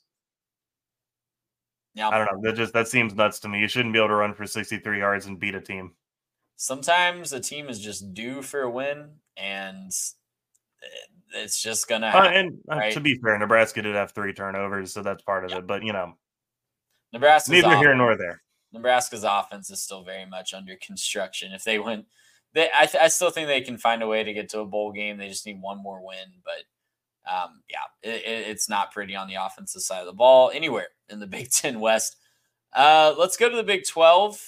Yeah. 1.95 2.09
I 2.09 2.17
don't 2.17 2.27
know. 2.43 2.49
That 2.49 2.57
just 2.57 2.73
that 2.73 2.87
seems 2.87 3.13
nuts 3.13 3.39
to 3.41 3.49
me. 3.49 3.59
You 3.59 3.67
shouldn't 3.67 3.93
be 3.93 3.99
able 3.99 4.09
to 4.09 4.15
run 4.15 4.33
for 4.33 4.45
63 4.45 4.97
yards 4.99 5.25
and 5.27 5.39
beat 5.39 5.55
a 5.55 5.61
team. 5.61 5.93
sometimes 6.57 7.33
a 7.33 7.39
team 7.41 7.67
is 7.67 7.79
just 7.81 8.13
due 8.13 8.41
for 8.41 8.61
a 8.61 8.69
win 8.69 9.09
and 9.35 9.91
it's 11.33 11.61
just 11.61 11.87
gonna 11.89 12.07
Uh, 12.07 12.11
happen. 12.11 12.33
and 12.33 12.57
uh, 12.71 12.75
right. 12.77 12.93
to 12.93 13.01
be 13.01 13.19
fair, 13.21 13.37
Nebraska 13.37 13.81
did 13.81 13.93
have 13.95 14.11
three 14.13 14.31
turnovers, 14.33 14.93
so 14.93 15.01
that's 15.03 15.21
part 15.23 15.43
of 15.43 15.51
Yeah. 15.51 15.57
it. 15.57 15.67
But 15.67 15.83
you 15.83 15.91
know, 15.91 16.17
nebraska 17.11 17.51
neither 17.51 17.75
here 17.77 17.93
nor 17.95 18.15
there. 18.15 18.41
Nebraska's 18.75 19.23
offense 19.23 19.69
is 19.71 19.81
still 19.81 20.03
very 20.03 20.25
much 20.25 20.53
under 20.53 20.75
construction. 20.75 21.51
If 21.53 21.63
they 21.63 21.79
win, 21.79 22.05
they 22.53 22.69
I, 22.77 22.85
th- 22.85 23.03
I 23.03 23.07
still 23.07 23.31
think 23.31 23.47
they 23.47 23.61
can 23.61 23.77
find 23.77 24.03
a 24.03 24.07
way 24.07 24.23
to 24.23 24.33
get 24.33 24.49
to 24.49 24.59
a 24.59 24.65
bowl 24.65 24.91
game. 24.91 25.17
They 25.17 25.27
just 25.29 25.45
need 25.45 25.61
one 25.61 25.81
more 25.81 26.05
win, 26.05 26.41
but 26.43 27.31
um, 27.31 27.63
yeah, 27.69 27.79
it, 28.03 28.21
it- 28.23 28.47
it's 28.49 28.69
not 28.69 28.91
pretty 28.91 29.15
on 29.15 29.27
the 29.27 29.35
offensive 29.35 29.81
side 29.81 30.01
of 30.01 30.05
the 30.05 30.13
ball 30.13 30.51
anywhere 30.53 30.87
in 31.09 31.19
the 31.19 31.27
Big 31.37 31.49
Ten 31.49 31.79
West. 31.79 32.17
Uh, 32.73 33.15
let's 33.17 33.37
go 33.37 33.49
to 33.49 33.55
the 33.55 33.63
Big 33.63 33.85
Twelve. 33.87 34.39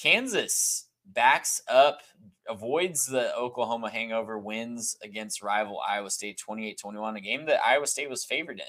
Kansas 0.00 0.86
backs 1.04 1.60
up, 1.68 2.00
avoids 2.48 3.06
the 3.06 3.34
Oklahoma 3.36 3.90
hangover, 3.90 4.38
wins 4.38 4.96
against 5.02 5.42
rival 5.42 5.80
Iowa 5.86 6.10
State 6.10 6.38
28 6.38 6.78
21, 6.78 7.16
a 7.16 7.20
game 7.20 7.46
that 7.46 7.60
Iowa 7.66 7.86
State 7.86 8.10
was 8.10 8.24
favored 8.24 8.58
in 8.60 8.66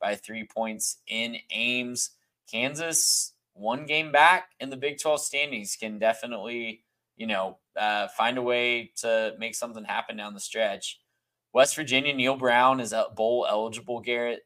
by 0.00 0.14
three 0.14 0.44
points 0.44 0.98
in 1.08 1.36
Ames. 1.50 2.10
Kansas, 2.50 3.32
one 3.60 3.86
game 3.86 4.10
back 4.10 4.50
in 4.58 4.70
the 4.70 4.76
Big 4.76 4.98
12 5.00 5.20
standings, 5.20 5.76
can 5.76 5.98
definitely, 5.98 6.82
you 7.16 7.26
know, 7.26 7.58
uh, 7.78 8.08
find 8.08 8.38
a 8.38 8.42
way 8.42 8.92
to 8.96 9.34
make 9.38 9.54
something 9.54 9.84
happen 9.84 10.16
down 10.16 10.34
the 10.34 10.40
stretch. 10.40 11.00
West 11.52 11.76
Virginia, 11.76 12.14
Neal 12.14 12.36
Brown 12.36 12.80
is 12.80 12.92
a 12.92 13.06
bowl 13.14 13.46
eligible, 13.48 14.00
Garrett. 14.00 14.40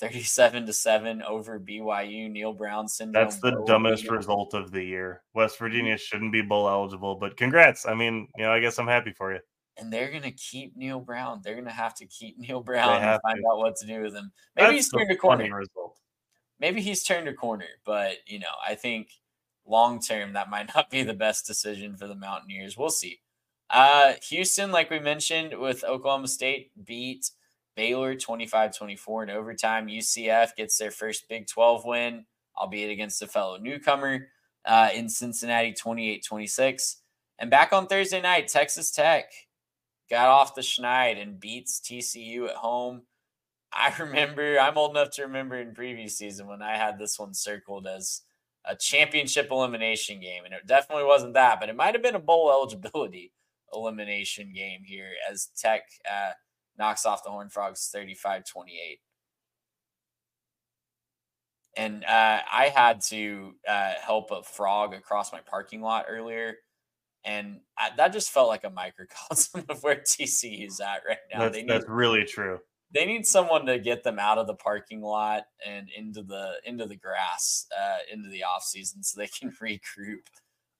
37 0.00 0.64
to 0.66 0.72
7 0.72 1.22
over 1.22 1.60
BYU. 1.60 2.30
Neal 2.30 2.54
Brown 2.54 2.88
syndrome. 2.88 3.22
That's 3.22 3.38
the 3.38 3.62
dumbest 3.66 4.10
result 4.10 4.54
of 4.54 4.72
the 4.72 4.82
year. 4.82 5.22
West 5.34 5.58
Virginia 5.58 5.98
shouldn't 5.98 6.32
be 6.32 6.40
bowl 6.40 6.68
eligible, 6.68 7.16
but 7.16 7.36
congrats. 7.36 7.86
I 7.86 7.94
mean, 7.94 8.26
you 8.36 8.44
know, 8.44 8.50
I 8.50 8.60
guess 8.60 8.78
I'm 8.78 8.86
happy 8.86 9.12
for 9.12 9.32
you. 9.32 9.40
And 9.76 9.92
they're 9.92 10.10
gonna 10.10 10.32
keep 10.32 10.76
Neal 10.76 11.00
Brown. 11.00 11.40
They're 11.44 11.54
gonna 11.54 11.70
have 11.70 11.94
to 11.96 12.06
keep 12.06 12.38
Neal 12.38 12.62
Brown 12.62 13.02
and 13.02 13.20
find 13.22 13.38
to. 13.38 13.48
out 13.50 13.58
what 13.58 13.76
to 13.76 13.86
do 13.86 14.00
with 14.02 14.14
him. 14.14 14.32
Maybe 14.56 14.66
That's 14.66 14.72
he's 14.72 14.88
turned 14.90 15.10
a 15.10 15.16
corner. 15.16 15.62
Maybe 16.60 16.80
he's 16.82 17.02
turned 17.02 17.28
a 17.28 17.34
corner, 17.34 17.66
but 17.84 18.16
you 18.26 18.38
know, 18.38 18.46
I 18.66 18.74
think 18.74 19.10
long 19.66 20.00
term 20.00 20.34
that 20.34 20.50
might 20.50 20.70
not 20.74 20.90
be 20.90 21.02
the 21.02 21.14
best 21.14 21.46
decision 21.46 21.96
for 21.96 22.06
the 22.06 22.14
Mountaineers. 22.14 22.76
We'll 22.76 22.90
see. 22.90 23.20
Uh, 23.70 24.14
Houston, 24.28 24.72
like 24.72 24.90
we 24.90 24.98
mentioned, 24.98 25.56
with 25.58 25.84
Oklahoma 25.84 26.28
State 26.28 26.72
beat 26.84 27.30
Baylor 27.76 28.14
25 28.14 28.76
24 28.76 29.22
in 29.24 29.30
overtime. 29.30 29.86
UCF 29.86 30.56
gets 30.56 30.76
their 30.76 30.90
first 30.90 31.28
Big 31.28 31.46
12 31.46 31.84
win, 31.84 32.26
albeit 32.56 32.90
against 32.90 33.22
a 33.22 33.26
fellow 33.26 33.56
newcomer 33.58 34.28
uh, 34.64 34.90
in 34.94 35.08
Cincinnati 35.08 35.72
28 35.72 36.24
26. 36.24 36.96
And 37.38 37.50
back 37.50 37.72
on 37.72 37.86
Thursday 37.86 38.20
night, 38.20 38.48
Texas 38.48 38.90
Tech 38.90 39.32
got 40.10 40.28
off 40.28 40.54
the 40.54 40.60
schneid 40.60 41.22
and 41.22 41.40
beats 41.40 41.80
TCU 41.80 42.48
at 42.48 42.56
home. 42.56 43.02
I 43.72 43.94
remember, 43.98 44.58
I'm 44.58 44.76
old 44.76 44.92
enough 44.92 45.10
to 45.12 45.22
remember 45.22 45.56
in 45.56 45.74
previous 45.74 46.18
season 46.18 46.46
when 46.46 46.62
I 46.62 46.76
had 46.76 46.98
this 46.98 47.18
one 47.18 47.34
circled 47.34 47.86
as 47.86 48.22
a 48.64 48.76
championship 48.76 49.48
elimination 49.50 50.20
game. 50.20 50.44
And 50.44 50.54
it 50.54 50.66
definitely 50.66 51.04
wasn't 51.04 51.34
that, 51.34 51.60
but 51.60 51.68
it 51.68 51.76
might 51.76 51.94
have 51.94 52.02
been 52.02 52.14
a 52.14 52.20
bowl 52.20 52.50
eligibility 52.52 53.32
elimination 53.72 54.52
game 54.52 54.80
here 54.84 55.10
as 55.30 55.48
Tech 55.56 55.82
uh, 56.10 56.32
knocks 56.78 57.06
off 57.06 57.22
the 57.24 57.30
Horned 57.30 57.52
Frogs 57.52 57.88
35 57.92 58.44
28. 58.44 58.98
And 61.76 62.04
uh, 62.04 62.40
I 62.52 62.72
had 62.74 63.00
to 63.10 63.52
uh, 63.68 63.92
help 64.02 64.32
a 64.32 64.42
frog 64.42 64.92
across 64.92 65.32
my 65.32 65.40
parking 65.48 65.80
lot 65.80 66.06
earlier. 66.08 66.56
And 67.24 67.60
I, 67.78 67.90
that 67.96 68.12
just 68.12 68.30
felt 68.30 68.48
like 68.48 68.64
a 68.64 68.70
microcosm 68.70 69.64
of 69.68 69.82
where 69.82 69.96
TCU 69.96 70.66
is 70.66 70.80
at 70.80 71.02
right 71.06 71.18
now. 71.32 71.40
That's, 71.40 71.56
need, 71.56 71.68
that's 71.68 71.88
really 71.88 72.24
true. 72.24 72.58
They 72.92 73.06
need 73.06 73.26
someone 73.26 73.66
to 73.66 73.78
get 73.78 74.02
them 74.02 74.18
out 74.18 74.38
of 74.38 74.46
the 74.46 74.54
parking 74.54 75.00
lot 75.00 75.44
and 75.66 75.88
into 75.96 76.22
the 76.22 76.54
into 76.64 76.86
the 76.86 76.96
grass 76.96 77.66
uh, 77.78 77.98
into 78.12 78.28
the 78.28 78.44
off 78.44 78.64
season 78.64 79.02
so 79.02 79.20
they 79.20 79.28
can 79.28 79.52
regroup 79.62 80.26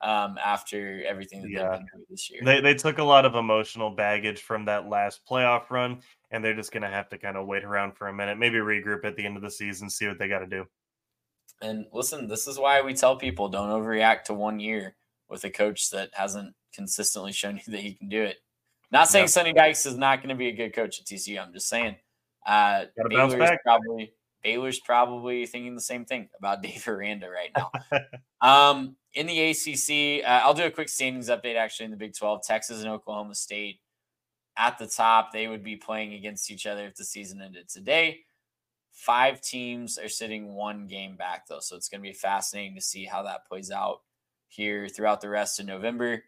um, 0.02 0.38
after 0.42 1.04
everything 1.06 1.42
that 1.42 1.50
yeah. 1.50 1.62
they've 1.62 1.78
been 1.78 1.86
through 1.88 2.04
this 2.08 2.30
year. 2.30 2.40
They 2.44 2.60
they 2.60 2.74
took 2.74 2.98
a 2.98 3.04
lot 3.04 3.24
of 3.24 3.34
emotional 3.34 3.90
baggage 3.90 4.40
from 4.42 4.64
that 4.64 4.88
last 4.88 5.20
playoff 5.28 5.70
run, 5.70 6.00
and 6.30 6.44
they're 6.44 6.56
just 6.56 6.72
going 6.72 6.82
to 6.82 6.88
have 6.88 7.08
to 7.10 7.18
kind 7.18 7.36
of 7.36 7.46
wait 7.46 7.64
around 7.64 7.96
for 7.96 8.08
a 8.08 8.12
minute, 8.12 8.38
maybe 8.38 8.58
regroup 8.58 9.04
at 9.04 9.16
the 9.16 9.24
end 9.24 9.36
of 9.36 9.42
the 9.42 9.50
season, 9.50 9.90
see 9.90 10.08
what 10.08 10.18
they 10.18 10.28
got 10.28 10.40
to 10.40 10.46
do. 10.46 10.64
And 11.62 11.86
listen, 11.92 12.26
this 12.26 12.46
is 12.46 12.58
why 12.58 12.80
we 12.80 12.94
tell 12.94 13.16
people 13.16 13.48
don't 13.48 13.68
overreact 13.68 14.24
to 14.24 14.34
one 14.34 14.60
year 14.60 14.96
with 15.28 15.44
a 15.44 15.50
coach 15.50 15.90
that 15.90 16.10
hasn't 16.12 16.54
consistently 16.74 17.32
shown 17.32 17.56
you 17.66 17.72
that 17.72 17.80
he 17.80 17.94
can 17.94 18.08
do 18.08 18.22
it. 18.22 18.38
Not 18.92 19.08
saying 19.08 19.28
Sonny 19.28 19.52
Dykes 19.52 19.86
is 19.86 19.96
not 19.96 20.18
going 20.18 20.30
to 20.30 20.34
be 20.34 20.48
a 20.48 20.52
good 20.52 20.74
coach 20.74 21.00
at 21.00 21.06
TCU. 21.06 21.40
I'm 21.40 21.52
just 21.52 21.68
saying 21.68 21.96
uh, 22.46 22.86
Baylor's 23.08 23.58
probably 23.64 24.12
Baylor's 24.42 24.80
probably 24.80 25.46
thinking 25.46 25.74
the 25.74 25.80
same 25.80 26.04
thing 26.04 26.28
about 26.38 26.62
Dave 26.62 26.86
Aranda 26.88 27.28
right 27.28 27.50
now. 27.56 27.70
um, 28.40 28.96
in 29.14 29.26
the 29.26 29.50
ACC, 29.50 30.24
uh, 30.24 30.44
I'll 30.44 30.54
do 30.54 30.64
a 30.64 30.70
quick 30.70 30.88
standings 30.88 31.28
update 31.28 31.56
actually 31.56 31.86
in 31.86 31.90
the 31.90 31.96
Big 31.96 32.14
12. 32.16 32.42
Texas 32.44 32.80
and 32.80 32.88
Oklahoma 32.88 33.34
State 33.34 33.80
at 34.56 34.78
the 34.78 34.86
top. 34.86 35.32
They 35.32 35.48
would 35.48 35.64
be 35.64 35.76
playing 35.76 36.14
against 36.14 36.50
each 36.50 36.66
other 36.66 36.86
if 36.86 36.94
the 36.94 37.04
season 37.04 37.40
ended 37.40 37.68
today. 37.68 38.20
Five 38.92 39.40
teams 39.40 39.98
are 39.98 40.08
sitting 40.08 40.54
one 40.54 40.86
game 40.86 41.16
back, 41.16 41.46
though. 41.46 41.60
So 41.60 41.76
it's 41.76 41.88
going 41.88 42.02
to 42.02 42.08
be 42.08 42.12
fascinating 42.12 42.74
to 42.74 42.80
see 42.80 43.04
how 43.04 43.22
that 43.22 43.46
plays 43.46 43.70
out 43.70 44.00
here 44.48 44.88
throughout 44.88 45.20
the 45.20 45.28
rest 45.28 45.60
of 45.60 45.66
November. 45.66 46.24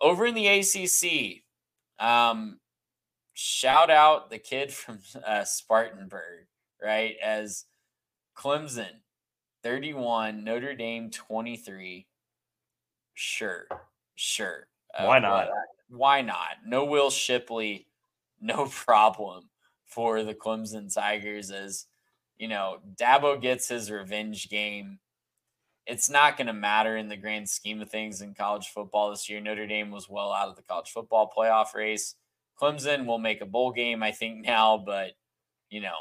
Over 0.00 0.26
in 0.26 0.34
the 0.34 0.48
ACC, 0.48 1.43
um, 1.98 2.58
shout 3.32 3.90
out 3.90 4.30
the 4.30 4.38
kid 4.38 4.72
from 4.72 5.00
uh, 5.26 5.44
Spartanburg, 5.44 6.46
right? 6.82 7.16
As 7.22 7.64
Clemson 8.36 9.00
31, 9.62 10.44
Notre 10.44 10.74
Dame 10.74 11.10
23. 11.10 12.06
Sure. 13.14 13.66
Sure. 14.14 14.66
Uh, 14.96 15.04
why 15.06 15.18
not? 15.18 15.48
why 15.88 16.22
not? 16.22 16.58
No 16.66 16.84
Will 16.84 17.10
Shipley, 17.10 17.86
no 18.40 18.66
problem 18.66 19.50
for 19.86 20.22
the 20.22 20.34
Clemson 20.34 20.92
Tigers 20.92 21.50
as 21.50 21.86
you 22.36 22.48
know, 22.48 22.78
Dabo 22.96 23.40
gets 23.40 23.68
his 23.68 23.90
revenge 23.90 24.48
game. 24.48 24.98
It's 25.86 26.08
not 26.08 26.36
going 26.36 26.46
to 26.46 26.54
matter 26.54 26.96
in 26.96 27.08
the 27.08 27.16
grand 27.16 27.48
scheme 27.48 27.80
of 27.82 27.90
things 27.90 28.22
in 28.22 28.34
college 28.34 28.68
football 28.68 29.10
this 29.10 29.28
year. 29.28 29.40
Notre 29.40 29.66
Dame 29.66 29.90
was 29.90 30.08
well 30.08 30.32
out 30.32 30.48
of 30.48 30.56
the 30.56 30.62
college 30.62 30.90
football 30.90 31.30
playoff 31.36 31.74
race. 31.74 32.14
Clemson 32.60 33.04
will 33.06 33.18
make 33.18 33.40
a 33.40 33.46
bowl 33.46 33.72
game, 33.72 34.02
I 34.02 34.12
think, 34.12 34.46
now, 34.46 34.78
but 34.78 35.12
you 35.68 35.80
know, 35.80 35.94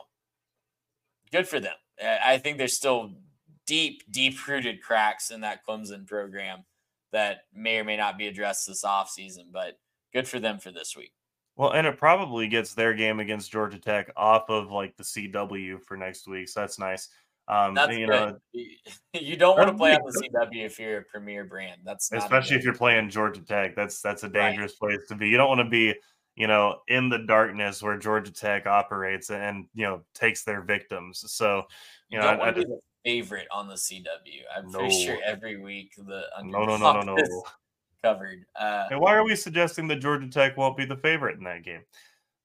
good 1.31 1.47
for 1.47 1.59
them. 1.59 1.75
I 2.01 2.37
think 2.37 2.57
there's 2.57 2.77
still 2.77 3.11
deep, 3.65 4.03
deep 4.11 4.47
rooted 4.47 4.81
cracks 4.81 5.31
in 5.31 5.41
that 5.41 5.65
Clemson 5.67 6.05
program 6.07 6.63
that 7.11 7.41
may 7.53 7.77
or 7.77 7.83
may 7.83 7.97
not 7.97 8.17
be 8.17 8.27
addressed 8.27 8.67
this 8.67 8.83
offseason, 8.83 9.51
but 9.51 9.79
good 10.13 10.27
for 10.27 10.39
them 10.39 10.59
for 10.59 10.71
this 10.71 10.95
week. 10.95 11.13
Well, 11.55 11.71
and 11.71 11.85
it 11.85 11.97
probably 11.97 12.47
gets 12.47 12.73
their 12.73 12.93
game 12.93 13.19
against 13.19 13.51
Georgia 13.51 13.77
Tech 13.77 14.11
off 14.15 14.49
of 14.49 14.71
like 14.71 14.97
the 14.97 15.03
CW 15.03 15.81
for 15.83 15.95
next 15.95 16.27
week. 16.27 16.49
So 16.49 16.61
that's 16.61 16.79
nice. 16.79 17.09
Um, 17.47 17.73
that's 17.73 17.97
you 17.97 18.07
good. 18.07 18.35
know, 18.53 18.63
you 19.19 19.35
don't 19.35 19.57
want 19.57 19.69
to 19.69 19.75
play 19.75 19.93
on 19.95 20.01
the 20.05 20.29
CW 20.29 20.65
if 20.65 20.79
you're 20.79 20.99
a 20.99 21.03
premier 21.03 21.43
brand. 21.43 21.81
That's 21.83 22.11
especially 22.11 22.55
if 22.55 22.63
you're 22.63 22.73
playing 22.73 23.09
Georgia 23.09 23.41
Tech. 23.41 23.75
That's 23.75 24.01
that's 24.01 24.23
a 24.23 24.29
dangerous 24.29 24.73
right. 24.81 24.91
place 24.91 25.07
to 25.09 25.15
be. 25.15 25.27
You 25.27 25.37
don't 25.37 25.49
want 25.49 25.59
to 25.59 25.69
be, 25.69 25.93
you 26.35 26.47
know, 26.47 26.79
in 26.87 27.09
the 27.09 27.19
darkness 27.19 27.83
where 27.83 27.97
Georgia 27.97 28.31
Tech 28.31 28.65
operates 28.65 29.29
and 29.29 29.65
you 29.73 29.83
know 29.83 30.01
takes 30.15 30.43
their 30.43 30.61
victims. 30.61 31.23
So 31.27 31.63
you, 32.09 32.17
you 32.17 32.19
know, 32.19 32.27
I, 32.27 32.47
I 32.47 32.51
just, 32.51 32.67
favorite 33.03 33.47
on 33.51 33.67
the 33.67 33.75
CW. 33.75 34.05
I'm 34.55 34.71
no. 34.71 34.79
pretty 34.79 35.05
sure 35.05 35.17
every 35.25 35.61
week 35.61 35.93
the 35.97 36.23
no 36.43 36.65
no 36.65 36.77
no 36.77 37.01
no 37.01 37.15
no 37.15 37.43
covered. 38.03 38.45
Uh, 38.59 38.85
and 38.91 38.99
why 38.99 39.15
are 39.15 39.23
we 39.23 39.35
suggesting 39.35 39.87
that 39.87 39.97
Georgia 39.97 40.27
Tech 40.27 40.57
won't 40.57 40.77
be 40.77 40.85
the 40.85 40.97
favorite 40.97 41.37
in 41.37 41.43
that 41.45 41.63
game? 41.63 41.81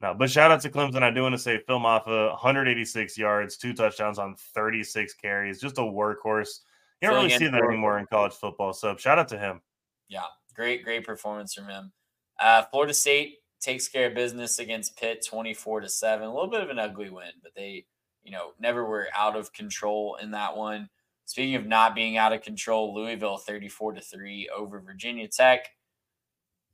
No, 0.00 0.14
but 0.14 0.30
shout 0.30 0.50
out 0.50 0.60
to 0.60 0.70
Clemson. 0.70 1.02
I 1.02 1.10
do 1.10 1.22
want 1.22 1.34
to 1.34 1.38
say 1.38 1.60
Phil 1.66 1.80
Mafah, 1.80 2.30
186 2.30 3.18
yards, 3.18 3.56
two 3.56 3.74
touchdowns 3.74 4.18
on 4.18 4.36
36 4.54 5.14
carries, 5.14 5.60
just 5.60 5.78
a 5.78 5.82
workhorse. 5.82 6.60
You 7.00 7.08
don't 7.08 7.16
really 7.16 7.30
see 7.30 7.48
that 7.48 7.62
anymore 7.62 7.98
in 7.98 8.06
college 8.06 8.34
football. 8.34 8.72
So 8.72 8.96
shout 8.96 9.18
out 9.18 9.28
to 9.28 9.38
him. 9.38 9.60
Yeah, 10.08 10.22
great, 10.54 10.84
great 10.84 11.04
performance 11.04 11.54
from 11.54 11.68
him. 11.68 11.92
Uh, 12.40 12.62
Florida 12.70 12.94
State 12.94 13.38
takes 13.60 13.88
care 13.88 14.08
of 14.08 14.14
business 14.14 14.60
against 14.60 14.96
Pitt, 14.96 15.24
24 15.26 15.80
to 15.80 15.88
seven. 15.88 16.28
A 16.28 16.32
little 16.32 16.50
bit 16.50 16.62
of 16.62 16.70
an 16.70 16.78
ugly 16.78 17.10
win, 17.10 17.32
but 17.42 17.52
they 17.56 17.86
you 18.28 18.32
know, 18.32 18.52
never 18.60 18.84
were 18.84 19.08
out 19.16 19.36
of 19.36 19.54
control 19.54 20.18
in 20.20 20.32
that 20.32 20.54
one. 20.54 20.90
Speaking 21.24 21.54
of 21.54 21.66
not 21.66 21.94
being 21.94 22.18
out 22.18 22.34
of 22.34 22.42
control, 22.42 22.94
Louisville 22.94 23.38
34 23.38 23.94
to 23.94 24.00
3 24.02 24.50
over 24.54 24.80
Virginia 24.80 25.26
Tech. 25.28 25.70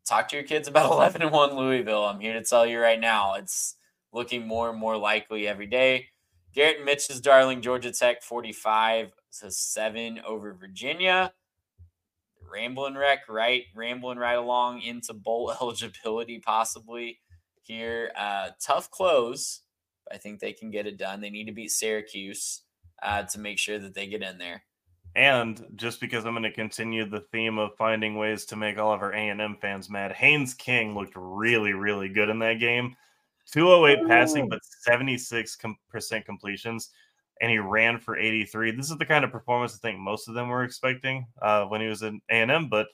Talk 0.06 0.28
to 0.28 0.36
your 0.36 0.44
kids 0.44 0.68
about 0.68 0.92
11 0.92 1.22
and 1.22 1.32
1 1.32 1.56
Louisville. 1.56 2.04
I'm 2.04 2.20
here 2.20 2.34
to 2.34 2.42
tell 2.42 2.66
you 2.66 2.80
right 2.80 3.00
now, 3.00 3.34
it's 3.34 3.76
looking 4.12 4.46
more 4.46 4.70
and 4.70 4.78
more 4.78 4.96
likely 4.96 5.46
every 5.46 5.66
day. 5.66 6.08
Garrett 6.54 6.84
Mitch's 6.84 7.20
darling 7.20 7.62
Georgia 7.62 7.90
Tech 7.90 8.22
45 8.22 9.12
to 9.40 9.50
7 9.50 10.20
over 10.26 10.54
Virginia. 10.54 11.32
Rambling 12.50 12.94
wreck, 12.94 13.28
right? 13.28 13.64
Rambling 13.74 14.18
right 14.18 14.38
along 14.38 14.82
into 14.82 15.12
bowl 15.14 15.52
eligibility, 15.60 16.38
possibly 16.38 17.18
here. 17.62 18.12
Uh, 18.16 18.50
tough 18.60 18.90
close 18.90 19.62
I 20.12 20.18
think 20.18 20.40
they 20.40 20.52
can 20.52 20.70
get 20.70 20.86
it 20.86 20.96
done. 20.98 21.20
They 21.20 21.30
need 21.30 21.46
to 21.46 21.52
beat 21.52 21.70
Syracuse 21.70 22.62
uh, 23.02 23.22
to 23.24 23.38
make 23.38 23.58
sure 23.58 23.78
that 23.78 23.94
they 23.94 24.06
get 24.06 24.22
in 24.22 24.38
there. 24.38 24.64
And 25.16 25.64
just 25.76 26.00
because 26.00 26.24
I'm 26.24 26.32
going 26.32 26.42
to 26.42 26.50
continue 26.50 27.08
the 27.08 27.20
theme 27.20 27.58
of 27.58 27.76
finding 27.76 28.16
ways 28.16 28.44
to 28.46 28.56
make 28.56 28.78
all 28.78 28.92
of 28.92 29.00
our 29.00 29.12
A&M 29.12 29.56
fans 29.60 29.88
mad, 29.88 30.12
Haynes 30.12 30.54
King 30.54 30.94
looked 30.94 31.14
really, 31.14 31.72
really 31.72 32.08
good 32.08 32.28
in 32.28 32.40
that 32.40 32.58
game. 32.58 32.96
208 33.52 34.08
passing, 34.08 34.48
but 34.48 34.60
76% 34.88 36.24
completions, 36.24 36.90
and 37.40 37.50
he 37.50 37.58
ran 37.58 37.98
for 37.98 38.16
83. 38.16 38.72
This 38.72 38.90
is 38.90 38.96
the 38.96 39.04
kind 39.04 39.24
of 39.24 39.30
performance 39.30 39.74
I 39.74 39.78
think 39.86 39.98
most 39.98 40.28
of 40.28 40.34
them 40.34 40.48
were 40.48 40.64
expecting 40.64 41.26
uh, 41.42 41.64
when 41.66 41.80
he 41.80 41.86
was 41.86 42.02
in 42.02 42.20
A&M, 42.30 42.68
but 42.68 42.88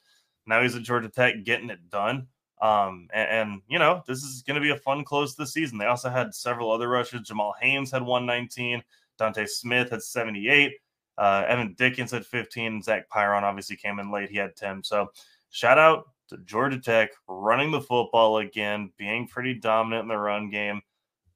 now 0.46 0.60
he's 0.60 0.74
at 0.74 0.82
Georgia 0.82 1.08
Tech 1.08 1.44
getting 1.44 1.70
it 1.70 1.88
done. 1.88 2.26
Um, 2.60 3.08
and, 3.14 3.30
and, 3.30 3.62
you 3.68 3.78
know, 3.78 4.02
this 4.06 4.22
is 4.22 4.42
going 4.42 4.56
to 4.56 4.60
be 4.60 4.70
a 4.70 4.76
fun 4.76 5.04
close 5.04 5.34
to 5.34 5.42
the 5.42 5.46
season. 5.46 5.78
They 5.78 5.86
also 5.86 6.10
had 6.10 6.34
several 6.34 6.70
other 6.70 6.88
rushes. 6.88 7.22
Jamal 7.22 7.54
Haynes 7.60 7.90
had 7.90 8.02
119, 8.02 8.82
Dontae 9.18 9.48
Smith 9.48 9.90
had 9.90 10.02
78, 10.02 10.72
uh, 11.20 11.44
Evan 11.46 11.74
Dickens 11.74 12.12
had 12.12 12.24
15, 12.24 12.82
Zach 12.82 13.06
Pyron 13.10 13.42
obviously 13.42 13.76
came 13.76 13.98
in 13.98 14.10
late. 14.10 14.30
He 14.30 14.38
had 14.38 14.56
10. 14.56 14.82
So 14.82 15.10
shout 15.50 15.78
out 15.78 16.08
to 16.28 16.38
Georgia 16.38 16.78
Tech 16.78 17.10
running 17.28 17.70
the 17.70 17.80
football 17.82 18.38
again, 18.38 18.90
being 18.96 19.28
pretty 19.28 19.52
dominant 19.52 20.04
in 20.04 20.08
the 20.08 20.16
run 20.16 20.48
game. 20.48 20.80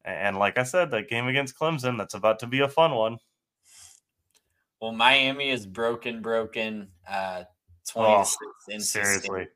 And 0.07 0.39
like 0.39 0.57
I 0.57 0.63
said, 0.63 0.91
that 0.91 1.11
game 1.11 1.27
against 1.27 1.59
Clemson, 1.59 1.99
that's 1.99 2.15
about 2.15 2.39
to 2.39 2.47
be 2.47 2.61
a 2.61 2.69
fun 2.69 2.93
one. 2.93 3.19
Well, 4.81 4.93
Miami 4.93 5.51
is 5.51 5.67
broken, 5.67 6.23
broken. 6.23 6.89
Uh, 7.07 7.45
20 7.89 8.25
NC 8.71 8.81
seriously. 8.81 9.43
State. 9.43 9.49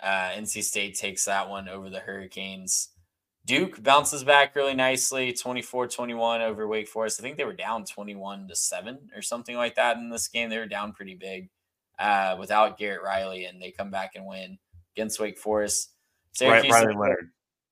Uh, 0.00 0.30
NC 0.36 0.62
State 0.62 0.94
takes 0.94 1.24
that 1.24 1.48
one 1.48 1.68
over 1.68 1.90
the 1.90 1.98
Hurricanes. 1.98 2.90
Duke 3.50 3.82
bounces 3.82 4.22
back 4.22 4.54
really 4.54 4.74
nicely 4.74 5.32
24 5.32 5.88
21 5.88 6.40
over 6.40 6.68
Wake 6.68 6.86
Forest. 6.86 7.18
I 7.18 7.24
think 7.24 7.36
they 7.36 7.44
were 7.44 7.52
down 7.52 7.84
21 7.84 8.46
to 8.46 8.54
7 8.54 9.10
or 9.12 9.22
something 9.22 9.56
like 9.56 9.74
that 9.74 9.96
in 9.96 10.08
this 10.08 10.28
game. 10.28 10.50
They 10.50 10.58
were 10.58 10.66
down 10.66 10.92
pretty 10.92 11.16
big 11.16 11.50
uh, 11.98 12.36
without 12.38 12.78
Garrett 12.78 13.02
Riley, 13.02 13.46
and 13.46 13.60
they 13.60 13.72
come 13.72 13.90
back 13.90 14.12
and 14.14 14.24
win 14.24 14.56
against 14.94 15.18
Wake 15.18 15.36
Forest. 15.36 15.90
Syracuse 16.30 16.72
Riley 16.72 16.94
Leonard. 16.94 17.30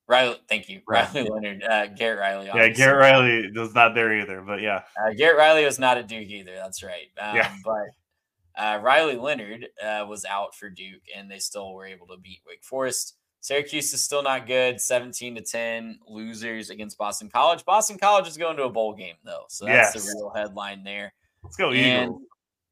Riley, 0.09 0.37
thank 0.49 0.69
you, 0.69 0.81
Riley 0.89 1.29
Leonard. 1.31 1.63
Uh, 1.63 1.87
Garrett 1.87 2.19
Riley. 2.19 2.49
Obviously. 2.49 2.71
Yeah, 2.71 2.77
Garrett 2.77 2.99
Riley 2.99 3.51
was 3.53 3.73
not 3.73 3.95
there 3.95 4.19
either, 4.19 4.43
but 4.43 4.61
yeah. 4.61 4.83
Uh, 5.01 5.13
Garrett 5.17 5.39
Riley 5.39 5.65
was 5.65 5.79
not 5.79 5.97
at 5.97 6.09
Duke 6.09 6.29
either. 6.29 6.57
That's 6.57 6.83
right. 6.83 7.07
Um, 7.21 7.37
yeah. 7.37 7.55
But 7.65 8.61
uh, 8.61 8.81
Riley 8.83 9.15
Leonard 9.15 9.69
uh, 9.81 10.05
was 10.09 10.25
out 10.25 10.57
for 10.57 10.71
Duke, 10.71 11.03
and 11.17 11.31
they 11.31 11.39
still 11.39 11.73
were 11.73 11.87
able 11.87 12.09
to 12.09 12.17
beat 12.17 12.41
Wake 12.49 12.65
Forest. 12.65 13.15
Syracuse 13.41 13.93
is 13.95 14.03
still 14.03 14.23
not 14.23 14.47
good. 14.47 14.81
17 14.81 15.37
to 15.37 15.41
10 15.41 16.01
losers 16.09 16.71
against 16.71 16.99
Boston 16.99 17.29
College. 17.29 17.65
Boston 17.65 17.99
College 17.99 18.27
is 18.27 18.37
going 18.37 18.57
to 18.57 18.65
a 18.65 18.71
bowl 18.71 18.95
game, 18.95 19.15
though. 19.25 19.45
So 19.49 19.65
that's 19.65 19.95
yes. 19.95 20.05
the 20.05 20.13
real 20.17 20.33
headline 20.35 20.83
there. 20.85 21.13
Let's 21.43 21.57
go, 21.57 21.73
Eagles. 21.73 22.21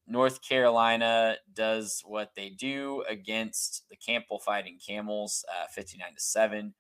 North 0.08 0.40
Carolina 0.40 1.36
does 1.54 2.02
what 2.06 2.32
they 2.36 2.50
do 2.50 3.04
against 3.08 3.88
the 3.90 3.96
Campbell 3.96 4.38
Fighting 4.38 4.78
Camels, 4.84 5.44
uh, 5.50 5.66
59 5.72 6.14
to 6.14 6.20
7. 6.20 6.74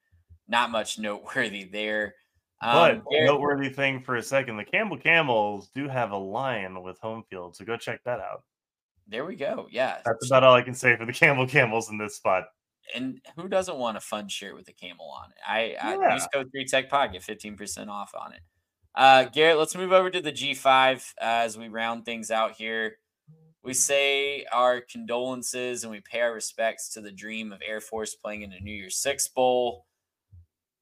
Not 0.48 0.70
much 0.70 0.98
noteworthy 0.98 1.64
there. 1.64 2.14
Um, 2.62 3.02
but 3.04 3.04
noteworthy 3.10 3.68
thing 3.68 4.00
for 4.00 4.16
a 4.16 4.22
second, 4.22 4.56
the 4.56 4.64
Campbell 4.64 4.96
Camels 4.96 5.70
do 5.74 5.88
have 5.88 6.12
a 6.12 6.16
lion 6.16 6.82
with 6.82 7.00
Homefield, 7.00 7.56
so 7.56 7.64
go 7.64 7.76
check 7.76 8.02
that 8.04 8.20
out. 8.20 8.44
There 9.08 9.24
we 9.24 9.36
go. 9.36 9.66
Yeah. 9.70 9.98
That's 10.04 10.26
about 10.26 10.42
all 10.42 10.54
I 10.54 10.62
can 10.62 10.74
say 10.74 10.96
for 10.96 11.04
the 11.04 11.12
Campbell 11.12 11.46
Camels 11.46 11.90
in 11.90 11.98
this 11.98 12.16
spot. 12.16 12.44
And 12.94 13.20
who 13.36 13.48
doesn't 13.48 13.76
want 13.76 13.96
a 13.96 14.00
fun 14.00 14.28
shirt 14.28 14.54
with 14.54 14.68
a 14.68 14.72
camel 14.72 15.10
on 15.10 15.30
it? 15.30 15.36
I, 15.46 15.72
yeah. 15.72 16.08
I 16.08 16.14
use 16.14 16.26
code 16.32 16.48
3 16.52 16.64
Tech 16.66 16.88
Pod, 16.88 17.12
get 17.12 17.22
15% 17.22 17.88
off 17.88 18.12
on 18.18 18.32
it. 18.32 18.40
Uh, 18.94 19.24
Garrett, 19.24 19.58
let's 19.58 19.76
move 19.76 19.92
over 19.92 20.10
to 20.10 20.22
the 20.22 20.32
G5 20.32 20.96
uh, 20.96 21.00
as 21.20 21.58
we 21.58 21.68
round 21.68 22.04
things 22.04 22.30
out 22.30 22.52
here. 22.52 22.96
We 23.62 23.74
say 23.74 24.46
our 24.52 24.80
condolences 24.80 25.82
and 25.82 25.90
we 25.90 26.00
pay 26.00 26.20
our 26.20 26.32
respects 26.32 26.88
to 26.90 27.00
the 27.00 27.10
dream 27.10 27.52
of 27.52 27.60
Air 27.66 27.80
Force 27.80 28.14
playing 28.14 28.42
in 28.42 28.52
a 28.52 28.60
New 28.60 28.72
Year's 28.72 28.96
Six 28.96 29.28
Bowl. 29.28 29.86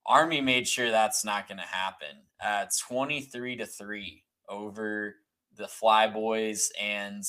Army 0.06 0.40
made 0.42 0.68
sure 0.68 0.90
that's 0.90 1.24
not 1.24 1.48
going 1.48 1.58
to 1.58 1.64
happen. 1.64 2.26
Uh, 2.44 2.66
23 2.86 3.56
to 3.56 3.66
3 3.66 4.22
over 4.48 5.16
the 5.56 5.64
Flyboys. 5.64 6.68
And 6.80 7.22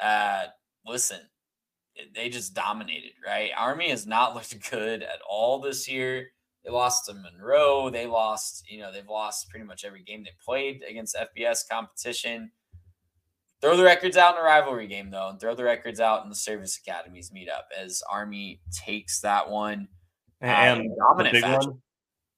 uh, 0.00 0.44
listen, 0.86 1.20
they 2.14 2.28
just 2.28 2.54
dominated, 2.54 3.12
right? 3.24 3.50
Army 3.56 3.90
has 3.90 4.06
not 4.06 4.34
looked 4.34 4.70
good 4.70 5.02
at 5.02 5.20
all 5.28 5.60
this 5.60 5.88
year. 5.88 6.28
They 6.64 6.70
lost 6.70 7.06
to 7.06 7.14
Monroe. 7.14 7.90
They 7.90 8.06
lost, 8.06 8.64
you 8.68 8.80
know, 8.80 8.90
they've 8.90 9.06
lost 9.06 9.50
pretty 9.50 9.66
much 9.66 9.84
every 9.84 10.02
game 10.02 10.24
they 10.24 10.30
played 10.42 10.82
against 10.88 11.16
FBS 11.16 11.58
competition. 11.70 12.50
Throw 13.60 13.76
the 13.76 13.84
records 13.84 14.16
out 14.16 14.34
in 14.34 14.40
a 14.40 14.44
rivalry 14.44 14.86
game, 14.86 15.10
though, 15.10 15.28
and 15.28 15.38
throw 15.38 15.54
the 15.54 15.64
records 15.64 16.00
out 16.00 16.22
in 16.22 16.30
the 16.30 16.34
service 16.34 16.78
academies 16.78 17.30
meetup 17.30 17.64
as 17.78 18.02
Army 18.10 18.60
takes 18.72 19.20
that 19.20 19.48
one. 19.48 19.88
And 20.40 20.90
uh, 20.90 20.94
dominant 21.08 21.36
fashion. 21.38 21.70
One, 21.70 21.82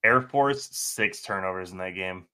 Air 0.05 0.20
Force, 0.23 0.69
six 0.73 1.23
turnovers 1.23 1.73
in 1.73 1.78
that 1.78 1.95
game. 1.95 2.27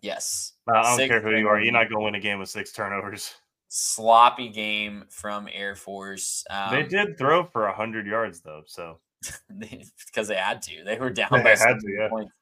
Yes. 0.00 0.54
Uh, 0.68 0.78
I 0.78 0.82
don't 0.82 0.96
six 0.96 1.08
care 1.08 1.20
who 1.20 1.36
you 1.36 1.48
are. 1.48 1.60
You're 1.60 1.72
not 1.72 1.88
going 1.88 2.00
to 2.00 2.04
win 2.04 2.14
a 2.16 2.20
game 2.20 2.38
with 2.38 2.48
six 2.48 2.72
turnovers 2.72 3.34
sloppy 3.74 4.50
game 4.50 5.04
from 5.08 5.48
Air 5.50 5.74
Force. 5.74 6.44
Um, 6.50 6.74
they 6.74 6.82
did 6.82 7.16
throw 7.16 7.44
for 7.44 7.66
hundred 7.68 8.06
yards 8.06 8.42
though, 8.42 8.62
so 8.66 8.98
because 9.58 10.28
they 10.28 10.36
had 10.36 10.60
to, 10.62 10.84
they 10.84 10.98
were 10.98 11.10
down 11.10 11.28
they 11.32 11.42
by 11.42 11.50
had 11.50 11.80
to, 11.80 11.90
yeah. 11.90 12.08
points. 12.08 12.32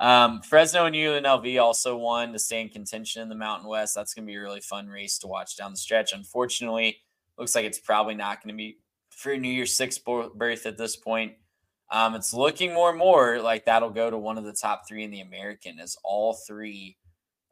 Um, 0.00 0.42
Fresno 0.42 0.86
and 0.86 0.96
UNLV 0.96 1.62
also 1.62 1.96
won 1.96 2.32
to 2.32 2.38
stay 2.40 2.60
in 2.60 2.68
contention 2.68 3.22
in 3.22 3.28
the 3.28 3.36
Mountain 3.36 3.68
West. 3.68 3.94
That's 3.94 4.12
going 4.12 4.26
to 4.26 4.30
be 4.30 4.34
a 4.34 4.40
really 4.40 4.60
fun 4.60 4.88
race 4.88 5.18
to 5.18 5.28
watch 5.28 5.56
down 5.56 5.70
the 5.70 5.76
stretch. 5.76 6.12
Unfortunately, 6.12 6.98
looks 7.38 7.54
like 7.54 7.64
it's 7.64 7.78
probably 7.78 8.16
not 8.16 8.42
going 8.42 8.52
to 8.52 8.58
be 8.58 8.78
for 9.10 9.36
New 9.36 9.50
Year's 9.50 9.76
Six 9.76 9.98
berth 9.98 10.66
at 10.66 10.76
this 10.76 10.96
point. 10.96 11.34
Um, 11.92 12.16
it's 12.16 12.34
looking 12.34 12.74
more 12.74 12.90
and 12.90 12.98
more 12.98 13.40
like 13.40 13.66
that'll 13.66 13.90
go 13.90 14.10
to 14.10 14.18
one 14.18 14.36
of 14.36 14.44
the 14.44 14.52
top 14.52 14.88
three 14.88 15.04
in 15.04 15.12
the 15.12 15.20
American, 15.20 15.78
as 15.78 15.96
all 16.02 16.32
three 16.32 16.96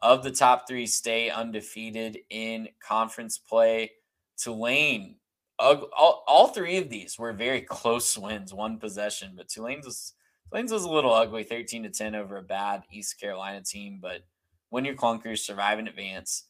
of 0.03 0.23
the 0.23 0.31
top 0.31 0.67
three 0.67 0.87
stay 0.87 1.31
undefeated 1.31 2.19
in 2.31 2.69
conference 2.83 3.39
play. 3.39 3.91
Tulane, 4.39 5.17
all, 5.59 6.25
all 6.27 6.49
three 6.49 6.79
of 6.79 6.89
these 6.89 7.19
were 7.19 7.33
very 7.33 7.61
close 7.69 8.17
wins, 8.17 8.55
one 8.55 8.79
possession, 8.79 9.33
but 9.37 9.49
Tulane's 9.49 9.87
was 9.87 10.15
Tulane's 10.51 10.73
was 10.73 10.85
a 10.85 10.91
little 10.91 11.15
ugly, 11.15 11.45
13 11.45 11.85
to 11.85 11.91
10 11.91 12.15
over 12.15 12.37
a 12.37 12.43
bad 12.43 12.83
East 12.91 13.21
Carolina 13.21 13.63
team, 13.63 13.99
but 14.03 14.23
win 14.71 14.85
your 14.85 14.95
clunkers, 14.95 15.39
survive 15.41 15.79
and 15.79 15.89
advance. 15.89 16.47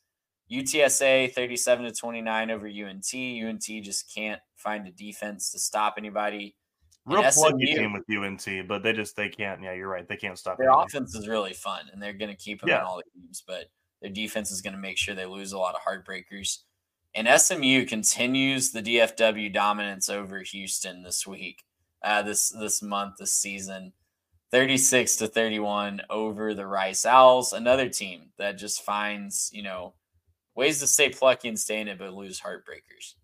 UTSA 0.51 1.33
37 1.33 1.85
to 1.85 1.93
29 1.93 2.51
over 2.51 2.67
UNT. 2.67 3.15
UNT 3.15 3.85
just 3.85 4.13
can't 4.13 4.41
find 4.57 4.87
a 4.87 4.91
defense 4.91 5.53
to 5.53 5.59
stop 5.59 5.95
anybody. 5.97 6.57
Real 7.11 7.23
pluggy 7.23 7.77
team 7.77 7.93
with 7.93 8.05
UNT, 8.11 8.69
but 8.69 8.83
they 8.83 8.93
just 8.93 9.17
they 9.17 9.29
can't. 9.29 9.63
Yeah, 9.63 9.73
you're 9.73 9.89
right. 9.89 10.09
They 10.09 10.17
can't 10.17 10.39
stop. 10.39 10.59
Their 10.59 10.71
offense 10.71 11.15
is 11.15 11.29
really 11.29 11.53
fun, 11.53 11.87
and 11.93 12.03
they're 12.03 12.13
going 12.13 12.31
to 12.31 12.37
keep 12.37 12.61
them 12.61 12.69
yeah. 12.69 12.81
in 12.81 12.85
all 12.85 12.97
the 12.97 13.21
games. 13.21 13.43
But 13.47 13.67
their 14.01 14.11
defense 14.11 14.51
is 14.51 14.61
going 14.63 14.75
to 14.75 14.81
make 14.81 14.97
sure 14.97 15.15
they 15.15 15.27
lose 15.27 15.53
a 15.53 15.59
lot 15.59 15.75
of 15.75 15.81
heartbreakers. 15.83 16.59
And 17.15 17.29
SMU 17.41 17.87
continues 17.87 18.71
the 18.71 18.83
DFW 18.83 19.53
dominance 19.53 20.09
over 20.09 20.41
Houston 20.41 21.03
this 21.03 21.27
week, 21.27 21.65
uh, 22.05 22.23
this 22.23 22.51
this 22.51 22.83
month, 22.83 23.17
this 23.19 23.33
season. 23.33 23.93
36 24.53 25.17
to 25.17 25.29
31 25.29 26.03
over 26.11 26.55
the 26.55 26.67
Rice 26.67 27.07
Owls, 27.07 27.53
another 27.53 27.89
team 27.89 28.31
that 28.37 28.59
just 28.59 28.83
finds, 28.83 29.49
you 29.53 29.63
know, 29.63 29.95
ways 30.57 30.81
to 30.81 30.89
stay 30.89 31.09
plucky 31.09 31.49
and 31.49 31.59
stay 31.59 31.81
in 31.81 31.87
it, 31.87 31.99
but 31.99 32.13
lose 32.13 32.41
heartbreakers. 32.41 33.15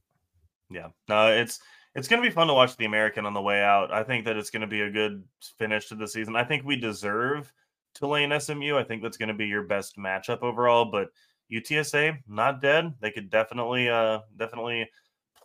Yeah. 0.71 0.89
No, 1.09 1.33
it's 1.33 1.61
it's 1.97 2.09
going 2.09 2.23
to 2.23 2.29
be 2.29 2.33
fun 2.33 2.47
to 2.47 2.55
watch 2.55 2.77
the 2.77 2.85
American 2.85 3.27
on 3.27 3.35
the 3.35 3.41
way 3.41 3.63
out. 3.63 3.93
I 3.93 4.03
think 4.03 4.25
that 4.27 4.37
it's 4.37 4.51
going 4.51 4.61
to 4.61 4.67
be 4.67 4.83
a 4.83 4.91
good 4.91 5.25
finish 5.59 5.89
to 5.89 5.95
the 5.95 6.07
season. 6.07 6.37
I 6.37 6.45
think 6.45 6.65
we 6.65 6.77
deserve 6.77 7.53
Tulane 7.95 8.39
SMU. 8.39 8.77
I 8.77 8.85
think 8.85 9.03
that's 9.03 9.17
going 9.17 9.29
to 9.29 9.35
be 9.35 9.47
your 9.47 9.65
best 9.65 9.97
matchup 9.97 10.43
overall. 10.43 10.85
But 10.85 11.09
UTSA 11.51 12.19
not 12.29 12.61
dead. 12.61 12.95
They 13.01 13.11
could 13.11 13.31
definitely, 13.31 13.89
uh, 13.89 14.21
definitely 14.37 14.89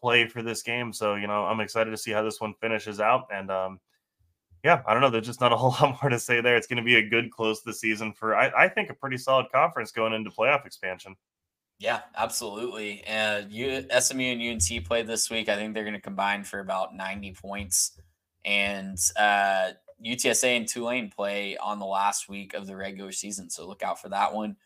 play 0.01 0.27
for 0.27 0.41
this 0.41 0.61
game. 0.61 0.91
So 0.91 1.15
you 1.15 1.27
know, 1.27 1.45
I'm 1.45 1.61
excited 1.61 1.91
to 1.91 1.97
see 1.97 2.11
how 2.11 2.23
this 2.23 2.41
one 2.41 2.53
finishes 2.59 2.99
out. 2.99 3.27
And 3.33 3.49
um, 3.49 3.79
yeah, 4.63 4.81
I 4.85 4.93
don't 4.93 5.01
know. 5.01 5.09
There's 5.09 5.27
just 5.27 5.41
not 5.41 5.53
a 5.53 5.57
whole 5.57 5.71
lot 5.71 5.97
more 6.01 6.09
to 6.09 6.19
say 6.19 6.41
there. 6.41 6.57
It's 6.57 6.67
going 6.67 6.77
to 6.77 6.83
be 6.83 6.95
a 6.95 7.07
good 7.07 7.31
close 7.31 7.61
to 7.61 7.69
the 7.69 7.73
season 7.73 8.13
for 8.13 8.35
I, 8.35 8.65
I 8.65 8.67
think 8.67 8.89
a 8.89 8.93
pretty 8.93 9.17
solid 9.17 9.47
conference 9.51 9.91
going 9.91 10.13
into 10.13 10.29
playoff 10.29 10.65
expansion. 10.65 11.15
Yeah, 11.81 12.01
absolutely. 12.15 13.01
And 13.07 13.51
you, 13.51 13.87
SMU 13.99 14.21
and 14.21 14.39
UNT 14.39 14.85
played 14.85 15.07
this 15.07 15.31
week. 15.31 15.49
I 15.49 15.55
think 15.55 15.73
they're 15.73 15.83
going 15.83 15.95
to 15.95 15.99
combine 15.99 16.43
for 16.43 16.59
about 16.59 16.95
90 16.95 17.33
points. 17.33 17.99
And 18.45 18.99
uh, 19.17 19.71
UTSA 20.05 20.57
and 20.57 20.67
Tulane 20.67 21.09
play 21.09 21.57
on 21.57 21.79
the 21.79 21.87
last 21.87 22.29
week 22.29 22.53
of 22.53 22.67
the 22.67 22.75
regular 22.75 23.11
season. 23.11 23.49
So 23.49 23.67
look 23.67 23.81
out 23.81 23.99
for 23.99 24.09
that 24.09 24.31
one. 24.31 24.57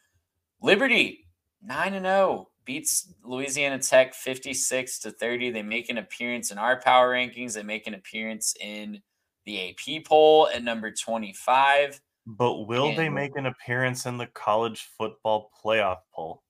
Liberty, 0.62 1.30
9 1.64 1.94
and 1.94 2.06
0, 2.06 2.50
beats 2.66 3.14
Louisiana 3.24 3.80
Tech 3.80 4.14
56 4.14 5.00
to 5.00 5.12
30. 5.12 5.52
They 5.52 5.64
make 5.64 5.90
an 5.90 6.00
appearance 6.00 6.52
in 6.52 6.58
our 6.58 6.82
power 6.82 7.14
rankings, 7.14 7.54
they 7.54 7.64
make 7.64 7.88
an 7.88 7.94
appearance 7.94 8.56
in 8.60 9.02
the 9.46 9.70
AP 9.70 10.04
poll 10.04 10.50
at 10.54 10.66
number 10.66 10.92
25. 10.92 12.02
But 12.28 12.68
will 12.68 12.90
and 12.90 12.98
they 12.98 13.08
make 13.08 13.38
an 13.38 13.46
appearance 13.46 14.06
in 14.06 14.18
the 14.18 14.28
college 14.28 14.90
football 14.98 15.50
playoff 15.64 16.00
poll? 16.14 16.42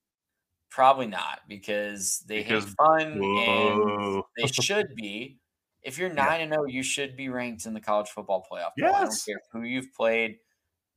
Probably 0.76 1.08
not 1.08 1.40
because 1.48 2.22
they 2.28 2.40
because, 2.40 2.66
hate 2.66 2.74
fun 2.78 3.18
whoa. 3.18 4.16
and 4.16 4.24
they 4.38 4.52
should 4.52 4.94
be. 4.94 5.38
If 5.82 5.98
you're 5.98 6.12
nine 6.12 6.42
and 6.42 6.52
zero, 6.52 6.64
oh, 6.64 6.68
you 6.68 6.84
should 6.84 7.16
be 7.16 7.30
ranked 7.30 7.66
in 7.66 7.74
the 7.74 7.80
college 7.80 8.10
football 8.10 8.46
playoff. 8.52 8.72
Yes. 8.76 8.94
I 8.94 9.00
don't 9.04 9.26
care 9.26 9.42
who 9.54 9.62
you've 9.62 9.94
played. 9.94 10.40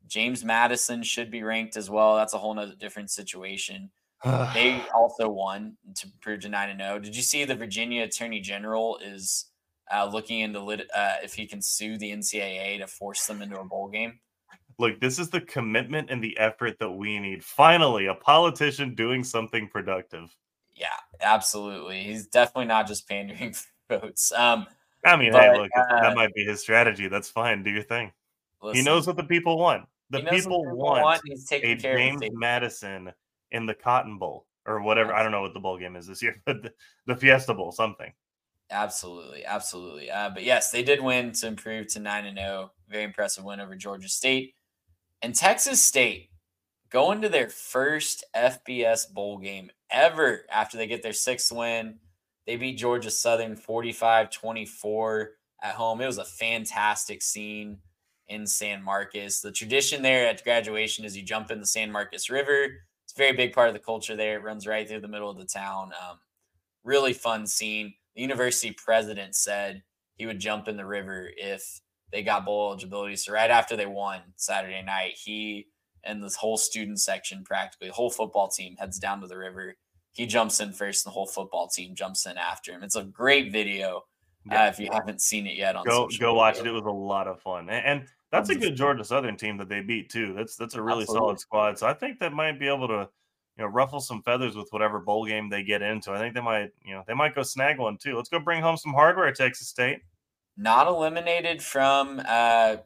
James 0.09 0.45
Madison 0.45 1.05
should 1.05 1.31
be 1.31 1.45
ranked 1.45 1.77
as 1.77 1.89
well. 1.89 2.17
That's 2.17 2.35
a 2.35 2.39
whole 2.39 2.55
nother 2.55 2.75
different 2.75 3.13
situation. 3.13 3.93
they 4.25 4.83
also 4.93 5.29
won 5.29 5.77
to 5.95 6.09
prove 6.23 6.41
to 6.41 6.49
nine 6.49 6.71
and 6.71 6.81
zero. 6.81 6.95
Oh. 6.95 6.99
Did 6.99 7.15
you 7.15 7.23
see 7.23 7.45
the 7.45 7.55
Virginia 7.55 8.03
Attorney 8.03 8.41
General 8.41 8.99
is 9.01 9.45
uh, 9.95 10.11
looking 10.13 10.41
into 10.41 10.59
lit- 10.59 10.91
uh, 10.93 11.19
if 11.23 11.35
he 11.35 11.47
can 11.47 11.63
sue 11.63 11.99
the 11.99 12.11
NCAA 12.11 12.81
to 12.81 12.89
force 12.89 13.27
them 13.27 13.43
into 13.43 13.61
a 13.61 13.65
bowl 13.65 13.87
game? 13.87 14.19
Look, 14.79 15.01
this 15.01 15.19
is 15.19 15.29
the 15.31 15.41
commitment 15.41 16.11
and 16.11 16.23
the 16.23 16.37
effort 16.39 16.79
that 16.79 16.91
we 16.91 17.19
need. 17.19 17.45
Finally, 17.45 18.07
a 18.07 18.15
politician 18.15 18.95
doing 18.95 19.25
something 19.25 19.69
productive. 19.69 20.35
Yeah, 20.75 20.87
absolutely. 21.21 22.03
He's 22.03 22.27
definitely 22.27 22.67
not 22.67 22.87
just 22.87 23.09
pandering 23.09 23.55
votes. 23.89 24.33
Um, 24.33 24.67
I 25.05 25.17
mean, 25.17 25.33
but, 25.33 25.43
hey, 25.43 25.59
look, 25.59 25.71
uh, 25.77 26.01
that 26.01 26.15
might 26.15 26.33
be 26.35 26.45
his 26.45 26.61
strategy. 26.61 27.09
That's 27.09 27.29
fine. 27.29 27.63
Do 27.63 27.71
your 27.71 27.83
thing. 27.83 28.13
Listen, 28.63 28.77
he 28.77 28.85
knows 28.85 29.07
what 29.07 29.17
the 29.17 29.25
people 29.25 29.59
want. 29.59 29.87
the 30.11 30.19
He 30.19 30.25
knows 30.25 30.33
what 30.33 30.41
people 30.41 30.65
people 30.65 30.79
want 30.79 31.21
he's 31.25 31.53
a 31.53 31.61
care 31.61 31.77
James. 31.77 32.23
Madison 32.33 33.13
in 33.51 33.67
the 33.67 33.75
Cotton 33.75 34.19
Bowl 34.19 34.47
or 34.67 34.83
whatever. 34.83 35.15
I 35.15 35.23
don't 35.23 35.33
know 35.33 35.43
what 35.43 35.55
the 35.55 35.61
bowl 35.61 35.79
game 35.79 35.97
is 35.97 36.07
this 36.07 36.23
year, 36.23 36.41
but 36.47 36.63
the, 36.63 36.73
the 37.07 37.17
Fiesta 37.17 37.55
Bowl, 37.55 37.73
something. 37.73 38.13
Absolutely, 38.71 39.45
absolutely. 39.47 40.11
Uh, 40.11 40.31
but 40.31 40.43
yes, 40.43 40.71
they 40.71 40.83
did 40.83 41.03
win 41.03 41.33
to 41.33 41.47
improve 41.47 41.87
to 41.89 42.01
nine 42.01 42.27
and 42.27 42.37
zero. 42.37 42.73
Very 42.89 43.05
impressive 43.05 43.45
win 43.45 43.61
over 43.61 43.75
Georgia 43.75 44.09
State 44.09 44.55
and 45.23 45.35
Texas 45.35 45.83
State 45.83 46.31
going 46.91 47.21
to 47.23 47.29
their 47.29 47.49
first 47.49 48.25
FBS 48.35 49.13
bowl 49.13 49.39
game 49.39 49.71
ever 49.91 50.45
after 50.51 50.77
they 50.77 50.87
get 50.87 51.03
their 51.03 51.13
sixth 51.13 51.53
win. 51.53 51.99
They 52.47 52.57
beat 52.57 52.79
Georgia 52.79 53.11
Southern 53.11 53.57
45-24 53.57 55.27
at 55.63 55.75
home. 55.75 56.01
It 56.01 56.07
was 56.07 56.19
a 56.19 56.25
fantastic 56.25 57.23
scene 57.23 57.79
in 58.29 58.47
San 58.47 58.83
Marcos. 58.83 59.41
The 59.41 59.53
tradition 59.53 60.03
there 60.03 60.29
at 60.29 60.45
graduation 60.45 61.05
is 61.05 61.17
you 61.17 61.23
jump 61.23 61.51
in 61.51 61.61
the 61.61 61.67
San 61.67 61.91
Marcos 61.91 62.31
River. 62.31 62.65
It's 63.05 63.15
a 63.15 63.19
very 63.19 63.33
big 63.33 63.53
part 63.53 63.69
of 63.69 63.75
the 63.75 63.81
culture 63.81 64.17
there. 64.17 64.37
It 64.37 64.43
runs 64.43 64.67
right 64.67 64.89
through 64.89 65.01
the 65.01 65.09
middle 65.09 65.31
of 65.31 65.39
the 65.39 65.45
town. 65.45 65.93
Um, 66.03 66.19
really 66.85 67.13
fun 67.13 67.47
scene. 67.47 67.95
The 68.15 68.23
university 68.23 68.73
president 68.73 69.35
said 69.35 69.83
he 70.17 70.27
would 70.27 70.39
jump 70.39 70.69
in 70.69 70.77
the 70.77 70.87
river 70.87 71.31
if 71.37 71.81
they 72.13 72.23
got 72.23 72.45
bowl 72.45 72.69
eligibility. 72.69 73.17
So 73.17 73.33
right 73.33 73.51
after 73.51 73.77
they 73.77 73.87
won 73.87 74.21
Saturday 74.37 74.83
night, 74.83 75.13
he 75.23 75.69
and 76.05 76.23
this 76.23 76.37
whole 76.37 76.57
student 76.57 77.01
section, 77.01 77.45
practically 77.45 77.89
the 77.89 77.95
whole 77.95 78.11
football 78.11 78.49
team, 78.49 78.77
heads 78.77 78.99
down 78.99 79.21
to 79.21 79.27
the 79.27 79.37
river. 79.37 79.75
He 80.13 80.27
jumps 80.27 80.61
in 80.61 80.73
first, 80.73 81.05
and 81.05 81.11
the 81.11 81.15
whole 81.15 81.27
football 81.27 81.69
team 81.69 81.95
jumps 81.95 82.27
in 82.27 82.39
after 82.39 82.73
him. 82.73 82.83
It's 82.83 82.97
a 82.97 83.05
great 83.05 83.53
video. 83.53 84.03
Yeah. 84.45 84.65
Uh, 84.65 84.69
if 84.69 84.79
you 84.79 84.89
haven't 84.91 85.21
seen 85.21 85.47
it 85.47 85.57
yet, 85.57 85.77
on 85.77 85.85
Go 85.85 86.09
go 86.19 86.35
watch 86.35 86.59
it. 86.59 86.67
It 86.67 86.71
was 86.71 86.85
a 86.85 86.91
lot 86.91 87.27
of 87.27 87.41
fun, 87.41 87.69
and, 87.69 87.85
and 87.85 88.09
that's 88.31 88.51
a 88.51 88.55
good 88.55 88.77
Georgia 88.77 89.05
Southern 89.05 89.37
team 89.37 89.57
that 89.59 89.69
they 89.69 89.81
beat 89.81 90.11
too. 90.11 90.35
That's 90.35 90.57
that's 90.57 90.75
a 90.75 90.83
really 90.83 91.03
Absolutely. 91.03 91.27
solid 91.27 91.41
squad. 91.41 91.79
So 91.79 91.87
I 91.87 91.95
think 91.95 92.19
that 92.21 92.33
might 92.33 92.59
be 92.59 92.69
able 92.69 92.89
to, 92.89 93.09
you 93.57 93.65
know, 93.65 93.67
ruffle 93.67 94.01
some 94.01 94.23
feathers 94.23 94.57
with 94.57 94.69
whatever 94.71 94.99
bowl 95.01 95.27
game 95.27 95.49
they 95.49 95.63
get 95.63 95.83
into. 95.83 96.13
I 96.13 96.19
think 96.19 96.35
they 96.35 96.41
might, 96.41 96.71
you 96.85 96.95
know, 96.95 97.05
they 97.07 97.15
might 97.15 97.35
go 97.35 97.43
snag 97.43 97.79
one 97.79 97.97
too. 97.97 98.17
Let's 98.17 98.29
go 98.29 98.39
bring 98.39 98.63
home 98.63 98.77
some 98.77 98.93
hardware, 98.93 99.33
Texas 99.33 99.69
State. 99.69 100.01
Not 100.59 100.89
eliminated 100.89 101.63
from 101.63 102.21
uh, 102.27 102.77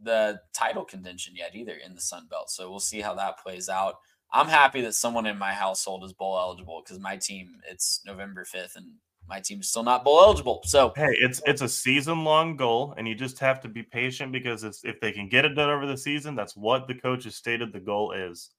the 0.00 0.40
title 0.52 0.84
contention 0.84 1.34
yet 1.34 1.54
either 1.54 1.74
in 1.84 1.94
the 1.94 2.00
Sun 2.00 2.28
Belt. 2.30 2.50
So 2.50 2.70
we'll 2.70 2.78
see 2.78 3.00
how 3.00 3.14
that 3.14 3.38
plays 3.38 3.68
out. 3.68 3.96
I'm 4.32 4.48
happy 4.48 4.82
that 4.82 4.94
someone 4.94 5.26
in 5.26 5.38
my 5.38 5.52
household 5.52 6.04
is 6.04 6.12
bowl 6.12 6.38
eligible 6.38 6.82
because 6.84 7.00
my 7.00 7.16
team 7.16 7.60
it's 7.68 8.02
November 8.04 8.44
5th 8.44 8.76
and 8.76 8.86
my 9.28 9.40
team's 9.40 9.68
still 9.68 9.82
not 9.82 10.04
bowl 10.04 10.20
eligible. 10.20 10.60
So 10.64 10.92
Hey, 10.94 11.14
it's 11.20 11.40
it's 11.46 11.62
a 11.62 11.68
season 11.68 12.22
long 12.22 12.56
goal, 12.56 12.94
and 12.96 13.08
you 13.08 13.14
just 13.14 13.38
have 13.40 13.60
to 13.62 13.68
be 13.68 13.82
patient 13.82 14.30
because 14.32 14.62
it's 14.62 14.84
if 14.84 15.00
they 15.00 15.10
can 15.10 15.28
get 15.28 15.44
it 15.44 15.54
done 15.54 15.70
over 15.70 15.86
the 15.86 15.96
season, 15.96 16.36
that's 16.36 16.56
what 16.56 16.86
the 16.86 16.94
coach 16.94 17.24
has 17.24 17.34
stated 17.34 17.72
the 17.72 17.80
goal 17.80 18.12
is. 18.12 18.50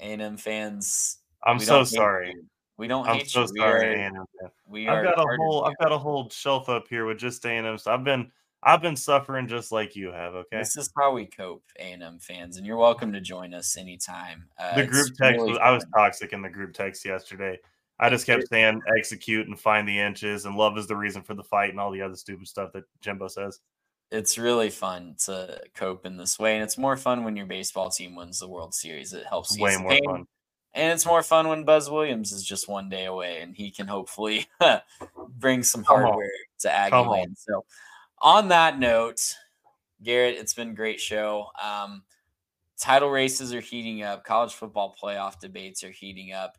A&M 0.00 0.36
fans, 0.36 1.18
I'm 1.44 1.58
so 1.58 1.84
sorry. 1.84 2.34
We 2.78 2.88
don't 2.88 3.06
I'm 3.08 3.16
hate 3.16 3.30
so 3.30 3.42
you. 3.42 3.48
We 3.54 3.60
are- 3.60 3.80
fan. 3.80 4.14
We 4.68 4.88
I've 4.88 5.04
got 5.04 5.18
a 5.18 5.36
whole 5.36 5.64
I've 5.64 5.78
got 5.78 5.92
a 5.92 5.98
whole 5.98 6.28
shelf 6.30 6.68
up 6.68 6.86
here 6.88 7.06
with 7.06 7.18
just 7.18 7.44
A&M. 7.44 7.78
So 7.78 7.92
I've 7.92 8.04
been 8.04 8.30
I've 8.62 8.82
been 8.82 8.96
suffering 8.96 9.46
just 9.46 9.70
like 9.70 9.94
you 9.94 10.10
have. 10.10 10.34
Okay. 10.34 10.58
This 10.58 10.76
is 10.76 10.90
how 10.96 11.12
we 11.12 11.26
cope, 11.26 11.62
A&M 11.78 12.18
fans, 12.18 12.56
and 12.56 12.66
you're 12.66 12.76
welcome 12.76 13.12
to 13.12 13.20
join 13.20 13.54
us 13.54 13.76
anytime. 13.76 14.48
Uh, 14.58 14.74
the 14.74 14.86
group 14.86 15.06
text 15.08 15.20
really 15.20 15.50
was, 15.50 15.58
I 15.62 15.70
was 15.70 15.86
toxic 15.94 16.32
in 16.32 16.42
the 16.42 16.48
group 16.48 16.74
text 16.74 17.04
yesterday. 17.04 17.58
I 17.98 18.10
just 18.10 18.26
kept 18.26 18.48
saying 18.48 18.80
execute 18.98 19.46
and 19.46 19.58
find 19.58 19.88
the 19.88 19.98
inches 19.98 20.44
and 20.44 20.56
love 20.56 20.76
is 20.76 20.86
the 20.86 20.96
reason 20.96 21.22
for 21.22 21.34
the 21.34 21.44
fight 21.44 21.70
and 21.70 21.80
all 21.80 21.90
the 21.92 22.02
other 22.02 22.16
stupid 22.16 22.46
stuff 22.48 22.72
that 22.72 22.84
Jimbo 23.00 23.28
says. 23.28 23.60
it's 24.10 24.36
really 24.36 24.68
fun 24.70 25.14
to 25.24 25.60
cope 25.74 26.04
in 26.04 26.16
this 26.16 26.38
way, 26.38 26.54
and 26.54 26.62
it's 26.62 26.76
more 26.76 26.96
fun 26.96 27.24
when 27.24 27.36
your 27.36 27.46
baseball 27.46 27.88
team 27.90 28.14
wins 28.14 28.38
the 28.40 28.48
World 28.48 28.74
Series. 28.74 29.12
It 29.12 29.26
helps 29.26 29.58
way 29.58 29.76
more 29.76 29.90
pain, 29.90 30.04
fun. 30.04 30.26
And 30.76 30.92
it's 30.92 31.06
more 31.06 31.22
fun 31.22 31.48
when 31.48 31.64
Buzz 31.64 31.90
Williams 31.90 32.32
is 32.32 32.44
just 32.44 32.68
one 32.68 32.90
day 32.90 33.06
away, 33.06 33.40
and 33.40 33.56
he 33.56 33.70
can 33.70 33.86
hopefully 33.86 34.46
bring 35.38 35.62
some 35.62 35.82
hardware 35.82 36.30
to 36.60 36.70
Aggie 36.70 36.94
on. 36.94 37.08
Land. 37.08 37.38
So, 37.38 37.64
on 38.18 38.48
that 38.48 38.78
note, 38.78 39.34
Garrett, 40.02 40.36
it's 40.36 40.52
been 40.52 40.70
a 40.70 40.74
great 40.74 41.00
show. 41.00 41.46
Um, 41.62 42.02
title 42.78 43.10
races 43.10 43.54
are 43.54 43.60
heating 43.60 44.02
up. 44.02 44.24
College 44.24 44.52
football 44.52 44.94
playoff 45.02 45.40
debates 45.40 45.82
are 45.82 45.90
heating 45.90 46.32
up. 46.32 46.58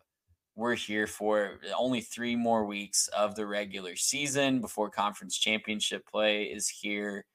We're 0.56 0.74
here 0.74 1.06
for 1.06 1.60
only 1.78 2.02
three 2.02 2.36
more 2.36 2.66
weeks 2.66 3.10
of 3.10 3.36
the 3.36 3.46
regular 3.46 3.96
season 3.96 4.62
before 4.62 4.90
conference 4.90 5.38
championship 5.38 6.08
play 6.10 6.46
is 6.46 6.68
here. 6.68 7.26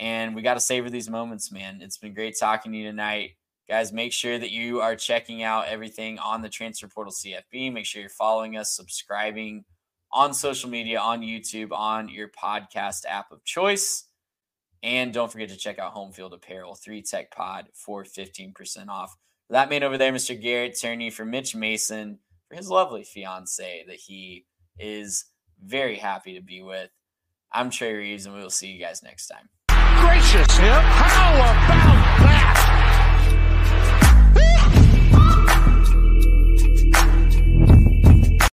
And 0.00 0.34
we 0.34 0.42
got 0.42 0.54
to 0.54 0.60
savor 0.60 0.90
these 0.90 1.08
moments, 1.08 1.52
man. 1.52 1.78
It's 1.80 1.98
been 1.98 2.14
great 2.14 2.36
talking 2.36 2.72
to 2.72 2.78
you 2.78 2.84
tonight. 2.84 3.36
Guys, 3.68 3.92
make 3.92 4.12
sure 4.12 4.38
that 4.38 4.50
you 4.50 4.80
are 4.80 4.96
checking 4.96 5.42
out 5.42 5.66
everything 5.68 6.18
on 6.18 6.42
the 6.42 6.48
Transfer 6.48 6.88
Portal 6.88 7.12
CFB. 7.12 7.72
Make 7.72 7.86
sure 7.86 8.00
you're 8.00 8.10
following 8.10 8.56
us, 8.56 8.74
subscribing 8.74 9.64
on 10.10 10.34
social 10.34 10.68
media, 10.68 10.98
on 11.00 11.22
YouTube, 11.22 11.72
on 11.72 12.08
your 12.08 12.28
podcast 12.28 13.04
app 13.08 13.30
of 13.32 13.44
choice. 13.44 14.04
And 14.82 15.14
don't 15.14 15.30
forget 15.30 15.48
to 15.50 15.56
check 15.56 15.78
out 15.78 15.94
Homefield 15.94 16.34
Apparel, 16.34 16.74
3 16.74 17.02
Tech 17.02 17.30
Pod 17.30 17.68
for 17.72 18.04
15% 18.04 18.88
off. 18.88 19.16
That 19.48 19.70
man 19.70 19.82
over 19.84 19.96
there, 19.96 20.12
Mr. 20.12 20.40
Garrett 20.40 20.78
Turney, 20.80 21.10
for 21.10 21.24
Mitch 21.24 21.54
Mason, 21.54 22.18
for 22.48 22.56
his 22.56 22.68
lovely 22.68 23.04
fiance 23.04 23.84
that 23.86 23.96
he 23.96 24.46
is 24.78 25.26
very 25.64 25.96
happy 25.96 26.34
to 26.34 26.42
be 26.42 26.62
with. 26.62 26.90
I'm 27.52 27.70
Trey 27.70 27.94
Reeves, 27.94 28.26
and 28.26 28.34
we 28.34 28.40
will 28.40 28.50
see 28.50 28.68
you 28.68 28.80
guys 28.80 29.02
next 29.02 29.28
time. 29.28 29.48
Gracious, 29.68 30.56
how 30.56 31.34
about? 31.34 32.01